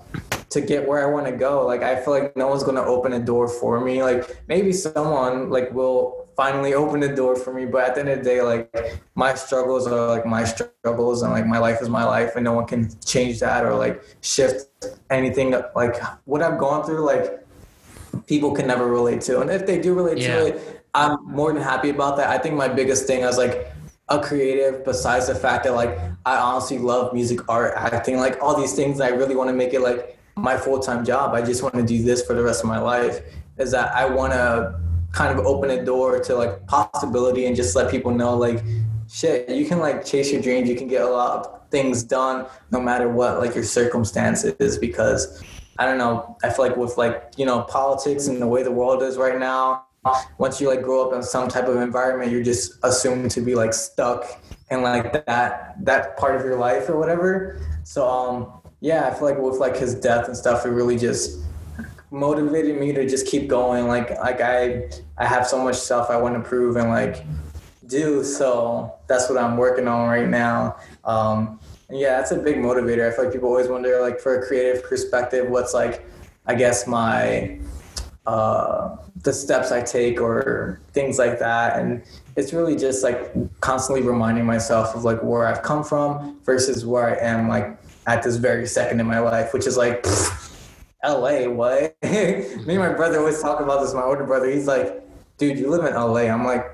to 0.49 0.61
get 0.61 0.87
where 0.87 1.07
I 1.07 1.11
want 1.11 1.25
to 1.25 1.31
go. 1.31 1.65
Like 1.65 1.81
I 1.83 1.95
feel 1.95 2.13
like 2.13 2.35
no 2.37 2.47
one's 2.47 2.63
gonna 2.63 2.83
open 2.83 3.13
a 3.13 3.19
door 3.19 3.47
for 3.47 3.79
me. 3.79 4.03
Like 4.03 4.43
maybe 4.47 4.71
someone 4.71 5.49
like 5.49 5.73
will 5.73 6.27
finally 6.35 6.73
open 6.73 6.99
the 6.99 7.07
door 7.07 7.35
for 7.35 7.53
me, 7.53 7.65
but 7.65 7.83
at 7.85 7.95
the 7.95 8.01
end 8.01 8.09
of 8.09 8.17
the 8.19 8.23
day, 8.23 8.41
like 8.41 8.69
my 9.15 9.33
struggles 9.33 9.87
are 9.87 10.07
like 10.07 10.25
my 10.25 10.43
struggles, 10.43 11.21
and 11.21 11.31
like 11.31 11.45
my 11.47 11.57
life 11.57 11.81
is 11.81 11.89
my 11.89 12.03
life, 12.03 12.35
and 12.35 12.43
no 12.43 12.53
one 12.53 12.65
can 12.65 12.89
change 13.05 13.39
that 13.39 13.65
or 13.65 13.75
like 13.75 14.03
shift 14.21 14.67
anything. 15.09 15.55
Like 15.75 15.95
what 16.25 16.41
I've 16.41 16.59
gone 16.59 16.85
through, 16.85 17.05
like 17.05 17.45
people 18.27 18.51
can 18.53 18.67
never 18.67 18.87
relate 18.87 19.21
to, 19.21 19.41
and 19.41 19.49
if 19.49 19.65
they 19.65 19.79
do 19.79 19.93
relate 19.93 20.17
Yeah. 20.17 20.35
to 20.35 20.45
it, 20.47 20.83
I'm 20.93 21.17
more 21.25 21.51
than 21.53 21.61
happy 21.61 21.89
about 21.89 22.17
that. 22.17 22.29
I 22.29 22.37
think 22.37 22.55
my 22.55 22.67
biggest 22.67 23.07
thing 23.07 23.21
is 23.23 23.37
like 23.37 23.71
a 24.09 24.19
creative 24.21 24.85
besides 24.85 25.27
the 25.27 25.35
fact 25.35 25.63
that 25.63 25.73
like 25.73 25.97
I 26.25 26.37
honestly 26.37 26.77
love 26.77 27.13
music, 27.13 27.39
art, 27.49 27.73
acting, 27.75 28.17
like 28.17 28.41
all 28.41 28.55
these 28.59 28.73
things. 28.73 29.01
I 29.01 29.09
really 29.09 29.35
want 29.35 29.49
to 29.49 29.53
make 29.55 29.73
it 29.73 29.81
like 29.81 30.17
my 30.35 30.57
full 30.57 30.79
time 30.79 31.05
job. 31.05 31.33
I 31.33 31.41
just 31.41 31.63
want 31.63 31.75
to 31.75 31.83
do 31.83 32.03
this 32.03 32.25
for 32.25 32.33
the 32.33 32.43
rest 32.43 32.63
of 32.63 32.67
my 32.67 32.79
life. 32.79 33.21
Is 33.57 33.71
that 33.71 33.95
I 33.95 34.05
want 34.05 34.33
to 34.33 34.79
kind 35.11 35.37
of 35.37 35.45
open 35.45 35.69
a 35.69 35.83
door 35.83 36.19
to 36.19 36.35
like 36.35 36.65
possibility 36.67 37.45
and 37.45 37.55
just 37.55 37.75
let 37.75 37.89
people 37.89 38.11
know 38.11 38.35
like 38.35 38.61
shit, 39.09 39.49
you 39.49 39.65
can 39.65 39.79
like 39.79 40.05
chase 40.05 40.31
your 40.31 40.41
dreams. 40.41 40.69
You 40.69 40.75
can 40.75 40.87
get 40.87 41.01
a 41.01 41.09
lot 41.09 41.39
of 41.39 41.69
things 41.69 42.03
done 42.03 42.47
no 42.71 42.81
matter 42.81 43.09
what 43.09 43.39
like 43.39 43.55
your 43.55 43.63
circumstances 43.63 44.77
because 44.77 45.43
I 45.77 45.85
don't 45.85 45.97
know. 45.97 46.37
I 46.43 46.49
feel 46.49 46.67
like 46.67 46.77
with 46.77 46.97
like 46.97 47.33
you 47.37 47.45
know 47.45 47.61
politics 47.61 48.27
and 48.27 48.41
the 48.41 48.47
way 48.47 48.63
the 48.63 48.71
world 48.71 49.03
is 49.03 49.17
right 49.17 49.39
now, 49.39 49.85
once 50.37 50.59
you 50.59 50.67
like 50.67 50.81
grow 50.81 51.07
up 51.07 51.13
in 51.13 51.23
some 51.23 51.47
type 51.47 51.67
of 51.67 51.77
environment, 51.77 52.31
you're 52.31 52.43
just 52.43 52.73
assumed 52.83 53.31
to 53.31 53.41
be 53.41 53.55
like 53.55 53.73
stuck 53.73 54.41
in 54.71 54.81
like 54.81 55.25
that 55.25 55.75
that 55.83 56.17
part 56.17 56.35
of 56.35 56.43
your 56.43 56.57
life 56.57 56.89
or 56.89 56.97
whatever. 56.97 57.61
So 57.83 58.07
um 58.07 58.61
yeah, 58.81 59.07
I 59.07 59.13
feel 59.13 59.29
like 59.29 59.37
with 59.37 59.59
like 59.59 59.77
his 59.77 59.95
death 59.95 60.27
and 60.27 60.35
stuff, 60.35 60.65
it 60.65 60.69
really 60.69 60.97
just 60.97 61.39
motivated 62.11 62.79
me 62.79 62.93
to 62.93 63.07
just 63.07 63.27
keep 63.27 63.47
going. 63.47 63.87
Like 63.87 64.11
like 64.19 64.41
I 64.41 64.89
I 65.17 65.25
have 65.25 65.47
so 65.47 65.63
much 65.63 65.75
stuff 65.75 66.09
I 66.09 66.17
want 66.17 66.35
to 66.35 66.41
prove 66.47 66.75
and 66.75 66.89
like 66.89 67.25
do. 67.87 68.23
So 68.23 68.93
that's 69.07 69.29
what 69.29 69.37
I'm 69.37 69.57
working 69.57 69.87
on 69.87 70.07
right 70.07 70.29
now. 70.29 70.77
Um 71.03 71.59
yeah, 71.89 72.17
that's 72.17 72.31
a 72.31 72.37
big 72.37 72.57
motivator. 72.57 73.07
I 73.07 73.15
feel 73.15 73.25
like 73.25 73.33
people 73.33 73.49
always 73.49 73.67
wonder 73.67 74.01
like 74.01 74.19
for 74.19 74.41
a 74.41 74.47
creative 74.47 74.83
perspective, 74.83 75.49
what's 75.49 75.73
like 75.73 76.05
I 76.47 76.55
guess 76.55 76.87
my 76.87 77.59
uh, 78.25 78.95
the 79.23 79.31
steps 79.31 79.71
I 79.71 79.81
take 79.81 80.19
or 80.19 80.81
things 80.93 81.17
like 81.19 81.39
that. 81.39 81.79
And 81.79 82.03
it's 82.35 82.53
really 82.53 82.75
just 82.75 83.03
like 83.03 83.31
constantly 83.61 84.05
reminding 84.05 84.45
myself 84.45 84.95
of 84.95 85.03
like 85.03 85.21
where 85.23 85.47
I've 85.47 85.61
come 85.61 85.83
from 85.83 86.39
versus 86.43 86.85
where 86.85 87.07
I 87.07 87.23
am 87.23 87.47
like 87.47 87.77
at 88.07 88.23
this 88.23 88.35
very 88.37 88.67
second 88.67 88.99
in 88.99 89.07
my 89.07 89.19
life, 89.19 89.53
which 89.53 89.65
is 89.67 89.77
like 89.77 90.05
LA, 91.03 91.47
what? 91.47 91.95
Me 92.03 92.09
and 92.11 92.77
my 92.79 92.93
brother 92.93 93.19
always 93.19 93.41
talk 93.41 93.59
about 93.59 93.81
this. 93.81 93.93
My 93.93 94.01
older 94.03 94.23
brother, 94.23 94.49
he's 94.49 94.67
like, 94.67 95.03
dude, 95.37 95.57
you 95.59 95.69
live 95.69 95.85
in 95.85 95.93
LA. 95.93 96.21
I'm 96.31 96.45
like, 96.45 96.65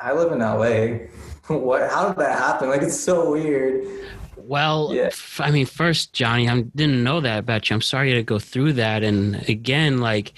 I 0.00 0.12
live 0.12 0.32
in 0.32 0.38
LA. 0.40 1.06
what? 1.56 1.90
How 1.90 2.08
did 2.08 2.18
that 2.18 2.38
happen? 2.38 2.68
Like, 2.68 2.82
it's 2.82 2.98
so 2.98 3.30
weird. 3.32 3.84
Well, 4.36 4.90
Yeah. 4.92 5.04
f- 5.04 5.40
I 5.42 5.50
mean, 5.50 5.66
first, 5.66 6.12
Johnny, 6.12 6.48
I 6.48 6.62
didn't 6.62 7.02
know 7.04 7.20
that 7.20 7.38
about 7.38 7.70
you. 7.70 7.74
I'm 7.74 7.82
sorry 7.82 8.12
to 8.14 8.22
go 8.22 8.38
through 8.38 8.74
that. 8.74 9.04
And 9.04 9.36
again, 9.48 9.98
like, 9.98 10.32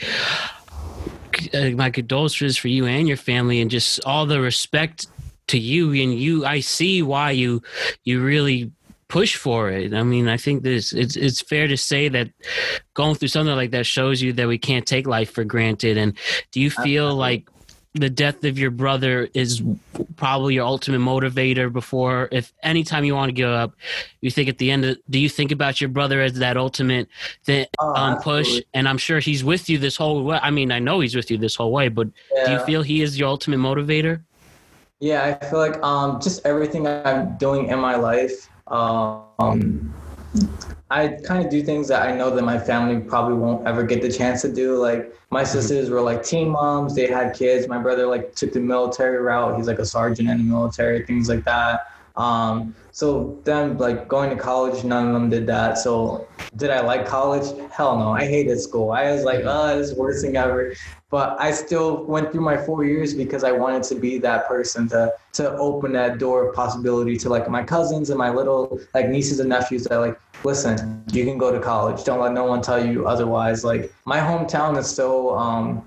uh, 1.55 1.70
my 1.70 1.91
condolences 1.91 2.57
for 2.57 2.68
you 2.68 2.87
and 2.87 3.09
your 3.09 3.16
family, 3.16 3.61
and 3.61 3.70
just 3.70 4.01
all 4.05 4.27
the 4.27 4.41
respect 4.41 5.07
to 5.49 5.59
you. 5.59 5.93
And 5.93 6.18
you, 6.18 6.45
I 6.45 6.61
see 6.61 7.03
why 7.03 7.31
you, 7.33 7.62
you 8.05 8.22
really 8.22 8.70
push 9.15 9.37
for 9.37 9.71
it. 9.71 9.95
I 9.95 10.03
mean, 10.03 10.27
I 10.27 10.37
think 10.37 10.65
this 10.65 10.93
it's 10.93 11.15
it's 11.15 11.41
fair 11.41 11.69
to 11.69 11.77
say 11.77 12.09
that 12.09 12.31
going 12.95 13.15
through 13.15 13.29
something 13.29 13.55
like 13.55 13.71
that 13.71 13.87
shows 13.87 14.21
you 14.21 14.33
that 14.33 14.49
we 14.49 14.59
can't 14.59 14.85
take 14.85 15.07
life 15.07 15.31
for 15.31 15.45
granted. 15.45 15.97
And 15.97 16.19
do 16.51 16.61
you 16.61 16.69
feel 16.69 17.15
like 17.15 17.49
the 17.93 18.11
death 18.11 18.43
of 18.43 18.59
your 18.59 18.73
brother 18.73 19.29
is 19.33 19.62
probably 20.17 20.55
your 20.55 20.67
ultimate 20.67 20.99
motivator 20.99 21.73
before 21.73 22.29
if 22.33 22.53
anytime 22.65 23.05
you 23.05 23.15
want 23.15 23.29
to 23.29 23.33
give 23.33 23.49
up 23.49 23.71
you 24.21 24.33
think 24.33 24.49
at 24.49 24.59
the 24.59 24.69
end 24.73 24.85
of 24.85 24.99
do 25.09 25.21
you 25.21 25.29
think 25.29 25.53
about 25.53 25.81
your 25.81 25.89
brother 25.89 26.21
as 26.21 26.33
that 26.45 26.57
ultimate 26.57 27.07
th- 27.47 27.69
Oh, 27.79 27.95
um, 27.95 28.21
push? 28.21 28.61
and 28.75 28.89
i'm 28.89 28.99
sure 28.99 29.21
he's 29.21 29.45
with 29.45 29.71
you 29.71 29.79
this 29.79 29.97
whole 29.97 30.25
way. 30.25 30.41
I 30.43 30.51
mean 30.51 30.73
i 30.73 30.81
know 30.81 30.99
he's 30.99 31.15
with 31.15 31.31
you 31.31 31.39
this 31.39 31.55
whole 31.55 31.71
way 31.71 31.87
but 31.89 32.09
do 32.45 32.51
you 32.51 32.59
feel 32.67 32.83
he 32.83 33.01
is 33.01 33.17
your 33.17 33.29
ultimate 33.29 33.61
motivator? 33.61 34.23
Yeah, 35.01 35.39
I 35.41 35.45
feel 35.51 35.59
like 35.59 35.77
um, 35.83 36.21
just 36.21 36.47
everything 36.47 36.87
I'm 36.87 37.37
doing 37.37 37.67
in 37.69 37.79
my 37.79 37.97
life, 37.97 38.49
um, 38.69 39.95
I 40.91 41.09
kind 41.25 41.45
of 41.45 41.51
do 41.51 41.62
things 41.62 41.89
that 41.89 42.07
I 42.07 42.15
know 42.15 42.31
that 42.35 42.43
my 42.43 42.59
family 42.59 43.01
probably 43.01 43.37
won't 43.37 43.67
ever 43.67 43.83
get 43.85 44.03
the 44.03 44.11
chance 44.11 44.43
to 44.43 44.53
do. 44.53 44.77
Like 44.77 45.15
my 45.31 45.45
sisters 45.45 45.91
were 45.91 46.01
like 46.01 46.23
teen 46.23 46.49
moms; 46.49 46.95
they 46.95 47.07
had 47.07 47.35
kids. 47.35 47.69
My 47.69 47.79
brother 47.79 48.07
like 48.07 48.35
took 48.35 48.53
the 48.53 48.61
military 48.61 49.19
route; 49.19 49.57
he's 49.57 49.67
like 49.67 49.79
a 49.79 49.87
sergeant 49.87 50.29
in 50.29 50.39
the 50.39 50.45
military, 50.45 51.05
things 51.05 51.29
like 51.29 51.45
that. 51.45 51.89
Um, 52.17 52.75
so 52.93 53.41
them 53.45 53.77
like 53.79 54.07
going 54.07 54.31
to 54.31 54.37
college, 54.37 54.85
none 54.85 55.09
of 55.09 55.12
them 55.12 55.29
did 55.29 55.47
that. 55.49 55.79
So 55.79 56.29
did 56.57 56.71
I 56.71 56.81
like 56.81 57.07
college? 57.07 57.53
Hell 57.73 57.99
no. 57.99 58.12
I 58.12 58.25
hated 58.25 58.61
school. 58.61 58.93
I 58.93 59.11
was 59.11 59.25
like, 59.25 59.43
oh, 59.45 59.77
this 59.77 59.89
is 59.89 59.95
the 59.95 60.01
worst 60.01 60.25
thing 60.25 60.37
ever. 60.37 60.75
But 61.15 61.41
I 61.41 61.53
still 61.53 62.03
went 62.07 62.33
through 62.33 62.41
my 62.41 62.57
four 62.57 62.85
years 62.85 63.15
because 63.15 63.45
I 63.45 63.53
wanted 63.53 63.85
to 63.85 63.95
be 63.95 64.19
that 64.19 64.49
person 64.49 64.89
to 64.89 65.12
to 65.35 65.57
open 65.59 65.93
that 65.93 66.19
door 66.19 66.49
of 66.49 66.57
possibility 66.57 67.17
to 67.19 67.29
like 67.29 67.49
my 67.49 67.62
cousins 67.62 68.11
and 68.11 68.19
my 68.19 68.31
little 68.31 68.81
like 68.95 69.09
nieces 69.09 69.39
and 69.39 69.49
nephews 69.49 69.85
that 69.85 69.97
like, 69.99 70.19
listen, 70.43 71.05
you 71.12 71.25
can 71.25 71.39
go 71.39 71.53
to 71.53 71.61
college. 71.61 72.03
Don't 72.03 72.19
let 72.19 72.33
no 72.33 72.47
one 72.47 72.62
tell 72.62 72.85
you 72.85 73.07
otherwise. 73.07 73.62
Like 73.62 73.95
my 74.07 74.19
hometown 74.19 74.77
is 74.77 74.91
so 74.91 75.39
um 75.39 75.87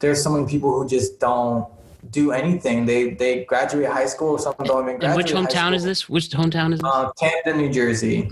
there's 0.00 0.20
so 0.20 0.30
many 0.30 0.48
people 0.48 0.76
who 0.76 0.88
just 0.88 1.20
don't 1.20 1.64
do 2.10 2.32
anything. 2.32 2.86
They 2.86 3.10
they 3.10 3.44
graduate 3.44 3.88
high 3.88 4.06
school, 4.06 4.30
or 4.30 4.40
something 4.40 4.66
don't 4.66 4.82
even 4.82 4.94
And 4.94 5.00
graduate. 5.00 5.26
which 5.26 5.32
high 5.32 5.42
hometown 5.42 5.76
is 5.76 5.84
this? 5.84 6.08
Which 6.08 6.30
hometown 6.30 6.72
is 6.74 6.80
this? 6.80 6.90
Uh, 6.92 7.12
Camden, 7.12 7.58
New 7.58 7.70
Jersey. 7.72 8.28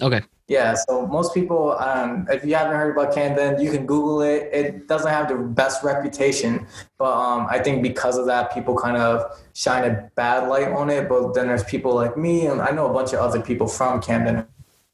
Okay. 0.00 0.22
Yeah, 0.52 0.74
so 0.74 1.06
most 1.06 1.32
people, 1.32 1.72
um, 1.78 2.26
if 2.28 2.44
you 2.44 2.54
haven't 2.54 2.76
heard 2.76 2.94
about 2.94 3.14
Camden, 3.14 3.58
you 3.58 3.70
can 3.70 3.86
Google 3.86 4.20
it. 4.20 4.50
It 4.52 4.86
doesn't 4.86 5.10
have 5.10 5.26
the 5.30 5.36
best 5.36 5.82
reputation, 5.82 6.66
but 6.98 7.10
um, 7.10 7.46
I 7.48 7.58
think 7.58 7.82
because 7.82 8.18
of 8.18 8.26
that, 8.26 8.52
people 8.52 8.76
kind 8.76 8.98
of 8.98 9.34
shine 9.54 9.90
a 9.90 10.10
bad 10.14 10.50
light 10.50 10.68
on 10.68 10.90
it. 10.90 11.08
But 11.08 11.32
then 11.32 11.46
there's 11.46 11.64
people 11.64 11.94
like 11.94 12.18
me, 12.18 12.48
and 12.48 12.60
I 12.60 12.70
know 12.70 12.84
a 12.86 12.92
bunch 12.92 13.14
of 13.14 13.20
other 13.20 13.40
people 13.40 13.66
from 13.66 14.02
Camden 14.02 14.46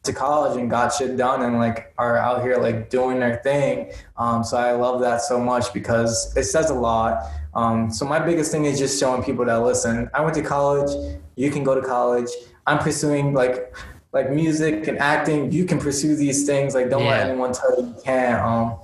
to 0.04 0.12
college 0.12 0.56
and 0.56 0.70
got 0.70 0.94
shit 0.94 1.16
done 1.16 1.42
and 1.42 1.59
like 1.59 1.92
are 1.98 2.16
out 2.16 2.42
here 2.42 2.59
like 2.59 2.88
doing 2.88 3.18
their 3.18 3.38
thing. 3.42 3.90
Um, 4.16 4.44
so 4.44 4.59
I 4.59 4.70
love 4.74 5.00
that 5.00 5.22
so 5.22 5.40
much 5.40 5.74
because 5.74 6.36
it 6.36 6.44
says 6.44 6.70
a 6.70 6.74
lot. 6.74 7.24
Um, 7.56 7.90
so 7.90 8.06
my 8.06 8.20
biggest 8.20 8.52
thing 8.52 8.64
is 8.66 8.78
just 8.78 9.00
showing 9.00 9.24
people 9.24 9.44
that 9.46 9.56
listen. 9.56 10.09
I 10.14 10.20
went 10.20 10.36
to 10.36 10.42
college. 10.42 10.92
You 11.34 11.50
can 11.50 11.64
go 11.64 11.74
to 11.74 11.84
college. 11.84 12.30
I'm 12.64 12.78
pursuing 12.78 13.34
like 13.34 13.74
like 14.12 14.30
music 14.30 14.86
and 14.88 14.98
acting. 14.98 15.52
You 15.52 15.64
can 15.64 15.78
pursue 15.78 16.16
these 16.16 16.46
things. 16.46 16.74
Like 16.74 16.90
don't 16.90 17.04
let 17.04 17.28
anyone 17.28 17.52
tell 17.52 17.80
you 17.80 17.88
you 17.88 17.96
can't. 18.04 18.40
Um, 18.40 18.78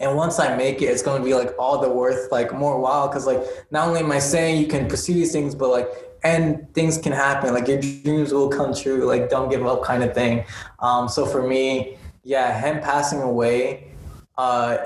and 0.00 0.16
once 0.16 0.38
I 0.38 0.56
make 0.56 0.82
it, 0.82 0.86
it's 0.86 1.02
going 1.02 1.20
to 1.20 1.24
be 1.24 1.34
like 1.34 1.54
all 1.58 1.80
the 1.80 1.88
worth, 1.88 2.30
like 2.32 2.52
more 2.52 2.80
wow. 2.80 3.08
Cause 3.08 3.26
like 3.26 3.42
not 3.70 3.88
only 3.88 4.00
am 4.00 4.10
I 4.10 4.18
saying 4.18 4.60
you 4.60 4.66
can 4.66 4.88
pursue 4.88 5.14
these 5.14 5.32
things, 5.32 5.54
but 5.54 5.70
like 5.70 5.88
and 6.24 6.72
things 6.74 6.98
can 6.98 7.12
happen. 7.12 7.54
Like 7.54 7.68
your 7.68 7.80
dreams 7.80 8.32
will 8.32 8.48
come 8.48 8.74
true. 8.74 9.04
Like 9.04 9.28
don't 9.28 9.50
give 9.50 9.64
up, 9.66 9.82
kind 9.84 10.02
of 10.02 10.14
thing. 10.14 10.44
Um, 10.80 11.08
so 11.08 11.26
for 11.26 11.46
me, 11.46 11.98
yeah, 12.24 12.58
him 12.58 12.82
passing 12.82 13.20
away, 13.20 13.92
uh, 14.36 14.78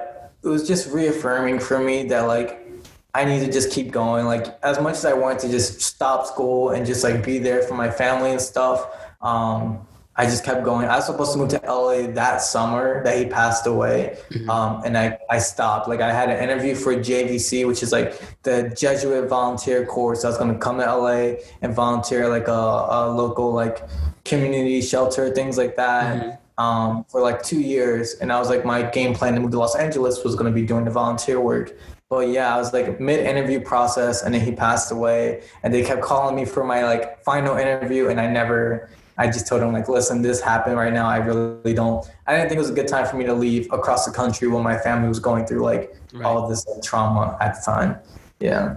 it 0.43 0.49
was 0.49 0.66
just 0.66 0.93
reaffirming 0.93 1.61
for 1.61 1.78
me 1.78 2.05
that 2.09 2.22
like 2.22 2.66
I 3.14 3.24
need 3.24 3.41
to 3.41 3.51
just 3.51 3.72
keep 3.72 3.91
going. 3.91 4.26
Like 4.26 4.47
as 4.62 4.80
much 4.80 4.95
as 4.95 5.05
I 5.05 5.14
wanted 5.14 5.39
to 5.41 5.49
just 5.49 5.80
stop 5.80 6.26
school 6.26 6.70
and 6.70 6.84
just 6.84 7.03
like 7.03 7.24
be 7.24 7.39
there 7.39 7.62
for 7.62 7.74
my 7.74 7.91
family 7.91 8.32
and 8.32 8.41
stuff, 8.41 8.86
um, 9.21 9.87
I 10.19 10.25
just 10.25 10.45
kept 10.45 10.64
going. 10.64 10.89
I 10.89 10.97
was 10.97 11.07
supposed 11.07 11.33
to 11.33 11.39
move 11.39 11.49
to 11.51 11.61
LA 11.64 12.09
that 12.09 12.43
summer 12.43 13.05
that 13.05 13.16
he 13.16 13.27
passed 13.27 13.69
away, 13.69 14.19
um, 14.49 14.83
and 14.85 14.99
I 14.99 15.16
I 15.31 15.39
stopped. 15.39 15.89
Like 15.89 16.01
I 16.01 16.12
had 16.12 16.29
an 16.29 16.43
interview 16.43 16.75
for 16.75 16.93
JVC, 16.95 17.69
which 17.69 17.85
is 17.85 17.93
like 17.93 18.21
the 18.43 18.75
Jesuit 18.77 19.29
Volunteer 19.29 19.87
Corps. 19.87 20.25
I 20.25 20.29
was 20.29 20.37
gonna 20.37 20.59
come 20.59 20.79
to 20.79 20.85
LA 20.85 21.37
and 21.62 21.73
volunteer 21.73 22.29
like 22.29 22.49
a, 22.49 22.53
a 22.53 23.11
local 23.14 23.53
like 23.53 23.89
community 24.25 24.83
shelter, 24.83 25.31
things 25.31 25.57
like 25.57 25.77
that. 25.77 26.43
Um, 26.59 27.05
for 27.05 27.21
like 27.21 27.45
two 27.45 27.61
years, 27.61 28.14
and 28.14 28.33
I 28.33 28.41
was 28.41 28.49
like, 28.49 28.64
my 28.64 28.83
game 28.83 29.14
plan 29.14 29.35
to 29.35 29.41
move 29.41 29.53
to 29.53 29.61
Los 29.61 29.77
Angeles 29.77 30.25
was 30.25 30.35
going 30.35 30.53
to 30.53 30.61
be 30.61 30.66
doing 30.66 30.85
the 30.85 30.91
volunteer 30.91 31.41
work. 31.41 31.79
But 32.09 32.31
yeah, 32.31 32.53
I 32.53 32.59
was 32.59 32.73
like 32.73 32.99
mid 32.99 33.25
interview 33.25 33.61
process, 33.61 34.25
and 34.25 34.35
then 34.35 34.41
he 34.41 34.51
passed 34.51 34.91
away, 34.91 35.45
and 35.62 35.73
they 35.73 35.85
kept 35.85 36.03
calling 36.03 36.35
me 36.35 36.45
for 36.45 36.64
my 36.64 36.83
like 36.83 37.23
final 37.23 37.57
interview, 37.57 38.09
and 38.09 38.21
I 38.21 38.27
never. 38.27 38.91
I 39.19 39.27
just 39.27 39.49
told 39.49 39.62
him 39.62 39.73
like, 39.73 39.89
listen, 39.89 40.23
this 40.23 40.41
happened 40.41 40.77
right 40.77 40.93
now. 40.93 41.09
I 41.09 41.16
really 41.16 41.75
don't. 41.75 42.09
I 42.27 42.37
didn't 42.37 42.49
think 42.49 42.57
it 42.57 42.61
was 42.61 42.71
a 42.71 42.75
good 42.75 42.87
time 42.87 43.05
for 43.07 43.16
me 43.16 43.25
to 43.27 43.35
leave 43.35 43.71
across 43.73 44.07
the 44.07 44.12
country 44.12 44.47
when 44.47 44.62
my 44.62 44.79
family 44.79 45.09
was 45.09 45.19
going 45.19 45.45
through 45.45 45.62
like 45.62 45.95
all 46.25 46.43
of 46.43 46.49
this 46.49 46.66
like, 46.66 46.83
trauma 46.83 47.37
at 47.41 47.57
the 47.57 47.61
time. 47.62 47.99
Yeah. 48.39 48.77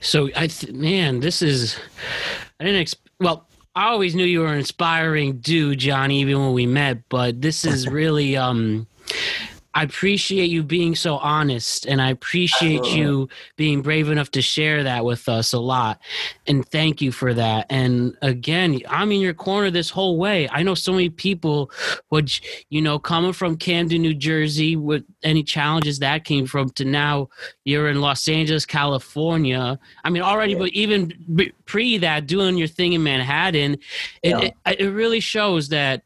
So 0.00 0.28
I, 0.34 0.48
th- 0.48 0.72
man, 0.72 1.20
this 1.20 1.40
is. 1.40 1.78
I 2.58 2.64
didn't. 2.64 2.80
Ex- 2.80 2.96
well, 3.20 3.46
I 3.76 3.88
always 3.88 4.16
knew 4.16 4.24
you 4.24 4.40
were 4.40 4.48
an 4.48 4.58
inspiring 4.58 5.38
dude, 5.38 5.78
Johnny, 5.78 6.20
even 6.20 6.40
when 6.40 6.52
we 6.52 6.66
met. 6.66 7.08
But 7.08 7.40
this 7.40 7.64
is 7.64 7.88
really. 8.00 8.36
um 8.36 8.86
I 9.78 9.84
appreciate 9.84 10.50
you 10.50 10.64
being 10.64 10.96
so 10.96 11.18
honest, 11.18 11.86
and 11.86 12.02
I 12.02 12.10
appreciate 12.10 12.84
you 12.96 13.28
being 13.54 13.80
brave 13.80 14.10
enough 14.10 14.32
to 14.32 14.42
share 14.42 14.82
that 14.82 15.04
with 15.04 15.28
us 15.28 15.52
a 15.52 15.60
lot. 15.60 16.00
And 16.48 16.68
thank 16.68 17.00
you 17.00 17.12
for 17.12 17.32
that. 17.32 17.66
And 17.70 18.16
again, 18.20 18.80
I'm 18.88 19.12
in 19.12 19.20
your 19.20 19.34
corner 19.34 19.70
this 19.70 19.88
whole 19.88 20.18
way. 20.18 20.48
I 20.48 20.64
know 20.64 20.74
so 20.74 20.90
many 20.90 21.10
people, 21.10 21.70
which 22.08 22.66
you 22.70 22.82
know, 22.82 22.98
coming 22.98 23.32
from 23.32 23.56
Camden, 23.56 24.02
New 24.02 24.14
Jersey, 24.14 24.74
with 24.74 25.04
any 25.22 25.44
challenges 25.44 26.00
that 26.00 26.24
came 26.24 26.46
from, 26.46 26.70
to 26.70 26.84
now 26.84 27.28
you're 27.64 27.88
in 27.88 28.00
Los 28.00 28.26
Angeles, 28.26 28.66
California. 28.66 29.78
I 30.02 30.10
mean, 30.10 30.22
already, 30.24 30.56
but 30.56 30.70
even 30.70 31.12
pre 31.66 31.98
that, 31.98 32.26
doing 32.26 32.56
your 32.56 32.66
thing 32.66 32.94
in 32.94 33.04
Manhattan, 33.04 33.74
it, 34.24 34.30
Yeah. 34.30 34.50
it, 34.66 34.80
it 34.80 34.88
really 34.88 35.20
shows 35.20 35.68
that 35.68 36.02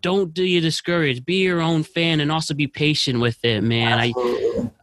don't 0.00 0.32
do 0.32 0.44
you 0.44 0.60
discouraged. 0.60 1.24
Be 1.24 1.42
your 1.42 1.60
own 1.60 1.82
fan 1.82 2.20
and 2.20 2.30
also 2.30 2.54
be 2.54 2.66
patient 2.66 3.20
with 3.20 3.44
it, 3.44 3.62
man. 3.62 3.98
I 3.98 4.12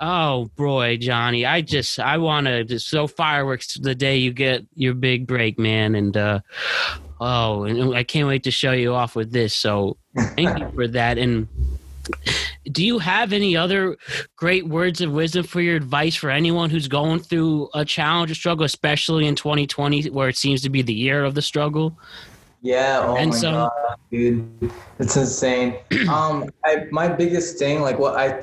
oh 0.01 0.49
boy, 0.55 0.97
Johnny, 0.97 1.45
I 1.45 1.61
just 1.61 1.99
I 1.99 2.17
want 2.17 2.47
to 2.47 2.63
just 2.63 2.89
so 2.89 3.07
fireworks 3.07 3.75
the 3.75 3.95
day 3.95 4.17
you 4.17 4.33
get 4.33 4.65
your 4.75 4.93
big 4.93 5.27
break, 5.27 5.57
man. 5.57 5.95
And 5.95 6.15
uh 6.15 6.39
oh, 7.19 7.63
and 7.63 7.95
I 7.95 8.03
can't 8.03 8.27
wait 8.27 8.43
to 8.43 8.51
show 8.51 8.71
you 8.71 8.93
off 8.93 9.15
with 9.15 9.31
this. 9.31 9.53
So 9.53 9.97
thank 10.35 10.59
you 10.59 10.69
for 10.71 10.87
that. 10.89 11.17
And 11.17 11.47
do 12.71 12.85
you 12.85 12.99
have 12.99 13.33
any 13.33 13.55
other 13.55 13.97
great 14.35 14.67
words 14.67 15.01
of 15.01 15.11
wisdom 15.11 15.45
for 15.45 15.61
your 15.61 15.75
advice 15.75 16.15
for 16.15 16.29
anyone 16.29 16.69
who's 16.69 16.87
going 16.87 17.19
through 17.19 17.69
a 17.73 17.85
challenge 17.85 18.31
or 18.31 18.35
struggle, 18.35 18.65
especially 18.65 19.27
in 19.27 19.35
2020, 19.35 20.09
where 20.09 20.29
it 20.29 20.37
seems 20.37 20.61
to 20.63 20.69
be 20.69 20.81
the 20.81 20.93
year 20.93 21.23
of 21.23 21.35
the 21.35 21.41
struggle? 21.41 21.97
Yeah. 22.65 23.03
Oh 23.05 23.15
And 23.15 23.29
my 23.29 23.37
so- 23.37 23.51
god, 23.51 23.71
dude, 24.11 24.71
it's 24.97 25.15
insane. 25.15 25.75
um, 26.09 26.49
I, 26.65 26.85
my 26.91 27.07
biggest 27.07 27.59
thing, 27.59 27.81
like 27.81 27.99
what 27.99 28.15
I 28.15 28.41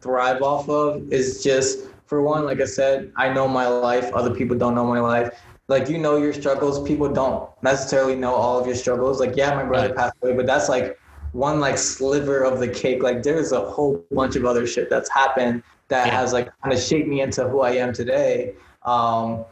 thrive 0.00 0.40
off 0.40 0.68
of, 0.68 1.12
is 1.12 1.42
just 1.42 1.80
for 2.06 2.22
one, 2.22 2.44
like 2.44 2.60
I 2.60 2.64
said, 2.64 3.12
I 3.16 3.32
know 3.32 3.48
my 3.48 3.66
life. 3.66 4.12
Other 4.14 4.32
people 4.32 4.56
don't 4.56 4.76
know 4.76 4.86
my 4.86 5.00
life. 5.00 5.34
Like 5.66 5.88
you 5.88 5.98
know 5.98 6.16
your 6.16 6.32
struggles. 6.32 6.80
People 6.86 7.12
don't 7.12 7.50
necessarily 7.62 8.14
know 8.14 8.32
all 8.32 8.56
of 8.60 8.66
your 8.68 8.76
struggles. 8.76 9.18
Like 9.18 9.34
yeah, 9.36 9.52
my 9.56 9.64
brother 9.64 9.88
Right. 9.88 9.96
passed 9.96 10.14
away, 10.22 10.34
but 10.36 10.46
that's 10.46 10.68
like 10.68 10.96
one 11.32 11.58
like 11.58 11.76
sliver 11.76 12.44
of 12.44 12.60
the 12.60 12.68
cake. 12.68 13.02
Like 13.02 13.24
there's 13.24 13.50
a 13.50 13.68
whole 13.68 14.04
bunch 14.12 14.36
of 14.36 14.44
other 14.44 14.64
shit 14.64 14.88
that's 14.88 15.10
happened 15.10 15.64
that 15.88 16.06
Yeah. 16.06 16.20
has 16.20 16.32
like 16.32 16.48
kind 16.62 16.72
of 16.72 16.78
shaped 16.80 17.08
me 17.08 17.20
into 17.20 17.48
who 17.48 17.62
I 17.62 17.72
am 17.72 17.92
today. 17.92 18.54
Um, 18.84 19.44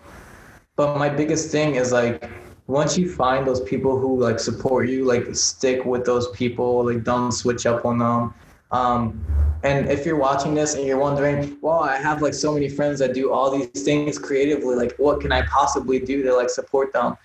but 0.77 0.97
my 0.99 1.09
biggest 1.09 1.51
thing 1.51 1.75
is 1.75 1.91
like 1.91 2.31
once 2.67 2.97
you 2.97 3.11
find 3.11 3.47
those 3.47 3.61
people 3.63 3.99
who 3.99 4.19
like 4.19 4.39
support 4.39 4.89
you 4.89 5.05
like 5.05 5.35
stick 5.35 5.85
with 5.85 6.05
those 6.05 6.29
people 6.31 6.87
like 6.87 7.05
don't 7.05 7.33
switch 7.33 7.67
up 7.67 7.85
on 7.85 7.99
them 7.99 8.35
um 8.71 9.25
and 9.63 9.89
if 9.89 10.07
you're 10.07 10.17
watching 10.17 10.55
this 10.55 10.75
and 10.75 10.87
you're 10.87 10.99
wondering 10.99 11.59
well 11.61 11.81
i 11.81 11.97
have 11.97 12.23
like 12.23 12.33
so 12.33 12.53
many 12.53 12.69
friends 12.69 12.99
that 12.99 13.13
do 13.13 13.31
all 13.31 13.51
these 13.51 13.85
things 13.85 14.19
creatively 14.19 14.75
like 14.75 14.95
what 14.99 15.21
can 15.21 15.31
i 15.31 15.43
possibly 15.43 15.99
do 15.99 16.23
to 16.23 16.35
like 16.35 16.51
support 16.51 16.93
them? 16.93 17.17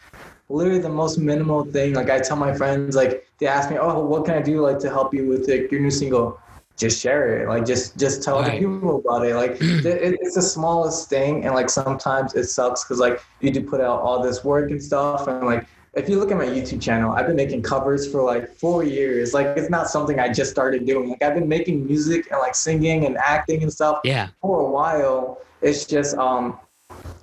Literally 0.51 0.79
the 0.79 0.89
most 0.89 1.19
minimal 1.19 1.63
thing 1.63 1.93
like 1.93 2.09
i 2.09 2.19
tell 2.19 2.35
my 2.35 2.53
friends 2.53 2.95
like 2.95 3.27
they 3.39 3.47
ask 3.47 3.69
me 3.69 3.77
oh 3.77 4.03
what 4.03 4.25
can 4.25 4.33
i 4.33 4.41
do 4.41 4.61
like 4.61 4.79
to 4.79 4.89
help 4.89 5.13
you 5.13 5.27
with 5.27 5.47
like, 5.47 5.71
your 5.71 5.79
new 5.79 5.91
single 5.91 6.39
just 6.79 6.99
share 7.01 7.41
it 7.43 7.49
like 7.49 7.65
just 7.65 7.97
just 7.99 8.23
tell 8.23 8.37
other 8.39 8.57
people 8.57 8.99
about 9.05 9.25
it 9.27 9.35
like 9.35 9.51
it, 9.61 10.17
it's 10.21 10.33
the 10.35 10.41
smallest 10.41 11.09
thing 11.09 11.45
and 11.45 11.53
like 11.53 11.69
sometimes 11.69 12.33
it 12.35 12.45
sucks 12.45 12.83
because 12.83 12.99
like 12.99 13.21
you 13.41 13.51
do 13.51 13.61
put 13.61 13.81
out 13.81 13.99
all 14.01 14.23
this 14.23 14.43
work 14.43 14.71
and 14.71 14.81
stuff 14.81 15.27
and 15.27 15.45
like 15.45 15.67
if 15.95 16.07
you 16.07 16.17
look 16.17 16.31
at 16.31 16.37
my 16.37 16.45
youtube 16.45 16.81
channel 16.81 17.11
i've 17.13 17.27
been 17.27 17.35
making 17.35 17.61
covers 17.61 18.09
for 18.09 18.23
like 18.23 18.47
four 18.55 18.83
years 18.83 19.33
like 19.33 19.47
it's 19.57 19.69
not 19.69 19.87
something 19.89 20.19
i 20.19 20.31
just 20.31 20.49
started 20.49 20.85
doing 20.85 21.09
like 21.09 21.21
i've 21.21 21.33
been 21.35 21.47
making 21.49 21.85
music 21.85 22.31
and 22.31 22.39
like 22.39 22.55
singing 22.55 23.05
and 23.05 23.17
acting 23.17 23.61
and 23.61 23.71
stuff 23.71 23.99
Yeah. 24.05 24.29
for 24.41 24.61
a 24.61 24.69
while 24.71 25.41
it's 25.61 25.85
just 25.85 26.17
um 26.17 26.57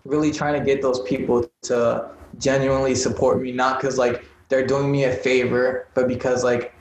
really 0.04 0.30
trying 0.32 0.58
to 0.58 0.64
get 0.64 0.82
those 0.82 1.00
people 1.02 1.50
to 1.62 2.10
genuinely 2.38 2.94
support 2.94 3.40
me 3.40 3.52
not 3.52 3.80
because 3.80 3.96
like 3.96 4.24
they're 4.50 4.66
doing 4.66 4.92
me 4.92 5.04
a 5.04 5.12
favor 5.14 5.88
but 5.94 6.06
because 6.08 6.44
like 6.44 6.74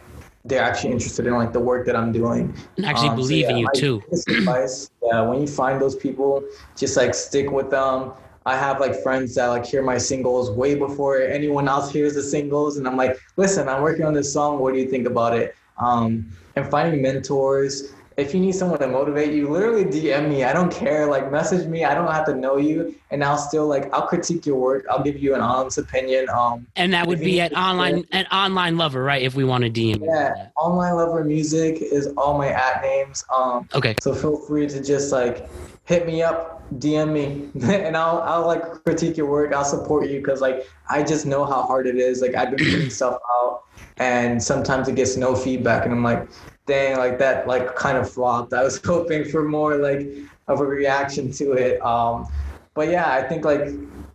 they're 0.45 0.61
actually 0.61 0.91
interested 0.91 1.25
in 1.25 1.33
like 1.33 1.51
the 1.51 1.59
work 1.59 1.85
that 1.85 1.95
i'm 1.95 2.11
doing 2.11 2.55
And 2.77 2.85
actually 2.85 3.09
um, 3.09 3.15
so 3.17 3.23
believe 3.23 3.49
in 3.49 3.57
you 3.57 3.67
too. 3.73 4.01
advice, 4.27 4.91
yeah, 5.03 5.21
when 5.21 5.41
you 5.41 5.47
find 5.47 5.81
those 5.81 5.95
people, 5.95 6.43
just 6.75 6.95
like 6.97 7.13
stick 7.13 7.51
with 7.51 7.69
them. 7.69 8.13
I 8.47 8.55
have 8.55 8.79
like 8.79 9.01
friends 9.01 9.33
that 9.35 9.47
like 9.47 9.65
hear 9.65 9.81
my 9.81 9.97
singles 9.97 10.51
way 10.51 10.75
before 10.75 11.19
anyone 11.19 11.67
else 11.67 11.91
hears 11.91 12.13
the 12.13 12.21
singles, 12.21 12.77
and 12.77 12.87
I'm 12.87 12.95
like, 12.95 13.17
listen, 13.37 13.67
I'm 13.67 13.81
working 13.81 14.05
on 14.05 14.13
this 14.13 14.31
song. 14.31 14.59
What 14.59 14.73
do 14.73 14.79
you 14.79 14.87
think 14.87 15.07
about 15.07 15.35
it? 15.35 15.55
Um, 15.79 16.29
and 16.55 16.69
finding 16.69 17.01
mentors 17.01 17.93
if 18.17 18.33
you 18.33 18.39
need 18.39 18.53
someone 18.53 18.79
to 18.79 18.87
motivate 18.87 19.33
you, 19.33 19.49
literally 19.49 19.83
DM 19.83 20.29
me. 20.29 20.43
I 20.43 20.53
don't 20.53 20.71
care. 20.71 21.05
Like 21.05 21.31
message 21.31 21.67
me. 21.67 21.83
I 21.83 21.93
don't 21.93 22.09
have 22.09 22.25
to 22.27 22.35
know 22.35 22.57
you, 22.57 22.95
and 23.11 23.23
I'll 23.23 23.37
still 23.37 23.67
like 23.67 23.93
I'll 23.93 24.07
critique 24.07 24.45
your 24.45 24.55
work. 24.55 24.85
I'll 24.89 25.03
give 25.03 25.17
you 25.17 25.35
an 25.35 25.41
honest 25.41 25.77
opinion. 25.77 26.27
Um, 26.29 26.65
And 26.77 26.93
that 26.93 27.07
would 27.07 27.19
be 27.19 27.41
at 27.41 27.53
online 27.53 28.05
an 28.11 28.25
online 28.27 28.77
lover, 28.77 29.03
right? 29.03 29.21
If 29.21 29.35
we 29.35 29.43
want 29.43 29.65
to 29.65 29.69
DM. 29.69 30.05
Yeah, 30.05 30.47
online 30.57 30.95
lover 30.95 31.23
music 31.23 31.81
is 31.81 32.07
all 32.15 32.37
my 32.37 32.49
at 32.49 32.81
names. 32.81 33.23
Um, 33.35 33.67
Okay. 33.73 33.95
so 33.99 34.13
feel 34.13 34.37
free 34.37 34.67
to 34.67 34.81
just 34.81 35.11
like 35.11 35.47
hit 35.83 36.07
me 36.07 36.23
up, 36.23 36.63
DM 36.79 37.11
me, 37.11 37.49
and 37.69 37.97
I'll 37.97 38.21
I'll 38.21 38.47
like 38.47 38.63
critique 38.85 39.17
your 39.17 39.29
work. 39.29 39.53
I'll 39.53 39.65
support 39.65 40.09
you 40.09 40.19
because 40.19 40.39
like 40.39 40.65
I 40.89 41.03
just 41.03 41.25
know 41.25 41.43
how 41.43 41.63
hard 41.63 41.85
it 41.85 41.97
is. 41.97 42.21
Like 42.21 42.33
I've 42.33 42.49
been 42.55 42.59
putting 42.63 42.89
stuff 42.89 43.19
out, 43.41 43.63
and 43.97 44.41
sometimes 44.41 44.87
it 44.87 44.95
gets 44.95 45.17
no 45.17 45.35
feedback, 45.35 45.83
and 45.83 45.93
I'm 45.93 46.03
like, 46.03 46.29
dang, 46.65 46.97
like 46.97 47.19
that 47.19 47.47
like 47.47 47.75
kind 47.75 47.97
of 47.97 48.09
flopped. 48.09 48.53
I 48.53 48.63
was 48.63 48.79
hoping 48.85 49.25
for 49.25 49.43
more 49.43 49.77
like 49.77 50.07
of 50.47 50.61
a 50.61 50.65
reaction 50.65 51.31
to 51.33 51.53
it. 51.53 51.83
Um, 51.85 52.27
but 52.73 52.89
yeah, 52.89 53.11
I 53.11 53.21
think 53.23 53.45
like 53.45 53.69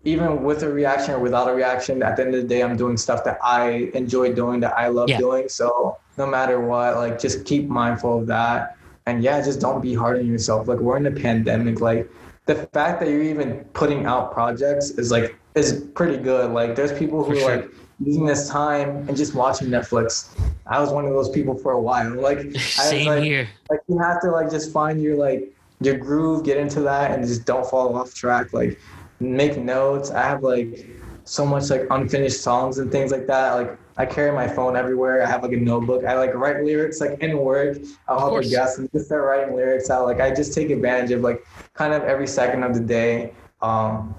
even 0.04 0.42
with 0.42 0.62
a 0.62 0.68
reaction 0.72 1.14
or 1.14 1.18
without 1.18 1.48
a 1.48 1.54
reaction, 1.54 2.02
at 2.02 2.16
the 2.16 2.24
end 2.24 2.34
of 2.34 2.42
the 2.42 2.48
day, 2.48 2.62
I'm 2.62 2.76
doing 2.76 2.96
stuff 2.96 3.24
that 3.24 3.38
I 3.42 3.90
enjoy 3.94 4.32
doing, 4.32 4.60
that 4.60 4.76
I 4.78 4.88
love 4.88 5.08
Yeah. 5.08 5.18
doing. 5.18 5.48
So 5.48 5.98
no 6.16 6.26
matter 6.26 6.60
what, 6.60 6.96
like 6.96 7.18
just 7.18 7.44
keep 7.44 7.68
mindful 7.68 8.20
of 8.20 8.26
that. 8.28 8.76
And 9.06 9.22
yeah, 9.22 9.40
just 9.42 9.60
don't 9.60 9.80
be 9.80 9.94
hard 9.94 10.18
on 10.18 10.26
yourself. 10.26 10.68
Like 10.68 10.78
we're 10.78 10.96
in 10.96 11.06
a 11.06 11.10
pandemic. 11.10 11.80
Like 11.80 12.10
the 12.46 12.54
fact 12.72 13.00
that 13.00 13.08
you're 13.08 13.22
even 13.22 13.64
putting 13.72 14.06
out 14.06 14.32
projects 14.32 14.90
is 14.90 15.10
like 15.10 15.36
is 15.54 15.84
pretty 15.94 16.16
good. 16.16 16.52
Like 16.52 16.76
there's 16.76 16.92
people 16.92 17.24
who 17.24 17.36
sure. 17.36 17.56
like 17.56 17.70
using 18.00 18.24
this 18.24 18.48
time 18.48 19.08
and 19.08 19.16
just 19.16 19.34
watching 19.34 19.68
Netflix. 19.68 20.28
I 20.66 20.80
was 20.80 20.90
one 20.90 21.04
of 21.04 21.12
those 21.12 21.28
people 21.28 21.56
for 21.56 21.72
a 21.72 21.80
while. 21.80 22.10
Like 22.20 22.38
I 22.38 22.44
was 22.44 22.62
Same 22.62 23.06
like, 23.06 23.22
here. 23.22 23.48
like 23.68 23.80
you 23.88 23.98
have 23.98 24.20
to 24.22 24.30
like 24.30 24.50
just 24.50 24.72
find 24.72 25.02
your 25.02 25.16
like 25.16 25.52
your 25.80 25.96
groove, 25.96 26.44
get 26.44 26.56
into 26.56 26.80
that, 26.82 27.12
and 27.12 27.26
just 27.26 27.44
don't 27.44 27.68
fall 27.68 27.94
off 27.96 28.14
track. 28.14 28.52
Like 28.52 28.78
make 29.20 29.56
notes. 29.58 30.10
I 30.10 30.22
have 30.22 30.42
like 30.42 30.86
so 31.24 31.44
much 31.44 31.70
like 31.70 31.86
unfinished 31.90 32.40
songs 32.40 32.78
and 32.78 32.90
things 32.90 33.12
like 33.12 33.26
that. 33.26 33.52
Like 33.54 33.78
I 33.96 34.06
carry 34.06 34.32
my 34.32 34.48
phone 34.48 34.76
everywhere. 34.76 35.22
I 35.22 35.26
have 35.26 35.42
like 35.42 35.52
a 35.52 35.56
notebook. 35.56 36.04
I 36.04 36.14
like 36.14 36.34
write 36.34 36.64
lyrics 36.64 37.00
like 37.00 37.18
in 37.20 37.36
work. 37.36 37.78
I'll 38.08 38.18
help 38.18 38.42
a 38.42 38.48
guest 38.48 38.78
and 38.78 38.90
just 38.92 39.06
start 39.06 39.24
writing 39.24 39.54
lyrics 39.54 39.90
out. 39.90 40.06
Like 40.06 40.20
I 40.20 40.34
just 40.34 40.54
take 40.54 40.70
advantage 40.70 41.10
of 41.10 41.20
like 41.20 41.44
kind 41.74 41.92
of 41.92 42.02
every 42.04 42.26
second 42.26 42.62
of 42.62 42.74
the 42.74 42.80
day. 42.80 43.34
Um, 43.60 44.14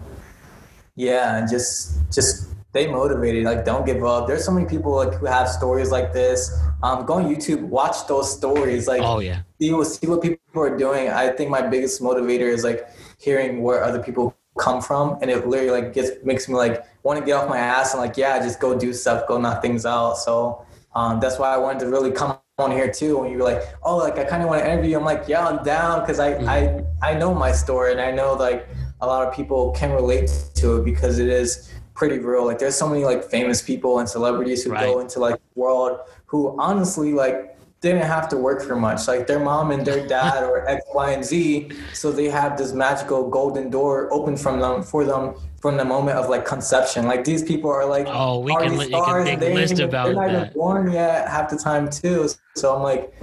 yeah, 0.96 1.38
and 1.38 1.50
just 1.50 1.98
just 2.12 2.51
stay 2.72 2.88
motivated. 2.88 3.44
Like 3.44 3.64
don't 3.66 3.86
give 3.86 4.04
up. 4.04 4.28
There's 4.28 4.46
so 4.46 4.52
many 4.52 4.66
people 4.66 4.96
like 4.96 5.14
who 5.14 5.26
have 5.26 5.48
stories 5.48 5.92
like 5.92 6.14
this. 6.14 6.58
Um, 6.82 7.06
go 7.06 7.16
on 7.16 7.26
YouTube, 7.26 7.62
watch 7.62 8.08
those 8.08 8.32
stories. 8.36 8.88
Like 8.88 9.02
Oh 9.04 9.20
yeah. 9.20 9.42
see 9.60 9.74
what 9.74 9.86
see 9.86 10.08
what 10.08 10.22
people 10.22 10.40
are 10.56 10.78
doing. 10.78 11.10
I 11.10 11.30
think 11.30 11.50
my 11.50 11.62
biggest 11.62 12.02
motivator 12.02 12.50
is 12.52 12.64
like 12.64 12.90
hearing 13.20 13.62
where 13.62 13.84
other 13.84 14.02
people 14.02 14.36
come 14.58 14.82
from, 14.82 15.18
and 15.22 15.30
it 15.30 15.48
literally 15.48 15.82
like 15.82 15.94
gets 15.94 16.12
makes 16.24 16.48
me 16.48 16.56
like 16.56 16.84
want 17.04 17.20
to 17.20 17.26
get 17.26 17.34
off 17.34 17.50
my 17.50 17.58
ass 17.58 17.94
and 17.94 18.02
like 18.02 18.16
yeah, 18.18 18.40
just 18.40 18.60
go 18.60 18.78
do 18.78 18.94
stuff, 18.94 19.28
go 19.28 19.40
knock 19.40 19.62
things 19.62 19.86
out. 19.86 20.18
So 20.18 20.66
um, 20.96 21.20
that's 21.20 21.38
why 21.40 21.54
I 21.54 21.58
wanted 21.58 21.80
to 21.80 21.88
really 21.88 22.12
come 22.12 22.38
on 22.58 22.72
here 22.72 22.90
too. 22.92 23.18
When 23.18 23.32
you 23.32 23.38
were 23.38 23.44
like, 23.44 23.64
oh, 23.84 23.98
like 23.98 24.18
I 24.18 24.24
kind 24.24 24.44
of 24.44 24.50
want 24.50 24.64
to 24.64 24.72
interview, 24.72 24.92
you. 24.92 24.98
I'm 24.98 25.06
like, 25.06 25.28
yeah, 25.28 25.46
I'm 25.46 25.62
down 25.64 26.02
because 26.02 26.20
I 26.20 26.36
I 26.58 26.84
I 27.02 27.14
know 27.16 27.36
my 27.36 27.52
story 27.52 27.92
and 27.92 28.00
I 28.00 28.12
know 28.12 28.34
like 28.34 28.68
a 29.02 29.08
lot 29.08 29.28
of 29.28 29.34
people 29.34 29.72
can 29.72 29.92
relate 29.92 30.30
to 30.56 30.78
it 30.78 30.86
because 30.86 31.20
it 31.20 31.28
is 31.28 31.72
pretty 31.94 32.20
real. 32.20 32.46
Like 32.46 32.60
there's 32.60 32.76
so 32.76 32.88
many 32.88 33.04
like 33.06 33.24
famous 33.24 33.62
people 33.62 34.00
and 34.00 34.08
celebrities 34.10 34.64
who 34.64 34.72
go 34.72 35.00
into 35.00 35.20
like 35.20 35.36
the 35.36 35.60
world 35.60 36.00
who 36.26 36.56
honestly 36.60 37.14
like 37.14 37.58
didn't 37.82 38.04
have 38.04 38.30
to 38.30 38.38
work 38.38 38.62
for 38.62 38.76
much. 38.76 39.08
Like 39.08 39.28
their 39.28 39.40
mom 39.40 39.72
and 39.72 39.86
their 39.86 40.06
dad 40.16 40.44
or 40.44 40.68
X, 40.68 40.86
Y, 40.94 41.12
and 41.12 41.24
Z. 41.26 41.72
So 41.94 42.12
they 42.12 42.26
have 42.30 42.58
this 42.58 42.74
magical 42.74 43.30
golden 43.30 43.70
door 43.70 44.08
open 44.14 44.38
from 44.38 44.60
them 44.60 44.84
for 44.84 45.04
them 45.04 45.34
from 45.60 45.78
the 45.78 45.86
moment 45.86 46.18
of 46.18 46.30
like 46.30 46.46
conception. 46.46 47.06
Like 47.08 47.24
these 47.24 47.44
people 47.44 47.70
are 47.72 47.86
like 47.86 48.06
Oh, 48.08 48.40
we 48.40 48.56
can 48.56 48.78
li- 48.78 48.86
you 48.86 48.92
can 48.92 49.04
stars, 49.04 49.40
they 49.40 49.54
list 49.54 49.74
even- 49.74 49.86
about 49.90 50.06
they're 50.06 50.14
not 50.16 50.28
that. 50.32 50.42
even 50.48 50.54
born 50.54 50.92
yet 50.92 51.28
half 51.28 51.50
the 51.50 51.58
time 51.58 51.90
too. 51.90 52.30
So 52.56 52.76
I'm 52.76 52.84
like, 52.84 53.14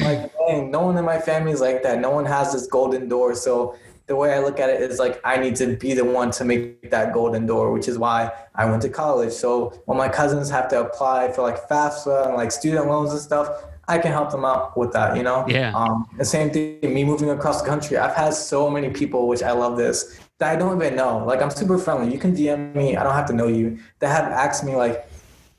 like 0.00 0.32
dang, 0.48 0.70
no 0.70 0.80
one 0.82 0.96
in 0.98 1.04
my 1.04 1.18
family 1.18 1.52
is 1.52 1.60
like 1.60 1.82
that. 1.82 2.00
No 2.00 2.10
one 2.10 2.24
has 2.26 2.52
this 2.52 2.66
golden 2.66 3.08
door. 3.08 3.34
So 3.34 3.74
the 4.08 4.16
way 4.16 4.32
I 4.32 4.38
look 4.40 4.58
at 4.58 4.70
it 4.70 4.80
is 4.80 4.98
like 4.98 5.20
I 5.22 5.36
need 5.36 5.54
to 5.56 5.76
be 5.76 5.92
the 5.92 6.04
one 6.04 6.30
to 6.32 6.44
make 6.44 6.90
that 6.90 7.12
golden 7.12 7.46
door, 7.46 7.72
which 7.72 7.88
is 7.88 7.98
why 7.98 8.32
I 8.54 8.64
went 8.64 8.82
to 8.82 8.88
college. 8.88 9.32
So 9.32 9.82
when 9.84 9.98
my 9.98 10.08
cousins 10.08 10.50
have 10.50 10.68
to 10.68 10.80
apply 10.80 11.30
for 11.32 11.42
like 11.42 11.68
FAFSA 11.68 12.26
and 12.26 12.34
like 12.34 12.50
student 12.50 12.86
loans 12.86 13.12
and 13.12 13.20
stuff, 13.20 13.48
I 13.86 13.98
can 13.98 14.10
help 14.10 14.30
them 14.30 14.44
out 14.44 14.76
with 14.76 14.92
that, 14.92 15.16
you 15.16 15.22
know? 15.22 15.46
Yeah. 15.46 15.72
Um, 15.74 16.08
the 16.16 16.24
same 16.24 16.50
thing, 16.50 16.80
me 16.82 17.04
moving 17.04 17.30
across 17.30 17.62
the 17.62 17.68
country, 17.68 17.96
I've 17.96 18.14
had 18.14 18.34
so 18.34 18.70
many 18.70 18.90
people, 18.90 19.28
which 19.28 19.42
I 19.42 19.52
love 19.52 19.76
this, 19.76 20.18
that 20.38 20.52
I 20.52 20.56
don't 20.56 20.76
even 20.76 20.96
know. 20.96 21.24
Like 21.24 21.42
I'm 21.42 21.50
super 21.50 21.78
friendly. 21.78 22.12
You 22.12 22.18
can 22.18 22.34
DM 22.34 22.74
me. 22.74 22.96
I 22.96 23.02
don't 23.02 23.14
have 23.14 23.26
to 23.26 23.34
know 23.34 23.48
you. 23.48 23.78
That 23.98 24.08
have 24.08 24.32
asked 24.32 24.64
me 24.64 24.74
like, 24.74 25.06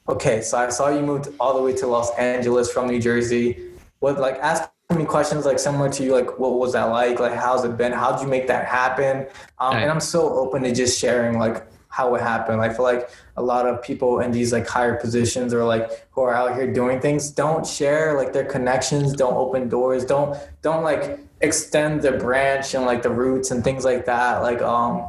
okay, 0.08 0.42
so 0.42 0.58
I 0.58 0.70
saw 0.70 0.90
you 0.90 1.02
moved 1.02 1.30
all 1.40 1.56
the 1.56 1.62
way 1.62 1.74
to 1.74 1.88
Los 1.88 2.12
Angeles 2.18 2.72
from 2.72 2.88
New 2.88 3.00
Jersey. 3.00 3.74
What 4.00 4.20
like 4.20 4.38
ask 4.40 4.70
me 4.98 5.06
questions 5.06 5.46
like 5.46 5.60
similar 5.60 5.88
to 5.88 6.04
you, 6.04 6.14
like 6.14 6.40
what 6.40 6.54
was 6.58 6.74
that 6.74 6.86
like? 6.86 7.20
Like 7.20 7.34
how's 7.34 7.64
it 7.64 7.78
been? 7.78 7.92
How'd 7.92 8.22
you 8.24 8.28
make 8.28 8.48
that 8.48 8.66
happen? 8.66 9.28
Um, 9.60 9.74
Right. 9.76 9.84
and 9.84 9.92
I'm 9.92 10.00
so 10.00 10.34
open 10.34 10.64
to 10.64 10.74
just 10.74 11.00
sharing 11.00 11.38
like 11.38 11.64
how 11.90 12.16
it 12.16 12.22
happened. 12.22 12.60
I 12.62 12.70
feel 12.74 12.84
like 12.84 13.10
a 13.38 13.42
lot 13.44 13.68
of 13.68 13.84
people 13.84 14.20
in 14.22 14.32
these 14.32 14.52
like 14.52 14.68
higher 14.68 14.96
positions 14.96 15.54
or 15.54 15.64
like 15.64 16.08
who 16.12 16.22
are 16.22 16.34
out 16.34 16.56
here 16.56 16.72
doing 16.74 17.00
things 17.00 17.30
don't 17.30 17.66
share 17.68 18.16
like 18.18 18.34
their 18.34 18.46
connections, 18.46 19.14
don't 19.14 19.36
open 19.36 19.70
doors, 19.70 20.06
don't 20.06 20.36
don't 20.64 20.84
like 20.84 21.20
extend 21.42 22.02
the 22.02 22.14
branch 22.14 22.74
and 22.74 22.86
like 22.86 23.04
the 23.04 23.12
roots 23.12 23.52
and 23.52 23.64
things 23.64 23.86
like 23.86 24.06
that. 24.06 24.42
Like 24.42 24.64
um 24.64 25.06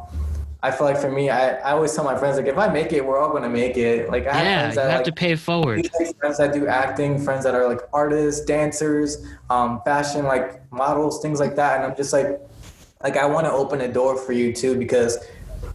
I 0.63 0.69
feel 0.69 0.85
like 0.85 0.97
for 0.97 1.11
me, 1.11 1.29
I, 1.29 1.55
I 1.57 1.71
always 1.71 1.93
tell 1.95 2.03
my 2.03 2.15
friends 2.17 2.37
like 2.37 2.45
if 2.45 2.57
I 2.57 2.67
make 2.71 2.93
it, 2.93 3.03
we're 3.03 3.17
all 3.17 3.31
gonna 3.31 3.49
make 3.49 3.77
it. 3.77 4.09
Like 4.09 4.27
I 4.27 4.33
have 4.33 4.45
Yeah, 4.45 4.59
friends 4.61 4.75
that 4.75 4.89
have 4.89 4.99
like, 4.99 5.05
to 5.05 5.11
pay 5.11 5.31
it 5.31 5.39
forward. 5.39 5.89
friends 6.19 6.37
that 6.37 6.53
do 6.53 6.67
acting, 6.67 7.17
friends 7.19 7.43
that 7.45 7.55
are 7.55 7.67
like 7.67 7.81
artists, 7.93 8.45
dancers, 8.45 9.25
um, 9.49 9.81
fashion 9.83 10.25
like 10.25 10.71
models, 10.71 11.21
things 11.21 11.39
like 11.39 11.55
that. 11.55 11.77
And 11.77 11.85
I'm 11.91 11.95
just 11.97 12.13
like, 12.13 12.39
like 13.03 13.17
I 13.17 13.25
want 13.25 13.47
to 13.47 13.51
open 13.51 13.81
a 13.81 13.87
door 13.91 14.15
for 14.17 14.33
you 14.33 14.53
too 14.53 14.77
because 14.77 15.17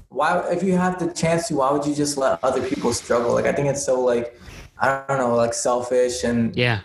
why 0.08 0.40
if 0.50 0.62
you 0.62 0.76
have 0.76 0.98
the 0.98 1.12
chance 1.12 1.48
to, 1.48 1.56
why 1.56 1.72
would 1.72 1.84
you 1.84 1.94
just 1.94 2.16
let 2.16 2.38
other 2.44 2.66
people 2.66 2.92
struggle? 2.92 3.34
Like 3.34 3.46
I 3.46 3.52
think 3.52 3.68
it's 3.68 3.84
so 3.84 4.00
like 4.00 4.38
I 4.78 5.02
don't 5.08 5.18
know, 5.18 5.34
like 5.34 5.54
selfish 5.54 6.22
and 6.22 6.56
Yeah. 6.56 6.80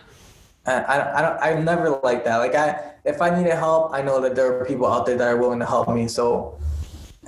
I, 0.66 1.12
I 1.16 1.22
don't 1.22 1.38
I'm 1.42 1.64
never 1.64 1.90
like 2.02 2.24
that. 2.24 2.38
Like 2.38 2.54
I 2.54 2.92
if 3.04 3.20
I 3.20 3.30
needed 3.30 3.54
help, 3.54 3.92
I 3.92 4.02
know 4.02 4.20
that 4.20 4.34
there 4.34 4.58
are 4.60 4.64
people 4.64 4.86
out 4.86 5.06
there 5.06 5.16
that 5.16 5.28
are 5.28 5.36
willing 5.36 5.58
to 5.60 5.66
help 5.66 5.88
me. 5.88 6.08
So 6.08 6.58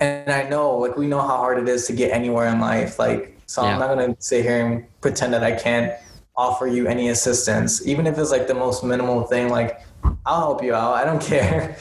and 0.05 0.31
I 0.31 0.49
know 0.49 0.77
like 0.79 0.97
we 0.97 1.07
know 1.07 1.21
how 1.21 1.37
hard 1.37 1.59
it 1.59 1.69
is 1.69 1.87
to 1.87 1.93
get 1.93 2.13
anywhere 2.13 2.47
in 2.49 2.61
life. 2.61 2.99
Like 2.99 3.39
so 3.47 3.63
Yeah. 3.63 3.73
I'm 3.73 3.79
not 3.79 3.89
gonna 3.89 4.17
sit 4.19 4.45
here 4.45 4.67
and 4.67 5.01
pretend 5.01 5.33
that 5.35 5.43
I 5.45 5.53
can't 5.53 5.93
offer 6.37 6.67
you 6.67 6.87
any 6.87 7.09
assistance. 7.11 7.87
Even 7.87 8.07
if 8.07 8.19
it's 8.19 8.31
like 8.31 8.47
the 8.47 8.55
most 8.55 8.85
minimal 8.85 9.23
thing, 9.23 9.49
like 9.51 9.81
I'll 10.27 10.41
help 10.41 10.63
you 10.63 10.75
out. 10.75 10.95
I 10.95 11.05
don't 11.05 11.23
care. 11.33 11.77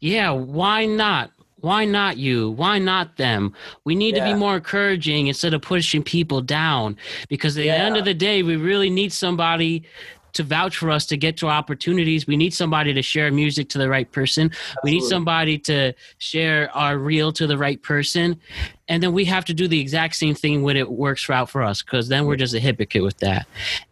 Yeah, 0.00 0.30
why 0.30 0.86
not? 0.86 1.30
Why 1.60 1.86
not 1.86 2.18
you? 2.18 2.50
Why 2.50 2.78
not 2.78 3.16
them? 3.16 3.54
We 3.84 3.94
need 3.94 4.16
to 4.16 4.22
be 4.22 4.34
more 4.34 4.56
encouraging 4.56 5.28
instead 5.28 5.54
of 5.54 5.62
pushing 5.62 6.02
people 6.02 6.42
down 6.42 6.98
because 7.30 7.56
at 7.56 7.62
the 7.62 7.70
end 7.70 7.96
of 7.96 8.04
the 8.04 8.12
day, 8.12 8.42
we 8.42 8.56
really 8.56 8.90
need 8.90 9.14
somebody 9.14 9.84
to 10.34 10.42
vouch 10.42 10.76
for 10.76 10.90
us 10.90 11.06
to 11.06 11.16
get 11.16 11.36
to 11.38 11.48
opportunities. 11.48 12.26
We 12.26 12.36
need 12.36 12.54
somebody 12.54 12.92
to 12.94 13.02
share 13.02 13.30
music 13.32 13.68
to 13.70 13.78
the 13.78 13.88
right 13.88 14.10
person. 14.10 14.50
We 14.82 14.92
need 14.92 15.02
somebody 15.02 15.58
to 15.60 15.94
share 16.18 16.70
our 16.76 16.98
reel 16.98 17.32
to 17.32 17.46
the 17.46 17.58
right 17.58 17.82
person. 17.82 18.40
And 18.86 19.02
then 19.02 19.12
we 19.12 19.24
have 19.24 19.46
to 19.46 19.54
do 19.54 19.66
the 19.66 19.80
exact 19.80 20.16
same 20.16 20.34
thing 20.34 20.62
when 20.62 20.76
it 20.76 20.90
works 20.90 21.28
out 21.30 21.48
for 21.48 21.62
us 21.62 21.82
because 21.82 22.08
then 22.08 22.26
we're 22.26 22.36
just 22.36 22.54
a 22.54 22.60
hypocrite 22.60 23.02
with 23.02 23.16
that. 23.18 23.46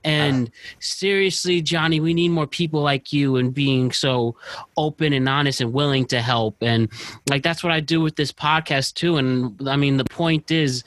And 0.04 0.50
ah. 0.52 0.76
seriously, 0.80 1.62
Johnny, 1.62 1.98
we 2.00 2.12
need 2.12 2.28
more 2.28 2.46
people 2.46 2.82
like 2.82 3.12
you 3.12 3.36
and 3.36 3.54
being 3.54 3.90
so 3.92 4.36
open 4.76 5.14
and 5.14 5.28
honest 5.28 5.60
and 5.62 5.72
willing 5.72 6.04
to 6.06 6.20
help. 6.20 6.56
And 6.60 6.90
like 7.30 7.42
that's 7.42 7.64
what 7.64 7.72
I 7.72 7.80
do 7.80 8.00
with 8.02 8.16
this 8.16 8.32
podcast 8.32 8.94
too. 8.94 9.16
And 9.16 9.66
I 9.66 9.76
mean, 9.76 9.96
the 9.96 10.04
point 10.04 10.50
is, 10.50 10.84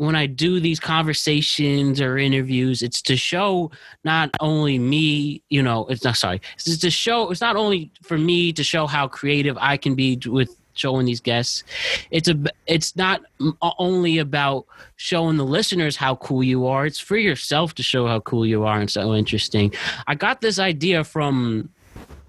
when 0.00 0.16
I 0.16 0.24
do 0.24 0.60
these 0.60 0.80
conversations 0.80 2.00
or 2.00 2.16
interviews, 2.16 2.82
it's 2.82 3.02
to 3.02 3.18
show 3.18 3.70
not 4.02 4.30
only 4.40 4.78
me, 4.78 5.42
you 5.50 5.62
know, 5.62 5.84
it's 5.88 6.04
not 6.04 6.16
sorry, 6.16 6.40
it's 6.54 6.78
to 6.78 6.90
show, 6.90 7.30
it's 7.30 7.42
not 7.42 7.54
only 7.54 7.90
for 8.00 8.16
me 8.16 8.50
to 8.54 8.64
show 8.64 8.86
how 8.86 9.06
creative 9.06 9.58
I 9.60 9.76
can 9.76 9.94
be 9.94 10.18
with 10.24 10.56
showing 10.72 11.04
these 11.04 11.20
guests. 11.20 11.64
It's 12.10 12.28
a, 12.28 12.42
it's 12.66 12.96
not 12.96 13.20
only 13.60 14.16
about 14.16 14.64
showing 14.96 15.36
the 15.36 15.44
listeners 15.44 15.96
how 15.96 16.16
cool 16.16 16.42
you 16.42 16.66
are. 16.66 16.86
It's 16.86 16.98
for 16.98 17.18
yourself 17.18 17.74
to 17.74 17.82
show 17.82 18.06
how 18.06 18.20
cool 18.20 18.46
you 18.46 18.64
are 18.64 18.80
and 18.80 18.90
so 18.90 19.14
interesting. 19.14 19.70
I 20.06 20.14
got 20.14 20.40
this 20.40 20.58
idea 20.58 21.04
from 21.04 21.68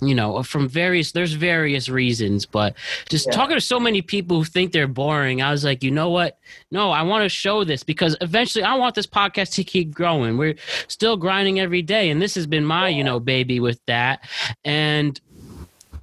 you 0.02 0.16
know 0.16 0.38
uh, 0.38 0.44
from 0.44 0.68
various 0.68 1.12
there's 1.12 1.34
various 1.34 1.88
reasons 1.88 2.46
but 2.46 2.76
just 3.08 3.28
Yeah. 3.28 3.34
talking 3.34 3.56
to 3.56 3.62
so 3.62 3.80
many 3.80 4.02
people 4.02 4.38
who 4.38 4.44
think 4.46 4.72
they're 4.72 4.88
boring 4.88 5.42
i 5.42 5.52
was 5.52 5.64
like 5.64 5.84
you 5.84 5.92
know 5.92 6.10
what? 6.10 6.40
No 6.72 6.90
i 6.92 7.02
want 7.04 7.24
to 7.24 7.30
show 7.30 7.64
this 7.64 7.84
because 7.84 8.16
eventually 8.22 8.64
i 8.64 8.74
want 8.76 8.96
this 8.96 9.06
podcast 9.08 9.54
to 9.54 9.64
keep 9.64 9.94
growing. 9.94 10.38
We're 10.38 10.56
still 10.88 11.18
grinding 11.18 11.60
every 11.60 11.82
day. 11.82 12.10
And 12.10 12.22
this 12.22 12.34
has 12.36 12.48
been 12.48 12.66
my 12.66 12.90
you 12.90 13.04
know 13.04 13.20
baby 13.20 13.60
with 13.60 13.80
that. 13.86 14.28
And 14.66 15.20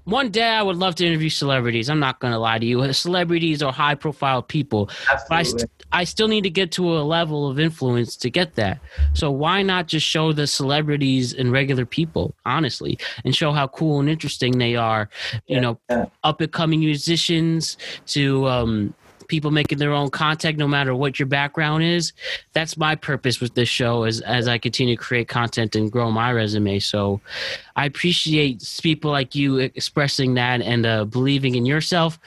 one 0.08 0.30
day 0.30 0.48
I 0.48 0.62
would 0.62 0.76
love 0.76 0.94
to 0.96 1.06
interview 1.06 1.28
celebrities. 1.28 1.90
I'm 1.90 2.00
not 2.00 2.18
going 2.18 2.32
to 2.32 2.38
lie 2.38 2.58
to 2.58 2.64
you. 2.66 2.92
Celebrities 2.92 3.62
or 3.62 3.72
high 3.72 3.94
profile 3.94 4.42
people. 4.42 4.88
But 5.28 5.34
I, 5.34 5.42
st- 5.42 5.70
I 5.92 6.04
still 6.04 6.28
need 6.28 6.42
to 6.44 6.50
get 6.50 6.72
to 6.72 6.96
a 6.98 7.02
level 7.02 7.48
of 7.48 7.58
influence 7.60 8.16
to 8.16 8.30
get 8.30 8.54
that. 8.54 8.80
So 9.12 9.30
why 9.30 9.62
not 9.62 9.86
just 9.86 10.06
show 10.06 10.32
the 10.32 10.46
celebrities 10.46 11.34
and 11.34 11.52
regular 11.52 11.84
people, 11.84 12.34
honestly, 12.46 12.98
and 13.24 13.36
show 13.36 13.52
how 13.52 13.68
cool 13.68 14.00
and 14.00 14.08
interesting 14.08 14.58
they 14.58 14.76
are? 14.76 15.08
You 15.46 15.56
Yeah, 15.56 15.60
know, 15.60 15.80
yeah. 15.90 16.06
up 16.24 16.40
and 16.40 16.50
coming 16.52 16.80
musicians 16.80 17.76
to 18.06 18.46
um, 18.48 18.94
people 19.28 19.50
making 19.50 19.78
their 19.78 19.92
own 19.92 20.10
content, 20.10 20.58
no 20.58 20.66
matter 20.66 20.94
what 20.94 21.18
your 21.18 21.26
background 21.26 21.84
is. 21.84 22.12
That's 22.52 22.76
my 22.76 22.96
purpose 22.96 23.40
with 23.40 23.54
this 23.54 23.68
show 23.68 24.04
as 24.04 24.20
as 24.22 24.48
I 24.48 24.58
continue 24.58 24.96
to 24.96 25.02
create 25.02 25.28
content 25.28 25.76
and 25.76 25.92
grow 25.92 26.10
my 26.10 26.32
resume. 26.32 26.78
So 26.80 27.20
I 27.76 27.86
appreciate 27.86 28.80
people 28.82 29.10
like 29.10 29.34
you 29.34 29.58
expressing 29.58 30.34
that 30.34 30.60
and 30.60 30.84
uh, 30.84 31.04
believing 31.04 31.54
in 31.54 31.66
yourself. 31.66 32.18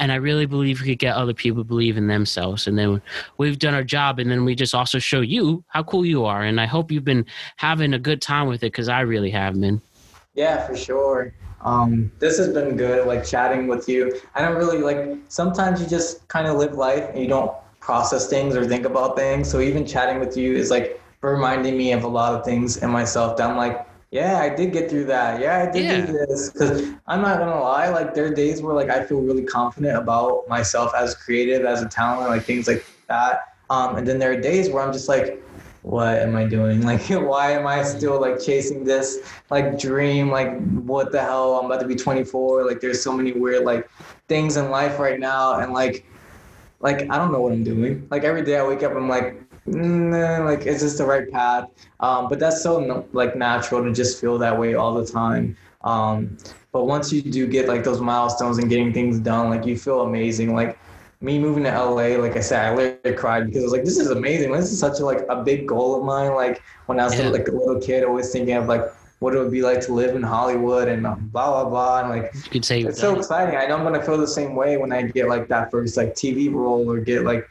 And 0.00 0.12
I 0.12 0.16
really 0.16 0.46
believe 0.46 0.80
we 0.80 0.88
could 0.88 1.00
get 1.00 1.16
other 1.16 1.34
people 1.34 1.62
to 1.62 1.68
believe 1.68 1.96
in 1.96 2.06
themselves. 2.06 2.68
And 2.68 2.78
then 2.78 3.02
we've 3.36 3.58
done 3.58 3.74
our 3.74 3.82
job. 3.82 4.20
And 4.20 4.30
then 4.30 4.44
we 4.44 4.54
just 4.54 4.74
also 4.74 5.00
show 5.00 5.20
you 5.20 5.64
how 5.66 5.82
cool 5.82 6.06
you 6.06 6.24
are. 6.24 6.42
And 6.42 6.60
I 6.60 6.66
hope 6.66 6.92
you've 6.92 7.04
been 7.04 7.26
having 7.56 7.92
a 7.92 7.98
good 7.98 8.22
time 8.22 8.46
with 8.46 8.62
it 8.62 8.72
because 8.72 8.88
I 8.88 9.00
really 9.00 9.30
have 9.30 9.60
been. 9.60 9.82
Yeah, 10.34 10.64
for 10.66 10.76
sure. 10.76 11.34
Um, 11.62 12.10
this 12.18 12.38
has 12.38 12.48
been 12.48 12.76
good, 12.76 13.06
like 13.06 13.24
chatting 13.24 13.66
with 13.66 13.88
you. 13.88 14.20
I 14.34 14.42
don't 14.42 14.56
really 14.56 14.78
like, 14.78 15.18
sometimes 15.28 15.80
you 15.80 15.88
just 15.88 16.26
kind 16.28 16.46
of 16.46 16.56
live 16.56 16.74
life 16.74 17.08
and 17.10 17.18
you 17.20 17.28
don't 17.28 17.50
process 17.80 18.28
things 18.28 18.54
or 18.56 18.64
think 18.66 18.84
about 18.84 19.16
things. 19.16 19.50
So 19.50 19.60
even 19.60 19.86
chatting 19.86 20.20
with 20.20 20.36
you 20.36 20.54
is 20.54 20.70
like 20.70 21.00
reminding 21.20 21.76
me 21.76 21.92
of 21.92 22.04
a 22.04 22.08
lot 22.08 22.34
of 22.34 22.44
things 22.44 22.76
in 22.78 22.90
myself 22.90 23.36
that 23.38 23.50
I'm 23.50 23.56
like, 23.56 23.86
yeah, 24.10 24.38
I 24.38 24.48
did 24.54 24.72
get 24.72 24.88
through 24.88 25.04
that. 25.06 25.40
Yeah, 25.40 25.66
I 25.68 25.70
did 25.70 25.84
Yeah. 25.84 26.06
do 26.06 26.12
this. 26.12 26.50
Cause 26.50 26.82
I'm 27.06 27.20
not 27.20 27.38
gonna 27.38 27.60
lie, 27.60 27.88
like 27.88 28.14
there 28.14 28.26
are 28.26 28.34
days 28.34 28.62
where 28.62 28.74
like 28.74 28.88
I 28.88 29.04
feel 29.04 29.20
really 29.20 29.42
confident 29.44 29.98
about 29.98 30.48
myself 30.48 30.92
as 30.94 31.14
creative, 31.14 31.66
as 31.66 31.82
a 31.82 31.88
talent, 31.88 32.30
like 32.30 32.44
things 32.44 32.66
like 32.66 32.84
that. 33.08 33.54
Um, 33.68 33.96
and 33.96 34.06
then 34.06 34.18
there 34.18 34.32
are 34.32 34.40
days 34.40 34.70
where 34.70 34.82
I'm 34.82 34.92
just 34.92 35.08
like, 35.08 35.42
what 35.88 36.18
am 36.18 36.36
I 36.36 36.44
doing? 36.44 36.82
Like, 36.88 37.02
why 37.08 37.52
am 37.52 37.66
I 37.66 37.82
still 37.82 38.20
like 38.20 38.40
chasing 38.40 38.84
this 38.84 39.18
like 39.50 39.78
dream? 39.78 40.30
Like, 40.30 40.58
what 40.84 41.12
the 41.12 41.20
hell? 41.20 41.58
I'm 41.58 41.66
about 41.66 41.80
to 41.80 41.86
be 41.86 41.96
24. 41.96 42.66
Like, 42.66 42.80
there's 42.80 43.02
so 43.02 43.12
many 43.12 43.32
weird 43.32 43.64
like 43.64 43.88
things 44.28 44.56
in 44.56 44.70
life 44.70 44.98
right 44.98 45.18
now, 45.18 45.58
and 45.60 45.72
like, 45.72 46.04
like 46.80 47.10
I 47.10 47.16
don't 47.16 47.32
know 47.32 47.40
what 47.40 47.52
I'm 47.52 47.64
doing. 47.64 48.06
Like 48.10 48.24
every 48.24 48.42
day 48.42 48.58
I 48.58 48.66
wake 48.66 48.82
up, 48.82 48.94
I'm 48.94 49.08
like, 49.08 49.40
nah, 49.66 50.44
like 50.44 50.66
is 50.66 50.82
this 50.82 50.98
the 50.98 51.06
right 51.06 51.30
path? 51.30 51.70
Um, 52.00 52.28
but 52.28 52.38
that's 52.38 52.62
so 52.62 53.06
like 53.12 53.34
natural 53.36 53.82
to 53.82 53.92
just 53.92 54.20
feel 54.20 54.36
that 54.38 54.58
way 54.58 54.74
all 54.74 54.94
the 54.94 55.06
time. 55.06 55.56
Um, 55.82 56.36
but 56.72 56.84
once 56.84 57.12
you 57.12 57.22
do 57.22 57.46
get 57.46 57.66
like 57.66 57.82
those 57.82 58.00
milestones 58.00 58.58
and 58.58 58.68
getting 58.68 58.92
things 58.92 59.18
done, 59.20 59.48
like 59.48 59.64
you 59.64 59.78
feel 59.78 60.02
amazing. 60.02 60.54
Like 60.54 60.78
me 61.20 61.38
moving 61.38 61.64
to 61.64 61.70
LA, 61.70 62.16
like 62.20 62.36
I 62.36 62.40
said, 62.40 62.64
I 62.64 62.74
literally 62.74 63.16
cried 63.16 63.46
because 63.46 63.62
I 63.62 63.64
was 63.64 63.72
like, 63.72 63.84
this 63.84 63.98
is 63.98 64.10
amazing. 64.10 64.52
This 64.52 64.70
is 64.70 64.78
such 64.78 65.00
a 65.00 65.04
like 65.04 65.24
a 65.28 65.42
big 65.42 65.66
goal 65.66 65.98
of 65.98 66.04
mine. 66.04 66.34
Like 66.34 66.62
when 66.86 67.00
I 67.00 67.04
was 67.04 67.18
Yeah. 67.18 67.28
like 67.28 67.48
a 67.48 67.52
little 67.52 67.80
kid, 67.80 68.04
always 68.04 68.30
thinking 68.30 68.54
of 68.54 68.66
like 68.66 68.82
what 69.18 69.34
it 69.34 69.38
would 69.38 69.50
be 69.50 69.62
like 69.62 69.80
to 69.82 69.92
live 69.92 70.14
in 70.14 70.22
Hollywood 70.22 70.86
and 70.88 71.02
blah 71.02 71.16
blah 71.50 71.68
blah. 71.68 72.00
And 72.00 72.10
like 72.10 72.32
You 72.34 72.42
could 72.50 72.64
say 72.64 72.82
it's 72.82 73.00
so 73.00 73.16
exciting. 73.16 73.56
I 73.56 73.66
know 73.66 73.76
I'm 73.76 73.82
gonna 73.82 74.02
feel 74.02 74.16
the 74.18 74.28
same 74.28 74.54
way 74.54 74.76
when 74.76 74.92
I 74.92 75.02
get 75.02 75.28
like 75.28 75.48
that 75.48 75.70
first 75.72 75.96
like 75.96 76.14
TV 76.14 76.52
role 76.52 76.88
or 76.88 77.00
get 77.00 77.24
like 77.24 77.48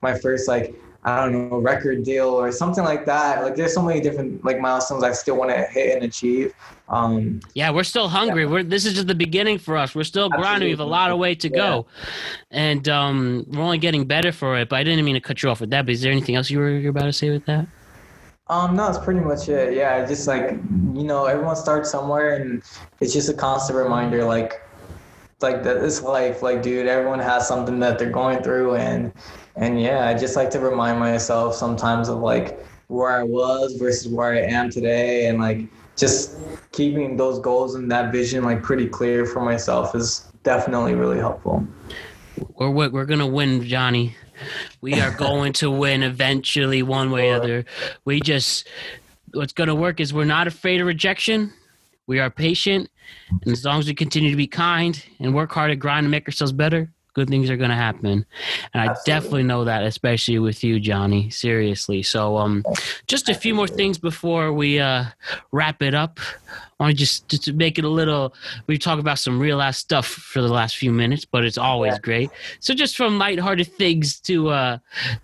my 0.00 0.18
first 0.18 0.48
like 0.48 0.74
I 1.02 1.24
don't 1.24 1.48
know 1.48 1.58
record 1.58 2.04
deal 2.04 2.28
or 2.28 2.52
something 2.52 2.84
like 2.84 3.06
that. 3.06 3.42
Like 3.42 3.56
there's 3.56 3.72
so 3.72 3.82
many 3.82 4.00
different 4.00 4.44
like 4.44 4.60
milestones 4.60 5.02
I 5.02 5.12
still 5.12 5.36
want 5.36 5.50
to 5.50 5.62
hit 5.64 5.96
and 5.96 6.04
achieve. 6.04 6.52
Um, 6.90 7.40
Yeah, 7.54 7.70
we're 7.70 7.84
still 7.84 8.08
hungry. 8.08 8.44
We're 8.44 8.62
this 8.62 8.84
is 8.84 8.94
just 8.94 9.06
the 9.06 9.14
beginning 9.14 9.58
for 9.58 9.76
us. 9.76 9.94
We're 9.94 10.04
still 10.04 10.28
grinding. 10.28 10.66
We 10.66 10.70
have 10.72 10.80
a 10.80 10.84
lot 10.84 11.10
of 11.10 11.18
way 11.18 11.34
to 11.36 11.48
go, 11.48 11.86
and 12.50 12.86
um, 12.88 13.46
we're 13.48 13.62
only 13.62 13.78
getting 13.78 14.04
better 14.04 14.30
for 14.30 14.58
it. 14.58 14.68
But 14.68 14.76
I 14.76 14.84
didn't 14.84 15.04
mean 15.04 15.14
to 15.14 15.20
cut 15.20 15.42
you 15.42 15.48
off 15.48 15.60
with 15.60 15.70
that. 15.70 15.86
But 15.86 15.92
is 15.92 16.02
there 16.02 16.12
anything 16.12 16.34
else 16.34 16.50
you 16.50 16.58
were 16.58 16.70
you're 16.70 16.90
about 16.90 17.04
to 17.04 17.12
say 17.12 17.30
with 17.30 17.46
that? 17.46 17.66
Um, 18.48 18.74
no, 18.74 18.88
it's 18.88 18.98
pretty 18.98 19.20
much 19.20 19.48
it. 19.48 19.74
Yeah, 19.74 20.04
just 20.04 20.26
like 20.26 20.50
you 20.50 21.04
know, 21.04 21.24
everyone 21.26 21.56
starts 21.56 21.90
somewhere, 21.90 22.34
and 22.34 22.62
it's 23.00 23.12
just 23.12 23.28
a 23.30 23.34
constant 23.34 23.78
reminder, 23.78 24.24
like, 24.24 24.60
like 25.40 25.62
that 25.62 25.80
this 25.80 26.02
life, 26.02 26.42
like, 26.42 26.60
dude, 26.60 26.88
everyone 26.88 27.20
has 27.20 27.46
something 27.46 27.78
that 27.78 27.98
they're 27.98 28.10
going 28.10 28.42
through, 28.42 28.74
and 28.74 29.12
and 29.56 29.80
yeah, 29.80 30.08
I 30.08 30.14
just 30.14 30.36
like 30.36 30.50
to 30.50 30.60
remind 30.60 30.98
myself 30.98 31.54
sometimes 31.54 32.08
of 32.08 32.18
like 32.18 32.64
where 32.88 33.10
I 33.10 33.22
was 33.22 33.74
versus 33.74 34.08
where 34.08 34.32
I 34.32 34.40
am 34.40 34.70
today, 34.70 35.26
and 35.26 35.38
like 35.38 35.66
just 35.96 36.36
keeping 36.72 37.16
those 37.16 37.38
goals 37.38 37.74
and 37.74 37.90
that 37.90 38.12
vision 38.12 38.44
like 38.44 38.62
pretty 38.62 38.88
clear 38.88 39.26
for 39.26 39.40
myself 39.40 39.94
is 39.94 40.30
definitely 40.42 40.94
really 40.94 41.18
helpful. 41.18 41.66
We're 42.56 42.70
we're, 42.70 43.04
gonna 43.04 43.26
win, 43.26 43.62
Johnny. 43.64 44.16
We 44.80 44.94
are 45.00 45.10
going 45.16 45.52
to 45.54 45.70
win 45.70 46.02
eventually, 46.02 46.82
one 46.82 47.10
way 47.10 47.30
or 47.30 47.36
other. 47.36 47.64
We 48.04 48.20
just 48.20 48.68
what's 49.32 49.52
gonna 49.52 49.74
work 49.74 50.00
is 50.00 50.14
we're 50.14 50.24
not 50.24 50.46
afraid 50.46 50.80
of 50.80 50.86
rejection. 50.86 51.52
We 52.06 52.18
are 52.18 52.30
patient, 52.30 52.90
and 53.42 53.52
as 53.52 53.64
long 53.64 53.78
as 53.78 53.86
we 53.86 53.94
continue 53.94 54.30
to 54.30 54.36
be 54.36 54.46
kind 54.46 55.02
and 55.20 55.34
work 55.34 55.52
hard 55.52 55.70
to 55.70 55.76
grind 55.76 56.04
and 56.04 56.10
make 56.10 56.26
ourselves 56.26 56.52
better, 56.52 56.90
good 57.14 57.28
things 57.28 57.50
are 57.50 57.56
gonna 57.56 57.74
happen. 57.76 58.24
And 58.74 58.82
I 58.82 58.86
Absolutely. 58.86 59.02
definitely 59.04 59.42
know 59.44 59.64
that, 59.64 59.82
especially 59.84 60.38
with 60.38 60.62
you, 60.64 60.80
Johnny. 60.80 61.30
Seriously. 61.30 62.02
So, 62.02 62.36
um, 62.38 62.64
just 63.06 63.28
a 63.28 63.34
few 63.34 63.54
more 63.54 63.68
things 63.68 63.98
before 63.98 64.52
we 64.52 64.78
uh 64.78 65.04
wrap 65.52 65.82
it 65.82 65.94
up. 65.94 66.20
I 66.78 66.84
want 66.84 66.92
to 66.92 66.98
just 66.98 67.28
just 67.28 67.44
to 67.44 67.52
make 67.52 67.78
it 67.78 67.84
a 67.84 67.88
little. 67.88 68.34
We 68.66 68.78
talk 68.78 68.98
about 68.98 69.18
some 69.18 69.38
real 69.38 69.60
ass 69.60 69.78
stuff 69.78 70.06
for 70.06 70.40
the 70.40 70.48
last 70.48 70.76
few 70.76 70.92
minutes, 70.92 71.24
but 71.24 71.44
it's 71.44 71.58
always 71.58 71.94
Yeah. 71.94 71.98
great. 71.98 72.32
So 72.60 72.74
just 72.74 72.96
from 72.96 73.18
lighthearted 73.18 73.66
things 73.66 74.20
to 74.22 74.48
uh 74.48 74.78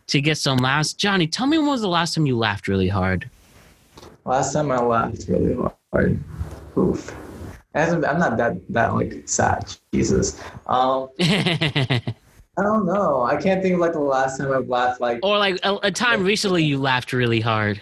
to 0.09 0.21
get 0.21 0.39
some 0.39 0.59
laughs. 0.59 0.93
Johnny, 0.93 1.27
tell 1.27 1.47
me 1.47 1.59
when 1.59 1.69
was 1.69 1.81
the 1.83 1.89
last 1.89 2.15
time 2.15 2.27
you 2.27 2.37
laughed 2.37 2.69
really 2.69 2.89
hard? 2.89 3.31
Last 4.25 4.53
time 4.53 4.71
I 4.71 4.79
laughed 4.79 5.25
really 5.29 5.57
hard. 5.93 6.19
Oof. 6.77 7.17
I'm 7.77 8.01
not 8.19 8.37
that 8.39 8.57
that 8.71 8.95
like 8.95 9.23
sad. 9.29 9.75
Jesus. 9.93 10.41
Um, 10.67 11.09
I 11.21 12.63
don't 12.63 12.87
know. 12.87 13.23
I 13.23 13.37
can't 13.37 13.63
think 13.63 13.75
of 13.75 13.81
like 13.81 13.93
the 13.93 13.99
last 14.01 14.39
time 14.39 14.51
I've 14.53 14.69
laughed 14.69 15.01
like 15.01 15.21
or 15.23 15.39
like 15.39 15.59
a, 15.63 15.79
a 15.83 15.91
time 15.91 16.25
recently 16.25 16.65
you 16.65 16.79
laughed 16.79 17.13
really 17.13 17.41
hard. 17.41 17.81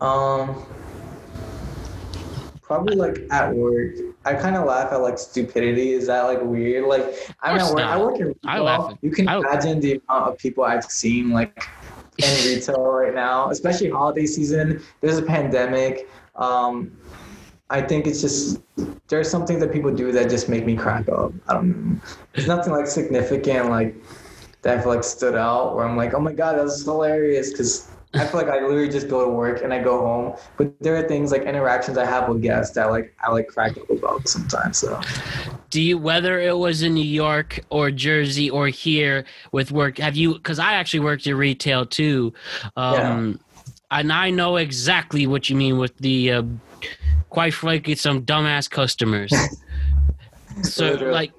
um 0.00 0.64
probably 2.62 2.94
like 2.96 3.18
at 3.30 3.52
work. 3.54 3.94
I 4.24 4.34
kind 4.34 4.56
of 4.56 4.64
laugh 4.66 4.92
at 4.92 5.00
like 5.02 5.18
stupidity. 5.18 5.92
Is 5.92 6.06
that 6.06 6.22
like 6.22 6.40
weird? 6.42 6.86
Like 6.86 7.04
I'm 7.40 7.58
at 7.58 7.66
work. 7.68 7.78
not. 7.78 7.92
I 7.92 7.96
work 8.00 8.20
in 8.20 8.26
retail. 8.28 8.40
I 8.44 8.58
laugh 8.60 8.96
you 9.02 9.10
can 9.10 9.28
I- 9.28 9.38
imagine 9.38 9.80
the 9.80 10.00
amount 10.08 10.30
of 10.32 10.38
people 10.38 10.62
I've 10.64 10.84
seen 10.84 11.30
like 11.30 11.68
in 12.18 12.46
retail 12.46 12.82
right 12.84 13.14
now, 13.14 13.50
especially 13.50 13.90
holiday 13.90 14.26
season. 14.26 14.80
There's 15.00 15.18
a 15.18 15.22
pandemic. 15.22 16.08
Um, 16.36 16.96
I 17.72 17.80
think 17.80 18.06
it's 18.06 18.20
just 18.20 18.60
there's 19.08 19.30
something 19.30 19.58
that 19.60 19.72
people 19.72 19.92
do 19.94 20.12
that 20.12 20.28
just 20.28 20.48
make 20.48 20.66
me 20.66 20.76
crack 20.76 21.08
up. 21.08 21.32
I 21.48 21.54
don't 21.54 21.68
know. 21.94 22.00
There's 22.34 22.46
nothing 22.46 22.72
like 22.72 22.86
significant 22.86 23.70
like 23.70 23.96
that 24.60 24.78
I've 24.78 24.86
like 24.86 25.02
stood 25.02 25.34
out 25.34 25.74
where 25.74 25.86
I'm 25.86 25.96
like, 25.96 26.12
oh 26.12 26.20
my 26.20 26.34
god, 26.34 26.58
that's 26.58 26.84
hilarious 26.84 27.50
because 27.50 27.88
I 28.14 28.26
feel 28.26 28.40
like 28.40 28.50
I 28.50 28.60
literally 28.60 28.90
just 28.90 29.08
go 29.08 29.24
to 29.24 29.30
work 29.30 29.62
and 29.62 29.72
I 29.72 29.82
go 29.82 30.00
home. 30.00 30.36
But 30.58 30.78
there 30.80 30.94
are 30.96 31.08
things 31.08 31.32
like 31.32 31.44
interactions 31.44 31.96
I 31.96 32.04
have 32.04 32.28
with 32.28 32.42
guests 32.42 32.74
that 32.74 32.90
like 32.90 33.14
I 33.24 33.30
like 33.30 33.48
crack 33.48 33.78
up 33.78 33.88
about 33.88 34.28
sometimes. 34.28 34.76
So 34.76 35.00
Do 35.70 35.80
you 35.80 35.96
whether 35.96 36.38
it 36.40 36.58
was 36.58 36.82
in 36.82 36.92
New 36.92 37.00
York 37.00 37.60
or 37.70 37.90
Jersey 37.90 38.50
or 38.50 38.68
here 38.68 39.24
with 39.50 39.72
work? 39.72 39.96
Have 39.96 40.14
you? 40.14 40.34
Because 40.34 40.58
I 40.58 40.74
actually 40.74 41.00
worked 41.00 41.26
in 41.26 41.36
retail 41.36 41.86
too, 41.86 42.34
um, 42.76 43.40
and 43.90 44.12
I 44.12 44.28
know 44.28 44.56
exactly 44.56 45.26
what 45.26 45.48
you 45.48 45.56
mean 45.56 45.78
with 45.78 45.96
the. 45.96 46.32
Uh, 46.32 46.42
quite 47.32 47.54
frankly, 47.54 47.94
some 47.94 48.22
dumbass 48.22 48.68
customers. 48.70 49.32
so, 50.62 50.92
like, 50.92 51.32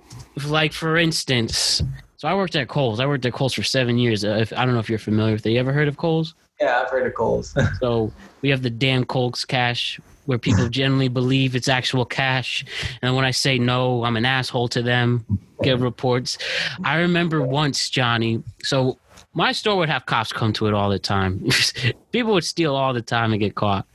like 0.47 0.73
for 0.73 0.97
instance, 0.97 1.83
so 2.17 2.27
I 2.27 2.33
worked 2.33 2.55
at 2.55 2.67
Kohl's. 2.67 2.99
I 2.99 3.05
worked 3.05 3.25
at 3.27 3.33
Kohl's 3.33 3.53
for 3.53 3.61
seven 3.61 3.99
years. 3.99 4.25
Uh, 4.25 4.37
if, 4.41 4.51
I 4.53 4.65
don't 4.65 4.73
know 4.73 4.79
if 4.79 4.89
you're 4.89 4.97
familiar 4.97 5.33
with 5.33 5.45
it. 5.45 5.51
You 5.51 5.59
ever 5.59 5.71
heard 5.71 5.87
of 5.87 5.97
Kohl's? 5.97 6.33
yeah, 6.59 6.81
I've 6.81 6.89
heard 6.89 7.05
of 7.05 7.13
Kohl's. 7.13 7.55
So 7.79 8.11
we 8.41 8.49
have 8.49 8.63
the 8.63 8.69
damn 8.71 9.05
Kohl's 9.05 9.45
cash 9.45 9.99
where 10.25 10.39
people 10.39 10.67
generally 10.81 11.09
believe 11.09 11.55
it's 11.55 11.67
actual 11.67 12.05
cash. 12.05 12.65
And 13.03 13.15
when 13.15 13.25
I 13.25 13.31
say 13.31 13.59
no, 13.59 14.03
I'm 14.03 14.17
an 14.17 14.25
asshole 14.25 14.69
to 14.69 14.81
them, 14.81 15.25
get 15.61 15.79
reports. 15.79 16.39
I 16.83 16.97
remember 16.97 17.41
once, 17.43 17.89
Johnny, 17.89 18.41
so 18.63 18.97
my 19.33 19.51
store 19.51 19.77
would 19.77 19.89
have 19.89 20.05
cops 20.05 20.31
come 20.31 20.53
to 20.53 20.67
it 20.67 20.73
all 20.73 20.89
the 20.89 20.99
time. 20.99 21.47
people 22.11 22.33
would 22.33 22.43
steal 22.43 22.75
all 22.75 22.93
the 22.93 23.01
time 23.01 23.31
and 23.31 23.39
get 23.39 23.55
caught. 23.55 23.85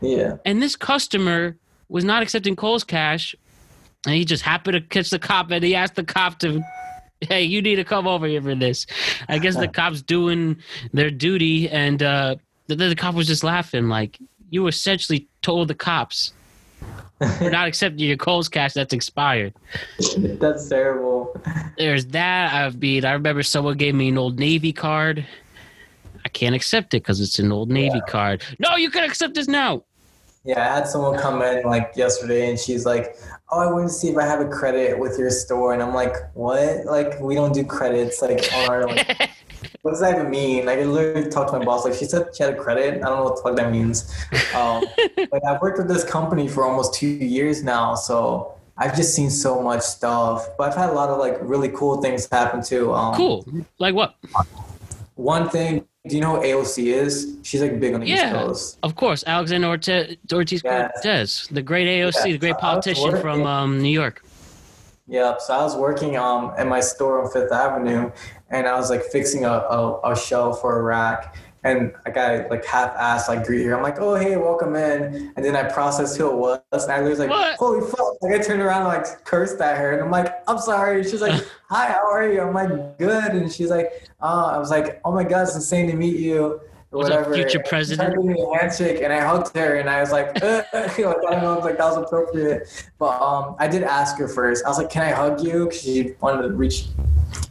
yeah. 0.00 0.36
And 0.44 0.62
this 0.62 0.76
customer 0.76 1.56
was 1.88 2.04
not 2.04 2.22
accepting 2.22 2.56
Kohl's 2.56 2.84
cash, 2.84 3.34
and 4.06 4.14
he 4.14 4.24
just 4.24 4.42
happened 4.42 4.74
to 4.74 4.80
catch 4.80 5.10
the 5.10 5.18
cop, 5.18 5.50
and 5.50 5.64
he 5.64 5.74
asked 5.74 5.94
the 5.94 6.04
cop 6.04 6.38
to, 6.40 6.62
"Hey, 7.20 7.42
you 7.42 7.62
need 7.62 7.76
to 7.76 7.84
come 7.84 8.06
over 8.06 8.26
here 8.26 8.42
for 8.42 8.54
this." 8.54 8.86
I 9.28 9.38
guess 9.38 9.56
the 9.56 9.68
cops 9.80 10.02
doing 10.02 10.56
their 10.92 11.10
duty, 11.10 11.68
and 11.68 12.02
uh, 12.02 12.36
the, 12.66 12.76
the 12.76 12.94
cop 12.94 13.14
was 13.14 13.26
just 13.26 13.44
laughing, 13.44 13.88
like 13.88 14.18
you 14.50 14.66
essentially 14.66 15.26
told 15.40 15.68
the 15.68 15.74
cops 15.74 16.32
we're 17.40 17.50
not 17.50 17.68
accepting 17.68 18.06
your 18.06 18.16
Kohl's 18.16 18.48
cash 18.48 18.72
that's 18.74 18.92
expired. 18.92 19.54
That's 20.16 20.68
terrible. 20.68 21.40
There's 21.78 22.06
that. 22.06 22.52
I've 22.52 22.80
been. 22.80 23.04
I 23.04 23.12
remember 23.12 23.42
someone 23.42 23.76
gave 23.76 23.94
me 23.94 24.08
an 24.08 24.18
old 24.18 24.38
Navy 24.38 24.72
card. 24.72 25.26
I 26.24 26.28
can't 26.28 26.54
accept 26.54 26.94
it 26.94 27.02
because 27.02 27.20
it's 27.20 27.38
an 27.38 27.52
old 27.52 27.70
Navy 27.70 28.00
card. 28.08 28.42
No, 28.58 28.76
you 28.76 28.90
can 28.90 29.04
accept 29.04 29.34
this 29.34 29.48
now. 29.48 29.84
Yeah, 30.44 30.60
I 30.60 30.74
had 30.74 30.88
someone 30.88 31.18
come 31.18 31.40
in 31.42 31.62
like 31.64 31.92
yesterday 31.94 32.50
and 32.50 32.58
she's 32.58 32.84
like, 32.84 33.16
Oh, 33.50 33.60
I 33.60 33.70
wanted 33.70 33.88
to 33.88 33.92
see 33.92 34.08
if 34.08 34.16
I 34.16 34.24
have 34.24 34.40
a 34.40 34.48
credit 34.48 34.98
with 34.98 35.18
your 35.18 35.30
store. 35.30 35.72
And 35.72 35.82
I'm 35.82 35.94
like, 35.94 36.14
What? 36.34 36.84
Like, 36.84 37.20
we 37.20 37.34
don't 37.34 37.54
do 37.54 37.64
credits 37.64 38.22
like 38.22 38.48
on 38.54 38.68
our 38.68 38.86
like 38.86 39.30
what 39.82 39.92
does 39.92 40.00
that 40.00 40.14
even 40.16 40.30
mean? 40.30 40.66
Like 40.66 40.78
I 40.78 40.84
literally 40.84 41.28
talked 41.30 41.52
to 41.52 41.58
my 41.58 41.64
boss, 41.64 41.84
like 41.84 41.94
she 41.94 42.04
said 42.04 42.28
she 42.34 42.42
had 42.42 42.54
a 42.54 42.56
credit. 42.56 43.02
I 43.02 43.06
don't 43.08 43.18
know 43.18 43.24
what 43.24 43.36
the 43.36 43.42
fuck 43.42 43.56
that 43.56 43.70
means. 43.70 44.12
Um, 44.54 44.84
but 45.30 45.44
I've 45.46 45.60
worked 45.60 45.78
with 45.78 45.88
this 45.88 46.04
company 46.04 46.48
for 46.48 46.64
almost 46.64 46.94
two 46.94 47.06
years 47.08 47.62
now, 47.62 47.94
so 47.94 48.54
I've 48.76 48.96
just 48.96 49.14
seen 49.14 49.30
so 49.30 49.62
much 49.62 49.80
stuff. 49.82 50.46
But 50.56 50.70
I've 50.70 50.76
had 50.76 50.90
a 50.90 50.92
lot 50.92 51.08
of 51.10 51.18
like 51.18 51.38
really 51.40 51.68
cool 51.70 52.00
things 52.00 52.28
happen 52.30 52.62
too. 52.62 52.92
Um, 52.92 53.14
Cool. 53.14 53.46
Like 53.78 53.94
what? 53.94 54.16
One 55.16 55.48
thing, 55.50 55.86
do 56.08 56.16
you 56.16 56.20
know 56.22 56.32
what 56.32 56.42
AOC 56.42 56.86
is? 56.86 57.36
She's 57.42 57.60
like 57.60 57.78
big 57.78 57.94
on 57.94 58.00
the 58.00 58.06
East 58.06 58.22
Yeah, 58.22 58.32
Coast. 58.32 58.78
of 58.82 58.96
course. 58.96 59.22
Alexander 59.26 59.68
Ortiz, 59.68 60.16
Ortiz. 60.32 60.62
Cortez, 60.62 61.48
the 61.50 61.62
great 61.62 61.86
AOC, 61.86 62.14
Yeah, 62.26 62.32
the 62.32 62.38
great 62.38 62.58
politician 62.58 63.20
from 63.20 63.46
um, 63.46 63.80
New 63.82 63.90
York. 63.90 64.24
Yeah, 65.12 65.36
so 65.36 65.52
I 65.52 65.62
was 65.62 65.76
working 65.76 66.16
um 66.16 66.54
in 66.58 66.70
my 66.70 66.80
store 66.80 67.22
on 67.22 67.30
Fifth 67.30 67.52
Avenue, 67.52 68.10
and 68.48 68.66
I 68.66 68.74
was 68.76 68.88
like 68.88 69.02
fixing 69.02 69.44
a, 69.44 69.50
a, 69.50 70.12
a 70.12 70.16
shelf 70.16 70.62
for 70.62 70.80
a 70.80 70.82
rack, 70.82 71.36
and 71.64 71.92
a 72.06 72.10
guy 72.10 72.48
like 72.48 72.64
half-assed 72.64 73.28
like 73.28 73.44
greet 73.44 73.66
her. 73.66 73.76
I'm 73.76 73.82
like, 73.82 73.98
oh 74.00 74.14
hey, 74.14 74.38
welcome 74.38 74.74
in, 74.74 75.30
and 75.36 75.44
then 75.44 75.54
I 75.54 75.64
processed 75.64 76.16
who 76.16 76.30
it 76.30 76.36
was, 76.36 76.84
and 76.84 76.90
I 76.90 77.02
was 77.02 77.18
like, 77.18 77.28
What? 77.28 77.56
holy 77.58 77.86
fuck! 77.86 78.22
Like 78.22 78.40
I 78.40 78.42
turned 78.42 78.62
around 78.62 78.86
and 78.86 78.88
like 78.88 79.22
cursed 79.26 79.60
at 79.60 79.76
her, 79.76 79.92
and 79.92 80.00
I'm 80.00 80.10
like, 80.10 80.32
I'm 80.48 80.58
sorry. 80.58 81.04
She's 81.04 81.20
like, 81.20 81.44
hi, 81.68 81.88
how 81.88 82.10
are 82.10 82.32
you? 82.32 82.40
I'm 82.40 82.54
like, 82.54 82.96
good, 82.96 83.32
and 83.32 83.52
she's 83.52 83.68
like, 83.68 84.08
uh, 84.22 84.52
I 84.54 84.56
was 84.56 84.70
like, 84.70 84.98
oh 85.04 85.12
my 85.12 85.24
god, 85.24 85.42
it's 85.42 85.54
insane 85.54 85.88
to 85.90 85.94
meet 85.94 86.20
you. 86.20 86.58
Whatever. 86.92 87.34
future 87.34 87.50
she 87.50 87.68
president? 87.68 88.14
give 88.14 88.24
me 88.24 88.40
a 88.40 88.58
handshake, 88.58 89.02
and 89.02 89.12
I 89.12 89.20
hugged 89.20 89.56
her, 89.56 89.76
and 89.76 89.88
I 89.88 90.00
was 90.00 90.12
like, 90.12 90.28
uh, 90.42 90.62
I 90.72 90.86
don't 90.96 91.42
know, 91.42 91.58
like 91.60 91.78
that 91.78 91.84
was 91.84 91.96
appropriate. 91.96 92.68
But 92.98 93.20
um, 93.20 93.56
I 93.58 93.68
did 93.68 93.82
ask 93.82 94.16
her 94.18 94.28
first. 94.28 94.64
I 94.64 94.68
was 94.68 94.78
like, 94.78 94.90
"Can 94.90 95.02
I 95.02 95.10
hug 95.10 95.40
you? 95.42 95.64
Because 95.66 95.82
she 95.82 96.14
wanted 96.20 96.42
to 96.48 96.54
reach, 96.54 96.86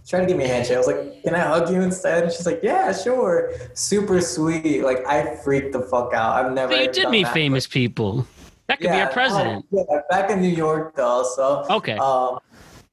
trying 0.08 0.24
to 0.24 0.28
give 0.28 0.38
me 0.38 0.46
a 0.46 0.48
handshake. 0.48 0.76
I 0.76 0.80
was 0.80 0.88
like, 0.88 1.24
"Can 1.24 1.36
I 1.36 1.40
hug 1.40 1.70
you 1.70 1.82
instead?" 1.82 2.24
And 2.24 2.32
she's 2.32 2.46
like, 2.46 2.62
"Yeah, 2.64 2.92
sure." 2.94 3.54
Super 3.74 4.22
sweet. 4.22 4.84
Like 4.84 5.06
I 5.08 5.36
freaked 5.38 5.74
the 5.74 5.82
fuck 5.82 6.14
out. 6.14 6.46
I've 6.46 6.54
never. 6.54 6.74
But 6.74 6.84
you 6.84 6.92
did 6.92 7.10
meet 7.10 7.24
that. 7.24 7.34
famous 7.34 7.68
people. 7.68 8.26
That 8.68 8.80
could 8.80 8.92
be 8.92 9.00
our 9.02 9.12
president. 9.12 9.66
Yeah, 9.72 9.84
back 10.10 10.30
in 10.32 10.40
New 10.42 10.48
York 10.48 10.96
though. 10.96 11.24
So 11.36 11.66
Okay. 11.70 11.98
um, 11.98 12.40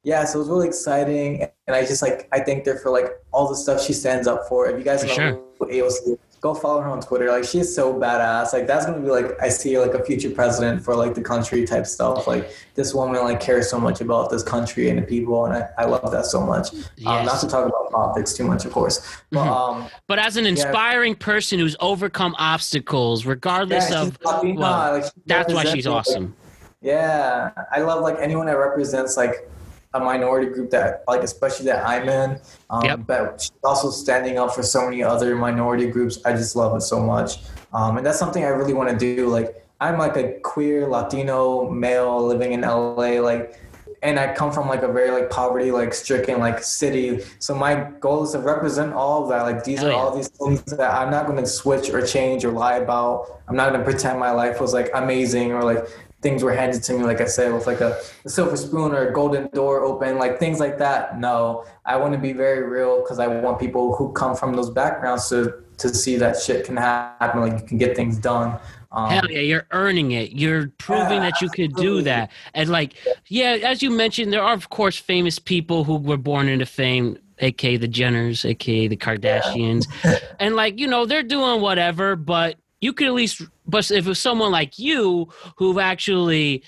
yeah, 0.03 0.25
so 0.25 0.39
it 0.39 0.41
was 0.41 0.49
really 0.49 0.67
exciting, 0.67 1.43
and 1.67 1.77
I 1.77 1.83
just 1.83 2.03
like 2.03 2.27
I 2.33 2.41
thanked 2.41 2.67
her 2.67 2.79
for 2.79 2.91
like 2.91 3.11
all 3.33 3.49
the 3.49 3.55
stuff 3.55 3.81
she 3.83 3.93
stands 3.93 4.27
up 4.27 4.49
for. 4.49 4.67
If 4.69 4.79
you 4.79 4.85
guys 4.85 5.03
For 5.03 5.07
know 5.09 5.15
sure. 5.61 5.69
AOC, 5.69 6.19
go 6.41 6.55
follow 6.55 6.81
her 6.81 6.89
on 6.89 7.01
Twitter. 7.01 7.31
Like 7.31 7.45
she's 7.45 7.75
so 7.75 7.93
badass. 7.95 8.53
Like 8.53 8.67
that's 8.67 8.87
gonna 8.87 9.01
be 9.01 9.11
like 9.11 9.41
I 9.41 9.49
see 9.49 9.79
like 9.79 9.95
a 9.95 10.05
future 10.05 10.31
president 10.31 10.85
for 10.85 10.95
like 10.95 11.15
the 11.15 11.23
country 11.23 11.67
type 11.67 11.87
stuff. 11.87 12.27
Like 12.27 12.51
this 12.75 12.95
woman 12.95 13.23
like 13.23 13.41
cares 13.41 13.69
so 13.71 13.79
much 13.81 14.01
about 14.01 14.31
this 14.31 14.43
country 14.43 14.89
and 14.89 14.99
the 14.99 15.03
people, 15.03 15.45
and 15.47 15.55
I, 15.55 15.69
I 15.79 15.85
love 15.85 16.11
that 16.13 16.27
so 16.27 16.41
much. 16.45 16.73
Um, 17.07 17.27
not 17.27 17.41
to 17.41 17.49
talk 17.49 17.67
about 17.67 17.91
politics 17.91 18.35
too 18.35 18.45
much, 18.45 18.65
of 18.65 18.73
course, 18.73 19.01
but 19.31 19.45
Mhm. 19.45 19.49
um, 19.49 19.89
But 20.07 20.19
as 20.19 20.37
an 20.37 20.47
inspiring 20.47 21.15
person 21.15 21.59
who's 21.59 21.77
overcome 21.81 22.35
obstacles, 22.39 23.27
regardless 23.27 23.87
she's 23.87 23.95
of, 23.95 24.19
well, 24.25 24.93
like, 24.93 25.05
that's 25.27 25.53
why 25.53 25.65
she's 25.65 25.87
like, 25.87 25.97
awesome. 25.97 26.35
Yeah, 26.81 27.51
I 27.73 27.81
love 27.81 28.03
like 28.03 28.17
anyone 28.21 28.47
that 28.47 28.57
represents 28.57 29.17
like 29.17 29.49
a 29.95 30.01
minority 30.01 30.49
group 30.53 30.71
that 30.71 31.03
like 31.07 31.23
especially 31.23 31.67
that 31.67 31.87
I'm 31.87 32.09
in. 32.09 32.41
Um, 32.71 32.85
Yep. 32.85 33.01
But 33.07 33.41
she's 33.41 33.53
also 33.65 33.91
standing 33.91 34.39
up 34.39 34.55
for 34.55 34.63
so 34.63 34.85
many 34.85 35.03
other 35.03 35.35
minority 35.37 35.87
groups. 35.87 36.19
I 36.25 36.33
just 36.33 36.57
love 36.57 36.77
it 36.77 36.83
so 36.83 37.01
much, 37.01 37.39
um, 37.73 37.97
and 37.97 38.07
that's 38.07 38.19
something 38.19 38.45
I 38.45 38.49
really 38.49 38.75
want 38.75 38.91
to 38.91 38.97
do. 38.97 39.29
Like 39.29 39.67
I'm 39.81 39.99
like 39.99 40.17
a 40.17 40.39
queer 40.41 40.87
Latino 40.89 41.71
male 41.71 42.25
living 42.25 42.53
in 42.53 42.63
LA, 42.63 43.21
like. 43.21 43.61
And 44.01 44.17
I 44.17 44.33
come 44.33 44.53
from 44.53 44.69
like 44.69 44.85
a 44.85 44.93
very 44.93 45.11
like 45.11 45.29
poverty 45.29 45.73
like 45.73 45.93
stricken 45.93 46.39
like 46.39 46.63
city. 46.63 47.19
So 47.41 47.53
my 47.53 47.91
goal 47.99 48.23
is 48.23 48.31
to 48.31 48.39
represent 48.39 48.93
all 48.93 49.25
of 49.25 49.29
that. 49.31 49.43
Like 49.43 49.65
these 49.65 49.81
Hell 49.81 49.89
are 49.89 49.91
yeah. 49.91 49.99
all 49.99 50.17
these 50.17 50.29
things 50.29 50.63
that 50.67 50.95
I'm 50.95 51.11
not 51.11 51.27
going 51.27 51.39
to 51.39 51.47
switch 51.49 51.91
or 51.91 52.07
change 52.07 52.45
or 52.45 52.53
lie 52.53 52.77
about. 52.77 53.41
I'm 53.49 53.57
not 53.57 53.73
going 53.73 53.81
to 53.81 53.85
pretend 53.85 54.21
my 54.21 54.31
life 54.31 54.61
was 54.61 54.73
like 54.73 54.89
amazing 54.95 55.51
or 55.51 55.65
like 55.65 55.85
things 56.21 56.43
were 56.43 56.53
handed 56.53 56.83
to 56.83 56.93
me, 56.95 57.05
like 57.05 57.21
I 57.21 57.27
said, 57.27 57.53
with 57.53 57.67
like 57.67 57.81
a, 57.81 58.01
a 58.25 58.29
silver 58.29 58.57
spoon 58.57 58.93
or 58.93 59.09
a 59.09 59.13
golden 59.13 59.49
door 59.49 59.81
open, 59.81 60.19
like 60.19 60.39
things 60.39 60.59
like 60.59 60.79
that. 60.79 61.19
No, 61.19 61.65
I 61.85 61.97
want 61.97 62.13
to 62.15 62.19
be 62.19 62.33
very 62.33 62.63
real 62.63 63.03
because 63.03 63.19
I 63.19 63.27
want 63.27 63.59
people 63.59 63.95
who 63.95 64.13
come 64.13 64.35
from 64.35 64.55
those 64.55 64.71
backgrounds 64.71 65.29
to 65.29 65.63
to 65.79 65.95
see 65.95 66.17
that 66.17 66.41
shit 66.41 66.67
can 66.67 66.77
happen. 66.77 67.41
Like 67.41 67.61
you 67.61 67.67
can 67.67 67.79
get 67.79 67.95
things 67.95 68.19
done. 68.19 68.59
Um, 68.91 69.11
Hell 69.11 69.31
yeah, 69.31 69.41
you're 69.41 69.67
earning 69.71 70.13
it. 70.13 70.33
You're 70.33 70.69
proving 70.79 71.23
Yeah, 71.23 71.31
that 71.31 71.41
you 71.41 71.51
could 71.51 71.75
do 71.75 72.03
that. 72.03 72.31
And 72.55 72.71
like, 72.71 72.95
yeah, 73.27 73.59
as 73.63 73.83
you 73.83 73.91
mentioned, 73.91 74.33
there 74.33 74.43
are 74.43 74.55
of 74.55 74.71
course 74.71 74.97
famous 74.97 75.39
people 75.39 75.85
who 75.85 75.97
were 75.97 76.17
born 76.17 76.49
into 76.49 76.67
fame, 76.67 77.19
aka 77.39 77.77
the 77.77 77.89
Jenners, 77.89 78.45
aka 78.45 78.89
the 78.89 78.97
Kardashians, 78.97 79.87
and 80.41 80.57
like 80.57 80.79
you 80.79 80.89
know 80.89 81.07
they're 81.07 81.23
doing 81.23 81.61
whatever. 81.61 82.17
But 82.17 82.57
you 82.81 82.93
could 82.93 83.09
at 83.09 83.15
least, 83.15 83.43
but 83.69 83.91
if 83.91 84.07
it 84.07 84.09
was 84.09 84.19
someone 84.19 84.51
like 84.51 84.79
you 84.79 85.29
who've 85.57 85.79
actually 85.79 86.63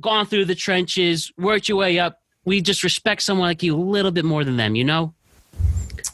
gone 0.00 0.26
through 0.26 0.44
the 0.44 0.54
trenches, 0.54 1.32
worked 1.38 1.68
your 1.68 1.78
way 1.78 1.98
up, 1.98 2.20
we 2.44 2.60
just 2.60 2.84
respect 2.84 3.22
someone 3.22 3.48
like 3.48 3.62
you 3.62 3.74
a 3.74 3.78
little 3.78 4.10
bit 4.10 4.24
more 4.24 4.44
than 4.44 4.56
them. 4.56 4.74
You 4.74 4.84
know, 4.84 5.14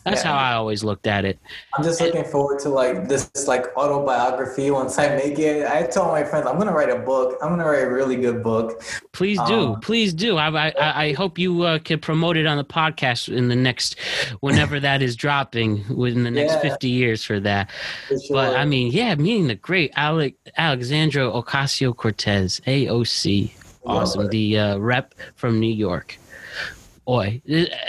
that's 0.05 0.25
Yeah. 0.25 0.33
how 0.33 0.39
I 0.39 0.53
always 0.55 0.83
looked 0.85 1.07
at 1.07 1.25
it. 1.25 1.39
I'm 1.77 1.85
just 1.85 2.01
looking 2.01 2.25
forward 2.25 2.59
to 2.61 2.69
like 2.69 3.09
this 3.09 3.31
like 3.47 3.67
autobiography 3.77 4.71
once 4.71 4.99
I 4.99 5.15
make 5.17 5.39
it. 5.39 5.67
I 5.67 5.83
told 5.83 6.09
my 6.09 6.25
friends 6.25 6.47
I'm 6.47 6.59
gonna 6.59 6.73
write 6.73 6.91
a 6.91 6.99
book. 6.99 7.37
I'm 7.43 7.51
gonna 7.51 7.67
write 7.67 7.83
a 7.85 7.91
really 7.91 8.17
good 8.17 8.43
book. 8.43 8.83
Please 9.13 9.39
do, 9.47 9.75
Um, 9.75 9.81
please 9.81 10.13
do. 10.15 10.37
I 10.37 10.49
I, 10.69 11.05
I 11.07 11.13
hope 11.13 11.39
you 11.39 11.63
uh, 11.63 11.79
can 11.81 11.99
promote 11.99 12.37
it 12.37 12.47
on 12.47 12.57
the 12.57 12.65
podcast 12.65 13.35
in 13.35 13.49
the 13.49 13.57
next, 13.57 13.97
whenever 14.41 14.81
that 14.89 15.03
is 15.03 15.17
dropping, 15.17 15.85
within 15.95 16.23
the 16.25 16.31
next 16.31 16.55
Yeah. 16.55 16.61
fifty 16.61 16.89
years 16.89 17.25
for 17.25 17.41
that. 17.41 17.71
For 18.09 18.19
sure. 18.19 18.37
But 18.37 18.57
I 18.57 18.65
mean, 18.65 18.93
yeah, 18.93 19.15
meeting 19.17 19.49
the 19.49 19.55
great 19.57 19.93
Alec 19.97 20.35
Alexandra 20.57 21.25
Ocasio 21.31 21.95
Cortez, 21.97 22.61
AOC, 22.67 23.53
awesome, 23.85 24.29
the 24.29 24.59
uh, 24.59 24.79
rep 24.79 25.15
from 25.37 25.59
New 25.61 25.73
York. 25.73 26.17
Oi, 27.09 27.43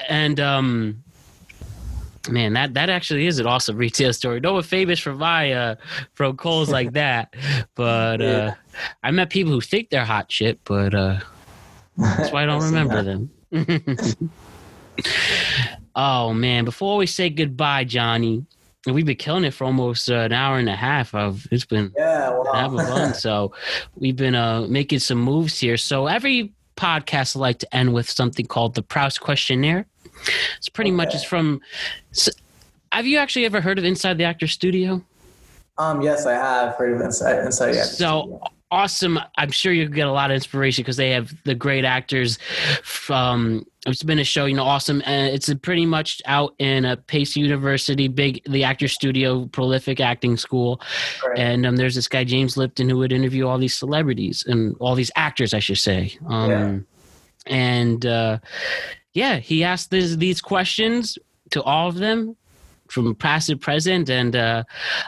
and 0.10 0.40
um. 0.40 1.03
Man, 2.30 2.53
that, 2.53 2.73
that 2.76 2.89
actually 2.89 3.26
is 3.27 3.39
an 3.39 3.48
awesome 3.48 3.77
retail 3.85 4.14
story. 4.14 4.39
No 4.39 4.53
one 4.53 4.64
famous 4.64 4.99
for 4.99 5.14
my 5.14 5.52
uh 5.53 5.76
from 6.14 6.38
Kohl's 6.38 6.69
like 6.69 6.93
that. 6.93 7.34
But 7.76 8.22
uh 8.22 8.26
Yeah. 8.26 8.56
I 9.03 9.11
met 9.11 9.30
people 9.30 9.52
who 9.52 9.61
think 9.61 9.89
they're 9.89 10.06
hot 10.06 10.31
shit, 10.31 10.60
but 10.64 10.93
uh 10.93 11.19
that's 11.98 12.31
why 12.31 12.43
I 12.43 12.45
don't 12.45 12.61
I've 12.61 12.69
remember 12.72 13.02
them. 13.03 13.30
oh 15.95 16.34
man, 16.34 16.65
before 16.65 16.98
we 16.98 17.06
say 17.06 17.30
goodbye, 17.30 17.84
Johnny, 17.84 18.45
we've 18.85 19.06
been 19.06 19.15
killing 19.18 19.43
it 19.43 19.53
for 19.53 19.65
almost 19.65 20.10
uh, 20.10 20.15
an 20.15 20.31
hour 20.34 20.57
and 20.57 20.69
a 20.69 20.76
half. 20.76 21.14
Of 21.15 21.48
it's 21.52 21.65
been 21.65 21.91
Yeah, 21.98 22.30
wow. 22.30 22.52
having 22.53 22.80
fun. 22.80 23.14
So 23.14 23.53
we've 23.95 24.15
been 24.15 24.35
uh, 24.35 24.61
making 24.68 24.99
some 24.99 25.19
moves 25.19 25.60
here. 25.60 25.77
So 25.77 26.07
every 26.07 26.53
podcast 26.77 27.35
I 27.35 27.39
like 27.39 27.60
to 27.60 27.76
end 27.76 27.93
with 27.93 28.10
something 28.10 28.45
called 28.45 28.76
the 28.76 28.81
Proust 28.84 29.22
questionnaire. 29.22 29.85
It's 30.57 30.69
pretty 30.69 30.91
much 30.91 31.10
Okay. 31.10 31.18
it's 31.18 31.23
from. 31.26 31.61
s 32.11 32.30
have 32.91 33.06
you 33.06 33.18
actually 33.18 33.45
ever 33.45 33.61
heard 33.61 33.77
of 33.80 33.85
Inside 33.85 34.18
the 34.18 34.26
Actor 34.26 34.48
Studio? 34.48 35.02
um, 35.77 36.02
yes, 36.02 36.26
I 36.26 36.34
have 36.34 36.76
heard 36.76 36.93
of 36.93 37.02
Inside 37.02 37.39
Inside. 37.45 37.72
the 37.73 37.80
Actors 37.80 37.98
So 37.98 38.22
Studio. 38.22 38.43
awesome! 38.69 39.19
I'm 39.38 39.52
sure 39.52 39.72
you 39.73 39.88
get 39.89 40.07
a 40.07 40.11
lot 40.11 40.30
of 40.30 40.35
inspiration 40.35 40.84
because 40.84 40.98
they 40.98 41.11
have 41.11 41.34
the 41.45 41.56
great 41.56 41.85
actors 41.85 42.38
from. 42.84 43.65
It's 43.88 44.03
been 44.03 44.19
a 44.19 44.23
show, 44.23 44.45
you 44.45 44.53
know, 44.56 44.64
awesome, 44.64 45.02
and 45.07 45.34
it's 45.34 45.52
pretty 45.64 45.88
much 45.88 46.22
out 46.27 46.53
in 46.60 46.85
a 46.85 46.95
Pace 46.98 47.35
University, 47.35 48.07
big 48.07 48.43
the 48.48 48.64
actor 48.64 48.88
studio, 48.88 49.48
prolific 49.48 49.99
acting 49.99 50.38
school, 50.38 50.80
Right. 51.27 51.39
and 51.39 51.65
um, 51.65 51.77
there's 51.77 51.95
this 51.95 52.07
guy 52.07 52.23
James 52.23 52.57
Lipton 52.57 52.88
who 52.89 52.98
would 52.99 53.11
interview 53.11 53.48
all 53.48 53.57
these 53.57 53.73
celebrities 53.73 54.43
and 54.48 54.76
all 54.80 54.93
these 54.93 55.10
actors, 55.15 55.53
I 55.56 55.60
should 55.60 55.80
say. 55.80 56.15
Um, 56.27 56.85
And 57.48 58.06
uh, 58.06 58.38
yeah, 59.14 59.38
he 59.38 59.64
asked 59.64 59.92
this, 59.92 60.16
these 60.16 60.42
questions 60.42 61.18
to 61.52 61.62
all 61.64 61.88
of 61.88 61.96
them 61.96 62.36
from 62.88 63.16
past 63.16 63.48
to 63.48 63.56
present, 63.56 64.10
and 64.10 64.36
uh, 64.36 64.64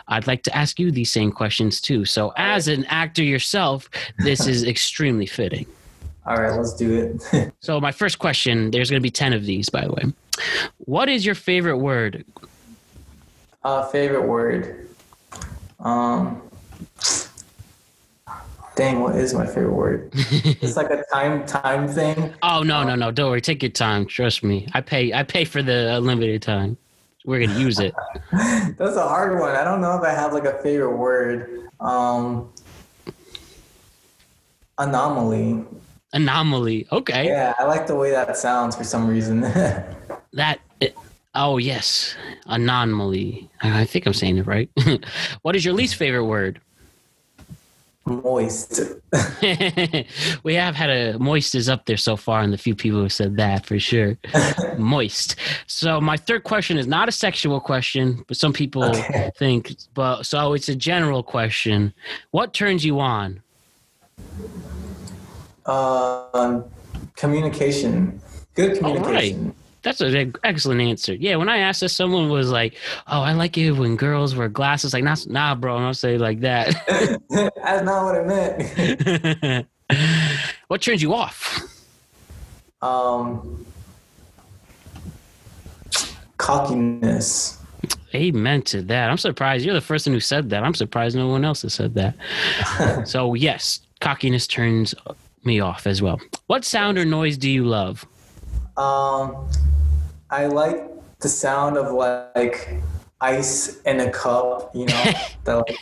I'd 0.07 0.27
like 0.27 0.43
to 0.43 0.55
ask 0.55 0.79
you 0.79 0.89
these 0.91 1.11
same 1.11 1.31
questions 1.31 1.81
too. 1.81 2.05
So, 2.05 2.33
as 2.37 2.67
an 2.67 2.85
actor 2.85 3.23
yourself, 3.23 3.89
this 4.19 4.47
is 4.47 4.63
extremely 4.73 5.25
fitting. 5.25 5.65
All 6.25 6.37
right, 6.37 6.55
let's 6.55 6.73
do 6.73 7.17
it. 7.33 7.51
So, 7.59 7.81
my 7.81 7.91
first 7.91 8.19
question 8.19 8.71
there's 8.71 8.89
going 8.89 9.01
to 9.01 9.03
be 9.03 9.11
10 9.11 9.33
of 9.33 9.45
these, 9.45 9.69
by 9.69 9.85
the 9.85 9.91
way. 9.93 10.03
What 10.77 11.09
is 11.09 11.25
your 11.25 11.35
favorite 11.35 11.77
word? 11.77 12.25
uh, 13.63 13.85
favorite 13.87 14.27
word. 14.27 14.89
Um, 15.79 16.41
dang, 18.75 19.01
what 19.01 19.15
is 19.15 19.33
my 19.33 19.45
favorite 19.45 19.73
word? 19.73 20.09
it's 20.13 20.75
like 20.75 20.89
a 20.89 21.03
time 21.11 21.45
time 21.45 21.87
thing. 21.87 22.33
Oh, 22.41 22.63
no, 22.63 22.83
no, 22.83 22.95
no. 22.95 23.11
Don't 23.11 23.29
worry. 23.29 23.41
Take 23.41 23.61
your 23.63 23.71
time. 23.71 24.05
Trust 24.05 24.43
me. 24.43 24.67
I 24.73 24.81
pay, 24.81 25.13
I 25.13 25.23
pay 25.23 25.45
for 25.45 25.61
the 25.61 25.95
unlimited 25.95 26.41
time. 26.41 26.77
We're 27.25 27.39
going 27.39 27.55
to 27.57 27.61
use 27.61 27.79
it. 27.79 27.93
That's 28.31 28.97
a 28.97 29.07
hard 29.07 29.39
one. 29.39 29.55
I 29.55 29.63
don't 29.63 29.81
know 29.81 29.95
if 29.95 30.03
I 30.03 30.09
have 30.09 30.33
like 30.33 30.45
a 30.45 30.61
favorite 30.61 30.97
word. 30.97 31.69
Um, 31.79 32.51
anomaly. 34.77 35.63
Anomaly. 36.11 36.87
Okay. 36.91 37.27
Yeah, 37.27 37.53
I 37.57 37.63
like 37.63 37.87
the 37.87 37.95
way 37.95 38.11
that 38.11 38.35
sounds 38.37 38.75
for 38.75 38.83
some 38.83 39.07
reason. 39.07 39.41
That. 40.35 40.61
It, 40.79 40.97
oh, 41.35 41.59
yes. 41.59 42.15
Anomaly. 42.47 43.51
I 43.61 43.85
think 43.85 44.07
I'm 44.07 44.15
saying 44.15 44.39
it 44.39 44.47
right. 44.47 44.67
what 45.43 45.55
is 45.55 45.63
your 45.63 45.75
least 45.75 45.93
favorite 45.93 46.25
word? 46.25 46.59
Moist. 48.05 48.81
we 50.43 50.53
have 50.55 50.75
had 50.75 50.89
a 50.89 51.17
moist 51.19 51.55
is 51.55 51.69
up 51.69 51.85
there 51.85 51.95
so 51.95 52.17
far, 52.17 52.41
and 52.41 52.51
the 52.51 52.57
few 52.57 52.75
people 52.75 52.99
who 52.99 53.07
said 53.09 53.37
that 53.37 53.65
for 53.65 53.79
sure. 53.79 54.17
moist. 54.77 55.35
So 55.67 56.01
my 56.01 56.17
third 56.17 56.43
question 56.43 56.77
is 56.77 56.85
not 56.85 57.07
a 57.07 57.13
sexual 57.13 57.61
question, 57.61 58.25
but 58.27 58.35
some 58.35 58.51
people 58.51 58.83
Okay. 58.83 59.31
think. 59.37 59.75
But 59.93 60.23
so 60.23 60.53
it's 60.53 60.67
a 60.67 60.75
general 60.75 61.23
question. 61.23 61.93
What 62.31 62.53
turns 62.53 62.83
you 62.83 62.99
on? 62.99 63.41
Um, 65.65 66.65
communication. 67.15 68.19
Good 68.53 68.79
communication. 68.79 69.55
That's 69.83 70.01
an 70.01 70.33
excellent 70.43 70.81
answer. 70.81 71.13
Yeah, 71.13 71.35
when 71.35 71.49
I 71.49 71.57
asked 71.57 71.81
this, 71.81 71.93
someone 71.93 72.29
was 72.29 72.49
like, 72.49 72.75
"Oh, 73.07 73.21
I 73.21 73.33
like 73.33 73.57
it 73.57 73.71
when 73.73 73.95
girls 73.95 74.35
wear 74.35 74.49
glasses." 74.49 74.93
Like, 74.93 75.03
nah, 75.03 75.15
nah, 75.27 75.55
bro, 75.55 75.77
don't 75.79 75.93
say 75.93 76.17
like 76.17 76.39
that. 76.39 76.73
That's 77.29 77.83
not 77.85 78.03
what 78.05 78.15
I 78.15 78.23
meant. 78.23 79.67
what 80.67 80.81
turns 80.81 81.01
you 81.01 81.13
off? 81.13 81.69
um, 82.83 83.65
cockiness. 86.37 87.59
Amen 88.13 88.61
to 88.63 88.81
that. 88.83 89.09
I'm 89.09 89.17
surprised 89.17 89.65
you're 89.65 89.73
the 89.73 89.81
first 89.81 90.05
one 90.05 90.13
who 90.13 90.19
said 90.19 90.49
that. 90.51 90.63
I'm 90.63 90.75
surprised 90.75 91.15
no 91.15 91.27
one 91.27 91.43
else 91.43 91.63
has 91.63 91.73
said 91.73 91.95
that. 91.95 93.07
so 93.07 93.33
yes, 93.33 93.79
cockiness 94.01 94.45
turns 94.45 94.93
me 95.43 95.59
off 95.59 95.87
as 95.87 96.01
well. 96.01 96.21
What 96.47 96.63
sound 96.63 96.97
or 96.97 97.05
noise 97.05 97.37
do 97.37 97.49
you 97.49 97.65
love? 97.65 98.05
Um, 98.77 99.47
I 100.29 100.47
like 100.47 100.89
the 101.19 101.29
sound 101.29 101.77
of 101.77 101.93
like 101.93 102.75
ice 103.21 103.81
in 103.81 103.99
a 103.99 104.09
cup. 104.11 104.71
You 104.75 104.85
know, 104.85 105.11
the, 105.43 105.57
like, 105.57 105.77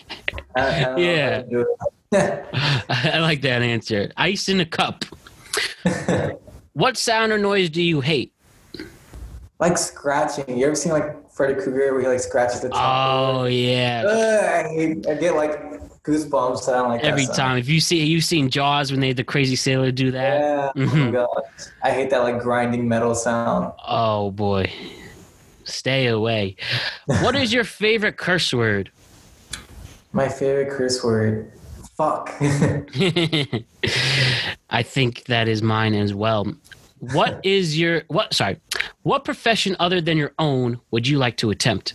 I, 0.55 0.61
I 0.61 0.81
know 0.84 0.97
Yeah. 0.97 1.35
how 1.35 1.41
to 1.41 1.49
do 1.49 1.59
it. 1.61 1.68
I 2.89 3.19
like 3.19 3.41
that 3.41 3.61
answer. 3.61 4.11
Ice 4.18 4.49
in 4.49 4.59
a 4.59 4.65
cup. 4.65 5.05
what 6.73 6.97
sound 6.97 7.31
or 7.31 7.38
noise 7.38 7.69
do 7.69 7.81
you 7.81 8.01
hate? 8.01 8.34
like 9.59 9.77
scratching. 9.77 10.57
You 10.57 10.65
ever 10.65 10.76
seen 10.76 10.91
like 10.91 11.31
Freddy 11.31 11.53
Krueger 11.53 11.93
where 11.93 12.01
he 12.01 12.07
like 12.07 12.19
scratches 12.19 12.61
the 12.61 12.69
top? 12.69 13.38
Oh 13.39 13.45
yeah. 13.45 14.03
Ugh, 14.07 14.65
I, 14.65 14.73
hate, 14.73 15.07
I 15.07 15.13
get 15.13 15.35
like 15.35 15.70
goosebumps. 16.03 16.65
Don't 16.65 16.90
like 16.90 17.02
Every 17.03 17.26
sound. 17.26 17.38
time. 17.38 17.57
If 17.57 17.69
you 17.69 17.80
see 17.80 18.03
you've 18.06 18.23
seen 18.23 18.49
Jaws 18.49 18.91
when 18.91 18.99
they 19.02 19.10
had 19.10 19.18
the 19.18 19.23
crazy 19.23 19.56
sailor 19.56 19.91
do 19.91 20.11
that. 20.11 20.40
Yeah. 20.40 20.72
Oh 20.76 20.80
my 20.80 20.86
Mhm. 20.86 21.11
god. 21.14 21.44
I 21.84 21.91
hate 21.91 22.10
that 22.10 22.19
like 22.23 22.40
grinding 22.41 22.88
metal 22.88 23.14
sound. 23.15 23.72
Oh 23.88 24.32
boy. 24.32 24.72
Stay 25.64 26.07
away. 26.07 26.56
What 27.06 27.36
is 27.36 27.53
your 27.53 27.64
favorite 27.64 28.18
curse 28.18 28.53
word? 28.53 28.90
My 30.14 30.28
favorite 30.28 30.69
curse 30.72 31.03
word. 31.03 31.52
Fuck. 31.95 32.34
I 34.69 34.84
think 34.84 35.26
that 35.26 35.48
is 35.48 35.61
mine 35.61 35.94
as 35.94 36.14
well. 36.14 36.48
What 37.14 37.40
is 37.44 37.78
your 37.80 38.03
what 38.07 38.34
sorry. 38.34 38.60
What 39.03 39.23
profession 39.26 39.76
other 39.80 40.02
than 40.02 40.18
your 40.18 40.34
own 40.40 40.80
would 40.91 41.07
you 41.07 41.18
like 41.18 41.38
to 41.38 41.49
attempt? 41.52 41.94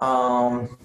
um, 0.00 0.78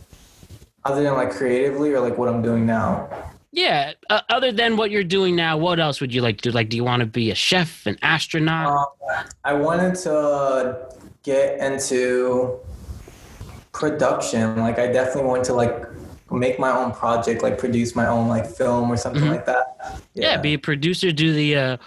other 0.86 1.04
than 1.04 1.14
like 1.14 1.32
creatively 1.32 1.94
or 1.94 2.00
like 2.00 2.18
what 2.18 2.30
I'm 2.30 2.42
doing 2.42 2.66
now. 2.66 3.10
Yeah, 3.52 3.94
uh, 4.10 4.22
other 4.30 4.52
than 4.52 4.76
what 4.76 4.92
you're 4.92 5.04
doing 5.04 5.36
now, 5.36 5.58
what 5.58 5.80
else 5.80 6.02
would 6.02 6.14
you 6.14 6.22
like 6.22 6.38
to 6.38 6.50
do? 6.50 6.52
Like 6.52 6.70
do 6.70 6.78
you 6.78 6.84
want 6.84 7.00
to 7.02 7.06
be 7.06 7.32
a 7.32 7.36
chef, 7.36 7.86
an 7.86 7.98
astronaut? 8.02 8.68
Um, 8.68 9.26
I 9.44 9.54
wanted 9.54 9.96
to 9.96 10.88
get 11.24 11.60
into 11.60 12.60
production. 13.72 14.58
Like 14.58 14.78
I 14.78 14.88
definitely 14.88 15.30
want 15.30 15.44
to 15.46 15.54
like 15.54 15.86
make 16.36 16.60
my 16.60 16.72
own 16.72 16.92
project, 16.92 17.42
like 17.44 17.58
produce 17.58 17.96
my 17.96 18.08
own 18.08 18.28
like 18.28 18.46
film 18.46 18.92
or 18.92 18.98
something 18.98 19.24
Mhm. 19.24 19.30
like 19.32 19.46
that. 19.46 20.02
yeah. 20.14 20.38
be 20.38 20.54
a 20.54 20.60
producer, 20.60 21.12
do 21.12 21.34
the 21.34 21.56
uh, 21.56 21.78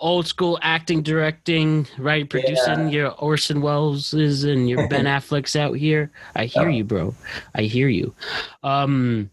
old 0.00 0.26
school 0.26 0.58
acting, 0.62 1.02
directing, 1.02 1.86
right? 1.98 2.28
Producing 2.28 2.88
your 2.90 3.10
Orson 3.12 3.60
Welles's 3.60 4.44
and 4.44 4.68
your 4.68 4.88
Ben 4.88 5.04
Affleck's 5.16 5.56
out 5.56 5.74
here. 5.74 6.10
I 6.34 6.46
hear 6.46 6.68
you, 6.68 6.84
bro. 6.84 7.14
I 7.54 7.62
hear 7.62 7.88
you. 7.88 8.14
Um, 8.62 9.30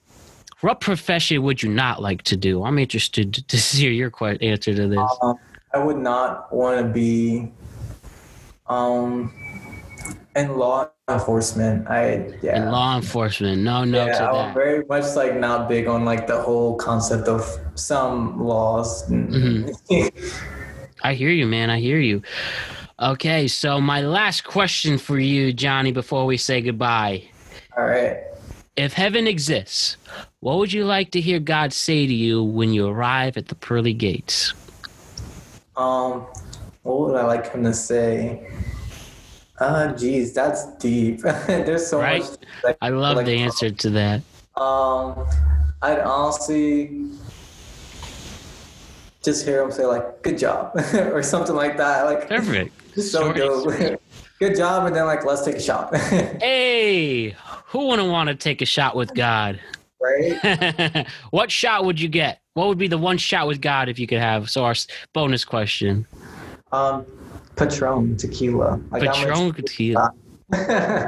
what 0.61 0.79
profession 0.81 1.43
would 1.43 1.61
you 1.61 1.69
not 1.69 2.01
like 2.01 2.23
to 2.23 2.35
do? 2.37 2.63
I'm 2.63 2.79
interested 2.79 3.33
to- 3.47 3.57
hear 3.57 3.91
your 3.91 4.11
answer 4.41 4.73
to 4.73 4.87
this. 4.87 5.17
Um, 5.21 5.35
I 5.73 5.77
would 5.79 5.97
not 5.97 6.51
want 6.53 6.79
to 6.79 6.87
be 6.87 7.51
um 8.67 9.31
in 10.35 10.57
law 10.57 10.89
enforcement. 11.07 11.87
I 11.87 12.33
yeah. 12.41 12.63
In 12.63 12.71
law 12.71 12.95
enforcement, 12.95 13.61
no, 13.61 13.83
no 13.83 14.05
yeah, 14.05 14.29
I'm 14.29 14.53
very 14.53 14.83
much 14.85 15.15
like 15.15 15.35
not 15.37 15.69
big 15.69 15.87
on 15.87 16.05
like 16.05 16.27
the 16.27 16.41
whole 16.41 16.75
concept 16.75 17.27
of 17.27 17.59
some 17.75 18.43
laws. 18.43 19.07
Mm-hmm. 19.09 20.07
I 21.03 21.13
hear 21.13 21.29
you, 21.29 21.45
man. 21.45 21.69
I 21.69 21.79
hear 21.79 21.99
you. 21.99 22.23
Okay, 22.99 23.47
so 23.47 23.79
my 23.81 24.01
last 24.01 24.45
question 24.45 24.97
for 24.97 25.19
you, 25.19 25.53
Johnny, 25.53 25.91
before 25.91 26.25
we 26.25 26.37
say 26.37 26.61
goodbye. 26.61 27.23
All 27.77 27.85
right. 27.85 28.23
If 28.77 28.93
heaven 28.93 29.27
exists, 29.27 29.97
what 30.39 30.57
would 30.57 30.73
you 30.73 30.85
like 30.85 31.11
to 31.11 31.21
hear 31.21 31.39
God 31.39 31.73
say 31.73 32.07
to 32.07 32.13
you 32.13 32.43
when 32.43 32.73
you 32.73 32.87
arrive 32.87 33.37
at 33.37 33.49
the 33.49 33.55
pearly 33.55 33.93
gates? 33.93 34.53
Um, 35.75 36.25
what 36.83 36.99
would 36.99 37.15
I 37.15 37.25
like 37.25 37.51
him 37.51 37.63
to 37.65 37.73
say? 37.73 38.49
Uh, 39.59 39.93
geez, 39.93 40.33
that's 40.33 40.65
deep. 40.77 41.21
There's 41.47 41.87
so 41.87 41.99
Right? 42.01 42.21
much. 42.21 42.37
Like, 42.63 42.77
I 42.81 42.89
love 42.89 43.17
like, 43.17 43.25
the 43.25 43.37
answer 43.37 43.69
to 43.69 43.89
that. 43.91 44.21
Um, 44.55 45.25
I'd 45.81 45.99
honestly 45.99 47.09
just 49.23 49.45
hear 49.45 49.61
him 49.61 49.71
say 49.71 49.85
like 49.85 50.21
"good 50.23 50.37
job" 50.37 50.71
or 50.93 51.23
something 51.23 51.55
like 51.55 51.77
that. 51.77 52.03
Like 52.03 52.27
Perfect. 52.27 52.73
so 53.01 53.33
Short 53.33 53.37
dope. 53.37 53.99
Good 54.39 54.57
job, 54.57 54.85
and 54.85 54.95
then 54.95 55.05
like 55.05 55.25
let's 55.25 55.43
take 55.43 55.55
a 55.55 55.61
shot. 55.61 55.95
Hey, 55.95 57.29
who 57.67 57.87
wouldn't 57.87 58.09
want 58.09 58.27
to 58.29 58.35
take 58.35 58.61
a 58.61 58.65
shot 58.65 58.95
with 58.95 59.13
God? 59.13 59.59
right? 60.01 61.07
what 61.31 61.49
shot 61.49 61.85
would 61.85 61.99
you 61.99 62.09
get? 62.09 62.41
What 62.53 62.67
would 62.67 62.77
be 62.77 62.87
the 62.87 62.97
one 62.97 63.17
shot 63.17 63.47
with 63.47 63.61
God 63.61 63.89
if 63.89 63.97
you 63.99 64.07
could 64.07 64.19
have? 64.19 64.49
So 64.49 64.63
our 64.65 64.75
bonus 65.13 65.43
question: 65.45 66.05
Um, 66.71 67.05
Patron 67.55 68.17
tequila. 68.17 68.79
Like, 68.91 69.03
how 69.03 69.07
much- 69.09 69.17
Patron 69.17 69.53
tequila. 69.53 70.13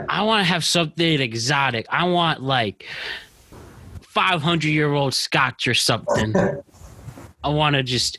I 0.09 0.23
want 0.23 0.41
to 0.41 0.45
have 0.51 0.63
something 0.65 1.19
exotic. 1.21 1.85
I 1.89 2.05
want 2.05 2.41
like 2.41 2.85
500 4.01 4.67
year 4.67 4.91
old 4.93 5.13
scotch 5.13 5.67
or 5.67 5.73
something. 5.73 6.33
I 7.43 7.49
want 7.49 7.75
to 7.75 7.83
just 7.83 8.17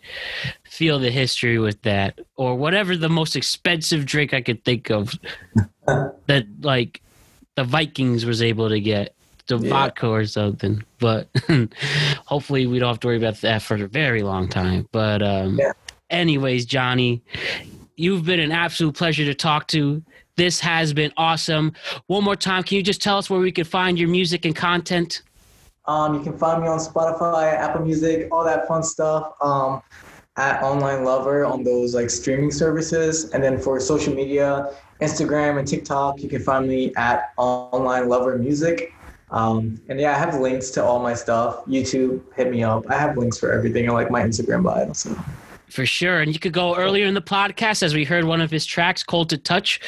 feel 0.65 0.99
the 1.01 1.11
history 1.11 1.59
with 1.59 1.83
that 1.83 2.21
or 2.37 2.55
whatever 2.55 2.97
the 2.97 3.09
most 3.09 3.35
expensive 3.35 4.07
drink 4.07 4.33
I 4.33 4.41
could 4.41 4.65
think 4.65 4.91
of 4.91 5.13
that 6.27 6.47
like 6.61 7.03
the 7.57 7.65
Vikings 7.65 8.25
was 8.25 8.41
able 8.41 8.69
to 8.69 8.79
get 8.81 9.15
the 9.49 9.59
Yeah. 9.59 9.71
vodka 9.71 10.07
or 10.07 10.25
something. 10.25 10.85
But 11.01 11.29
hopefully 12.27 12.67
we 12.69 12.79
don't 12.79 12.89
have 12.91 13.01
to 13.01 13.07
worry 13.09 13.17
about 13.17 13.41
that 13.41 13.63
for 13.63 13.75
a 13.75 13.89
very 13.89 14.23
long 14.23 14.49
time. 14.49 14.87
But 14.93 15.21
um 15.23 15.59
Yeah. 15.59 15.73
anyways, 16.11 16.65
Johnny, 16.65 17.23
you've 17.99 18.25
been 18.25 18.41
an 18.41 18.53
absolute 18.53 18.95
pleasure 18.95 19.25
to 19.25 19.35
talk 19.35 19.67
to. 19.69 20.03
This 20.37 20.61
has 20.61 20.93
been 20.93 21.13
awesome. 21.17 21.73
One 22.07 22.25
more 22.25 22.37
time, 22.37 22.63
can 22.63 22.77
you 22.77 22.83
just 22.83 23.03
tell 23.03 23.19
us 23.19 23.29
where 23.29 23.41
we 23.41 23.53
can 23.53 23.65
find 23.65 23.99
your 23.99 24.09
music 24.09 24.45
and 24.45 24.55
content? 24.55 25.23
Um, 25.87 26.15
you 26.15 26.21
can 26.21 26.37
find 26.39 26.63
me 26.63 26.69
on 26.69 26.79
Spotify, 26.79 27.55
Apple 27.55 27.83
Music, 27.83 28.29
all 28.31 28.45
that 28.45 28.69
fun 28.69 28.83
stuff. 28.83 29.33
Um, 29.43 29.83
at 30.39 30.63
Online 30.63 31.05
Lover 31.05 31.45
on 31.45 31.65
those 31.65 31.95
like 31.95 32.09
streaming 32.09 32.53
services. 32.53 33.31
And 33.33 33.43
then 33.43 33.59
for 33.59 33.79
social 33.81 34.15
media, 34.15 34.73
Instagram 35.01 35.59
and 35.59 35.67
TikTok, 35.67 36.23
you 36.23 36.29
can 36.29 36.41
find 36.41 36.67
me 36.67 36.93
at 36.97 37.33
Online 37.37 38.09
Lover 38.09 38.39
Music. 38.39 38.93
Um, 39.31 39.81
and 39.89 40.01
yeah, 40.01 40.15
I 40.15 40.19
have 40.19 40.39
links 40.41 40.71
to 40.71 40.85
all 40.85 41.01
my 41.01 41.13
stuff. 41.13 41.65
YouTube, 41.67 42.23
hit 42.35 42.51
me 42.51 42.63
up. 42.63 42.89
I 42.89 42.97
have 42.97 43.19
links 43.19 43.37
for 43.37 43.53
everything. 43.53 43.91
I 43.91 43.93
like 43.93 44.11
my 44.11 44.23
Instagram 44.23 44.63
bio. 44.63 44.93
So. 44.93 45.15
For 45.71 45.87
sure. 45.87 46.21
And 46.21 46.33
you 46.33 46.41
could 46.41 46.53
go 46.53 46.77
earlier 46.77 47.07
in 47.07 47.15
the 47.15 47.23
podcast 47.23 47.83
as 47.83 47.95
we 47.95 48.05
heard 48.05 48.25
one 48.25 48.41
of 48.41 48.51
his 48.51 48.65
tracks, 48.65 49.03
Cold 49.03 49.31
to 49.31 49.39
Touch. 49.39 49.81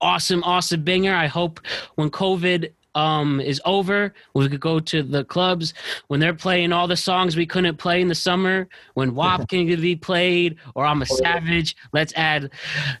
Awesome, 0.00 0.44
awesome 0.44 0.84
banger. 0.84 1.14
I 1.14 1.26
hope 1.26 1.60
when 1.96 2.10
COVID 2.10 2.72
um, 2.94 3.40
is 3.40 3.60
over, 3.64 4.12
we 4.34 4.48
could 4.48 4.60
go 4.60 4.80
to 4.80 5.02
the 5.02 5.24
clubs 5.24 5.74
when 6.08 6.20
they're 6.20 6.34
playing 6.34 6.72
all 6.72 6.88
the 6.88 6.96
songs 6.96 7.36
we 7.36 7.46
couldn't 7.46 7.76
play 7.76 8.00
in 8.00 8.08
the 8.08 8.14
summer. 8.14 8.68
When 8.94 9.14
WAP 9.16 9.48
can 9.48 9.66
be 9.66 9.96
played, 9.96 10.56
or 10.74 10.84
I'm 10.84 11.02
a 11.02 11.06
Savage. 11.06 11.76
Let's 11.92 12.12
add 12.14 12.50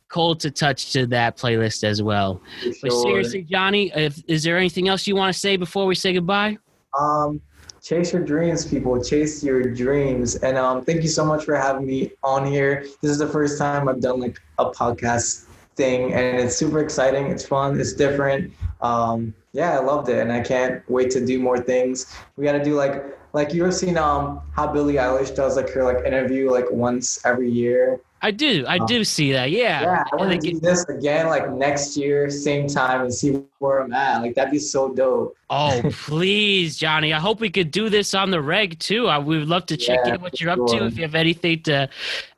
Cold 0.08 0.40
to 0.40 0.50
Touch 0.50 0.92
to 0.92 1.06
that 1.08 1.36
playlist 1.36 1.84
as 1.84 2.02
well. 2.02 2.40
But 2.82 2.92
seriously, 2.92 3.42
Johnny, 3.42 3.92
if, 3.94 4.22
is 4.28 4.42
there 4.42 4.56
anything 4.56 4.88
else 4.88 5.06
you 5.06 5.16
want 5.16 5.32
to 5.32 5.38
say 5.38 5.56
before 5.56 5.86
we 5.86 5.94
say 5.94 6.12
goodbye? 6.12 6.58
Um, 6.98 7.40
chase 7.82 8.12
your 8.12 8.24
dreams, 8.24 8.66
people. 8.66 9.02
Chase 9.02 9.42
your 9.42 9.62
dreams. 9.62 10.36
And 10.36 10.56
um, 10.56 10.84
thank 10.84 11.02
you 11.02 11.08
so 11.08 11.24
much 11.24 11.44
for 11.44 11.54
having 11.54 11.86
me 11.86 12.12
on 12.22 12.46
here. 12.46 12.86
This 13.02 13.10
is 13.10 13.18
the 13.18 13.28
first 13.28 13.58
time 13.58 13.88
I've 13.88 14.00
done 14.00 14.20
like 14.20 14.38
a 14.58 14.70
podcast 14.70 15.46
thing, 15.76 16.12
and 16.12 16.38
it's 16.38 16.56
super 16.56 16.80
exciting. 16.80 17.26
It's 17.26 17.46
fun. 17.46 17.80
It's 17.80 17.92
different. 17.92 18.52
Um, 18.80 19.34
yeah, 19.52 19.78
I 19.78 19.82
loved 19.82 20.08
it, 20.08 20.18
and 20.18 20.32
I 20.32 20.40
can't 20.40 20.88
wait 20.90 21.10
to 21.12 21.24
do 21.24 21.40
more 21.40 21.58
things. 21.58 22.14
We 22.36 22.44
got 22.44 22.52
to 22.52 22.64
do 22.64 22.74
like 22.74 23.04
like 23.32 23.52
you 23.52 23.62
ever 23.62 23.72
seen 23.72 23.96
um 23.98 24.40
how 24.54 24.66
Billie 24.66 24.94
Eilish 24.94 25.34
does 25.34 25.56
like 25.56 25.70
her 25.70 25.84
like 25.84 26.04
interview 26.04 26.50
like 26.50 26.70
once 26.70 27.24
every 27.24 27.50
year. 27.50 28.00
I 28.20 28.30
do. 28.32 28.64
I 28.66 28.78
do 28.86 29.04
see 29.04 29.32
that. 29.32 29.50
Yeah. 29.50 29.80
Yeah, 29.82 30.04
I 30.12 30.16
want 30.16 30.32
to 30.32 30.38
do 30.38 30.58
this 30.58 30.84
again 30.88 31.28
like 31.28 31.50
next 31.52 31.96
year, 31.96 32.28
same 32.30 32.66
time, 32.66 33.02
and 33.02 33.14
see 33.14 33.42
where 33.58 33.80
I'm 33.80 33.92
at. 33.92 34.22
Like 34.22 34.34
that'd 34.34 34.50
be 34.50 34.58
so 34.58 34.92
dope. 34.92 35.36
Oh, 35.50 35.80
please, 35.92 36.76
Johnny. 36.76 37.12
I 37.12 37.20
hope 37.20 37.40
we 37.40 37.48
could 37.48 37.70
do 37.70 37.88
this 37.88 38.14
on 38.14 38.30
the 38.30 38.40
reg 38.40 38.78
too. 38.80 39.06
I 39.06 39.18
we 39.18 39.38
would 39.38 39.48
love 39.48 39.66
to 39.66 39.76
check 39.76 40.00
Yeah, 40.04 40.14
in 40.14 40.20
what 40.20 40.40
you're 40.40 40.50
up 40.50 40.66
to. 40.68 40.86
If 40.86 40.96
you 40.96 41.02
have 41.02 41.14
anything 41.14 41.62
to 41.64 41.88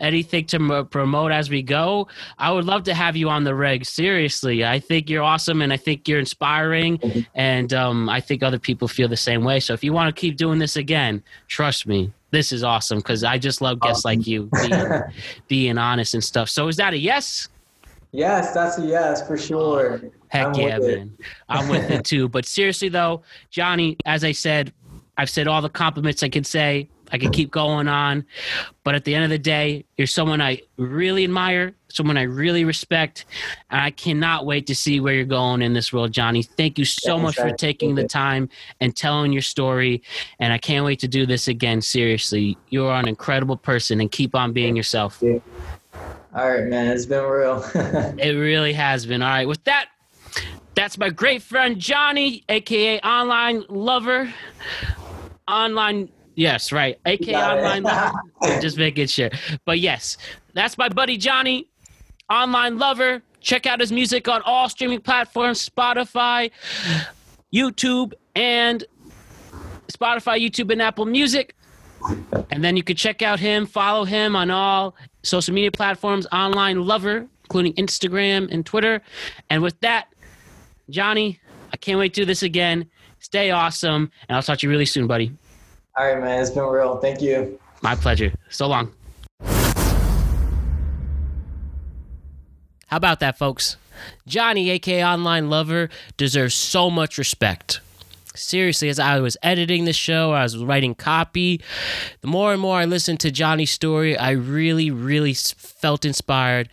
anything 0.00 0.44
to 0.46 0.58
mo- 0.58 0.84
promote 0.84 1.32
as 1.32 1.48
we 1.48 1.62
go, 1.62 2.08
I 2.38 2.52
would 2.52 2.66
love 2.66 2.84
to 2.84 2.94
have 2.94 3.16
you 3.16 3.30
on 3.30 3.44
the 3.44 3.54
reg. 3.54 3.86
Seriously, 3.86 4.64
I 4.64 4.80
think 4.80 5.08
you're 5.08 5.22
awesome, 5.22 5.62
and 5.62 5.72
I 5.72 5.76
think 5.78 6.06
you're 6.08 6.20
inspiring, 6.20 7.26
and 7.34 7.72
um, 7.72 8.08
I 8.08 8.20
think 8.20 8.42
other 8.42 8.58
people 8.58 8.86
feel 8.86 9.08
the 9.08 9.16
same 9.16 9.44
way. 9.44 9.60
So 9.60 9.72
if 9.72 9.82
you 9.82 9.92
want 9.92 10.14
to 10.14 10.20
keep 10.20 10.36
doing 10.36 10.58
this 10.58 10.76
again, 10.76 11.22
trust 11.48 11.86
me. 11.86 12.12
This 12.30 12.52
is 12.52 12.62
awesome 12.62 12.98
because 12.98 13.24
I 13.24 13.38
just 13.38 13.60
love 13.60 13.80
guests 13.80 14.04
like 14.04 14.26
you 14.26 14.48
being, 14.62 15.02
being 15.48 15.78
honest 15.78 16.14
and 16.14 16.22
stuff. 16.22 16.48
So 16.48 16.68
is 16.68 16.76
that 16.76 16.92
a 16.92 16.98
yes? 16.98 17.48
Yes, 18.12 18.52
that's 18.52 18.78
a 18.78 18.86
yes 18.86 19.26
for 19.26 19.36
sure. 19.36 20.00
Heck 20.28 20.48
I'm 20.48 20.54
yeah, 20.54 20.78
man. 20.78 21.18
I'm 21.48 21.68
with 21.68 21.90
it 21.90 22.04
too. 22.04 22.28
But 22.28 22.44
seriously 22.44 22.88
though, 22.88 23.22
Johnny, 23.50 23.96
as 24.06 24.24
I 24.24 24.32
said, 24.32 24.72
I've 25.16 25.30
said 25.30 25.48
all 25.48 25.60
the 25.60 25.68
compliments 25.68 26.22
I 26.22 26.28
can 26.28 26.44
say. 26.44 26.88
I 27.12 27.18
can 27.18 27.30
keep 27.30 27.50
going 27.50 27.88
on. 27.88 28.24
But 28.84 28.94
at 28.94 29.04
the 29.04 29.14
end 29.14 29.24
of 29.24 29.30
the 29.30 29.38
day, 29.38 29.84
you're 29.96 30.06
someone 30.06 30.40
I 30.40 30.60
really 30.76 31.24
admire, 31.24 31.74
someone 31.92 32.16
I 32.16 32.22
really 32.22 32.64
respect. 32.64 33.24
And 33.70 33.80
I 33.80 33.90
cannot 33.90 34.46
wait 34.46 34.66
to 34.68 34.74
see 34.74 35.00
where 35.00 35.14
you're 35.14 35.24
going 35.24 35.62
in 35.62 35.72
this 35.72 35.92
world, 35.92 36.12
Johnny. 36.12 36.42
Thank 36.42 36.78
you 36.78 36.84
so 36.84 37.18
Thanks, 37.18 37.22
much 37.22 37.36
for 37.36 37.56
taking 37.56 37.94
the 37.94 38.06
time 38.06 38.48
and 38.80 38.94
telling 38.94 39.32
your 39.32 39.42
story. 39.42 40.02
And 40.38 40.52
I 40.52 40.58
can't 40.58 40.84
wait 40.84 41.00
to 41.00 41.08
do 41.08 41.26
this 41.26 41.48
again. 41.48 41.80
Seriously. 41.80 42.56
You're 42.68 42.92
an 42.92 43.08
incredible 43.08 43.56
person 43.56 44.00
and 44.00 44.10
keep 44.10 44.34
on 44.34 44.52
being 44.52 44.76
yourself. 44.76 45.22
All 45.22 46.48
right, 46.48 46.64
man. 46.64 46.88
It's 46.88 47.06
been 47.06 47.24
real. 47.24 47.64
It 48.18 48.36
really 48.36 48.72
has 48.72 49.06
been. 49.06 49.22
All 49.22 49.28
right. 49.28 49.48
With 49.48 49.64
that, 49.64 49.88
that's 50.74 50.98
my 50.98 51.10
great 51.10 51.42
friend 51.42 51.78
Johnny, 51.78 52.44
aka 52.48 53.00
Online 53.00 53.64
Lover. 53.68 54.32
Online, 55.48 56.08
yes, 56.36 56.70
right. 56.70 56.98
AKA. 57.06 57.34
Online 57.34 57.82
Lover. 57.82 58.12
Just 58.60 58.76
making 58.76 59.08
sure. 59.08 59.30
But 59.64 59.80
yes, 59.80 60.16
that's 60.54 60.78
my 60.78 60.88
buddy 60.88 61.16
Johnny, 61.16 61.69
Online 62.30 62.78
Lover. 62.78 63.22
Check 63.40 63.66
out 63.66 63.80
his 63.80 63.90
music 63.90 64.28
on 64.28 64.42
all 64.42 64.68
streaming 64.68 65.00
platforms 65.00 65.68
Spotify, 65.68 66.50
YouTube, 67.52 68.12
and 68.34 68.84
Spotify, 69.88 70.40
YouTube, 70.40 70.70
and 70.70 70.80
Apple 70.80 71.06
Music. 71.06 71.54
And 72.50 72.64
then 72.64 72.76
you 72.76 72.82
can 72.82 72.96
check 72.96 73.22
out 73.22 73.40
him, 73.40 73.66
follow 73.66 74.04
him 74.04 74.36
on 74.36 74.50
all 74.50 74.94
social 75.22 75.54
media 75.54 75.70
platforms, 75.70 76.26
online 76.32 76.84
lover, 76.84 77.26
including 77.44 77.74
Instagram 77.74 78.52
and 78.52 78.64
Twitter. 78.64 79.02
And 79.50 79.62
with 79.62 79.78
that, 79.80 80.08
Johnny, 80.88 81.40
I 81.72 81.76
can't 81.76 81.98
wait 81.98 82.14
to 82.14 82.22
do 82.22 82.24
this 82.24 82.42
again. 82.42 82.86
Stay 83.18 83.50
awesome, 83.50 84.10
and 84.28 84.36
I'll 84.36 84.42
talk 84.42 84.58
to 84.60 84.66
you 84.66 84.70
really 84.70 84.86
soon, 84.86 85.06
buddy. 85.06 85.32
All 85.96 86.06
right, 86.06 86.22
man. 86.22 86.40
It's 86.40 86.50
been 86.50 86.64
real. 86.64 86.96
Thank 86.98 87.20
you. 87.20 87.58
My 87.82 87.94
pleasure. 87.94 88.32
So 88.48 88.66
long. 88.66 88.92
How 92.90 92.96
about 92.96 93.20
that, 93.20 93.38
folks? 93.38 93.76
Johnny, 94.26 94.68
aka 94.70 95.04
Online 95.04 95.48
Lover, 95.48 95.90
deserves 96.16 96.56
so 96.56 96.90
much 96.90 97.18
respect. 97.18 97.80
Seriously, 98.34 98.88
as 98.88 98.98
I 98.98 99.20
was 99.20 99.36
editing 99.44 99.84
the 99.84 99.92
show, 99.92 100.32
I 100.32 100.42
was 100.42 100.56
writing 100.56 100.96
copy, 100.96 101.60
the 102.20 102.26
more 102.26 102.52
and 102.52 102.60
more 102.60 102.78
I 102.78 102.86
listened 102.86 103.20
to 103.20 103.30
Johnny's 103.30 103.70
story, 103.70 104.16
I 104.16 104.30
really, 104.32 104.90
really 104.90 105.34
felt 105.34 106.04
inspired, 106.04 106.68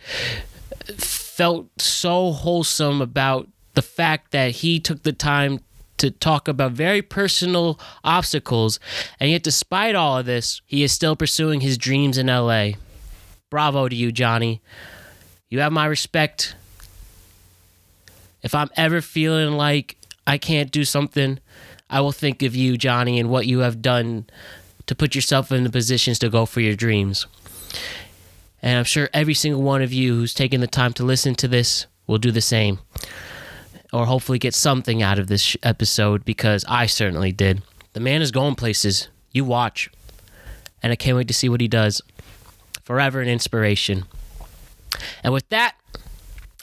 felt 0.96 1.68
so 1.80 2.32
wholesome 2.32 3.00
about 3.00 3.46
the 3.74 3.82
fact 3.82 4.32
that 4.32 4.56
he 4.56 4.80
took 4.80 5.04
the 5.04 5.12
time 5.12 5.60
to 5.98 6.10
talk 6.10 6.48
about 6.48 6.72
very 6.72 7.02
personal 7.02 7.78
obstacles, 8.02 8.80
and 9.20 9.30
yet, 9.30 9.44
despite 9.44 9.94
all 9.94 10.18
of 10.18 10.26
this, 10.26 10.62
he 10.66 10.82
is 10.82 10.90
still 10.90 11.14
pursuing 11.14 11.60
his 11.60 11.78
dreams 11.78 12.18
in 12.18 12.26
LA. 12.26 12.70
Bravo 13.50 13.88
to 13.88 13.94
you, 13.94 14.10
Johnny. 14.10 14.60
You 15.48 15.60
have 15.60 15.72
my 15.72 15.86
respect. 15.86 16.54
If 18.42 18.54
I'm 18.54 18.70
ever 18.76 19.00
feeling 19.00 19.52
like 19.52 19.96
I 20.26 20.38
can't 20.38 20.70
do 20.70 20.84
something, 20.84 21.38
I 21.88 22.00
will 22.00 22.12
think 22.12 22.42
of 22.42 22.54
you, 22.54 22.76
Johnny, 22.76 23.18
and 23.18 23.30
what 23.30 23.46
you 23.46 23.60
have 23.60 23.80
done 23.80 24.26
to 24.86 24.94
put 24.94 25.14
yourself 25.14 25.50
in 25.50 25.64
the 25.64 25.70
positions 25.70 26.18
to 26.18 26.28
go 26.28 26.44
for 26.44 26.60
your 26.60 26.74
dreams. 26.74 27.26
And 28.60 28.78
I'm 28.78 28.84
sure 28.84 29.08
every 29.14 29.34
single 29.34 29.62
one 29.62 29.82
of 29.82 29.92
you 29.92 30.14
who's 30.14 30.34
taken 30.34 30.60
the 30.60 30.66
time 30.66 30.92
to 30.94 31.04
listen 31.04 31.34
to 31.36 31.48
this 31.48 31.86
will 32.06 32.18
do 32.18 32.30
the 32.30 32.40
same. 32.40 32.80
Or 33.92 34.04
hopefully 34.04 34.38
get 34.38 34.54
something 34.54 35.02
out 35.02 35.18
of 35.18 35.28
this 35.28 35.56
episode 35.62 36.24
because 36.24 36.64
I 36.68 36.86
certainly 36.86 37.32
did. 37.32 37.62
The 37.94 38.00
man 38.00 38.20
is 38.20 38.30
going 38.30 38.54
places. 38.54 39.08
You 39.32 39.44
watch. 39.44 39.90
And 40.82 40.92
I 40.92 40.96
can't 40.96 41.16
wait 41.16 41.28
to 41.28 41.34
see 41.34 41.48
what 41.48 41.60
he 41.60 41.68
does. 41.68 42.02
Forever 42.84 43.20
an 43.20 43.28
inspiration. 43.28 44.04
And 45.22 45.32
with 45.32 45.48
that, 45.50 45.76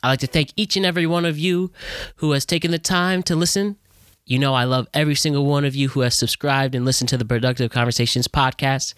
I'd 0.04 0.10
like 0.10 0.20
to 0.20 0.28
thank 0.28 0.52
each 0.56 0.78
and 0.78 0.86
every 0.86 1.08
one 1.08 1.26
of 1.26 1.38
you 1.38 1.72
who 2.18 2.32
has 2.32 2.46
taken 2.46 2.72
the 2.72 2.80
time 2.80 3.24
to 3.24 3.36
listen. 3.36 3.78
You 4.26 4.40
know, 4.40 4.54
I 4.54 4.64
love 4.64 4.88
every 4.94 5.16
single 5.16 5.46
one 5.46 5.66
of 5.66 5.76
you 5.76 5.90
who 5.90 6.02
has 6.02 6.16
subscribed 6.16 6.74
and 6.74 6.84
listened 6.86 7.10
to 7.10 7.18
the 7.18 7.26
Productive 7.26 7.72
Conversations 7.72 8.28
podcast. 8.28 8.94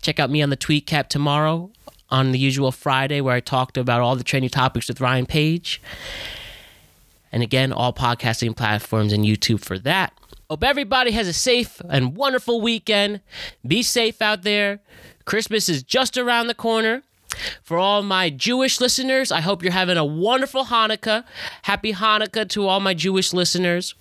Check 0.00 0.18
out 0.18 0.30
me 0.30 0.42
on 0.42 0.50
the 0.50 0.56
Tweet 0.56 0.86
Cap 0.86 1.08
tomorrow 1.08 1.70
on 2.10 2.32
the 2.32 2.38
usual 2.38 2.72
Friday 2.72 3.20
where 3.20 3.34
I 3.34 3.40
talked 3.40 3.76
about 3.76 4.00
all 4.00 4.16
the 4.16 4.24
trending 4.24 4.50
topics 4.50 4.88
with 4.88 5.00
Ryan 5.00 5.26
Page. 5.26 5.80
And 7.32 7.42
again, 7.42 7.72
all 7.72 7.92
podcasting 7.92 8.56
platforms 8.56 9.12
and 9.12 9.24
YouTube 9.24 9.60
for 9.60 9.78
that. 9.78 10.12
Hope 10.48 10.64
everybody 10.64 11.12
has 11.12 11.28
a 11.28 11.32
safe 11.32 11.80
and 11.88 12.16
wonderful 12.16 12.60
weekend. 12.60 13.20
Be 13.64 13.82
safe 13.82 14.20
out 14.20 14.42
there. 14.42 14.80
Christmas 15.24 15.68
is 15.68 15.82
just 15.82 16.18
around 16.18 16.48
the 16.48 16.54
corner. 16.54 17.02
For 17.62 17.78
all 17.78 18.02
my 18.02 18.30
Jewish 18.30 18.80
listeners, 18.80 19.30
I 19.32 19.40
hope 19.40 19.62
you're 19.62 19.72
having 19.72 19.96
a 19.96 20.04
wonderful 20.04 20.66
Hanukkah. 20.66 21.24
Happy 21.62 21.92
Hanukkah 21.92 22.48
to 22.50 22.66
all 22.66 22.80
my 22.80 22.94
Jewish 22.94 23.32
listeners. 23.32 23.94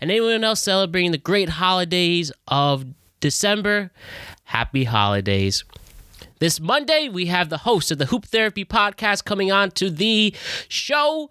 And 0.00 0.10
anyone 0.10 0.44
else 0.44 0.62
celebrating 0.62 1.10
the 1.10 1.18
great 1.18 1.48
holidays 1.48 2.32
of 2.48 2.84
December, 3.20 3.90
happy 4.44 4.84
holidays. 4.84 5.64
This 6.38 6.58
Monday, 6.58 7.08
we 7.08 7.26
have 7.26 7.50
the 7.50 7.58
host 7.58 7.90
of 7.90 7.98
the 7.98 8.06
Hoop 8.06 8.24
Therapy 8.24 8.64
podcast 8.64 9.24
coming 9.24 9.52
on 9.52 9.70
to 9.72 9.90
the 9.90 10.34
show. 10.68 11.28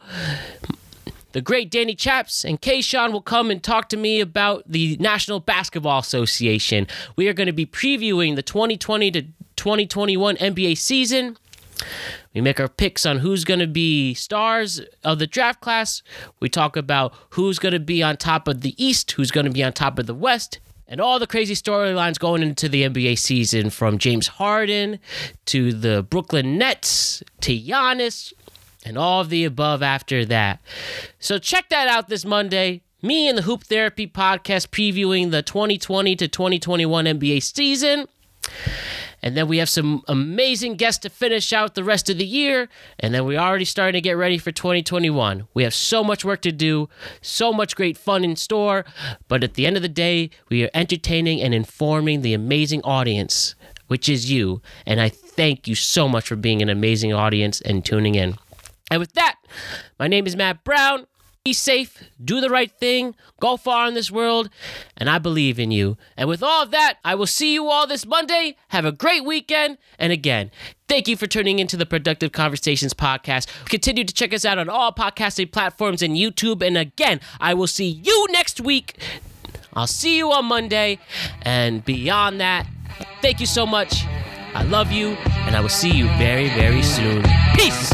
The 1.32 1.42
great 1.42 1.70
Danny 1.70 1.94
Chaps 1.94 2.44
and 2.44 2.60
Kayshawn 2.60 3.12
will 3.12 3.22
come 3.22 3.52
and 3.52 3.62
talk 3.62 3.88
to 3.90 3.98
me 3.98 4.20
about 4.20 4.64
the 4.66 4.98
National 5.00 5.40
Basketball 5.40 6.00
Association. 6.00 6.88
We 7.16 7.28
are 7.28 7.34
going 7.34 7.48
to 7.48 7.54
be 7.54 7.68
previewing 7.68 8.36
the 8.36 8.42
2020 8.42 9.12
to 9.12 9.22
2021 9.56 10.38
NBA 10.38 10.78
season. 10.78 11.38
We 12.34 12.42
make 12.42 12.60
our 12.60 12.68
picks 12.68 13.06
on 13.06 13.20
who's 13.20 13.44
going 13.44 13.60
to 13.60 13.68
be 13.68 14.14
stars 14.14 14.82
of 15.04 15.20
the 15.20 15.28
draft 15.28 15.62
class. 15.62 16.02
We 16.40 16.50
talk 16.50 16.76
about 16.76 17.14
who's 17.32 17.60
going 17.60 17.74
to 17.74 17.80
be 17.80 18.02
on 18.02 18.18
top 18.18 18.48
of 18.48 18.62
the 18.62 18.74
East, 18.84 19.12
who's 19.12 19.32
going 19.32 19.46
to 19.46 19.52
be 19.52 19.64
on 19.64 19.74
top 19.74 20.00
of 20.00 20.08
the 20.08 20.16
West, 20.16 20.60
and 20.88 21.00
all 21.00 21.20
the 21.20 21.28
crazy 21.28 21.54
storylines 21.54 22.18
going 22.18 22.42
into 22.42 22.68
the 22.68 22.84
NBA 22.84 23.20
season 23.20 23.70
from 23.70 24.00
James 24.00 24.28
Harden 24.28 25.00
to 25.46 25.72
the 25.72 26.04
Brooklyn 26.04 26.58
Nets 26.58 27.24
to 27.42 27.52
Giannis 27.52 28.34
and 28.86 28.98
all 28.98 29.22
of 29.22 29.30
the 29.30 29.46
above 29.46 29.82
after 29.82 30.26
that. 30.26 30.62
So 31.20 31.38
check 31.38 31.70
that 31.70 31.88
out 31.88 32.10
this 32.10 32.26
Monday. 32.26 32.82
Me 33.02 33.28
and 33.30 33.38
the 33.38 33.44
Hoop 33.44 33.64
Therapy 33.64 34.08
podcast 34.08 34.70
previewing 34.70 35.32
the 35.32 35.42
2020 35.42 36.16
to 36.18 36.28
2021 36.28 37.06
NBA 37.06 37.42
season. 37.42 38.08
And 39.22 39.36
then 39.36 39.48
we 39.48 39.58
have 39.58 39.70
some 39.70 40.04
amazing 40.08 40.76
guests 40.76 41.02
to 41.02 41.10
finish 41.10 41.52
out 41.52 41.76
the 41.76 41.84
rest 41.84 42.10
of 42.10 42.18
the 42.18 42.26
year. 42.26 42.70
And 43.00 43.14
then 43.14 43.26
we're 43.26 43.40
already 43.40 43.66
starting 43.66 43.98
to 43.98 44.02
get 44.02 44.14
ready 44.18 44.38
for 44.38 44.52
2021. 44.52 45.48
We 45.54 45.64
have 45.64 45.74
so 45.74 46.04
much 46.04 46.24
work 46.24 46.42
to 46.42 46.52
do, 46.52 46.90
so 47.22 47.52
much 47.52 47.76
great 47.76 47.98
fun 47.98 48.24
in 48.24 48.36
store. 48.36 48.86
But 49.28 49.44
at 49.44 49.56
the 49.56 49.66
end 49.66 49.76
of 49.76 49.82
the 49.82 49.90
day, 49.90 50.30
we 50.50 50.64
are 50.64 50.70
entertaining 50.74 51.42
and 51.42 51.54
informing 51.54 52.22
the 52.22 52.34
amazing 52.34 52.82
audience, 52.84 53.56
which 53.88 54.08
is 54.08 54.32
you. 54.32 54.62
And 54.86 55.02
I 55.02 55.10
thank 55.10 55.68
you 55.68 55.76
so 55.76 56.08
much 56.08 56.28
for 56.28 56.36
being 56.36 56.62
an 56.62 56.70
amazing 56.70 57.14
audience 57.14 57.60
and 57.62 57.84
tuning 57.84 58.16
in. 58.16 58.36
And 58.90 59.00
with 59.00 59.14
that, 59.14 59.36
my 60.00 60.08
name 60.08 60.28
is 60.28 60.36
Matt 60.36 60.64
Brown. 60.64 61.06
Be 61.46 61.54
safe, 61.54 62.04
do 62.24 62.42
the 62.42 62.50
right 62.50 62.70
thing, 62.70 63.16
go 63.40 63.56
far 63.56 63.88
in 63.88 63.94
this 63.94 64.12
world, 64.12 64.50
and 64.98 65.10
I 65.10 65.20
believe 65.20 65.58
in 65.58 65.72
you. 65.72 65.98
And 66.18 66.28
with 66.28 66.44
all 66.44 66.64
of 66.64 66.72
that, 66.72 66.98
I 67.06 67.16
will 67.16 67.26
see 67.26 67.54
you 67.54 67.70
all 67.70 67.88
this 67.88 68.06
Monday. 68.06 68.58
Have 68.68 68.84
a 68.84 68.92
great 68.92 69.24
weekend. 69.24 69.78
And 69.98 70.12
again, 70.12 70.52
thank 70.90 71.08
you 71.08 71.16
for 71.16 71.28
tuning 71.28 71.60
into 71.60 71.78
the 71.78 71.86
Productive 71.86 72.34
Conversations 72.34 72.94
podcast. 72.94 73.48
Continue 73.66 74.04
to 74.04 74.14
check 74.14 74.34
us 74.34 74.44
out 74.44 74.58
on 74.58 74.68
all 74.68 74.92
podcasting 74.92 75.50
platforms 75.50 76.02
and 76.02 76.18
YouTube. 76.18 76.62
And 76.62 76.78
again, 76.78 77.22
I 77.40 77.54
will 77.54 77.68
see 77.68 77.88
you 77.88 78.28
next 78.32 78.60
week. 78.60 79.00
I'll 79.74 79.88
see 79.88 80.18
you 80.18 80.34
on 80.34 80.46
Monday. 80.46 81.00
And 81.44 81.86
beyond 81.86 82.42
that, 82.42 82.68
thank 83.22 83.40
you 83.40 83.46
so 83.46 83.66
much. 83.66 84.04
I 84.54 84.64
love 84.64 84.92
you, 84.92 85.12
and 85.46 85.56
I 85.56 85.62
will 85.62 85.70
see 85.70 85.92
you 85.92 86.08
very, 86.18 86.50
very 86.50 86.84
soon. 86.84 87.24
Peace. 87.56 87.94